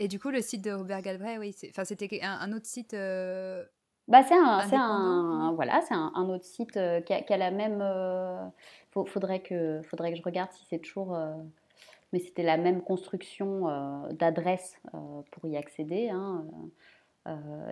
Et 0.00 0.08
du 0.08 0.18
coup, 0.18 0.30
le 0.30 0.40
site 0.40 0.62
de 0.64 0.72
Robert 0.72 1.02
Galbraith, 1.02 1.38
oui, 1.38 1.52
c'était 1.52 2.20
un, 2.22 2.32
un 2.40 2.52
autre 2.52 2.66
site. 2.66 2.94
euh, 2.94 3.64
bah, 4.08 4.22
c'est 4.22 4.34
un, 4.34 5.52
voilà, 5.54 5.80
c'est 5.82 5.94
un, 5.94 6.10
un 6.14 6.28
autre 6.30 6.44
site 6.44 6.76
euh, 6.76 7.00
qui, 7.00 7.12
a, 7.12 7.22
qui 7.22 7.32
a 7.32 7.36
la 7.36 7.50
même. 7.50 7.80
euh, 7.82 8.44
faut- 8.90 9.04
faudrait 9.04 9.40
que, 9.40 9.80
faudrait 9.82 10.12
que 10.12 10.18
je 10.18 10.22
regarde 10.22 10.50
si 10.52 10.64
c'est 10.64 10.78
toujours. 10.78 11.14
euh, 11.14 11.34
mais 12.12 12.18
c'était 12.20 12.42
la 12.42 12.56
même 12.56 12.82
construction 12.82 13.66
d'adresse 14.12 14.76
pour 15.30 15.46
y 15.46 15.56
accéder. 15.56 16.08
hein, 16.10 16.46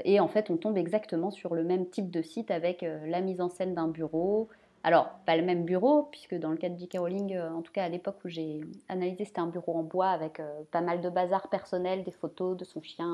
et 0.04 0.20
en 0.20 0.28
fait, 0.28 0.50
on 0.50 0.58
tombe 0.58 0.76
exactement 0.76 1.30
sur 1.30 1.54
le 1.54 1.64
même 1.64 1.88
type 1.88 2.10
de 2.10 2.20
site 2.22 2.50
avec 2.50 2.82
la 2.82 3.20
mise 3.22 3.40
en 3.40 3.48
scène 3.48 3.74
d'un 3.74 3.88
bureau. 3.88 4.48
Alors, 4.86 5.08
pas 5.26 5.36
le 5.36 5.42
même 5.42 5.64
bureau, 5.64 6.04
puisque 6.12 6.36
dans 6.36 6.50
le 6.50 6.56
cas 6.56 6.68
de 6.68 6.78
J.K. 6.78 6.98
Rowling, 6.98 7.34
euh, 7.34 7.50
en 7.50 7.60
tout 7.60 7.72
cas 7.72 7.82
à 7.82 7.88
l'époque 7.88 8.18
où 8.24 8.28
j'ai 8.28 8.60
analysé, 8.88 9.24
c'était 9.24 9.40
un 9.40 9.48
bureau 9.48 9.74
en 9.74 9.82
bois 9.82 10.10
avec 10.10 10.38
euh, 10.38 10.62
pas 10.70 10.80
mal 10.80 11.00
de 11.00 11.10
bazar 11.10 11.48
personnel, 11.48 12.04
des 12.04 12.12
photos 12.12 12.56
de 12.56 12.64
son 12.64 12.80
chien, 12.80 13.12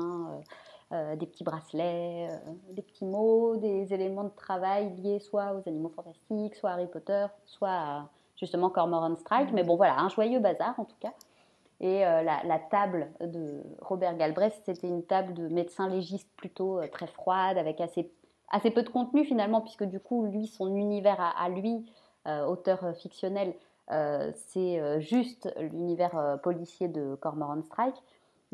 euh, 0.91 1.15
des 1.15 1.25
petits 1.25 1.43
bracelets, 1.43 2.27
des 2.69 2.83
petits 2.83 3.05
mots, 3.05 3.57
des 3.57 3.91
éléments 3.91 4.25
de 4.25 4.35
travail 4.35 4.95
liés 4.97 5.17
soit 5.17 5.55
aux 5.55 5.67
animaux 5.67 5.91
fantastiques, 5.95 6.53
soit 6.53 6.69
à 6.69 6.73
Harry 6.73 6.85
Potter, 6.85 7.25
soit 7.45 7.71
à 7.71 8.09
justement 8.37 8.69
Cormoran 8.69 9.15
Strike. 9.15 9.51
Mais 9.51 9.63
bon, 9.63 9.75
voilà, 9.75 9.97
un 9.97 10.09
joyeux 10.09 10.39
bazar 10.39 10.79
en 10.79 10.85
tout 10.85 10.97
cas. 10.99 11.13
Et 11.79 12.01
la, 12.01 12.59
table 12.69 13.09
de 13.19 13.61
Robert 13.81 14.15
Galbraith, 14.15 14.53
c'était 14.63 14.87
une 14.87 15.03
table 15.03 15.33
de 15.33 15.47
médecin 15.49 15.89
légiste 15.89 16.29
plutôt 16.37 16.79
très 16.91 17.07
froide, 17.07 17.57
avec 17.57 17.81
assez, 17.81 18.09
assez 18.53 18.71
peu 18.71 18.83
de 18.83 18.89
contenu 18.89 19.25
finalement, 19.25 19.59
puisque 19.59 19.83
du 19.83 19.99
coup, 19.99 20.25
lui, 20.25 20.47
son 20.47 20.73
univers 20.75 21.19
à, 21.19 21.49
lui, 21.49 21.85
euh, 22.27 22.45
auteur 22.45 22.85
euh, 22.85 22.93
fictionnel, 22.93 23.53
euh, 23.91 24.31
c'est 24.33 25.01
juste 25.01 25.53
l'univers 25.59 26.39
policier 26.41 26.87
de 26.87 27.15
Cormoran 27.15 27.61
Strike. 27.63 28.01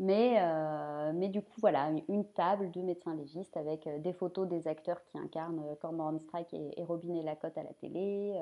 Mais, 0.02 0.42
mais 1.12 1.28
du 1.28 1.42
coup, 1.42 1.60
voilà, 1.60 1.90
une 2.08 2.24
table 2.24 2.70
de 2.70 2.80
médecins 2.80 3.14
légistes 3.14 3.54
avec 3.58 3.86
des 4.00 4.14
photos 4.14 4.48
des 4.48 4.66
acteurs 4.66 5.04
qui 5.04 5.18
incarnent 5.18 5.62
Cormoran 5.82 6.18
Strike 6.20 6.54
et, 6.54 6.80
et 6.80 6.84
Robin 6.84 7.16
et 7.16 7.22
Lacotte 7.22 7.58
à 7.58 7.62
la 7.62 7.74
télé, 7.74 8.34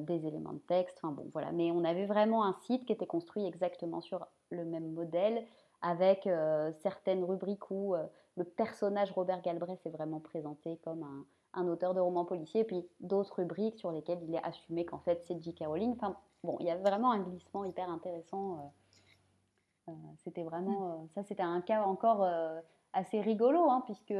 des 0.00 0.26
éléments 0.26 0.52
de 0.52 0.58
texte, 0.58 0.98
enfin 1.00 1.14
bon, 1.14 1.30
voilà. 1.32 1.52
Mais 1.52 1.70
on 1.70 1.84
avait 1.84 2.06
vraiment 2.06 2.44
un 2.44 2.54
site 2.66 2.86
qui 2.86 2.92
était 2.92 3.06
construit 3.06 3.46
exactement 3.46 4.00
sur 4.00 4.26
le 4.50 4.64
même 4.64 4.92
modèle, 4.92 5.46
avec 5.82 6.26
euh, 6.26 6.72
certaines 6.82 7.24
rubriques 7.24 7.70
où 7.70 7.94
euh, 7.94 8.04
le 8.36 8.44
personnage 8.44 9.10
Robert 9.12 9.42
Galbraith 9.42 9.80
est 9.84 9.90
vraiment 9.90 10.20
présenté 10.20 10.78
comme 10.84 11.02
un, 11.02 11.24
un 11.60 11.68
auteur 11.68 11.94
de 11.94 12.00
romans 12.00 12.24
policiers, 12.24 12.60
et 12.60 12.64
puis 12.64 12.86
d'autres 13.00 13.36
rubriques 13.36 13.78
sur 13.78 13.90
lesquelles 13.90 14.20
il 14.22 14.34
est 14.34 14.44
assumé 14.44 14.84
qu'en 14.84 14.98
fait 14.98 15.22
c'est 15.26 15.42
J.K. 15.42 15.64
Rowling. 15.66 15.92
Enfin, 15.92 16.16
bon, 16.44 16.56
il 16.60 16.66
y 16.66 16.70
a 16.70 16.76
vraiment 16.76 17.12
un 17.12 17.20
glissement 17.20 17.64
hyper 17.64 17.88
intéressant. 17.88 18.72
Euh, 19.88 19.92
c'était 20.18 20.44
vraiment, 20.44 21.08
ça 21.14 21.22
c'était 21.24 21.42
un 21.42 21.60
cas 21.62 21.82
encore 21.82 22.24
assez 22.92 23.20
rigolo, 23.20 23.70
hein, 23.70 23.82
puisque 23.86 24.14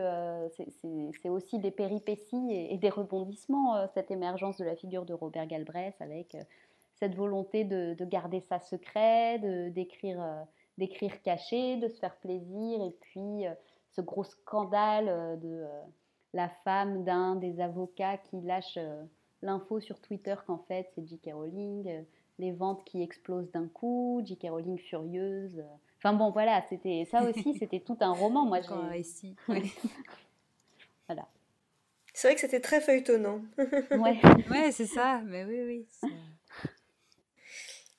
c'est 1.21 1.29
aussi 1.29 1.61
des 1.61 1.71
péripéties 1.71 2.53
et, 2.53 2.77
des 2.77 2.89
rebondissements, 2.89 3.87
cette 3.95 4.11
émergence 4.11 4.57
de 4.57 4.65
la 4.65 4.75
figure 4.75 5.05
de 5.05 5.15
Robert 5.15 5.47
Galbraith 5.47 5.95
avec 6.01 6.37
cette 6.97 7.15
volonté 7.15 7.63
de, 7.63 7.95
garder 8.05 8.41
ça 8.41 8.59
secret, 8.59 9.39
d'écrire 9.71 10.47
d'écrire 10.81 11.23
caché, 11.23 11.77
de 11.77 11.87
se 11.87 12.01
faire 12.01 12.17
plaisir, 12.17 12.83
et 12.83 12.97
puis 13.01 13.45
ce 13.93 14.01
gros 14.01 14.25
scandale 14.25 15.39
de 15.41 15.65
la 16.33 16.49
femme 16.65 17.05
d'un 17.05 17.37
des 17.37 17.61
avocats 17.61 18.17
qui 18.17 18.41
lâche 18.41 18.79
l'info 19.43 19.79
sur 19.79 20.01
Twitter 20.01 20.35
qu'en 20.47 20.59
fait 20.67 20.91
c'est 20.95 21.07
J.K. 21.07 21.31
Rowling, 21.35 22.05
les 22.41 22.53
ventes 22.53 22.83
qui 22.85 23.03
explosent 23.03 23.51
d'un 23.53 23.69
coup, 23.69 24.23
J.K. 24.25 24.49
Rowling 24.51 24.79
furieuse. 24.79 25.63
Enfin 25.99 26.15
bon, 26.15 26.31
voilà, 26.31 26.63
c'était 26.69 27.07
ça 27.11 27.23
aussi, 27.23 27.55
c'était 27.59 27.81
tout 27.81 27.97
un 28.01 28.13
roman. 28.13 28.47
Moi, 28.47 28.61
j'ai 28.63 29.01
ici. 29.01 29.37
voilà. 31.07 31.29
C'est 32.15 32.29
vrai 32.29 32.35
que 32.35 32.41
c'était 32.41 32.61
très 32.61 32.81
feuilletonnant. 32.81 33.41
ouais, 33.59 34.21
ouais 34.51 34.73
c'est 34.73 34.87
ça. 34.87 35.21
Mais 35.27 35.45
oui, 35.45 35.87
oui. 36.03 36.11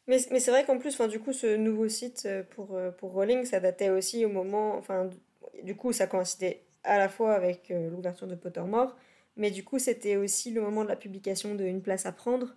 Mais, 0.08 0.18
mais 0.32 0.40
c'est 0.40 0.52
vrai 0.52 0.66
qu'en 0.66 0.78
plus, 0.78 0.94
enfin, 0.94 1.08
du 1.08 1.20
coup, 1.20 1.34
ce 1.34 1.56
nouveau 1.56 1.88
site 1.88 2.24
euh, 2.26 2.44
pour, 2.44 2.76
euh, 2.76 2.92
pour 2.92 3.12
Rowling, 3.12 3.46
ça 3.46 3.60
datait 3.60 3.90
aussi 3.90 4.26
au 4.26 4.30
moment. 4.30 4.76
Enfin, 4.76 5.10
du 5.64 5.76
coup, 5.76 5.94
ça 5.94 6.08
coïncidait 6.08 6.64
à 6.84 6.98
la 6.98 7.10
fois 7.10 7.34
avec 7.34 7.72
euh, 7.72 7.90
l'ouverture 7.90 8.28
de 8.28 8.36
Pottermore, 8.36 8.96
mais 9.38 9.52
du 9.52 9.64
coup, 9.64 9.80
c'était 9.80 10.16
aussi 10.16 10.52
le 10.52 10.62
moment 10.62 10.84
de 10.84 10.90
la 10.90 10.96
publication 10.96 11.56
de 11.56 11.64
Une 11.64 11.82
place 11.82 12.06
à 12.06 12.12
prendre, 12.12 12.56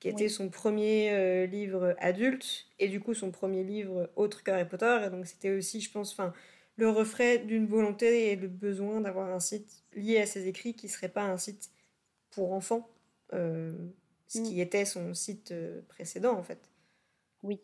qui 0.00 0.08
était 0.08 0.28
son 0.28 0.50
premier 0.50 1.10
euh, 1.12 1.46
livre 1.46 1.94
adulte 1.98 2.66
et 2.78 2.88
du 2.88 3.00
coup 3.00 3.14
son 3.14 3.30
premier 3.30 3.64
livre 3.64 4.10
autre 4.14 4.42
que 4.42 4.50
Harry 4.50 4.68
Potter. 4.68 5.04
Et 5.06 5.10
donc 5.10 5.26
c'était 5.26 5.56
aussi, 5.56 5.80
je 5.80 5.90
pense, 5.90 6.12
enfin, 6.12 6.34
le 6.76 6.90
reflet 6.90 7.38
d'une 7.38 7.66
volonté 7.66 8.30
et 8.30 8.36
de 8.36 8.46
besoin 8.46 9.00
d'avoir 9.00 9.30
un 9.30 9.40
site 9.40 9.84
lié 9.94 10.18
à 10.18 10.26
ses 10.26 10.48
écrits 10.48 10.74
qui 10.74 10.88
serait 10.88 11.08
pas 11.08 11.24
un 11.24 11.38
site 11.38 11.70
pour 12.30 12.52
enfants, 12.52 12.90
euh, 13.32 13.72
ce 14.28 14.42
qui 14.42 14.56
mm. 14.56 14.60
était 14.60 14.84
son 14.84 15.14
site 15.14 15.54
précédent 15.88 16.36
en 16.36 16.42
fait. 16.42 16.60
Oui, 17.46 17.60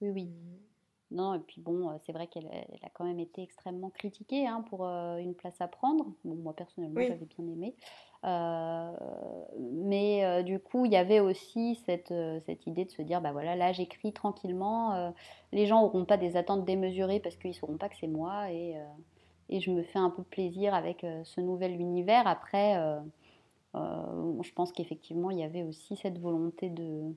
oui, 0.00 0.10
oui. 0.10 0.30
Non, 1.10 1.34
et 1.34 1.38
puis 1.38 1.60
bon, 1.62 1.98
c'est 2.04 2.12
vrai 2.12 2.26
qu'elle 2.26 2.46
a 2.46 2.90
quand 2.92 3.04
même 3.04 3.18
été 3.18 3.42
extrêmement 3.42 3.88
critiquée 3.88 4.46
hein, 4.46 4.62
pour 4.68 4.84
une 4.84 5.34
place 5.34 5.58
à 5.60 5.66
prendre. 5.66 6.12
Bon, 6.24 6.34
moi 6.34 6.54
personnellement, 6.54 7.00
j'avais 7.00 7.24
bien 7.24 7.46
aimé. 7.46 7.74
Euh, 8.24 8.92
mais 9.58 10.24
euh, 10.24 10.42
du 10.42 10.58
coup, 10.58 10.84
il 10.84 10.92
y 10.92 10.96
avait 10.96 11.20
aussi 11.20 11.76
cette, 11.86 12.10
euh, 12.10 12.40
cette, 12.46 12.66
idée 12.66 12.84
de 12.84 12.90
se 12.90 13.02
dire, 13.02 13.20
bah 13.20 13.32
voilà, 13.32 13.54
là 13.54 13.72
j'écris 13.72 14.12
tranquillement, 14.12 15.14
les 15.52 15.66
gens 15.66 15.82
n'auront 15.82 16.04
pas 16.04 16.16
des 16.16 16.36
attentes 16.36 16.64
démesurées 16.64 17.20
parce 17.20 17.36
qu'ils 17.36 17.50
ne 17.50 17.56
sauront 17.56 17.76
pas 17.76 17.88
que 17.88 17.96
c'est 17.96 18.08
moi 18.08 18.50
et, 18.50 18.76
et, 19.48 19.60
je 19.60 19.70
me 19.70 19.82
fais 19.82 19.98
un 19.98 20.10
peu 20.10 20.22
plaisir 20.22 20.74
avec 20.74 21.06
ce 21.24 21.40
nouvel 21.40 21.72
univers. 21.80 22.26
Après, 22.26 22.74
je 23.74 24.52
pense 24.54 24.72
qu'effectivement, 24.72 25.30
il 25.30 25.38
y 25.38 25.44
avait 25.44 25.62
aussi 25.62 25.96
cette 25.96 26.18
volonté 26.18 26.70
de, 26.70 27.14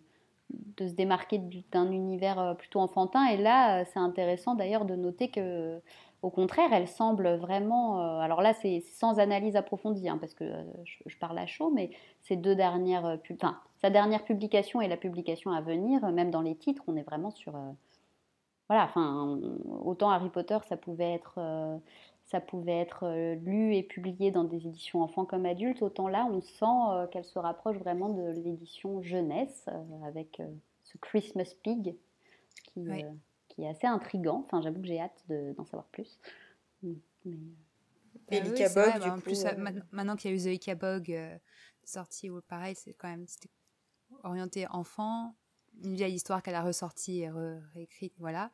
de 0.78 0.88
se 0.88 0.94
démarquer 0.94 1.42
d'un 1.72 1.92
univers 1.92 2.56
plutôt 2.58 2.80
enfantin. 2.80 3.26
Et 3.28 3.38
là, 3.38 3.86
c'est 3.86 4.00
intéressant 4.00 4.56
d'ailleurs 4.56 4.86
de 4.86 4.96
noter 4.96 5.30
que 5.30 5.82
au 6.22 6.30
contraire, 6.30 6.72
elle 6.72 6.88
semble 6.88 7.36
vraiment. 7.36 8.00
Euh, 8.00 8.20
alors 8.20 8.42
là, 8.42 8.54
c'est 8.54 8.82
sans 8.82 9.20
analyse 9.20 9.56
approfondie, 9.56 10.08
hein, 10.08 10.18
parce 10.20 10.36
que 10.36 10.44
euh, 10.44 10.64
je, 10.84 11.18
parle 11.18 11.38
à 11.40 11.48
chaud, 11.48 11.72
mais 11.74 11.90
ces 12.22 12.36
deux 12.36 12.56
dernières. 12.56 13.06
Euh, 13.06 13.18
sa 13.82 13.90
dernière 13.90 14.24
publication 14.24 14.82
et 14.82 14.88
la 14.88 14.98
publication 14.98 15.52
à 15.52 15.62
venir, 15.62 16.06
même 16.12 16.30
dans 16.30 16.42
les 16.42 16.56
titres, 16.56 16.84
on 16.88 16.96
est 16.96 17.02
vraiment 17.02 17.32
sur. 17.32 17.54
voilà, 18.68 18.84
enfin, 18.84 19.40
autant 19.84 20.12
Harry 20.12 20.30
Potter, 20.30 20.60
ça 20.70 20.78
pouvait 20.78 21.14
être. 21.14 21.40
Ça 22.32 22.42
pouvait 22.42 22.80
être 22.80 23.36
lu 23.44 23.76
et 23.76 23.84
publié 23.84 24.32
dans 24.32 24.44
des 24.44 24.66
éditions 24.66 25.02
enfants 25.02 25.26
comme 25.26 25.46
adultes, 25.46 25.82
autant 25.82 26.08
là, 26.08 26.26
on 26.32 26.42
sent 26.42 27.10
qu'elle 27.12 27.26
se 27.26 27.38
rapproche 27.38 27.78
vraiment 27.78 28.10
de 28.10 28.32
l'édition 28.32 29.02
jeunesse, 29.02 29.68
avec 30.06 30.42
ce 30.84 30.98
Christmas 30.98 31.54
Pig, 31.62 31.96
qui, 32.74 32.88
qui 33.50 33.64
est 33.64 33.68
assez 33.68 33.88
intrigant. 33.88 34.44
Enfin, 34.46 34.62
j'avoue 34.62 34.82
que 34.82 34.88
j'ai 34.88 35.00
hâte 35.00 35.24
d'en 35.30 35.66
savoir 35.66 35.86
plus. 35.88 36.20
Mais... 36.82 36.96
Et 38.30 38.42
euh, 38.42 38.70
bah, 38.74 39.00
bah, 39.00 39.14
en 39.14 39.20
plus, 39.20 39.46
euh, 39.46 39.52
maintenant 39.92 40.16
qu'il 40.16 40.32
y 40.32 40.34
a 40.34 40.38
eu 40.38 40.40
The 40.40 40.56
Icabog 40.56 41.12
euh, 41.12 41.38
sorti, 41.84 42.30
pareil, 42.48 42.76
c'est 42.76 42.94
quand 42.94 43.10
même 43.10 43.26
orienté 44.24 44.68
enfant, 44.70 45.36
une 45.84 45.96
vieille 45.96 46.14
histoire 46.14 46.42
qu'elle 46.42 46.56
a 46.56 46.64
ressortie 46.64 47.22
et 47.22 47.30
réécrite, 47.74 48.14
voilà. 48.20 48.52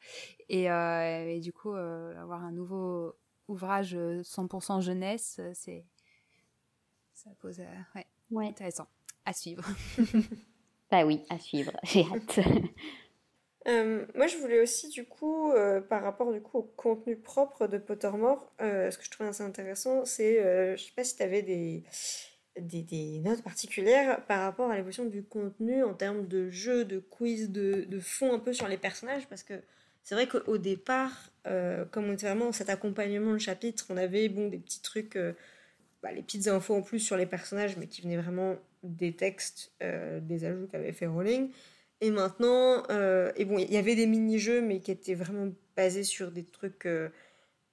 Et, 0.50 0.66
et 0.66 1.40
du 1.40 1.54
coup, 1.54 1.72
avoir 1.72 2.44
un 2.44 2.52
nouveau 2.52 3.16
ouvrage 3.48 3.96
100% 3.96 4.82
jeunesse, 4.82 5.40
c'est 5.54 5.86
ça 7.14 7.32
pose 7.40 7.60
ouais, 7.96 8.06
ouais. 8.32 8.48
intéressant 8.48 8.88
à 9.26 9.34
suivre. 9.34 9.64
bah 10.92 11.06
oui, 11.06 11.24
à 11.30 11.40
suivre. 11.40 11.72
J'ai 11.84 12.04
hâte. 12.04 12.40
Euh, 13.68 14.06
moi, 14.16 14.28
je 14.28 14.38
voulais 14.38 14.62
aussi, 14.62 14.88
du 14.88 15.04
coup, 15.04 15.52
euh, 15.52 15.82
par 15.82 16.02
rapport 16.02 16.32
du 16.32 16.42
coup, 16.42 16.60
au 16.60 16.64
contenu 16.64 17.18
propre 17.18 17.68
de 17.68 17.78
Pottermore, 17.78 18.50
euh, 18.62 18.90
ce 18.90 18.98
que 18.98 19.04
je 19.04 19.12
trouvais 19.12 19.28
assez 19.28 19.44
intéressant, 19.44 20.06
c'est, 20.06 20.38
je 20.78 20.82
sais 20.82 20.94
pas 20.96 21.04
si 21.04 21.18
tu 21.18 21.24
avais 21.24 21.42
des, 21.42 21.84
des, 22.58 22.82
des, 22.82 23.20
notes 23.20 23.44
particulières 23.44 24.26
par 24.26 24.44
rapport 24.44 24.72
à 24.72 24.78
l'évolution 24.78 25.04
du 25.04 25.22
contenu 25.22 25.84
en 25.84 25.94
termes 25.94 26.28
de 26.28 26.50
jeux, 26.50 26.86
de 26.86 27.00
quiz, 27.00 27.50
de, 27.50 27.84
de 27.90 28.00
fond 28.00 28.34
un 28.34 28.40
peu 28.40 28.54
sur 28.54 28.70
les 28.70 28.78
personnages, 28.78 29.28
parce 29.28 29.44
que 29.44 29.62
c'est 30.08 30.16
vrai 30.16 30.28
qu'au 30.28 30.58
départ, 30.58 31.12
comme 31.92 32.06
on 32.06 32.14
était 32.14 32.28
vraiment 32.28 32.46
dans 32.46 32.52
cet 32.54 32.70
accompagnement 32.70 33.34
de 33.34 33.40
chapitre, 33.40 33.88
on 33.90 33.98
avait 33.98 34.30
bon, 34.30 34.48
des 34.48 34.58
petits 34.58 34.82
trucs, 34.82 35.18
bah, 36.02 36.14
les 36.14 36.22
petites 36.22 36.48
infos 36.48 36.76
en 36.76 36.82
plus 36.82 37.00
sur 37.00 37.18
les 37.18 37.26
personnages, 37.26 37.76
mais 37.76 37.88
qui 37.88 38.04
venaient 38.04 38.16
vraiment 38.16 38.56
des 38.84 39.14
textes, 39.14 39.74
des 39.82 40.46
ajouts 40.46 40.68
qu'avait 40.72 40.94
fait 40.94 41.08
Rowling. 41.08 41.50
Et 42.02 42.12
maintenant, 42.12 42.84
euh, 42.90 43.32
et 43.36 43.46
bon, 43.46 43.58
il 43.58 43.72
y 43.72 43.78
avait 43.78 43.96
des 43.96 44.06
mini-jeux, 44.06 44.62
mais 44.62 44.80
qui 44.80 44.92
étaient 44.92 45.16
vraiment 45.16 45.52
basés 45.76 46.04
sur 46.04 46.32
des 46.32 46.44
trucs 46.44 46.86
euh, 46.86 47.10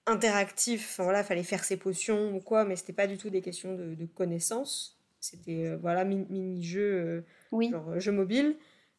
interactifs. 0.06 0.93
Enfin 0.93 1.05
voilà, 1.05 1.23
fallait 1.23 1.43
faire 1.43 1.65
ses 1.65 1.77
potions 1.77 2.35
ou 2.35 2.40
quoi, 2.40 2.65
mais 2.65 2.77
c'était 2.77 2.94
pas 2.94 3.06
du 3.06 3.19
tout 3.19 3.28
des 3.28 3.43
questions 3.43 3.74
de, 3.74 3.94
de 3.94 4.06
connaissances. 4.06 4.98
C'était 5.20 5.66
euh, 5.66 5.77
voilà 5.77 6.05
mini-jeux, 6.05 7.24
genre 7.52 8.01
jeux 8.01 8.12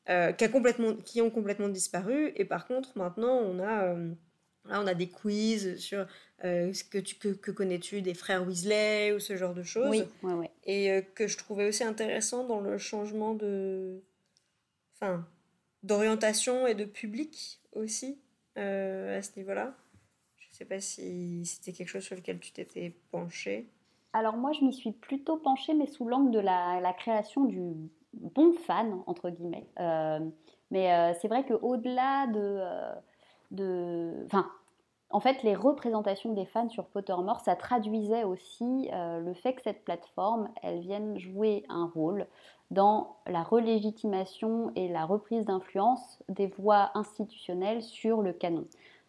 mobiles, 0.07 0.35
qui, 0.35 0.43
a 0.43 0.49
complètement, 0.49 0.93
qui 0.95 1.21
ont 1.21 1.29
complètement 1.29 1.69
disparu. 1.69 2.31
Et 2.35 2.45
par 2.45 2.67
contre, 2.67 2.97
maintenant, 2.97 3.37
on 3.37 3.59
a, 3.59 3.93
là, 4.65 4.81
on 4.81 4.87
a 4.87 4.93
des 4.93 5.07
quiz 5.07 5.77
sur 5.77 6.05
ce 6.41 6.83
que, 6.83 6.97
tu, 6.97 7.15
que, 7.15 7.29
que 7.29 7.51
connais-tu 7.51 8.01
des 8.01 8.13
frères 8.13 8.45
Weasley 8.45 9.13
ou 9.13 9.19
ce 9.19 9.35
genre 9.35 9.53
de 9.53 9.63
choses. 9.63 9.89
Oui, 9.89 10.03
ouais, 10.23 10.33
ouais. 10.33 10.51
Et 10.65 11.03
que 11.15 11.27
je 11.27 11.37
trouvais 11.37 11.67
aussi 11.67 11.83
intéressant 11.83 12.45
dans 12.45 12.61
le 12.61 12.77
changement 12.77 13.33
de 13.33 14.01
enfin, 14.95 15.25
d'orientation 15.83 16.67
et 16.67 16.75
de 16.75 16.85
public 16.85 17.59
aussi 17.73 18.17
euh, 18.57 19.17
à 19.17 19.21
ce 19.21 19.31
niveau-là. 19.37 19.75
Je 20.37 20.47
ne 20.49 20.53
sais 20.53 20.65
pas 20.65 20.79
si 20.79 21.45
c'était 21.45 21.73
quelque 21.73 21.89
chose 21.89 22.03
sur 22.03 22.15
lequel 22.15 22.39
tu 22.39 22.51
t'étais 22.51 22.95
penchée. 23.11 23.67
Alors 24.13 24.37
moi, 24.37 24.51
je 24.53 24.63
m'y 24.63 24.73
suis 24.73 24.91
plutôt 24.91 25.37
penchée, 25.37 25.73
mais 25.73 25.87
sous 25.87 26.07
l'angle 26.07 26.31
de 26.31 26.39
la, 26.39 26.79
la, 26.81 26.93
création 26.93 27.43
du 27.43 27.89
bon 28.19 28.53
fan, 28.65 29.01
entre 29.07 29.29
guillemets. 29.29 29.67
Euh, 29.79 30.19
mais 30.71 30.93
euh, 30.93 31.13
c'est 31.21 31.27
vrai 31.27 31.45
qu'au-delà 31.45 32.27
de... 32.27 32.61
de 33.51 34.25
enfin, 34.25 34.47
en 35.11 35.19
fait, 35.19 35.43
les 35.43 35.55
représentations 35.55 36.33
des 36.33 36.45
fans 36.45 36.69
sur 36.69 36.85
Pottermore, 36.85 37.39
ça 37.39 37.55
traduisait 37.55 38.23
aussi 38.23 38.89
le 38.91 39.33
fait 39.33 39.53
que 39.53 39.61
cette 39.61 39.85
plateforme, 39.85 40.49
elle 40.61 40.79
vienne 40.79 41.17
jouer 41.17 41.63
un 41.69 41.89
rôle 41.93 42.27
dans 42.71 43.17
la 43.27 43.43
relégitimation 43.43 44.71
et 44.75 44.87
la 44.87 45.05
reprise 45.05 45.45
d'influence 45.45 46.19
des 46.27 46.47
voix 46.47 46.91
institutionnelles 46.95 47.83
sur 47.83 48.21
le 48.21 48.33
canon. 48.33 48.65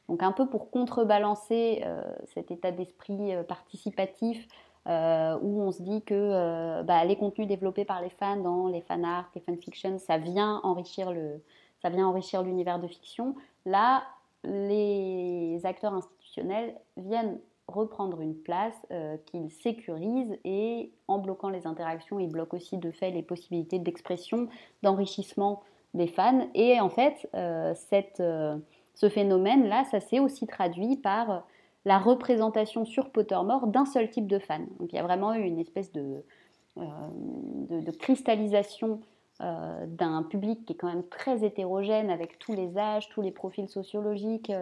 Donc 0.09 0.23
un 0.23 0.33
peu 0.33 0.49
pour 0.49 0.71
contrebalancer 0.71 1.83
euh, 1.85 2.03
cet 2.35 2.51
état 2.51 2.71
d'esprit 2.71 3.35
euh, 3.35 3.43
participatif 3.43 4.47
euh, 4.87 5.39
où 5.43 5.63
on 5.63 5.73
se 5.73 5.83
dit 5.83 6.03
que 6.03 6.83
bah, 6.83 7.05
les 7.05 7.17
contenus 7.17 7.49
développés 7.49 7.85
par 7.85 8.01
les 8.01 8.11
fans 8.11 8.37
dans 8.37 8.69
les 8.69 8.83
fan 8.83 9.05
art, 9.05 9.31
les 9.35 9.41
fanfictions, 9.41 9.99
ça 9.99 10.19
vient 10.19 10.61
enrichir 10.63 11.13
le, 11.13 11.43
ça 11.83 11.91
vient 11.91 12.07
enrichir 12.07 12.43
l'univers 12.43 12.79
de 12.79 12.89
fiction. 12.89 13.35
Là, 13.65 14.03
les 14.45 15.61
acteurs 15.65 15.95
institutionnels 15.95 16.75
viennent 16.97 17.39
reprendre 17.69 18.21
une 18.21 18.37
place 18.37 18.75
euh, 18.93 19.17
qu'il 19.27 19.51
sécurise 19.51 20.37
et 20.45 20.93
en 21.09 21.19
bloquant 21.19 21.49
les 21.49 21.67
interactions, 21.67 22.19
il 22.19 22.29
bloque 22.29 22.55
aussi 22.55 22.79
de 22.79 22.91
fait 22.91 23.11
les 23.11 23.23
possibilités 23.23 23.79
d'expression, 23.79 24.49
d'enrichissement 24.83 25.63
des 25.95 26.07
fans. 26.07 26.49
Et 26.55 26.81
en 26.81 26.91
fait, 26.91 27.29
euh, 27.35 27.75
cette, 27.75 28.21
euh, 28.21 28.57
ce 28.95 29.09
phénomène-là, 29.09 29.85
ça 29.91 30.01
s'est 30.01 30.21
aussi 30.21 30.47
traduit 30.47 30.97
par 30.97 31.45
la 31.87 31.99
représentation 31.99 32.85
sur 32.85 33.09
Pottermore 33.11 33.69
d'un 33.69 33.87
seul 33.87 34.11
type 34.11 34.27
de 34.27 34.39
fan. 34.39 34.67
Donc 34.79 34.93
il 34.93 34.97
y 34.97 34.99
a 34.99 35.03
vraiment 35.03 35.33
eu 35.35 35.43
une 35.43 35.59
espèce 35.59 35.91
de, 35.93 36.23
de, 36.77 37.91
cristallisation 37.93 39.01
d'un 39.41 40.23
public 40.23 40.65
qui 40.65 40.73
est 40.73 40.77
quand 40.77 40.89
même 40.89 41.07
très 41.09 41.45
hétérogène 41.45 42.11
avec 42.11 42.39
tous 42.39 42.53
les 42.53 42.77
âges, 42.77 43.09
tous 43.11 43.23
les 43.23 43.31
profils 43.31 43.69
sociologiques, 43.69 44.53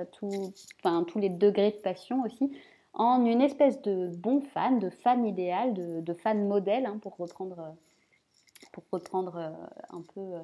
enfin, 0.82 1.04
tous 1.04 1.18
les 1.18 1.28
degrés 1.30 1.70
de 1.70 1.76
passion 1.76 2.22
aussi, 2.24 2.50
en 2.94 3.24
une 3.24 3.42
espèce 3.42 3.82
de 3.82 4.08
bon 4.08 4.40
fan, 4.40 4.78
de 4.78 4.88
fan 4.88 5.26
idéal, 5.26 5.74
de, 5.74 6.14
fan 6.14 6.46
modèle, 6.46 6.86
hein, 6.86 6.98
pour 7.02 7.16
reprendre, 7.16 7.74
pour 8.72 8.84
reprendre 8.92 9.36
euh, 9.36 9.50
un 9.90 10.02
peu 10.14 10.20
euh, 10.20 10.42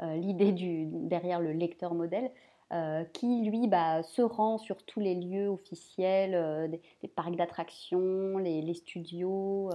euh, 0.00 0.16
l'idée 0.16 0.52
derrière 0.52 1.40
le 1.40 1.52
lecteur 1.52 1.94
modèle. 1.94 2.30
Qui 3.12 3.42
lui 3.42 3.68
bah, 3.68 4.02
se 4.02 4.22
rend 4.22 4.56
sur 4.56 4.82
tous 4.84 5.00
les 5.00 5.14
lieux 5.14 5.48
officiels, 5.48 6.70
des, 7.02 7.08
parcs 7.08 7.36
d'attractions, 7.36 8.38
les, 8.38 8.74
studios, 8.74 9.70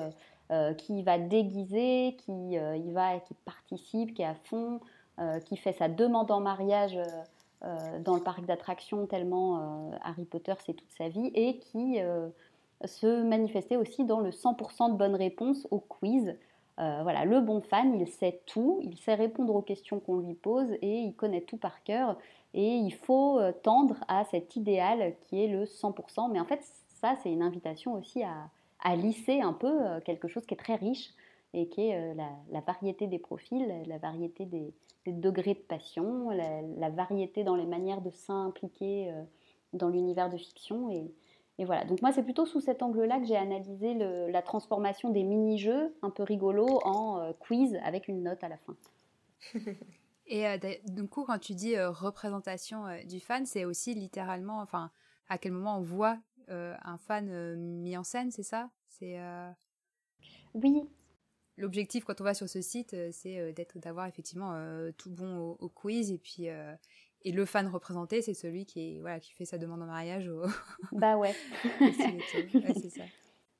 qui 0.77 1.03
va 1.03 1.19
déguiser, 1.19 2.17
qui 2.25 2.53
y 2.53 2.91
va, 2.91 3.19
qui 3.19 3.35
participe, 3.45 4.15
qui 4.15 4.23
est 4.23 4.25
à 4.25 4.35
fond, 4.45 4.79
qui 5.45 5.57
fait 5.57 5.73
sa 5.73 5.89
demande 5.89 6.31
en 6.31 6.39
mariage 6.39 6.99
euh, 7.63 7.99
dans 7.99 8.13
le 8.13 8.21
parc 8.21 8.45
d'attractions 8.45 9.07
tellement 9.07 9.57
euh, 9.57 9.97
Harry 10.03 10.25
Potter 10.25 10.53
c'est 10.63 10.75
toute 10.75 10.91
sa 10.91 11.09
vie 11.09 11.31
et 11.33 11.57
qui 11.57 11.99
euh, 11.99 12.29
se 12.85 13.23
manifestait 13.23 13.77
aussi 13.77 14.05
dans 14.05 14.19
le 14.19 14.29
100% 14.29 14.91
de 14.91 14.95
bonnes 14.95 15.15
réponses 15.15 15.67
au 15.71 15.79
quiz. 15.79 16.35
voilà, 16.77 17.25
le 17.25 17.41
bon 17.41 17.61
fan, 17.61 17.99
il 17.99 18.07
sait 18.07 18.41
tout, 18.45 18.79
il 18.83 18.95
sait 18.97 19.15
répondre 19.15 19.55
aux 19.55 19.63
questions 19.63 19.99
qu'on 19.99 20.19
lui 20.19 20.35
pose 20.35 20.71
et 20.83 20.99
il 20.99 21.15
connaît 21.15 21.41
tout 21.41 21.57
par 21.57 21.83
cœur. 21.83 22.15
Et 22.59 22.75
il 22.75 22.91
faut 22.91 23.39
tendre 23.61 23.95
à 24.07 24.25
cet 24.25 24.55
idéal 24.55 25.15
qui 25.21 25.43
est 25.43 25.47
le 25.47 25.65
100%. 25.65 26.31
Mais 26.31 26.39
en 26.39 26.45
fait, 26.45 26.59
ça, 26.99 27.15
c'est 27.21 27.31
une 27.31 27.43
invitation 27.43 27.93
aussi 27.93 28.23
à, 28.23 28.95
lisser 28.95 29.41
un 29.41 29.53
peu 29.53 29.99
quelque 30.05 30.27
chose 30.27 30.45
qui 30.45 30.55
est 30.55 30.57
très 30.57 30.75
riche 30.75 31.13
et 31.53 31.67
qui 31.67 31.89
est 31.89 32.15
la, 32.15 32.61
variété 32.61 33.05
des 33.05 33.19
profils, 33.19 33.67
la 33.85 33.99
variété 33.99 34.45
des, 34.45 34.73
degrés 35.05 35.53
de 35.53 35.59
passion, 35.59 36.29
la, 36.31 36.89
variété 36.89 37.43
dans 37.43 37.55
les 37.55 37.65
manières 37.65 38.01
de 38.01 38.09
s'impliquer 38.09 39.11
euh, 39.11 39.23
dans 39.73 39.89
l'univers 39.89 40.29
de 40.29 40.37
fiction. 40.37 40.89
Et, 40.89 41.11
voilà. 41.65 41.85
Donc 41.85 42.01
moi, 42.01 42.11
c'est 42.11 42.23
plutôt 42.23 42.45
sous 42.45 42.61
cet 42.61 42.83
angle-là 42.83 43.19
que 43.19 43.25
j'ai 43.25 43.35
analysé 43.35 43.95
la 43.95 44.41
transformation 44.43 45.09
des 45.09 45.23
mini-jeux 45.23 45.95
un 46.03 46.11
peu 46.11 46.23
rigolos 46.23 46.79
en 46.85 47.19
euh, 47.19 47.31
quiz 47.39 47.79
avec 47.83 48.07
une 48.07 48.23
note 48.23 48.43
à 48.43 48.49
la 48.49 48.57
fin. 48.57 48.75
et 50.27 50.47
euh, 50.47 50.57
du 50.85 51.07
coup, 51.07 51.25
quand 51.25 51.39
tu 51.39 51.53
dis 51.53 51.79
représentation 51.79 52.85
du 53.05 53.19
fan, 53.19 53.45
c'est 53.45 53.65
aussi 53.65 53.93
littéralement, 53.93 54.59
enfin, 54.59 54.91
à 55.29 55.37
quel 55.37 55.51
moment 55.51 55.77
on 55.77 55.81
voit 55.81 56.19
un 56.49 56.97
fan 56.97 57.55
mis 57.55 57.97
en 57.97 58.03
scène, 58.03 58.31
c'est 58.31 58.43
ça? 58.43 58.69
C'est 58.87 59.19
oui, 60.53 60.89
l'objectif 61.57 62.05
quand 62.05 62.21
on 62.21 62.23
va 62.23 62.33
sur 62.33 62.47
ce 62.47 62.61
site, 62.61 62.93
euh, 62.93 63.09
c'est 63.11 63.39
euh, 63.39 63.51
d'être 63.51 63.79
d'avoir 63.79 64.07
effectivement 64.07 64.53
euh, 64.53 64.91
tout 64.97 65.09
bon 65.09 65.57
au, 65.59 65.69
quiz 65.69 66.11
et 66.11 66.17
puis 66.17 66.47
et 67.23 67.31
le 67.31 67.45
fan 67.45 67.67
représenté, 67.67 68.21
c'est 68.21 68.33
celui 68.33 68.65
qui 68.65 68.95
est 68.95 68.99
voilà 68.99 69.19
qui 69.19 69.33
fait 69.33 69.45
sa 69.45 69.57
demande 69.57 69.81
en 69.81 69.87
mariage 69.87 70.27
au 70.27 70.43
Bah 70.91 71.17
ouais. 71.17 71.35
c'est 72.81 72.89
ça. 72.89 73.03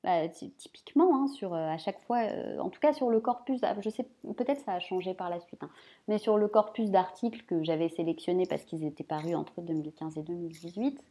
Bah, 0.04 0.28
typiquement, 0.28 1.16
hein, 1.16 1.26
sur, 1.26 1.54
à 1.54 1.76
chaque 1.76 2.00
fois, 2.02 2.20
en 2.60 2.70
tout 2.70 2.78
cas 2.78 2.92
sur 2.92 3.10
le 3.10 3.18
corpus, 3.20 3.60
je 3.80 3.90
sais, 3.90 4.06
peut-être 4.36 4.60
ça 4.60 4.74
a 4.74 4.80
changé 4.80 5.12
par 5.12 5.28
la 5.28 5.40
suite, 5.40 5.62
hein, 5.64 5.70
mais 6.06 6.18
sur 6.18 6.38
le 6.38 6.46
corpus 6.46 6.90
d'articles 6.90 7.42
que 7.46 7.64
j'avais 7.64 7.88
sélectionné 7.88 8.46
parce 8.46 8.64
qu'ils 8.64 8.84
étaient 8.84 9.02
parus 9.02 9.34
entre 9.34 9.60
2015 9.60 10.16
et 10.18 10.22
2018, 10.22 11.02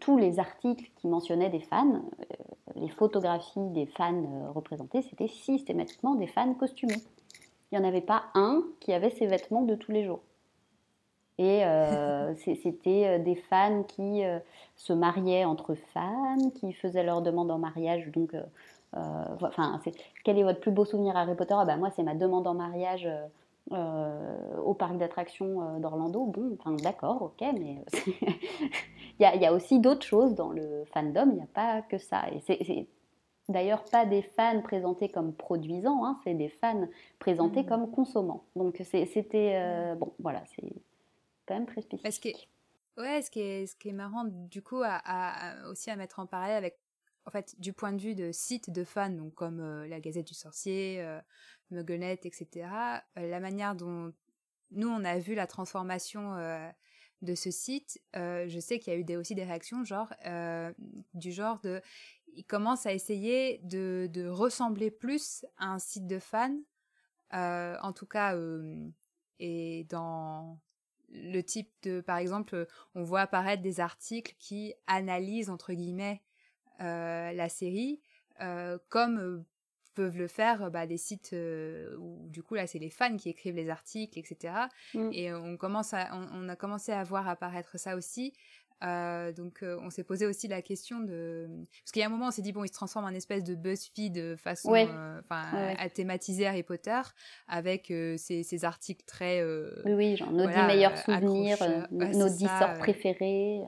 tous 0.00 0.16
les 0.16 0.38
articles 0.38 0.90
qui 0.96 1.08
mentionnaient 1.08 1.50
des 1.50 1.60
fans, 1.60 1.94
euh, 1.94 2.34
les 2.76 2.88
photographies 2.88 3.68
des 3.70 3.86
fans 3.86 4.14
euh, 4.14 4.50
représentés, 4.50 5.02
c'était 5.02 5.28
systématiquement 5.28 6.14
des 6.14 6.26
fans 6.26 6.54
costumés. 6.54 7.02
Il 7.70 7.78
n'y 7.78 7.84
en 7.84 7.88
avait 7.88 8.00
pas 8.00 8.24
un 8.34 8.62
qui 8.80 8.92
avait 8.92 9.10
ses 9.10 9.26
vêtements 9.26 9.62
de 9.62 9.74
tous 9.74 9.92
les 9.92 10.04
jours. 10.04 10.20
Et 11.38 11.64
euh, 11.64 12.34
c'était 12.62 13.18
des 13.18 13.36
fans 13.36 13.82
qui 13.84 14.22
se 14.76 14.92
mariaient 14.92 15.44
entre 15.44 15.74
fans, 15.74 16.50
qui 16.54 16.72
faisaient 16.72 17.04
leur 17.04 17.22
demande 17.22 17.50
en 17.50 17.58
mariage. 17.58 18.10
Donc, 18.12 18.34
enfin, 18.92 19.80
quel 20.24 20.38
est 20.38 20.44
votre 20.44 20.60
plus 20.60 20.70
beau 20.70 20.84
souvenir 20.84 21.16
Harry 21.16 21.34
Potter? 21.34 21.54
Ah 21.56 21.64
ben, 21.64 21.76
Moi, 21.76 21.90
c'est 21.94 22.02
ma 22.02 22.14
demande 22.14 22.46
en 22.46 22.54
mariage 22.54 23.08
au 23.70 24.74
parc 24.74 24.96
d'attractions 24.98 25.78
d'Orlando. 25.80 26.26
Bon, 26.26 26.56
enfin, 26.60 26.76
d'accord, 26.76 27.22
ok, 27.22 27.46
mais 27.58 27.78
il 29.20 29.42
y, 29.42 29.46
a 29.46 29.52
aussi 29.52 29.78
d'autres 29.78 30.04
choses 30.04 30.34
dans 30.34 30.50
le 30.50 30.84
fandom, 30.92 31.30
il 31.30 31.36
n'y 31.36 31.42
a 31.42 31.48
pas 31.54 31.82
que 31.82 31.98
ça. 31.98 32.22
Et 32.32 32.40
c'est 32.40 32.86
d'ailleurs 33.48 33.84
pas 33.84 34.06
des 34.06 34.22
fans 34.22 34.60
présentés 34.62 35.08
comme 35.08 35.32
produisants, 35.32 36.04
hein, 36.04 36.18
c'est 36.24 36.34
des 36.34 36.48
fans 36.48 36.86
présentés 37.18 37.62
mmh. 37.62 37.66
comme 37.66 37.90
consommants. 37.90 38.44
Donc 38.56 38.80
c'était. 38.84 39.52
Euh, 39.54 39.94
bon, 39.94 40.12
voilà, 40.18 40.42
c'est 40.56 40.72
quand 41.46 41.54
même 41.54 41.66
très 41.66 41.82
spécifique. 41.82 42.50
ouais, 42.96 43.22
ce 43.22 43.30
qui, 43.30 43.40
est, 43.40 43.66
ce 43.66 43.76
qui 43.76 43.88
est 43.88 43.94
marrant, 43.94 44.24
du 44.24 44.62
coup, 44.62 44.82
à, 44.84 45.68
aussi 45.68 45.90
à 45.90 45.96
mettre 45.96 46.18
en 46.18 46.26
parallèle 46.26 46.56
avec. 46.56 46.78
En 47.26 47.30
fait, 47.30 47.58
du 47.58 47.72
point 47.72 47.94
de 47.94 48.02
vue 48.02 48.14
de 48.14 48.32
sites 48.32 48.68
de 48.68 48.84
fans, 48.84 49.08
donc 49.08 49.32
comme 49.32 49.58
euh, 49.60 49.88
la 49.88 49.98
Gazette 49.98 50.26
du 50.26 50.34
Sorcier, 50.34 51.00
euh, 51.00 51.18
etc., 51.72 52.68
la 53.16 53.40
manière 53.40 53.74
dont 53.74 54.12
nous, 54.72 54.88
on 54.88 55.02
a 55.04 55.18
vu 55.18 55.34
la 55.34 55.46
transformation 55.46 56.34
de 57.24 57.34
ce 57.34 57.50
site, 57.50 58.00
euh, 58.16 58.46
je 58.48 58.60
sais 58.60 58.78
qu'il 58.78 58.92
y 58.92 58.96
a 58.96 58.98
eu 58.98 59.04
des, 59.04 59.16
aussi 59.16 59.34
des 59.34 59.44
réactions 59.44 59.84
genre 59.84 60.12
euh, 60.26 60.72
du 61.14 61.32
genre 61.32 61.58
de, 61.60 61.80
il 62.34 62.44
commence 62.44 62.86
à 62.86 62.92
essayer 62.92 63.58
de, 63.64 64.08
de, 64.12 64.28
ressembler 64.28 64.90
plus 64.90 65.44
à 65.56 65.72
un 65.72 65.78
site 65.78 66.06
de 66.06 66.18
fans, 66.18 66.56
euh, 67.32 67.76
en 67.82 67.92
tout 67.92 68.06
cas, 68.06 68.36
et 69.40 69.84
dans 69.88 70.60
le 71.14 71.40
type 71.42 71.70
de, 71.82 72.00
par 72.00 72.18
exemple, 72.18 72.66
on 72.94 73.02
voit 73.02 73.22
apparaître 73.22 73.62
des 73.62 73.80
articles 73.80 74.34
qui 74.38 74.74
analysent 74.86 75.50
entre 75.50 75.72
guillemets 75.72 76.22
la 76.80 77.48
série 77.48 78.00
comme 78.88 79.44
peuvent 79.94 80.18
le 80.18 80.28
faire 80.28 80.64
euh, 80.64 80.70
bah, 80.70 80.86
des 80.86 80.98
sites 80.98 81.32
euh, 81.32 81.96
où 81.98 82.28
du 82.28 82.42
coup 82.42 82.54
là 82.54 82.66
c'est 82.66 82.78
les 82.78 82.90
fans 82.90 83.16
qui 83.16 83.30
écrivent 83.30 83.54
les 83.54 83.70
articles 83.70 84.18
etc 84.18 84.54
mm. 84.92 85.10
et 85.12 85.32
on 85.32 85.56
commence 85.56 85.94
à 85.94 86.10
on, 86.12 86.48
a 86.48 86.56
commencé 86.56 86.92
à 86.92 87.02
voir 87.04 87.28
apparaître 87.28 87.78
ça 87.78 87.96
aussi 87.96 88.34
euh, 88.82 89.32
donc 89.32 89.62
on 89.62 89.90
s'est 89.90 90.04
posé 90.04 90.26
aussi 90.26 90.48
la 90.48 90.62
question 90.62 91.00
de 91.00 91.48
parce 91.82 91.92
qu'il 91.92 92.00
y 92.00 92.02
a 92.02 92.06
un 92.06 92.10
moment 92.10 92.28
on 92.28 92.30
s'est 92.30 92.42
dit 92.42 92.52
bon 92.52 92.64
il 92.64 92.68
se 92.68 92.72
transforme 92.72 93.04
en 93.04 93.10
espèce 93.10 93.44
de 93.44 93.54
BuzzFeed 93.54 94.36
façon 94.36 94.70
enfin 94.70 95.74
à 95.78 95.88
thématiser 95.88 96.46
Harry 96.46 96.62
Potter 96.62 97.00
avec 97.46 97.92
ces, 98.16 98.64
articles 98.64 99.04
très 99.06 99.44
oui 99.84 99.92
oui 99.94 100.16
genre 100.16 100.32
nos 100.32 100.46
10 100.46 100.54
meilleurs 100.66 100.98
souvenirs 100.98 101.58
nos 101.90 102.28
10 102.28 102.44
sorts 102.44 102.74
préférés 102.78 103.60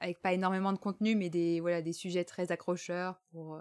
avec 0.00 0.20
pas 0.22 0.32
énormément 0.32 0.72
de 0.72 0.78
contenu 0.78 1.14
mais 1.14 1.28
des 1.30 1.60
voilà 1.60 1.82
des 1.82 1.92
sujets 1.92 2.24
très 2.24 2.50
accrocheurs 2.52 3.20
pour 3.32 3.60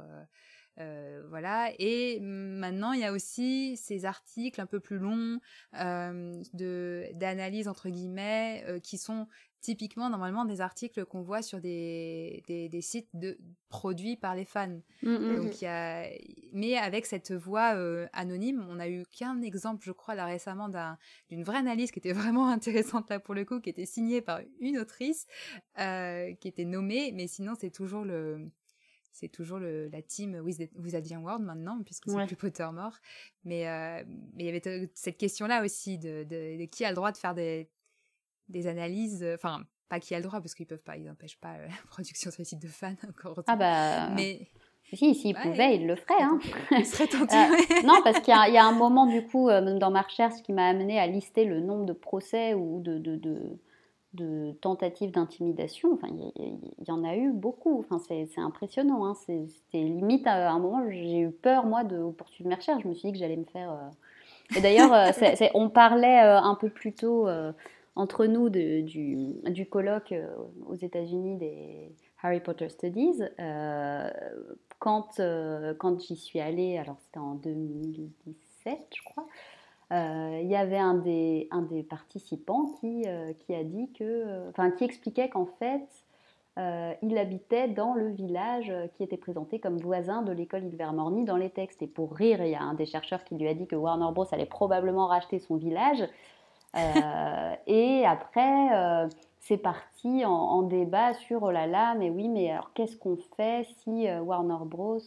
euh, 0.80 1.24
voilà. 1.30 1.72
Et 1.80 2.20
maintenant, 2.20 2.92
il 2.94 3.02
y 3.02 3.04
a 3.04 3.12
aussi 3.12 3.78
ces 3.78 4.06
articles 4.06 4.62
un 4.62 4.66
peu 4.66 4.80
plus 4.80 5.00
longs 5.00 5.40
euh, 5.80 6.42
de 6.54 7.08
d'analyse 7.16 7.68
entre 7.68 7.90
guillemets 7.90 8.64
euh, 8.68 8.80
qui 8.80 8.98
sont 8.98 9.28
typiquement 9.62 10.10
normalement 10.10 10.46
des 10.46 10.62
articles 10.62 11.06
qu'on 11.06 11.22
voit 11.22 11.42
sur 11.42 11.60
des, 11.60 12.44
des, 12.48 12.82
sites 12.82 13.10
de 13.14 13.38
produits 13.70 14.16
par 14.16 14.36
les 14.36 14.46
fans. 14.46 14.80
Mmh, 15.02 15.36
Donc 15.36 15.62
il 15.62 15.66
y 15.66 15.68
a, 15.68 16.08
mais 16.54 16.78
avec 16.78 17.06
cette 17.06 17.32
voix 17.32 17.76
anonyme, 18.14 18.66
on 18.70 18.80
a 18.80 18.88
eu 18.88 19.04
qu'un 19.12 19.42
exemple, 19.42 19.84
je 19.86 19.92
crois, 19.92 20.16
là 20.16 20.26
récemment 20.26 20.70
d'une 21.30 21.44
vraie 21.44 21.58
analyse 21.58 21.92
qui 21.92 22.00
était 22.00 22.14
vraiment 22.14 22.48
intéressante 22.50 23.10
là 23.10 23.20
pour 23.20 23.34
le 23.34 23.46
coup, 23.46 23.60
qui 23.60 23.70
était 23.70 23.86
signée 23.86 24.22
par 24.22 24.42
une 24.60 24.78
autrice, 24.78 25.26
qui 25.76 26.48
était 26.48 26.66
nommée, 26.66 27.12
mais 27.14 27.28
sinon 27.28 27.54
c'est 27.60 27.72
toujours 27.72 28.06
le 28.06 28.50
c'est 29.18 29.30
toujours 29.30 29.58
le, 29.58 29.90
la 29.90 30.02
team 30.04 30.40
bien 31.04 31.20
World 31.20 31.44
maintenant, 31.44 31.82
puisque 31.84 32.10
c'est 32.10 32.26
plus 32.28 32.36
Pottermore. 32.36 32.98
Mais, 33.44 33.68
euh, 33.68 34.04
mais 34.36 34.44
il 34.44 34.46
y 34.46 34.50
avait 34.50 34.90
cette 34.94 35.18
question-là 35.18 35.64
aussi 35.64 35.98
de, 35.98 36.24
de, 36.24 36.66
qui 36.66 36.86
a 36.86 36.90
le 36.90 36.96
droit 36.96 37.12
de 37.12 37.18
faire 37.18 37.34
des, 37.34 37.68
des 38.50 38.68
analyses, 38.68 39.24
euh, 39.24 39.36
enfin, 39.36 39.62
pas 39.90 40.00
qui 40.00 40.14
a 40.16 40.18
le 40.18 40.24
droit, 40.24 40.40
parce 40.40 40.56
qu'ils 40.56 40.68
peuvent 40.68 40.84
pas, 40.84 40.98
ils 40.98 41.06
n'empêchent 41.06 41.40
pas 41.40 41.56
euh, 41.56 41.68
la 41.70 41.90
production 41.90 42.32
sur 42.32 42.42
les 42.42 42.46
sites 42.46 42.62
de 42.62 42.68
fans 42.68 42.96
encore. 43.08 43.42
Ah 43.48 43.56
bah. 43.56 44.10
Mais. 44.16 44.48
Si, 44.94 45.16
s'ils 45.16 45.36
pouvaient, 45.36 45.76
ils 45.76 45.86
le 45.86 45.98
feraient. 45.98 46.24
Hein. 46.24 46.40
Ils 46.72 46.86
seraient 46.86 47.08
tentés. 47.08 47.36
non, 47.86 48.00
parce 48.06 48.22
qu'il 48.22 48.34
y, 48.34 48.54
y, 48.54 48.58
a 48.58 48.66
un 48.66 48.72
moment, 48.72 49.06
du 49.06 49.22
coup, 49.28 49.50
dans 49.50 49.92
ma 49.92 50.02
recherche, 50.02 50.42
qui 50.44 50.54
m'a 50.54 50.66
amené 50.66 50.98
à 50.98 51.08
lister 51.08 51.44
le 51.44 51.60
nombre 51.60 51.86
de 51.86 51.92
procès 51.92 52.54
ou 52.54 52.80
de, 52.80 52.98
de, 52.98 53.18
de 53.18 53.60
de 54.18 54.52
tentatives 54.62 55.12
d'intimidation. 55.12 55.94
Enfin, 55.94 56.08
il 56.10 56.60
y, 56.88 56.92
en 56.92 57.04
a 57.04 57.16
eu 57.16 57.32
beaucoup. 57.32 57.80
Enfin, 57.80 58.00
c'est 58.00 58.28
impressionnant. 58.38 59.06
Hein. 59.06 59.14
C'était 59.16 59.84
limite 59.84 60.26
à 60.28 60.52
un 60.52 60.60
moment, 60.60 60.84
j'ai 60.90 61.20
eu 61.20 61.32
peur 61.32 61.66
moi 61.66 61.84
de 61.84 62.10
poursuivre 62.12 62.50
mes 62.50 62.56
recherches. 62.56 62.84
Je 62.84 62.88
me 62.88 62.94
suis 62.94 63.08
dit 63.08 63.14
que 63.14 63.20
j'allais 63.20 63.38
me 63.38 63.46
faire. 63.46 63.72
Euh, 63.72 64.58
Et 64.58 64.62
d'ailleurs, 64.62 64.94
euh, 64.94 65.48
on 65.54 65.70
parlait 65.70 66.24
euh, 66.24 66.40
un 66.40 66.56
peu 66.56 66.70
plus 66.70 66.94
tôt 66.94 67.28
entre 67.98 68.26
nous 68.26 68.50
du, 68.50 68.84
du, 68.84 69.66
colloque 69.66 70.14
aux 70.66 70.76
États-Unis 70.76 71.38
des 71.38 71.92
Harry 72.22 72.40
Potter 72.40 72.70
Studies. 72.70 73.22
quand 74.80 75.22
quand 75.78 76.00
j'y 76.02 76.16
suis 76.16 76.40
allée, 76.40 76.78
alors 76.78 76.98
c'était 77.00 77.20
en 77.20 77.36
2017, 77.36 78.80
je 78.96 79.04
crois. 79.04 79.28
Il 79.92 80.48
y 80.48 80.56
avait 80.56 80.78
un 80.78 80.96
des, 80.96 81.48
un 81.52 81.62
des 81.62 81.84
participants 81.84 82.74
qui, 82.80 83.06
qui 83.40 83.56
a 83.56 83.64
dit 83.64 83.92
que, 83.94 84.50
enfin, 84.50 84.72
qui 84.72 84.84
expliquait 84.84 85.30
qu'en 85.30 85.46
fait, 85.46 85.88
euh, 86.58 86.94
il 87.04 87.18
habitait 87.18 87.68
dans 87.68 87.94
le 87.94 88.10
village 88.10 88.74
qui 88.96 89.04
était 89.04 89.18
présenté 89.18 89.60
comme 89.60 89.78
voisin 89.78 90.24
de 90.24 90.32
l'école 90.32 90.64
Ilvermorny 90.64 91.24
dans 91.24 91.38
les 91.38 91.52
textes. 91.52 91.82
Et 91.84 91.88
pour 91.88 92.16
rire, 92.16 92.44
il 92.44 92.50
y 92.50 92.56
a 92.56 92.62
un 92.62 92.74
des 92.74 92.86
chercheurs 92.86 93.24
qui 93.24 93.36
lui 93.36 93.48
a 93.48 93.54
dit 93.54 93.68
que 93.68 93.76
Warner 93.76 94.12
Bros. 94.12 94.26
allait 94.32 94.48
probablement 94.48 95.08
racheter 95.08 95.40
son 95.40 95.56
village. 95.56 96.04
Euh, 96.78 97.56
et 97.68 98.06
après, 98.06 98.76
euh, 98.76 99.08
c'est 99.40 99.58
parti 99.58 100.24
en, 100.26 100.62
débat 100.64 101.14
sur 101.14 101.44
oh 101.44 101.52
là 101.52 101.68
là, 101.68 101.96
mais 101.96 102.10
oui, 102.10 102.28
mais 102.28 102.52
alors 102.52 102.72
qu'est-ce 102.74 102.98
qu'on 102.98 103.18
fait 103.36 103.66
si 103.84 104.08
Warner 104.12 104.66
Bros. 104.66 105.00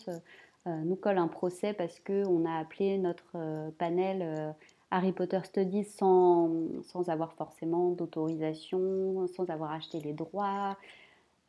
nous 0.67 0.97
colle 0.97 1.19
un 1.19 1.29
procès 1.29 1.73
parce 1.75 2.01
qu'on 2.01 2.45
a 2.47 2.59
appelé 2.59 2.99
notre 2.99 3.71
panel 3.79 4.55
Harry 4.91 5.13
Potter 5.13 5.41
Studies 5.45 5.85
sans, 5.85 6.51
sans 6.85 7.09
avoir 7.11 7.35
forcément 7.35 7.91
d'autorisation, 7.91 9.27
sans 9.29 9.51
avoir 9.51 9.73
acheté 9.73 10.01
les 10.01 10.15
droits 10.15 10.77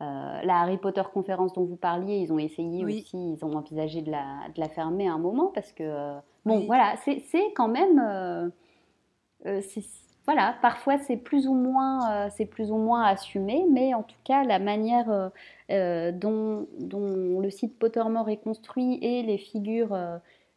euh, 0.01 0.41
la 0.43 0.61
Harry 0.61 0.77
Potter 0.77 1.03
conférence 1.13 1.53
dont 1.53 1.63
vous 1.63 1.75
parliez, 1.75 2.17
ils 2.17 2.33
ont 2.33 2.39
essayé 2.39 2.83
aussi, 2.83 3.33
ils 3.33 3.45
ont 3.45 3.53
envisagé 3.55 4.01
de 4.01 4.09
la, 4.09 4.47
de 4.55 4.59
la, 4.59 4.67
fermer 4.67 5.07
à 5.07 5.13
un 5.13 5.19
moment 5.19 5.51
parce 5.53 5.71
que, 5.71 5.83
euh, 5.83 6.17
bon, 6.43 6.65
voilà, 6.65 6.95
c'est 7.05 7.53
quand 7.55 7.67
même. 7.67 7.99
Euh, 8.03 9.61
voilà, 10.25 10.55
parfois 10.61 10.97
c'est 10.99 11.17
plus 11.17 11.47
ou 11.47 11.53
moins, 11.53 12.29
c'est 12.29 12.45
plus 12.45 12.71
ou 12.71 12.77
moins 12.77 13.03
assumé, 13.03 13.65
mais 13.71 13.93
en 13.93 14.03
tout 14.03 14.17
cas 14.23 14.43
la 14.43 14.59
manière 14.59 15.31
dont, 15.69 16.67
dont, 16.79 17.39
le 17.39 17.49
site 17.49 17.77
Pottermore 17.79 18.29
est 18.29 18.37
construit 18.37 18.99
et 19.01 19.23
les 19.23 19.37
figures 19.37 19.95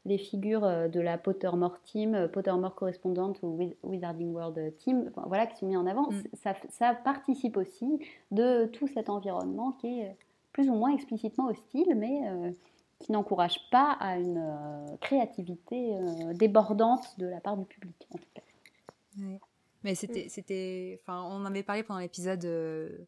les 0.07 0.19
figures 0.19 0.65
euh, 0.65 0.89
de 0.89 1.01
la 1.01 1.19
Pottermore 1.19 1.81
Team, 1.83 2.15
euh, 2.15 2.29
Pottermore 2.29 2.75
correspondante 2.75 3.39
ou 3.43 3.59
Wizarding 3.83 4.33
World 4.33 4.77
Team, 4.79 5.11
voilà, 5.27 5.47
qui 5.47 5.59
sont 5.59 5.67
mis 5.67 5.77
en 5.77 5.87
avant, 5.87 6.11
mm. 6.11 6.23
ça, 6.71 6.95
participe 6.95 7.57
aussi 7.57 7.99
de 8.31 8.67
tout 8.67 8.87
cet 8.87 9.09
environnement 9.09 9.73
qui 9.73 10.01
est 10.01 10.17
plus 10.53 10.69
ou 10.69 10.75
moins 10.75 10.93
explicitement 10.93 11.47
hostile, 11.47 11.95
mais 11.97 12.29
euh, 12.29 12.51
qui 13.01 13.13
n'encourage 13.13 13.59
pas 13.71 13.97
à 13.99 14.19
une 14.19 14.41
créativité 15.01 15.99
débordante 16.35 17.19
de 17.19 17.27
la 17.27 17.41
part 17.41 17.57
du 17.57 17.65
public, 17.65 18.07
en 18.15 18.19
tout 18.19 18.29
cas. 18.35 18.43
Mais 19.85 19.95
c'était, 19.95 20.29
c'était, 20.29 20.99
enfin, 21.03 21.23
on 21.23 21.43
en 21.43 21.45
avait 21.45 21.63
parlé 21.63 21.83
pendant 21.83 22.01
l'épisode 22.01 23.07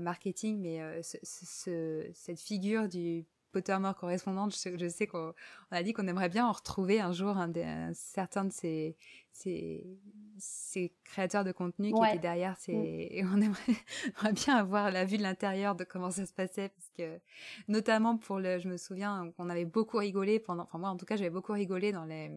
marketing, 0.00 0.60
mais 0.60 1.02
cette 1.02 2.40
figure 2.40 2.88
du 2.88 3.26
Pottermore 3.54 3.94
correspondante, 3.94 4.52
je 4.52 4.88
sais, 4.88 5.06
qu'on 5.06 5.32
a 5.70 5.82
dit 5.84 5.92
qu'on 5.92 6.08
aimerait 6.08 6.28
bien 6.28 6.46
en 6.46 6.50
retrouver 6.50 7.00
un 7.00 7.12
jour 7.12 7.36
un, 7.38 7.52
certain 7.94 8.44
de 8.44 8.52
ces, 8.52 8.96
ces, 9.32 10.92
créateurs 11.04 11.44
de 11.44 11.52
contenu 11.52 11.92
qui 11.92 12.04
étaient 12.08 12.18
derrière. 12.18 12.56
Ces, 12.58 12.72
mm. 12.72 12.84
Et 13.12 13.24
on 13.24 13.40
aimerait, 13.40 14.32
bien 14.32 14.56
avoir 14.56 14.90
la 14.90 15.04
vue 15.04 15.18
de 15.18 15.22
l'intérieur 15.22 15.76
de 15.76 15.84
comment 15.84 16.10
ça 16.10 16.26
se 16.26 16.32
passait, 16.32 16.70
parce 16.70 16.90
que 16.98 17.20
notamment 17.68 18.18
pour 18.18 18.40
le, 18.40 18.58
je 18.58 18.68
me 18.68 18.76
souviens 18.76 19.32
qu'on 19.36 19.48
avait 19.48 19.64
beaucoup 19.64 19.98
rigolé 19.98 20.40
pendant, 20.40 20.64
enfin 20.64 20.78
moi 20.78 20.88
en 20.90 20.96
tout 20.96 21.06
cas 21.06 21.14
j'avais 21.14 21.30
beaucoup 21.30 21.52
rigolé 21.52 21.92
dans 21.92 22.04
les, 22.04 22.32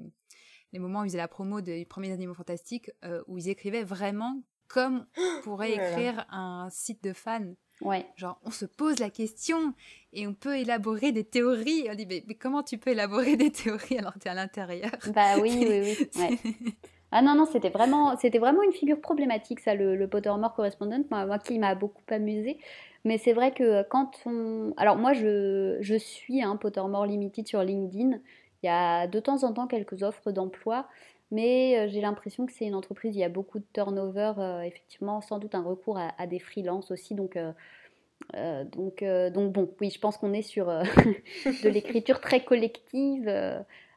les 0.74 0.80
moments 0.80 1.02
où 1.02 1.04
ils 1.06 1.10
faisaient 1.10 1.18
la 1.18 1.28
promo 1.28 1.62
des 1.62 1.86
premiers 1.86 2.12
animaux 2.12 2.34
fantastiques, 2.34 2.92
euh, 3.04 3.24
où 3.28 3.38
ils 3.38 3.50
écrivaient 3.50 3.84
vraiment 3.84 4.42
comme 4.68 5.06
pourrait 5.44 5.74
écrire 5.74 6.26
un 6.30 6.68
site 6.70 7.04
de 7.04 7.14
fans. 7.14 7.54
Ouais. 7.82 8.08
Genre, 8.16 8.40
on 8.44 8.50
se 8.50 8.66
pose 8.66 9.00
la 9.00 9.10
question 9.10 9.74
et 10.12 10.26
on 10.26 10.34
peut 10.34 10.58
élaborer 10.58 11.12
des 11.12 11.24
théories. 11.24 11.88
On 11.92 11.96
dit, 11.96 12.08
mais, 12.08 12.24
comment 12.36 12.64
tu 12.64 12.78
peux 12.78 12.92
élaborer 12.92 13.38
des 13.38 13.52
théories 13.52 14.00
alors 14.00 14.14
que 14.14 14.20
tu 14.20 14.28
es 14.28 14.32
à 14.32 14.34
l'intérieur? 14.34 14.92
Bah 15.14 15.38
oui, 15.40 15.66
oui, 15.68 16.08
oui. 16.16 16.74
Ah 17.12 17.22
non, 17.22 17.36
non, 17.36 17.46
c'était 17.46 17.70
vraiment, 17.70 18.18
c'était 18.18 18.38
vraiment 18.38 18.62
une 18.64 18.74
figure 18.74 19.00
problématique, 19.00 19.62
ça, 19.62 19.76
le, 19.76 19.96
le 19.96 20.10
Pottermore 20.10 20.54
Correspondent, 20.54 21.06
moi, 21.10 21.26
moi 21.26 21.40
qui 21.40 21.58
m'a 21.58 21.74
beaucoup 21.74 22.02
amusé. 22.10 22.58
Mais 23.06 23.18
c'est 23.18 23.32
vrai 23.32 23.54
que 23.54 23.84
quand 23.84 24.12
on. 24.26 24.74
Alors, 24.76 24.98
moi, 24.98 25.14
je, 25.14 25.78
je 25.80 25.96
suis 25.96 26.42
un 26.42 26.58
Pottermore 26.58 27.06
Limited 27.06 27.48
sur 27.48 27.64
LinkedIn. 27.64 28.20
Il 28.68 28.70
y 28.70 28.74
a 28.74 29.08
de 29.08 29.22
temps 29.22 29.46
en 29.46 29.54
temps 29.54 29.66
quelques 29.66 30.04
offres 30.04 30.34
d'emploi. 30.34 30.90
Mais 31.32 31.78
euh, 31.78 31.88
j'ai 31.90 32.02
l'impression 32.02 32.46
que 32.46 32.52
c'est 32.52 32.66
une 32.66 32.76
entreprise, 32.76 33.16
il 33.16 33.20
y 33.20 33.24
a 33.24 33.30
beaucoup 33.30 33.60
de 33.60 33.66
turnover, 33.74 34.34
euh, 34.38 34.62
effectivement, 34.62 35.22
sans 35.22 35.40
doute 35.40 35.56
un 35.56 35.64
recours 35.64 35.98
à, 35.98 36.28
des 36.28 36.40
freelances 36.40 36.92
aussi. 36.92 37.16
Donc, 37.16 37.38
euh, 37.38 38.64
donc, 38.66 39.04
donc 39.34 39.54
bon, 39.54 39.74
oui, 39.80 39.90
je 39.90 40.00
pense 40.00 40.18
qu'on 40.18 40.34
est 40.34 40.42
sur 40.42 40.68
de 41.46 41.70
l'écriture 41.70 42.20
très 42.20 42.44
collective. 42.44 43.28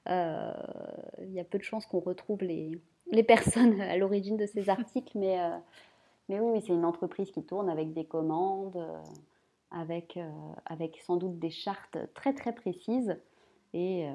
il 0.07 1.33
y 1.33 1.41
a 1.41 1.45
peu 1.45 1.59
de 1.59 1.65
chances 1.65 1.87
qu'on 1.87 2.01
retrouve 2.01 2.43
les, 2.43 2.81
les 3.11 3.25
personnes 3.25 3.81
à 3.81 3.97
l'origine 3.97 4.37
de 4.37 4.47
ces 4.47 4.69
articles, 4.69 5.19
mais, 5.19 5.37
mais 6.29 6.39
oui, 6.39 6.61
c'est 6.61 6.73
une 6.73 6.85
entreprise 6.85 7.33
qui 7.33 7.43
tourne 7.43 7.69
avec 7.69 7.93
des 7.93 8.05
commandes, 8.05 8.87
avec, 9.73 10.17
avec 10.65 11.01
sans 11.05 11.17
doute 11.17 11.41
des 11.41 11.51
chartes 11.51 11.99
très 12.15 12.35
très 12.35 12.53
précises. 12.53 13.17
Et, 13.73 14.09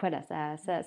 voilà, 0.00 0.22
ça, 0.22 0.56
ça, 0.56 0.80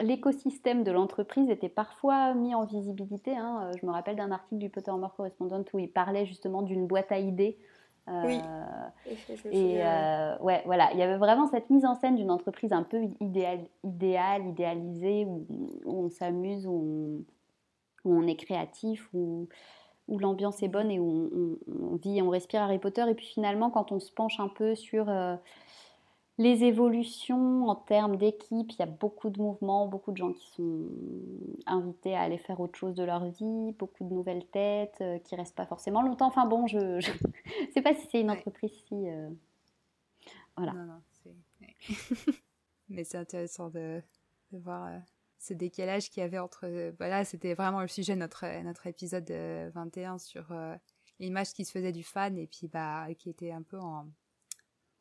l'écosystème 0.00 0.84
de 0.84 0.90
l'entreprise 0.90 1.50
était 1.50 1.68
parfois 1.68 2.34
mis 2.34 2.54
en 2.54 2.64
visibilité. 2.64 3.36
Hein. 3.36 3.70
Je 3.80 3.86
me 3.86 3.92
rappelle 3.92 4.16
d'un 4.16 4.30
article 4.30 4.58
du 4.58 4.70
Pottermore 4.70 5.14
Correspondent 5.14 5.64
où 5.72 5.78
il 5.78 5.90
parlait 5.90 6.24
justement 6.24 6.62
d'une 6.62 6.86
boîte 6.86 7.12
à 7.12 7.18
idées. 7.18 7.58
Euh, 8.08 8.22
oui. 8.26 8.38
et 9.50 9.78
euh, 9.82 10.36
ouais, 10.40 10.62
voilà, 10.66 10.92
il 10.92 10.98
y 10.98 11.02
avait 11.02 11.16
vraiment 11.16 11.46
cette 11.46 11.70
mise 11.70 11.86
en 11.86 11.94
scène 11.94 12.16
d'une 12.16 12.30
entreprise 12.30 12.70
un 12.72 12.82
peu 12.82 13.00
idéale, 13.20 13.66
idéale 13.82 14.46
idéalisée, 14.46 15.24
où, 15.26 15.46
on 15.86 16.10
s'amuse, 16.10 16.66
où, 16.66 17.24
on, 18.04 18.26
est 18.26 18.36
créatif, 18.36 19.08
où, 19.14 19.48
où 20.08 20.18
l'ambiance 20.18 20.62
est 20.62 20.68
bonne 20.68 20.90
et 20.90 20.98
où 20.98 21.58
on, 21.66 21.96
vit, 21.96 22.20
on 22.20 22.28
respire 22.28 22.62
Harry 22.62 22.78
Potter. 22.78 23.04
Et 23.08 23.14
puis 23.14 23.26
finalement, 23.26 23.70
quand 23.70 23.90
on 23.90 24.00
se 24.00 24.12
penche 24.12 24.38
un 24.38 24.48
peu 24.48 24.74
sur 24.74 25.08
euh, 25.08 25.36
les 26.36 26.64
évolutions 26.64 27.68
en 27.68 27.76
termes 27.76 28.16
d'équipe, 28.16 28.72
il 28.72 28.78
y 28.78 28.82
a 28.82 28.86
beaucoup 28.86 29.30
de 29.30 29.40
mouvements, 29.40 29.86
beaucoup 29.86 30.10
de 30.10 30.16
gens 30.16 30.32
qui 30.32 30.48
sont 30.50 30.88
invités 31.66 32.16
à 32.16 32.22
aller 32.22 32.38
faire 32.38 32.58
autre 32.58 32.76
chose 32.76 32.94
de 32.94 33.04
leur 33.04 33.24
vie, 33.26 33.72
beaucoup 33.78 34.02
de 34.04 34.12
nouvelles 34.12 34.46
têtes 34.46 34.98
euh, 35.00 35.18
qui 35.20 35.36
restent 35.36 35.54
pas 35.54 35.66
forcément 35.66 36.02
longtemps. 36.02 36.26
Enfin 36.26 36.46
bon, 36.46 36.66
je 36.66 36.96
ne 36.96 37.00
sais 37.72 37.82
pas 37.82 37.94
si 37.94 38.08
c'est 38.10 38.20
une 38.20 38.30
entreprise 38.30 38.72
si... 38.88 39.08
Euh, 39.08 39.30
voilà. 40.56 40.72
Non, 40.72 40.84
non, 40.84 41.32
Mais 42.88 43.04
c'est 43.04 43.18
intéressant 43.18 43.70
de, 43.70 44.02
voir 44.52 44.86
euh, 44.88 44.98
ce 45.38 45.54
décalage 45.54 46.10
qu'il 46.10 46.20
y 46.20 46.24
avait 46.24 46.38
entre... 46.38 46.92
voilà, 46.98 47.24
c'était 47.24 47.54
vraiment 47.54 47.80
le 47.80 47.88
sujet 47.88 48.14
de 48.14 48.20
notre, 48.20 48.44
notre 48.62 48.88
épisode 48.88 49.30
21 49.30 50.18
sur 50.18 50.52
l'image 51.20 51.52
qui 51.52 51.64
se 51.64 51.70
faisait 51.70 51.92
du 51.92 52.02
fan 52.02 52.36
et 52.38 52.46
puis 52.46 52.66
bah, 52.68 53.06
qui 53.18 53.30
était 53.30 53.52
un 53.52 53.62
peu 53.62 53.78
en 53.78 54.06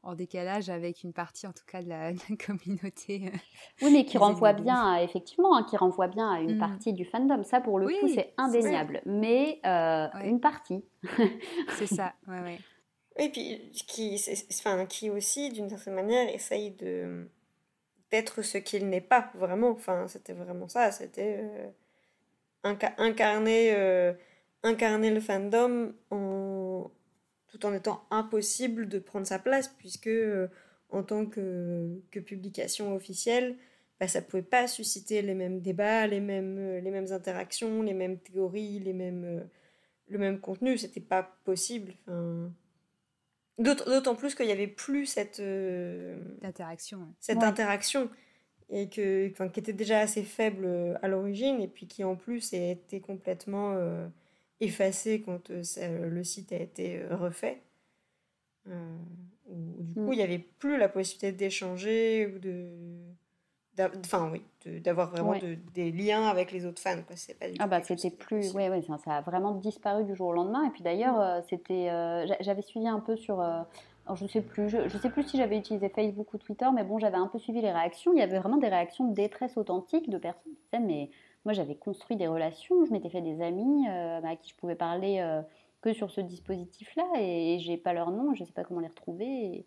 en 0.03 0.15
décalage 0.15 0.69
avec 0.69 1.03
une 1.03 1.13
partie 1.13 1.47
en 1.47 1.53
tout 1.53 1.63
cas 1.65 1.81
de 1.81 1.89
la, 1.89 2.11
communauté. 2.45 3.31
Euh, 3.33 3.37
oui, 3.81 3.91
mais 3.91 4.05
qui 4.05 4.17
renvoie 4.17 4.53
bien, 4.53 4.97
effectivement, 4.97 5.55
hein, 5.55 5.65
qui 5.67 5.77
renvoie 5.77 6.07
bien 6.07 6.29
à 6.29 6.39
une 6.41 6.55
mm. 6.55 6.59
partie 6.59 6.93
du 6.93 7.05
fandom. 7.05 7.43
Ça, 7.43 7.61
pour 7.61 7.79
le 7.79 7.87
coup, 7.87 8.07
c'est 8.13 8.33
indéniable. 8.37 9.01
Mais 9.05 9.59
euh, 9.65 10.07
une 10.23 10.39
partie. 10.39 10.83
c'est 11.77 11.87
ça, 11.87 12.13
ouais, 12.27 12.39
ouais. 12.41 12.59
Et 13.17 13.29
puis 13.29 13.71
qui, 13.87 14.21
enfin, 14.51 14.85
qui 14.85 15.09
aussi, 15.09 15.49
d'une 15.49 15.69
certaine 15.69 15.93
manière, 15.95 16.33
essaye 16.33 16.71
de 16.71 17.27
d'être 18.11 18.43
ce 18.43 18.59
qu'il 18.59 18.89
n'est 18.89 19.01
pas 19.01 19.31
vraiment. 19.35 19.69
Enfin, 19.69 20.07
c'était 20.07 20.33
vraiment 20.33 20.67
ça. 20.67 20.91
C'était 20.91 21.39
euh, 21.41 22.87
incarner, 22.97 24.13
incarner 24.63 25.11
le 25.11 25.19
fandom 25.19 25.93
en 26.11 26.52
tout 27.53 27.67
en 27.67 27.73
étant 27.73 28.03
impossible 28.09 28.89
de 28.89 28.97
prendre 28.97 29.27
sa 29.27 29.37
place, 29.37 29.67
puisque 29.67 30.07
euh, 30.07 30.47
en 30.89 31.03
tant 31.03 31.27
que, 31.27 32.01
que, 32.09 32.19
publication 32.19 32.95
officielle, 32.95 33.55
bah, 33.99 34.07
ça 34.07 34.21
ne 34.21 34.25
pouvait 34.25 34.41
pas 34.41 34.67
susciter 34.67 35.21
les 35.21 35.35
mêmes 35.35 35.61
débats, 35.61 36.07
les 36.07 36.19
mêmes, 36.19 36.57
euh, 36.57 36.81
les 36.81 36.89
mêmes 36.89 37.11
interactions, 37.11 37.83
les 37.83 37.93
mêmes 37.93 38.17
théories, 38.17 38.79
les 38.79 38.93
mêmes, 38.93 39.23
euh, 39.23 39.43
le 40.07 40.17
même 40.17 40.39
contenu. 40.39 40.79
C'était 40.79 40.99
pas 40.99 41.37
possible. 41.45 41.93
Enfin... 42.07 42.51
D'autant 43.59 44.15
plus 44.15 44.33
qu'il 44.33 44.47
n'y 44.47 44.51
avait 44.51 44.65
plus 44.65 45.05
cette, 45.05 45.39
interaction, 46.41 47.13
cette 47.19 47.43
interaction 47.43 48.09
et 48.71 48.89
que, 48.89 49.29
enfin, 49.29 49.47
qui 49.47 49.59
était 49.59 49.73
déjà 49.73 49.99
assez 49.99 50.23
faible 50.23 50.97
à 51.03 51.07
l'origine 51.07 51.61
et 51.61 51.67
puis 51.67 51.85
qui 51.85 52.03
en 52.03 52.15
plus 52.15 52.51
était 52.51 52.99
complètement 52.99 53.77
effacé 54.63 55.21
quand 55.21 55.49
euh, 55.51 56.09
le 56.09 56.23
site 56.23 56.51
a 56.51 56.57
été 56.57 57.01
euh, 57.01 57.15
refait. 57.15 57.61
Euh, 58.67 58.97
du 59.49 59.93
coup, 59.93 60.09
mm. 60.09 60.13
il 60.13 60.17
n'y 60.17 60.23
avait 60.23 60.39
plus 60.39 60.77
la 60.77 60.89
possibilité 60.89 61.31
d'échanger 61.31 62.27
ou 62.27 62.39
de, 62.39 62.69
enfin 64.05 64.31
oui, 64.31 64.41
d'avoir 64.81 65.09
vraiment 65.09 65.35
des 65.73 65.91
liens 65.91 66.27
avec 66.27 66.51
les 66.51 66.65
autres 66.65 66.81
fans. 66.81 67.01
Quoi. 67.07 67.15
Pas 67.39 67.45
ah 67.59 67.67
bah 67.67 67.81
c'était 67.83 68.11
plus, 68.11 68.53
ouais, 68.53 68.81
ça, 68.83 68.97
ça, 69.03 69.11
a 69.17 69.21
vraiment 69.21 69.53
disparu 69.53 70.03
du 70.03 70.15
jour 70.15 70.27
au 70.27 70.33
lendemain. 70.33 70.65
Et 70.65 70.69
puis 70.69 70.83
d'ailleurs, 70.83 71.19
euh, 71.19 71.41
c'était, 71.49 71.89
euh, 71.89 72.25
j'avais 72.41 72.61
suivi 72.61 72.87
un 72.87 72.99
peu 72.99 73.15
sur, 73.15 73.41
euh, 73.41 73.61
je 74.13 74.27
sais 74.27 74.41
plus, 74.41 74.69
je, 74.69 74.87
je, 74.87 74.97
sais 74.97 75.09
plus 75.09 75.23
si 75.23 75.37
j'avais 75.37 75.57
utilisé 75.57 75.89
Facebook 75.89 76.33
ou 76.33 76.37
Twitter, 76.37 76.67
mais 76.73 76.83
bon, 76.83 76.99
j'avais 76.99 77.17
un 77.17 77.27
peu 77.27 77.39
suivi 77.39 77.61
les 77.61 77.71
réactions. 77.71 78.13
Il 78.13 78.19
y 78.19 78.21
avait 78.21 78.39
vraiment 78.39 78.57
des 78.57 78.69
réactions 78.69 79.07
de 79.07 79.13
détresse 79.13 79.57
authentique 79.57 80.09
de 80.09 80.17
personnes 80.17 80.53
qui 80.53 80.63
disaient 80.71 80.85
mais 80.85 81.09
moi 81.45 81.53
j'avais 81.53 81.75
construit 81.75 82.17
des 82.17 82.27
relations, 82.27 82.85
je 82.85 82.91
m'étais 82.91 83.09
fait 83.09 83.21
des 83.21 83.41
amis 83.41 83.85
bah, 83.87 84.29
à 84.29 84.35
qui 84.35 84.49
je 84.49 84.55
pouvais 84.55 84.75
parler 84.75 85.23
que 85.81 85.93
sur 85.93 86.11
ce 86.11 86.21
dispositif-là 86.21 87.05
et, 87.19 87.59
j'ai 87.59 87.77
pas 87.77 87.93
leur 87.93 88.11
nom, 88.11 88.33
je 88.33 88.43
sais 88.43 88.53
pas 88.53 88.63
comment 88.63 88.79
les 88.79 88.87
retrouver. 88.87 89.65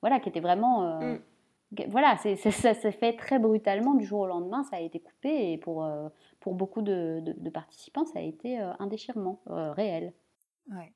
voilà, 0.00 0.20
qui 0.20 0.28
était 0.28 0.40
vraiment 0.40 1.00
mm 1.00 1.18
voilà, 1.88 2.16
c'est, 2.18 2.36
ça 2.36 2.74
s'est 2.74 2.92
fait 2.92 3.16
très 3.16 3.38
brutalement 3.38 3.94
du 3.94 4.04
jour 4.04 4.20
au 4.20 4.26
lendemain, 4.26 4.64
ça 4.64 4.76
a 4.76 4.80
été 4.80 5.00
coupé 5.00 5.52
et 5.52 5.58
pour, 5.58 5.84
euh, 5.84 6.08
pour 6.40 6.54
beaucoup 6.54 6.82
de, 6.82 7.22
de, 7.24 7.50
participants, 7.50 8.06
ça 8.06 8.20
a 8.20 8.22
été 8.22 8.60
euh, 8.60 8.72
un 8.78 8.86
déchirement 8.86 9.40
euh, 9.50 9.72
réel. 9.72 10.12
Ouais. 10.70 10.92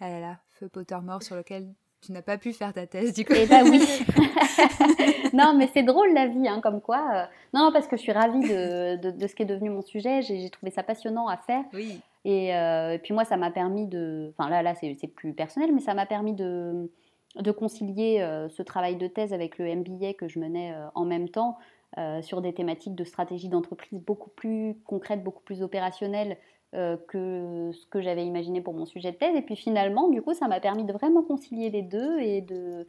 Ah 0.00 0.08
là 0.10 0.20
là, 0.20 0.38
feu 0.50 0.68
Pottermore 0.68 1.22
sur 1.22 1.36
lequel 1.36 1.72
tu 2.00 2.12
n'as 2.12 2.22
pas 2.22 2.38
pu 2.38 2.52
faire 2.52 2.72
ta 2.72 2.86
thèse 2.86 3.12
du 3.12 3.24
coup. 3.24 3.34
Eh 3.36 3.46
ben 3.46 3.68
oui. 3.68 3.80
non, 5.32 5.54
mais 5.56 5.68
c'est 5.72 5.82
drôle 5.82 6.12
la 6.14 6.26
vie, 6.26 6.46
hein, 6.48 6.60
comme 6.60 6.80
quoi. 6.80 7.28
Non, 7.52 7.64
non, 7.64 7.72
parce 7.72 7.86
que 7.86 7.96
je 7.96 8.02
suis 8.02 8.12
ravie 8.12 8.40
de, 8.40 9.10
de, 9.10 9.26
ce 9.26 9.34
qui 9.34 9.42
est 9.42 9.46
devenu 9.46 9.70
mon 9.70 9.82
sujet. 9.82 10.22
J'ai, 10.22 10.48
trouvé 10.50 10.70
ça 10.70 10.82
passionnant 10.82 11.28
à 11.28 11.36
faire. 11.36 11.64
Oui. 11.72 12.00
Et, 12.24 12.48
et 12.48 13.00
puis 13.02 13.14
moi, 13.14 13.24
ça 13.24 13.36
m'a 13.36 13.50
permis 13.50 13.86
de. 13.86 14.32
Enfin 14.36 14.48
là, 14.48 14.62
là, 14.62 14.74
c'est, 14.74 14.96
c'est 15.00 15.08
plus 15.08 15.32
personnel, 15.32 15.72
mais 15.74 15.80
ça 15.80 15.94
m'a 15.94 16.06
permis 16.06 16.34
de 16.34 16.88
de 17.36 17.50
concilier 17.50 18.20
euh, 18.20 18.48
ce 18.48 18.62
travail 18.62 18.96
de 18.96 19.06
thèse 19.06 19.32
avec 19.32 19.58
le 19.58 19.74
MBA 19.74 20.14
que 20.14 20.28
je 20.28 20.38
menais 20.38 20.72
euh, 20.72 20.86
en 20.94 21.04
même 21.04 21.28
temps 21.28 21.56
euh, 21.96 22.22
sur 22.22 22.40
des 22.40 22.52
thématiques 22.52 22.94
de 22.94 23.04
stratégie 23.04 23.48
d'entreprise 23.48 24.00
beaucoup 24.00 24.30
plus 24.30 24.76
concrètes, 24.84 25.22
beaucoup 25.22 25.42
plus 25.42 25.62
opérationnelles 25.62 26.36
que 26.72 27.70
ce 27.72 27.86
que 27.86 28.00
j'avais 28.00 28.26
imaginé 28.26 28.60
pour 28.60 28.74
mon 28.74 28.86
sujet 28.86 29.12
de 29.12 29.16
thèse. 29.16 29.34
Et 29.36 29.42
puis 29.42 29.56
finalement, 29.56 30.08
du 30.08 30.22
coup, 30.22 30.34
ça 30.34 30.48
m'a 30.48 30.60
permis 30.60 30.84
de 30.84 30.92
vraiment 30.92 31.22
concilier 31.22 31.70
les 31.70 31.82
deux 31.82 32.18
et 32.18 32.40
de, 32.40 32.86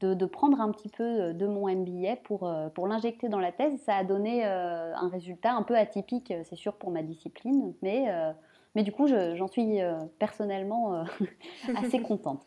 de, 0.00 0.26
prendre 0.26 0.60
un 0.60 0.70
petit 0.72 0.88
peu 0.88 1.32
de 1.32 1.46
mon 1.46 1.68
MBA 1.68 2.16
pour, 2.24 2.52
pour 2.74 2.88
l'injecter 2.88 3.28
dans 3.28 3.38
la 3.38 3.52
thèse. 3.52 3.80
Ça 3.82 3.96
a 3.96 4.04
donné 4.04 4.44
un 4.44 5.08
résultat 5.08 5.52
un 5.52 5.62
peu 5.62 5.76
atypique, 5.76 6.32
c'est 6.44 6.56
sûr, 6.56 6.74
pour 6.74 6.90
ma 6.90 7.02
discipline, 7.02 7.72
mais, 7.82 8.06
mais 8.74 8.82
du 8.82 8.92
coup, 8.92 9.06
j'en 9.06 9.46
suis 9.46 9.78
personnellement 10.18 11.04
assez 11.76 12.00
contente. 12.02 12.44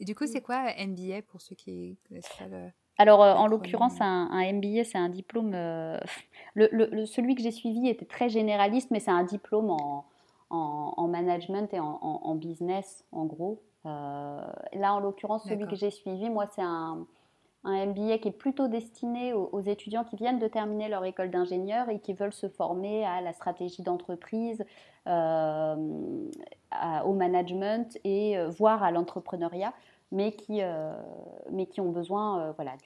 Et 0.00 0.04
du 0.04 0.14
coup, 0.14 0.26
c'est 0.26 0.42
quoi 0.42 0.72
MBA 0.78 1.22
pour 1.22 1.40
ceux 1.40 1.54
qui 1.54 1.98
connaissent 2.08 2.36
pas 2.38 2.46
le... 2.46 2.68
Alors, 2.98 3.22
euh, 3.22 3.34
en 3.34 3.46
l'occurrence, 3.46 4.00
un, 4.00 4.52
MBA, 4.52 4.84
c'est 4.84 4.98
un 4.98 5.08
diplôme. 5.08 5.52
Euh, 5.54 5.98
le, 6.54 7.06
celui 7.06 7.34
que 7.34 7.42
j'ai 7.42 7.50
suivi 7.50 7.88
était 7.88 8.04
très 8.04 8.28
généraliste, 8.28 8.90
mais 8.90 9.00
c'est 9.00 9.10
un 9.10 9.24
diplôme 9.24 9.70
en, 9.70 10.04
en, 10.50 11.08
management 11.08 11.72
et 11.72 11.80
en, 11.80 12.34
business, 12.34 13.04
en 13.12 13.24
gros. 13.24 13.62
Euh, 13.86 14.42
là, 14.74 14.94
en 14.94 15.00
l'occurrence, 15.00 15.44
celui 15.44 15.66
que 15.66 15.74
j'ai 15.74 15.90
suivi, 15.90 16.28
moi, 16.28 16.46
c'est 16.54 16.62
un, 16.62 17.06
un, 17.64 17.86
MBA 17.86 18.18
qui 18.18 18.28
est 18.28 18.38
plutôt 18.38 18.68
destiné 18.68 19.32
aux, 19.32 19.60
étudiants 19.60 20.04
qui 20.04 20.16
viennent 20.16 20.38
de 20.38 20.46
terminer 20.46 20.88
leur 20.88 21.06
école 21.06 21.30
d'ingénieur 21.30 21.88
et 21.88 22.00
qui 22.00 22.12
veulent 22.12 22.34
se 22.34 22.48
former 22.48 23.06
à 23.06 23.22
la 23.22 23.32
stratégie 23.32 23.82
d'entreprise, 23.82 24.62
au 25.06 25.10
management 27.14 27.98
et 28.04 28.36
voire 28.50 28.82
à 28.82 28.90
l'entrepreneuriat, 28.90 29.72
mais 30.12 30.32
qui, 30.32 30.62
euh, 30.62 30.92
mais 31.50 31.66
qui 31.66 31.80
ont 31.80 31.90
besoin 31.90 32.40
euh, 32.40 32.52
voilà, 32.52 32.76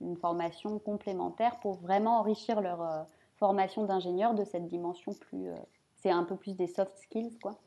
d'une 0.00 0.16
formation 0.16 0.78
complémentaire 0.78 1.58
pour 1.60 1.74
vraiment 1.74 2.20
enrichir 2.20 2.60
leur 2.60 3.06
formation 3.36 3.84
d'ingénieur 3.84 4.34
de 4.34 4.44
cette 4.44 4.66
dimension 4.68 5.12
plus. 5.12 5.48
c'est 5.96 6.10
un 6.10 6.22
peu 6.22 6.36
plus 6.36 6.54
des 6.54 6.68
soft 6.68 6.96
skills, 6.96 7.36
quoi. 7.42 7.58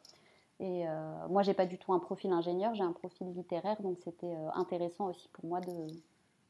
Et 0.59 0.85
moi, 1.30 1.43
j'ai 1.43 1.53
pas 1.53 1.68
du 1.68 1.77
tout 1.77 1.93
un 1.93 1.99
profil 1.99 2.31
ingénieur, 2.31 2.73
j'ai 2.73 2.84
un 2.84 2.93
profil 2.93 3.31
littéraire, 3.34 3.80
donc 3.81 3.99
c'était 4.03 4.35
intéressant 4.55 5.09
aussi 5.09 5.30
pour 5.34 5.45
moi 5.45 5.59
de, 5.59 5.88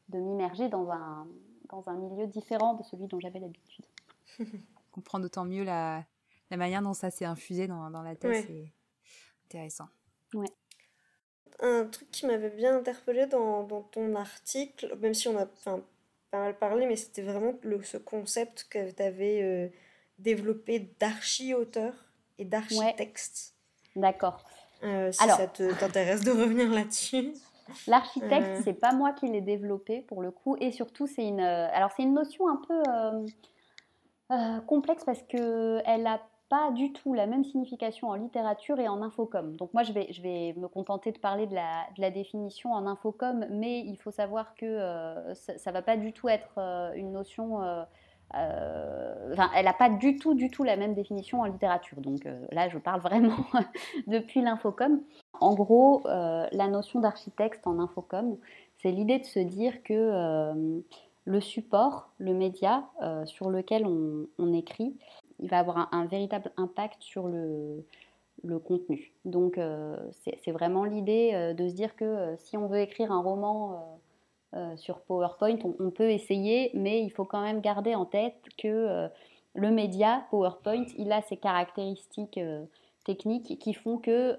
de 0.08 0.18
m'immerger 0.18 0.68
dans 0.70 0.90
un, 0.90 1.26
dans 1.68 1.86
un 1.88 1.94
milieu 1.94 2.26
différent 2.26 2.74
de 2.74 2.82
celui 2.84 3.06
dont 3.06 3.20
j'avais 3.20 3.40
l'habitude. 3.40 3.84
Comprendre 4.92 5.24
d'autant 5.24 5.44
mieux 5.44 5.64
la, 5.64 6.04
la 6.50 6.56
manière 6.56 6.80
dont 6.80 6.94
ça 6.94 7.10
s'est 7.10 7.26
infusé 7.26 7.66
dans, 7.66 7.90
dans 7.90 8.02
la 8.02 8.16
tête, 8.16 8.46
c'est 8.46 8.72
intéressant. 9.46 9.88
Ouais. 10.32 10.48
Un 11.60 11.86
truc 11.86 12.10
qui 12.10 12.26
m'avait 12.26 12.50
bien 12.50 12.76
interpellé 12.76 13.26
dans, 13.26 13.64
dans, 13.64 13.82
ton 13.82 14.14
article, 14.14 14.96
même 15.00 15.14
si 15.14 15.26
on 15.26 15.36
a 15.36 15.46
enfin, 15.58 15.82
pas 16.30 16.38
mal 16.38 16.56
parlé, 16.56 16.86
mais 16.86 16.96
c'était 16.96 17.22
vraiment 17.22 17.54
le, 17.62 17.82
ce 17.82 17.96
concept 17.96 18.66
que 18.70 18.90
tu 18.90 19.02
avais 19.02 19.42
euh, 19.42 19.68
développé 20.18 20.88
d'archi-auteur 21.00 21.92
et 22.38 22.44
d'architecte. 22.44 23.54
D'accord. 23.96 24.44
Euh, 24.84 25.10
si 25.10 25.26
ça 25.26 25.48
t'intéresse 25.48 26.22
de 26.22 26.30
revenir 26.30 26.70
là-dessus. 26.70 27.34
L'architecte, 27.88 28.46
euh. 28.46 28.60
c'est 28.62 28.74
pas 28.78 28.92
moi 28.92 29.12
qui 29.12 29.26
l'ai 29.26 29.40
développé 29.40 30.00
pour 30.02 30.22
le 30.22 30.30
coup, 30.30 30.56
et 30.60 30.70
surtout 30.70 31.06
c'est 31.06 31.26
une, 31.26 31.40
alors 31.40 31.90
c'est 31.96 32.04
une 32.04 32.14
notion 32.14 32.48
un 32.48 32.60
peu 32.68 32.82
complexe 34.66 35.04
parce 35.04 35.22
que 35.22 35.82
elle 35.84 36.06
a 36.06 36.20
pas 36.48 36.70
du 36.70 36.92
tout 36.92 37.14
la 37.14 37.26
même 37.26 37.44
signification 37.44 38.08
en 38.08 38.14
littérature 38.14 38.78
et 38.80 38.88
en 38.88 39.02
infocom. 39.02 39.56
Donc 39.56 39.72
moi, 39.74 39.82
je 39.82 39.92
vais, 39.92 40.54
me 40.56 40.66
contenter 40.66 41.12
de 41.12 41.18
parler 41.18 41.46
de 41.46 41.54
la, 41.54 42.10
définition 42.10 42.72
en 42.72 42.86
infocom, 42.86 43.46
mais 43.50 43.80
il 43.80 43.96
faut 43.96 44.10
savoir 44.10 44.54
que 44.54 44.64
euh, 44.64 45.34
ça 45.34 45.70
ne 45.70 45.72
va 45.72 45.82
pas 45.82 45.96
du 45.96 46.12
tout 46.12 46.28
être 46.28 46.58
euh, 46.58 46.92
une 46.94 47.12
notion... 47.12 47.62
Euh, 47.62 47.84
enfin, 49.32 49.50
elle 49.54 49.64
n'a 49.64 49.72
pas 49.72 49.88
du 49.88 50.16
tout, 50.16 50.34
du 50.34 50.50
tout 50.50 50.62
la 50.62 50.76
même 50.76 50.92
définition 50.92 51.40
en 51.40 51.44
littérature. 51.44 51.98
Donc 52.00 52.28
là, 52.52 52.68
je 52.68 52.76
parle 52.76 53.00
vraiment 53.00 53.38
depuis 54.06 54.42
l'infocom. 54.42 55.00
En 55.40 55.54
gros, 55.54 56.02
la 56.04 56.68
notion 56.68 57.00
d'architecte 57.00 57.66
en 57.66 57.78
infocom, 57.78 58.36
c'est 58.82 58.90
l'idée 58.90 59.18
de 59.18 59.24
se 59.24 59.38
dire 59.38 59.82
que 59.82 60.52
le 61.24 61.40
support, 61.40 62.10
le 62.18 62.34
média 62.34 62.84
sur 63.24 63.48
lequel 63.48 63.86
on 63.86 64.52
écrit, 64.52 64.98
il 65.40 65.48
va 65.48 65.58
avoir 65.58 65.88
un, 65.92 66.06
véritable 66.06 66.50
impact 66.56 67.02
sur 67.02 67.28
le, 67.28 67.84
le 68.44 68.58
contenu. 68.58 69.12
Donc 69.24 69.58
euh, 69.58 69.96
c'est 70.44 70.52
vraiment 70.52 70.84
l'idée 70.84 71.30
euh, 71.34 71.54
de 71.54 71.68
se 71.68 71.74
dire 71.74 71.96
que 71.96 72.04
euh, 72.04 72.36
si 72.36 72.56
on 72.56 72.66
veut 72.66 72.80
écrire 72.80 73.12
un 73.12 73.20
roman 73.20 74.00
sur 74.76 75.00
PowerPoint, 75.02 75.58
on, 75.78 75.90
peut 75.90 76.10
essayer, 76.10 76.70
mais 76.72 77.02
il 77.02 77.10
faut 77.10 77.26
quand 77.26 77.42
même 77.42 77.60
garder 77.60 77.94
en 77.94 78.06
tête 78.06 78.40
que 78.56 79.06
le 79.52 79.70
média 79.70 80.24
PowerPoint, 80.30 80.86
il 80.96 81.12
a 81.12 81.20
ses 81.20 81.36
caractéristiques 81.36 82.40
techniques 83.04 83.58
qui 83.58 83.74
font 83.74 83.98
que 83.98 84.36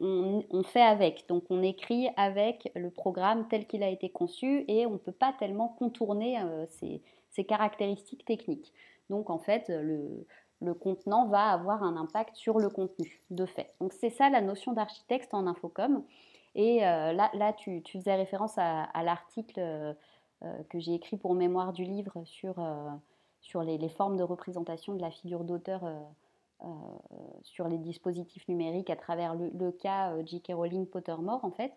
on, 0.00 0.62
fait 0.62 0.80
avec. 0.80 1.28
Donc 1.28 1.44
on 1.50 1.62
écrit 1.62 2.08
avec 2.16 2.72
le 2.74 2.88
programme 2.88 3.46
tel 3.48 3.66
qu'il 3.66 3.82
a 3.82 3.90
été 3.90 4.08
conçu 4.08 4.64
et 4.66 4.86
on 4.86 4.92
ne 4.92 4.96
peut 4.96 5.12
pas 5.12 5.34
tellement 5.38 5.68
contourner 5.68 6.38
ces, 6.70 7.02
ces 7.32 7.44
caractéristiques 7.44 8.24
techniques. 8.24 8.72
Donc 9.10 9.30
en 9.30 9.38
fait, 9.38 9.68
le, 9.68 10.74
contenant 10.74 11.26
va 11.26 11.50
avoir 11.50 11.82
un 11.82 11.96
impact 11.96 12.36
sur 12.36 12.58
le 12.58 12.68
contenu, 12.68 13.22
de 13.30 13.46
fait. 13.46 13.74
Donc 13.80 13.92
c'est 13.92 14.10
ça 14.10 14.30
la 14.30 14.40
notion 14.40 14.72
d'architecte 14.72 15.34
en 15.34 15.46
infocom. 15.46 16.04
Et 16.54 16.86
euh, 16.86 17.12
là, 17.12 17.30
là 17.34 17.52
tu, 17.52 17.82
faisais 17.92 18.14
référence 18.14 18.54
à, 18.56 19.02
l'article 19.02 19.58
euh, 19.58 19.92
euh, 20.44 20.62
que 20.68 20.78
j'ai 20.78 20.94
écrit 20.94 21.16
pour 21.16 21.34
mémoire 21.34 21.72
du 21.72 21.84
livre 21.84 22.22
sur, 22.24 22.64
sur 23.40 23.62
les, 23.62 23.88
formes 23.88 24.16
de 24.16 24.22
représentation 24.22 24.94
de 24.94 25.00
la 25.00 25.10
figure 25.10 25.44
d'auteur 25.44 25.82
sur 27.42 27.66
les 27.66 27.78
dispositifs 27.78 28.46
numériques 28.46 28.90
à 28.90 28.96
travers 28.96 29.34
le, 29.34 29.72
cas 29.72 30.14
J.K. 30.24 30.52
Rowling 30.54 30.86
Pottermore, 30.86 31.44
en 31.44 31.50
fait. 31.50 31.72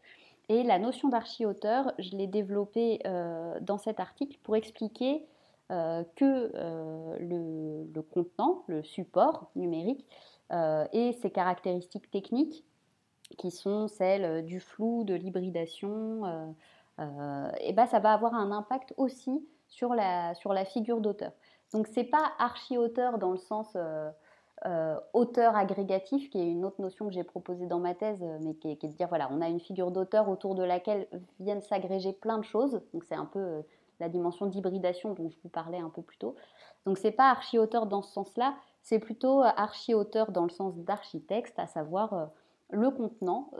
Et 0.47 0.61
la 0.61 0.77
notion 0.77 1.09
d'archi-auteur, 1.09 1.91
je 1.97 2.11
l'ai 2.11 2.27
développée 2.27 2.99
dans 3.61 3.79
cet 3.79 3.99
article 3.99 4.37
pour 4.43 4.55
expliquer 4.55 5.25
euh, 5.25 5.34
que 5.69 6.51
euh, 6.55 7.17
le, 7.19 8.01
contenant, 8.01 8.63
le 8.67 8.83
support 8.83 9.49
numérique, 9.55 10.05
euh, 10.51 10.85
et 10.93 11.13
ses 11.13 11.31
caractéristiques 11.31 12.11
techniques 12.11 12.63
qui 13.39 13.49
sont 13.49 13.87
celles 13.87 14.45
du 14.45 14.59
flou, 14.59 15.03
de 15.03 15.15
l'hybridation, 15.15 16.53
et 17.59 17.73
ben 17.73 17.87
ça 17.87 17.99
va 17.99 18.13
avoir 18.13 18.35
un 18.35 18.51
impact 18.51 18.93
aussi 18.97 19.43
sur 19.67 19.95
la, 19.95 20.35
sur 20.35 20.53
la 20.53 20.63
figure 20.63 21.01
d'auteur. 21.01 21.31
Donc 21.73 21.87
c'est 21.87 22.03
pas 22.03 22.31
archi-auteur 22.37 23.17
dans 23.17 23.31
le 23.31 23.37
sens 23.37 23.75
auteur 25.13 25.55
agrégatif, 25.55 26.29
qui 26.29 26.39
est 26.39 26.47
une 26.47 26.63
autre 26.63 26.79
notion 26.79 27.07
que 27.07 27.13
j'ai 27.13 27.23
proposée 27.23 27.65
dans 27.65 27.79
ma 27.79 27.95
thèse, 27.95 28.23
mais 28.41 28.53
qui 28.53 28.69
est, 28.69 28.75
qui 28.77 28.85
est, 28.85 28.89
de 28.89 28.95
dire 28.95 29.07
voilà, 29.07 29.27
on 29.31 29.41
a 29.41 29.49
une 29.49 29.59
figure 29.59 29.89
d'auteur 29.89 30.29
autour 30.29 30.53
de 30.53 30.63
laquelle 30.63 31.07
viennent 31.39 31.63
s'agréger 31.63 32.13
plein 32.13 32.37
de 32.37 32.45
choses. 32.45 32.79
Donc 32.93 33.03
c'est 33.05 33.15
un 33.15 33.25
peu 33.25 33.63
la 33.99 34.09
dimension 34.09 34.45
d'hybridation 34.45 35.13
dont 35.13 35.29
je 35.29 35.37
vous 35.43 35.49
parlais 35.49 35.79
un 35.79 35.89
peu 35.89 36.01
plus 36.01 36.17
tôt. 36.17 36.35
Donc 36.85 36.97
c'est 36.97 37.11
pas 37.11 37.29
archi-auteur 37.29 37.85
dans 37.87 38.01
ce 38.01 38.11
sens-là, 38.11 38.55
c'est 38.81 38.99
plutôt 38.99 39.41
archi-auteur 39.41 40.31
dans 40.31 40.43
le 40.43 40.49
sens 40.49 40.77
d'architecte, 40.77 41.57
à 41.57 41.67
savoir 41.67 42.13
euh, 42.13 42.25
le 42.71 42.89
contenant 42.89 43.51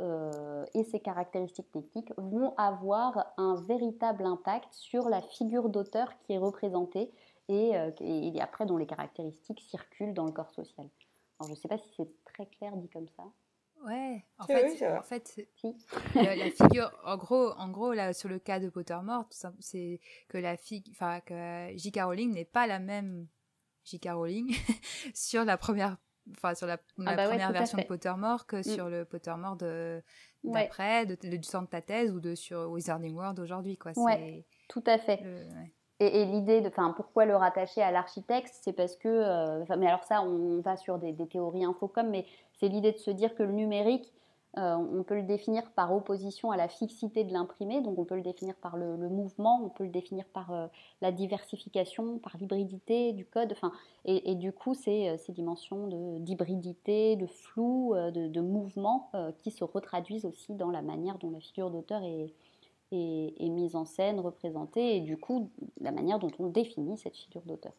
et 0.73 0.83
ses 0.83 0.99
caractéristiques 0.99 1.71
techniques 1.71 2.11
vont 2.17 2.55
avoir 2.57 3.33
un 3.37 3.53
véritable 3.67 4.25
impact 4.25 4.73
sur 4.73 5.09
la 5.09 5.21
figure 5.21 5.69
d'auteur 5.69 6.17
qui 6.17 6.33
est 6.33 6.39
représentée 6.39 7.11
et, 7.47 7.73
et, 7.99 8.41
après 8.41 8.65
dont 8.65 8.77
les 8.77 8.87
caractéristiques 8.87 9.61
circulent 9.61 10.15
dans 10.15 10.25
le 10.25 10.31
corps 10.31 10.49
social. 10.49 10.89
Alors, 11.39 11.49
je 11.49 11.51
ne 11.51 11.55
sais 11.55 11.67
pas 11.67 11.77
si 11.77 11.87
c'est 11.95 12.09
très 12.25 12.47
clair 12.47 12.75
dit 12.77 12.89
comme 12.89 13.07
ça. 13.15 13.25
Ouais, 13.85 14.25
en 14.39 14.47
fait, 14.47 14.83
en 14.97 15.03
fait 15.03 15.39
la 16.15 16.49
figure, 16.49 16.91
en 17.03 17.17
gros, 17.17 17.51
en 17.51 17.69
gros, 17.69 17.93
là, 17.93 18.13
sur 18.13 18.29
le 18.29 18.39
cas 18.39 18.59
de 18.59 18.69
Pottermore, 18.69 19.25
c'est 19.59 19.99
que 20.27 20.37
la 20.37 20.57
fille, 20.57 20.83
enfin, 20.91 21.19
que 21.21 21.69
J.K. 21.75 22.01
Rowling 22.03 22.33
n'est 22.33 22.45
pas 22.45 22.65
la 22.65 22.79
même 22.79 23.27
J.K. 23.83 24.09
Rowling 24.13 24.55
sur 25.13 25.45
la 25.45 25.57
première, 25.57 25.97
enfin, 26.31 26.55
sur 26.55 26.65
la, 26.65 26.79
ah 27.05 27.15
bah 27.15 27.27
première 27.27 27.51
version 27.51 27.77
de 27.77 27.83
Pottermore 27.83 28.47
que 28.47 28.57
mm. 28.57 28.63
sur 28.63 28.89
le 28.89 29.05
Pottermore 29.05 29.55
de 29.55 30.01
d'après, 30.43 31.05
de, 31.05 31.15
du 31.15 31.43
centre 31.43 31.65
de 31.65 31.71
ta 31.71 31.81
thèse 31.81 32.11
ou 32.11 32.19
de 32.19 32.33
sur 32.33 32.69
Wizarding 32.71 33.15
World 33.15 33.39
aujourd'hui, 33.39 33.77
quoi. 33.77 33.91
Ouais, 33.97 34.45
tout 34.67 34.83
à 34.87 34.97
fait. 34.97 35.21
Et, 35.99 36.25
l'idée 36.25 36.59
de, 36.59 36.67
enfin, 36.67 36.93
pourquoi 36.95 37.25
le 37.25 37.37
rattacher 37.37 37.81
à 37.81 37.89
l'architecte, 37.89 38.53
c'est 38.61 38.73
parce 38.73 38.97
que, 38.97 39.07
euh, 39.07 39.63
mais 39.77 39.87
alors 39.87 40.03
ça, 40.03 40.21
on 40.23 40.59
va 40.59 40.75
sur 40.75 40.97
des, 40.97 41.13
des 41.13 41.25
théories 41.25 41.63
infocom, 41.63 42.09
mais 42.09 42.25
c'est 42.59 42.67
l'idée 42.67 42.91
de 42.91 42.97
se 42.97 43.11
dire 43.11 43.35
que 43.35 43.43
le 43.43 43.51
numérique, 43.51 44.11
euh, 44.57 44.75
on 44.75 45.03
peut 45.03 45.15
le 45.15 45.23
définir 45.23 45.69
par 45.71 45.93
opposition 45.93 46.49
à 46.51 46.55
la 46.55 46.69
fixité 46.69 47.25
de 47.25 47.33
l'imprimé, 47.33 47.81
donc 47.81 47.99
on 47.99 48.05
peut 48.05 48.15
le 48.15 48.21
définir 48.21 48.55
par 48.55 48.77
le, 48.77 48.95
mouvement, 49.09 49.61
on 49.61 49.69
peut 49.69 49.83
le 49.83 49.89
définir 49.89 50.23
par 50.25 50.51
euh, 50.51 50.67
la 51.01 51.11
diversification, 51.11 52.19
par 52.19 52.37
l'hybridité 52.37 53.11
du 53.11 53.25
code, 53.25 53.53
et, 54.05 54.35
du 54.35 54.53
coup, 54.53 54.73
c'est 54.73 55.17
ces 55.17 55.33
dimensions 55.33 56.19
d'hybridité, 56.19 57.17
de, 57.17 57.27
flou, 57.27 57.93
de, 57.95 58.41
mouvement 58.41 59.11
qui 59.39 59.51
se 59.51 59.63
retraduisent 59.63 60.25
aussi 60.25 60.53
dans 60.53 60.69
la 60.69 60.81
manière 60.81 61.17
dont 61.17 61.31
la 61.31 61.39
figure 61.39 61.69
d'auteur 61.69 62.01
est, 62.03 62.33
mise 63.39 63.75
en 63.75 63.85
scène, 63.85 64.21
représentée, 64.21 64.95
et 64.97 65.01
du 65.01 65.17
coup, 65.17 65.49
la 65.81 65.91
manière 65.91 66.19
dont 66.19 66.31
on 66.39 66.47
définit 66.47 66.97
cette 66.97 67.17
figure 67.17 67.41
d'auteur. 67.41 67.73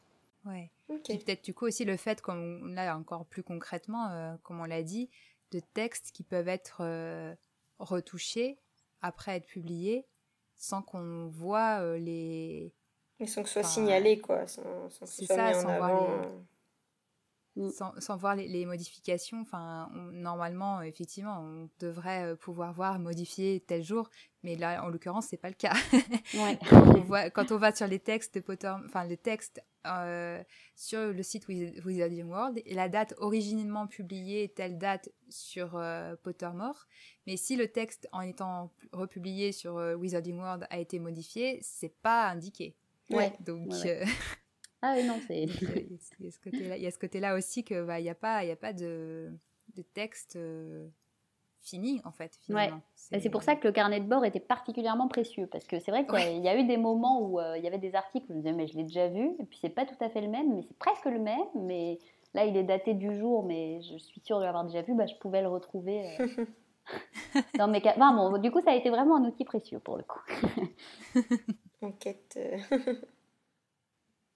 Ouais. 0.47 0.71
Et 1.09 1.19
peut-être 1.19 1.45
du 1.45 1.55
coup 1.55 1.67
aussi 1.67 1.85
le 1.85 1.97
fait, 1.97 2.21
comme 2.21 2.75
là 2.75 2.97
encore 2.97 3.27
plus 3.27 3.43
concrètement, 3.43 4.11
euh, 4.11 4.37
comme 4.43 4.61
on 4.61 4.65
l'a 4.65 4.83
dit, 4.83 5.11
de 5.51 5.61
textes 5.75 6.13
qui 6.13 6.23
peuvent 6.23 6.49
être 6.49 6.79
euh, 6.81 7.35
retouchés 7.79 8.59
après 9.03 9.37
être 9.37 9.47
publiés 9.47 10.07
sans 10.57 10.83
qu'on 10.83 11.29
voit 11.29 11.81
euh, 11.83 11.99
les. 11.99 12.73
Mais 13.19 13.27
sans 13.27 13.43
que 13.43 13.49
ce 13.49 13.55
soit 13.55 13.69
signalé, 13.69 14.21
quoi. 14.21 14.47
Sans, 14.47 14.89
c'est 15.05 15.27
ça, 15.27 15.53
sans 15.55 15.77
voir 15.77 16.11
les 16.11 16.29
Mm. 17.57 17.71
Sans, 18.01 18.17
voir 18.19 18.37
les, 18.37 18.67
modifications, 18.67 19.41
enfin, 19.41 19.91
normalement, 20.13 20.83
effectivement, 20.83 21.41
on 21.41 21.71
devrait 21.81 22.25
euh, 22.25 22.37
pouvoir 22.37 22.75
voir 22.75 22.99
modifier 22.99 23.65
tel 23.67 23.83
jour, 23.83 24.11
mais 24.43 24.57
là, 24.57 24.85
en 24.85 24.89
l'occurrence, 24.89 25.29
c'est 25.29 25.39
pas 25.39 25.49
le 25.49 25.55
cas. 25.55 25.73
quand, 26.69 26.99
on 26.99 27.01
voit, 27.05 27.31
quand, 27.31 27.53
on 27.53 27.57
va 27.57 27.75
sur 27.75 27.87
les 27.87 27.99
textes 27.99 28.35
de 28.35 28.41
Potter, 28.41 28.71
enfin, 28.85 29.05
les 29.05 29.17
textes 29.17 29.63
euh, 29.87 30.43
sur 30.75 31.15
le 31.15 31.23
site 31.23 31.49
Wizarding 31.49 32.29
World, 32.29 32.61
et 32.67 32.75
la 32.75 32.91
date 32.91 33.15
originellement 33.17 33.87
publiée 33.87 34.53
telle 34.55 34.77
date 34.77 35.09
sur 35.31 35.77
euh, 35.77 36.15
Pottermore, 36.23 36.87
mais 37.27 37.39
si 37.39 37.57
le 37.57 37.69
texte, 37.69 38.07
en 38.13 38.21
étant 38.21 38.71
republié 38.93 39.53
sur 39.53 39.77
Wizarding 39.77 40.39
World, 40.39 40.67
a 40.69 40.79
été 40.79 40.99
modifié, 40.99 41.59
c'est 41.63 41.95
pas 42.03 42.29
indiqué. 42.29 42.77
Ouais. 43.09 43.33
Donc. 43.41 43.73
Ah 44.87 44.95
oui, 44.97 45.05
non, 45.05 45.19
c'est. 45.27 45.43
Il 45.43 46.23
y 46.23 46.87
a 46.87 46.91
ce 46.91 46.99
côté-là 46.99 47.35
aussi 47.35 47.65
qu'il 47.65 47.83
bah, 47.83 48.01
n'y 48.01 48.09
a 48.09 48.15
pas, 48.15 48.45
y 48.45 48.53
a 48.53 48.57
pas 48.57 48.73
de, 48.73 49.33
de 49.75 49.83
texte 49.83 50.37
euh, 50.37 50.87
fini, 51.61 52.01
en 52.05 52.13
fait. 52.13 52.39
Ouais. 52.49 52.71
C'est 52.95 53.31
pour 53.31 53.43
ça 53.43 53.57
que 53.57 53.67
le 53.67 53.73
carnet 53.73 53.99
de 53.99 54.07
bord 54.07 54.25
était 54.25 54.39
particulièrement 54.39 55.09
précieux. 55.09 55.49
Parce 55.49 55.67
que 55.67 55.81
c'est 55.81 55.91
vrai 55.91 56.07
qu'il 56.07 56.45
y 56.45 56.49
a 56.49 56.57
eu 56.57 56.65
des 56.65 56.77
moments 56.77 57.21
où 57.21 57.41
euh, 57.41 57.59
il 57.59 57.65
y 57.65 57.67
avait 57.67 57.79
des 57.79 57.97
articles 57.97 58.27
où 58.27 58.29
je 58.29 58.35
me 58.35 58.43
disais, 58.43 58.53
mais 58.53 58.69
je 58.69 58.77
l'ai 58.77 58.85
déjà 58.85 59.09
vu. 59.09 59.33
Et 59.41 59.45
puis, 59.45 59.59
c'est 59.61 59.71
pas 59.71 59.87
tout 59.87 59.97
à 60.01 60.09
fait 60.09 60.21
le 60.21 60.29
même, 60.29 60.55
mais 60.55 60.63
c'est 60.63 60.79
presque 60.79 61.07
le 61.07 61.19
même. 61.19 61.49
Mais 61.57 61.99
là, 62.33 62.45
il 62.45 62.57
est 62.57 62.63
daté 62.63 62.95
du 62.95 63.19
jour, 63.19 63.45
mais 63.45 63.83
je 63.83 63.97
suis 63.99 64.21
sûre 64.21 64.39
de 64.39 64.45
l'avoir 64.45 64.65
déjà 64.65 64.83
vu. 64.83 64.95
Bah, 64.95 65.07
je 65.07 65.17
pouvais 65.17 65.43
le 65.43 65.49
retrouver. 65.49 66.17
Euh, 66.21 66.47
dans 67.59 67.67
mes 67.67 67.81
cas. 67.81 67.97
bon, 67.97 68.39
du 68.39 68.53
coup, 68.53 68.61
ça 68.61 68.71
a 68.71 68.77
été 68.77 68.91
vraiment 68.91 69.17
un 69.17 69.25
outil 69.25 69.45
précieux 69.45 69.81
pour 69.81 69.97
le 69.97 70.05
coup. 70.05 70.21
Enquête. 71.83 72.39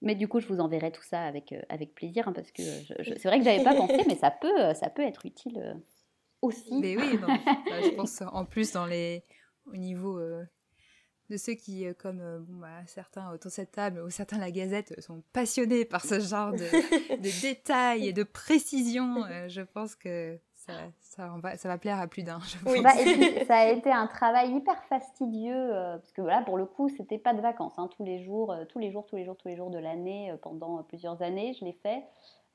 Mais 0.01 0.15
du 0.15 0.27
coup, 0.27 0.39
je 0.39 0.47
vous 0.47 0.59
enverrai 0.59 0.91
tout 0.91 1.03
ça 1.03 1.23
avec, 1.23 1.51
euh, 1.51 1.61
avec 1.69 1.93
plaisir, 1.93 2.27
hein, 2.27 2.33
parce 2.33 2.51
que 2.51 2.63
c'est 2.63 3.25
vrai 3.25 3.39
que 3.39 3.45
j'avais 3.45 3.63
pas 3.63 3.75
pensé, 3.75 4.03
mais 4.07 4.15
ça 4.15 4.31
peut, 4.31 4.59
euh, 4.59 4.73
ça 4.73 4.89
peut 4.89 5.03
être 5.03 5.25
utile 5.25 5.59
euh, 5.59 5.73
aussi. 6.41 6.79
Mais 6.79 6.97
oui, 6.97 7.17
bah, 7.21 7.37
je 7.83 7.95
pense 7.95 8.21
en 8.21 8.45
plus 8.45 8.71
dans 8.71 8.87
les, 8.87 9.23
au 9.67 9.75
niveau 9.75 10.19
de 11.29 11.37
ceux 11.37 11.53
qui, 11.53 11.85
comme 11.99 12.45
bon, 12.47 12.61
bah, 12.61 12.81
certains 12.87 13.31
autour 13.31 13.49
de 13.49 13.55
cette 13.55 13.71
table 13.71 14.01
ou 14.01 14.09
certains 14.09 14.39
la 14.39 14.51
Gazette, 14.51 14.99
sont 15.01 15.23
passionnés 15.33 15.85
par 15.85 16.03
ce 16.03 16.19
genre 16.19 16.51
de, 16.51 16.57
de 17.17 17.41
détails 17.41 18.07
et 18.07 18.13
de 18.13 18.23
précisions, 18.23 19.23
je 19.47 19.61
pense 19.61 19.95
que 19.95 20.39
ça, 20.65 20.73
ça, 20.99 21.31
va, 21.41 21.57
ça 21.57 21.67
va 21.67 21.77
plaire 21.77 21.99
à 21.99 22.07
plus 22.07 22.23
d'un. 22.23 22.39
Oui. 22.65 22.81
Bah, 22.81 22.91
ça 23.47 23.57
a 23.57 23.67
été 23.67 23.91
un 23.91 24.07
travail 24.07 24.55
hyper 24.55 24.81
fastidieux, 24.85 25.55
euh, 25.55 25.97
parce 25.97 26.11
que 26.11 26.21
voilà, 26.21 26.41
pour 26.41 26.57
le 26.57 26.65
coup, 26.65 26.89
c'était 26.89 27.17
pas 27.17 27.33
de 27.33 27.41
vacances, 27.41 27.73
hein, 27.77 27.89
tous 27.95 28.03
les 28.03 28.23
jours, 28.23 28.51
euh, 28.51 28.65
tous 28.65 28.79
les 28.79 28.91
jours, 28.91 29.05
tous 29.07 29.15
les 29.15 29.25
jours, 29.25 29.35
tous 29.37 29.47
les 29.47 29.55
jours 29.55 29.71
de 29.71 29.79
l'année, 29.79 30.31
euh, 30.31 30.37
pendant 30.37 30.83
plusieurs 30.83 31.21
années, 31.21 31.55
je 31.59 31.65
l'ai 31.65 31.77
fait. 31.83 32.03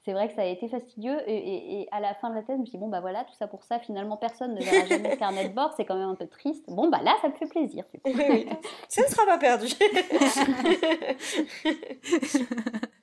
C'est 0.05 0.13
vrai 0.13 0.29
que 0.29 0.35
ça 0.35 0.43
a 0.43 0.47
été 0.47 0.69
fastidieux, 0.69 1.19
et, 1.29 1.89
à 1.91 1.99
la 1.99 2.15
fin 2.15 2.31
de 2.31 2.37
la 2.37 2.43
thèse, 2.43 2.55
je 2.55 2.61
me 2.61 2.67
suis 2.67 2.79
dit, 2.79 2.79
bon, 2.79 2.89
bah 2.89 3.01
voilà, 3.01 3.25
tout 3.25 3.35
ça 3.35 3.49
pour 3.49 3.65
ça, 3.65 3.81
finalement, 3.81 4.17
personne 4.17 4.55
ne 4.55 4.63
verra 4.63 4.87
jamais 4.87 5.11
le 5.11 5.17
carnet 5.17 5.49
de 5.49 5.55
bord, 5.55 5.73
c'est 5.77 5.85
quand 5.85 5.97
même 5.97 6.11
un 6.11 6.15
peu 6.15 6.29
triste. 6.29 6.65
Bon, 6.69 6.89
bah 6.89 7.01
là, 7.03 7.17
ça 7.23 7.29
me 7.29 7.35
fait 7.35 7.47
plaisir. 7.47 7.85
Oui, 8.05 8.49
ça 8.89 9.03
ne 9.03 9.09
sera 9.09 9.27
pas 9.27 9.39
perdu. 9.39 9.67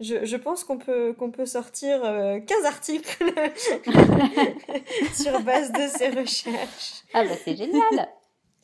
Je, 0.00 0.36
pense 0.36 0.64
qu'on 0.64 0.78
peut, 0.78 1.12
qu'on 1.12 1.30
peut 1.30 1.46
sortir 1.46 2.00
15 2.00 2.04
euh, 2.04 2.66
articles 2.66 3.24
sur 5.14 5.40
base 5.42 5.72
de 5.72 5.86
ces 5.88 6.08
recherches. 6.08 7.04
Ah 7.12 7.24
bah 7.24 7.34
c'est 7.44 7.56
génial 7.56 8.08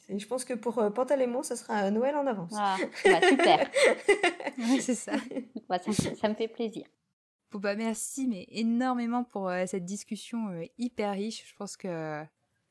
Je 0.08 0.26
pense 0.26 0.44
que 0.44 0.54
pour 0.54 0.78
euh, 0.78 0.90
Pantalémon, 0.90 1.42
ça 1.42 1.56
sera 1.56 1.90
Noël 1.90 2.16
en 2.16 2.26
avance. 2.26 2.52
Ah, 2.56 2.76
bah, 3.04 3.20
super 3.28 3.70
c'est 4.80 4.94
ça. 4.94 5.12
Bah, 5.68 5.78
ça. 5.78 6.28
me 6.28 6.34
fait 6.34 6.48
plaisir. 6.48 6.86
Bon, 7.50 7.58
bah, 7.58 7.74
merci 7.74 8.26
mais 8.26 8.46
énormément 8.50 9.24
pour 9.24 9.48
euh, 9.48 9.64
cette 9.66 9.84
discussion 9.84 10.66
hyper 10.78 11.12
riche. 11.12 11.44
Je 11.48 11.54
pense 11.56 11.76
que 11.76 12.22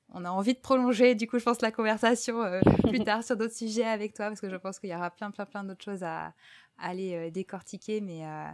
on 0.09 0.23
a 0.23 0.29
envie 0.29 0.53
de 0.53 0.59
prolonger, 0.59 1.15
du 1.15 1.27
coup, 1.27 1.39
je 1.39 1.43
pense, 1.43 1.61
la 1.61 1.71
conversation 1.71 2.39
plus 2.83 2.99
tard 3.03 3.23
sur 3.23 3.35
d'autres 3.35 3.55
sujets 3.55 3.85
avec 3.85 4.13
toi, 4.13 4.27
parce 4.27 4.39
que 4.39 4.49
je 4.49 4.55
pense 4.55 4.79
qu'il 4.79 4.91
y 4.91 4.95
aura 4.95 5.09
plein, 5.09 5.31
plein, 5.31 5.45
plein 5.45 5.63
d'autres 5.63 5.83
choses 5.83 6.03
à, 6.03 6.31
aller 6.79 7.15
euh, 7.15 7.31
décortiquer. 7.31 8.01
Mais, 8.01 8.25
euh, 8.25 8.45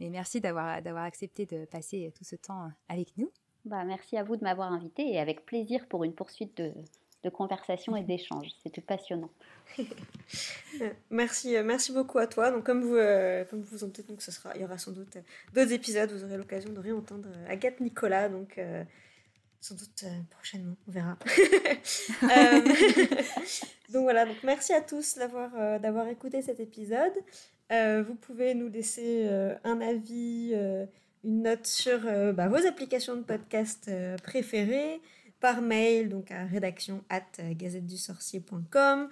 mais 0.00 0.10
merci 0.10 0.40
d'avoir, 0.40 0.82
d'avoir 0.82 1.04
accepté 1.04 1.46
de 1.46 1.64
passer 1.64 2.12
tout 2.16 2.24
ce 2.24 2.36
temps 2.36 2.70
avec 2.88 3.16
nous. 3.16 3.30
Bah, 3.64 3.84
merci 3.84 4.16
à 4.16 4.22
vous 4.22 4.36
de 4.36 4.44
m'avoir 4.44 4.72
invité 4.72 5.12
et 5.12 5.18
avec 5.18 5.44
plaisir 5.44 5.86
pour 5.88 6.04
une 6.04 6.14
poursuite 6.14 6.56
de, 6.56 6.72
de 7.24 7.30
conversation 7.30 7.96
et 7.96 8.02
d'échange. 8.04 8.48
C'était 8.62 8.80
passionnant. 8.80 9.30
merci, 11.10 11.56
euh, 11.56 11.62
merci 11.62 11.92
beaucoup 11.92 12.18
à 12.18 12.26
toi. 12.26 12.50
Donc, 12.50 12.64
comme 12.64 12.82
vous, 12.82 12.96
comme 13.50 13.62
vous 13.62 13.84
en 13.84 13.88
donc 14.08 14.22
ce 14.22 14.30
sera, 14.30 14.54
il 14.54 14.62
y 14.62 14.64
aura 14.64 14.78
sans 14.78 14.92
doute 14.92 15.18
d'autres 15.52 15.72
épisodes. 15.72 16.10
Vous 16.10 16.24
aurez 16.24 16.36
l'occasion 16.36 16.72
de 16.72 16.80
réentendre 16.80 17.28
Agathe 17.48 17.80
Nicolas. 17.80 18.28
Donc, 18.28 18.58
sans 19.60 19.74
doute 19.74 20.04
prochainement, 20.30 20.76
on 20.86 20.90
verra. 20.90 21.18
donc 23.92 24.02
voilà, 24.02 24.24
donc 24.24 24.42
merci 24.44 24.72
à 24.72 24.80
tous 24.80 25.16
d'avoir 25.16 25.80
d'avoir 25.80 26.08
écouté 26.08 26.42
cet 26.42 26.60
épisode. 26.60 27.12
Euh, 27.70 28.02
vous 28.02 28.14
pouvez 28.14 28.54
nous 28.54 28.68
laisser 28.68 29.26
euh, 29.26 29.54
un 29.64 29.80
avis, 29.80 30.52
euh, 30.54 30.86
une 31.24 31.42
note 31.42 31.66
sur 31.66 32.00
bah, 32.32 32.48
vos 32.48 32.66
applications 32.66 33.16
de 33.16 33.22
podcast 33.22 33.90
préférées, 34.22 35.00
par 35.40 35.60
mail, 35.60 36.08
donc 36.08 36.30
à 36.30 36.44
rédaction 36.44 37.04
at 37.10 37.22
gazettedusorcier.com, 37.52 39.08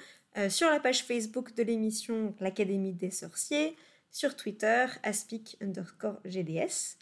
sur 0.48 0.70
la 0.70 0.80
page 0.80 1.02
Facebook 1.02 1.54
de 1.54 1.62
l'émission 1.62 2.34
L'Académie 2.40 2.92
des 2.92 3.10
sorciers, 3.10 3.76
sur 4.10 4.36
Twitter, 4.36 4.86
aspic 5.02 5.56
underscore 5.60 6.20
GDS, 6.24 6.96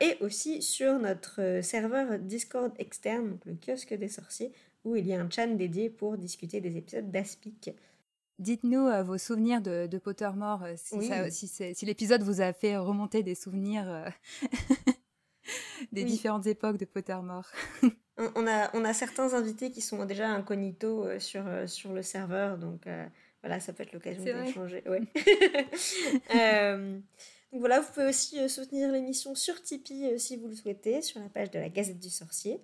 et 0.00 0.16
aussi 0.20 0.62
sur 0.62 0.98
notre 0.98 1.60
serveur 1.62 2.18
Discord 2.18 2.72
externe, 2.78 3.30
donc 3.30 3.44
le 3.46 3.54
kiosque 3.54 3.94
des 3.94 4.08
sorciers, 4.08 4.52
où 4.84 4.96
il 4.96 5.06
y 5.06 5.14
a 5.14 5.20
un 5.20 5.30
chat 5.30 5.46
dédié 5.46 5.90
pour 5.90 6.18
discuter 6.18 6.60
des 6.60 6.76
épisodes 6.76 7.10
d'Aspic. 7.10 7.70
Dites-nous 8.38 8.88
euh, 8.88 9.02
vos 9.02 9.18
souvenirs 9.18 9.60
de, 9.60 9.86
de 9.86 9.98
Pottermore, 9.98 10.64
euh, 10.64 10.74
si, 11.30 11.46
si, 11.46 11.86
l'épisode 11.86 12.22
vous 12.22 12.40
a 12.40 12.52
fait 12.52 12.76
remonter 12.76 13.22
des 13.22 13.36
souvenirs 13.36 13.88
euh, 13.88 14.08
des 15.92 16.04
différentes 16.04 16.46
époques 16.46 16.76
de 16.76 16.84
Pottermore. 16.84 17.48
on, 18.18 18.46
a, 18.48 18.70
on 18.74 18.84
a 18.84 18.92
certains 18.92 19.34
invités 19.34 19.70
qui 19.70 19.80
sont 19.80 20.04
déjà 20.04 20.28
incognito 20.28 21.06
sur, 21.20 21.44
sur 21.66 21.92
le 21.92 22.02
serveur, 22.02 22.58
donc 22.58 22.88
voilà, 23.42 23.60
ça 23.60 23.72
peut 23.72 23.84
être 23.84 23.92
l'occasion 23.92 24.24
d'échanger. 24.24 24.82
Ouais. 24.86 25.02
donc 27.54 27.60
voilà, 27.60 27.78
vous 27.78 27.92
pouvez 27.92 28.06
aussi 28.06 28.48
soutenir 28.48 28.90
l'émission 28.90 29.36
sur 29.36 29.62
Tipeee 29.62 30.18
si 30.18 30.36
vous 30.36 30.48
le 30.48 30.56
souhaitez, 30.56 31.02
sur 31.02 31.20
la 31.20 31.28
page 31.28 31.52
de 31.52 31.60
la 31.60 31.68
Gazette 31.68 32.00
du 32.00 32.10
Sorcier. 32.10 32.60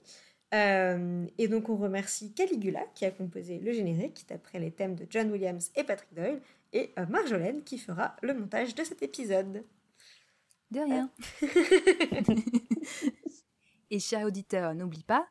et 0.52 1.48
donc 1.48 1.68
on 1.68 1.76
remercie 1.76 2.32
Caligula 2.32 2.80
qui 2.96 3.04
a 3.04 3.12
composé 3.12 3.60
le 3.60 3.72
générique 3.72 4.24
d'après 4.28 4.58
les 4.58 4.72
thèmes 4.72 4.96
de 4.96 5.06
John 5.08 5.30
Williams 5.30 5.70
et 5.76 5.84
Patrick 5.84 6.12
Doyle 6.12 6.40
et 6.72 6.92
Marjolaine 7.08 7.62
qui 7.62 7.78
fera 7.78 8.16
le 8.20 8.34
montage 8.34 8.74
de 8.74 8.82
cet 8.82 9.00
épisode. 9.04 9.62
De 10.72 10.80
rien. 10.80 11.08
et 13.92 14.00
chers 14.00 14.26
auditeurs, 14.26 14.74
n'oublie 14.74 15.04
pas, 15.04 15.24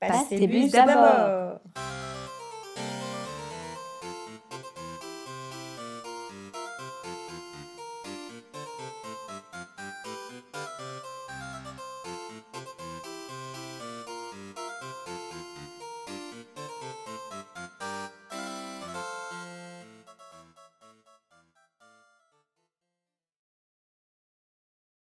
passez, 0.00 0.48
passez 0.48 0.68
d'abord. 0.68 1.60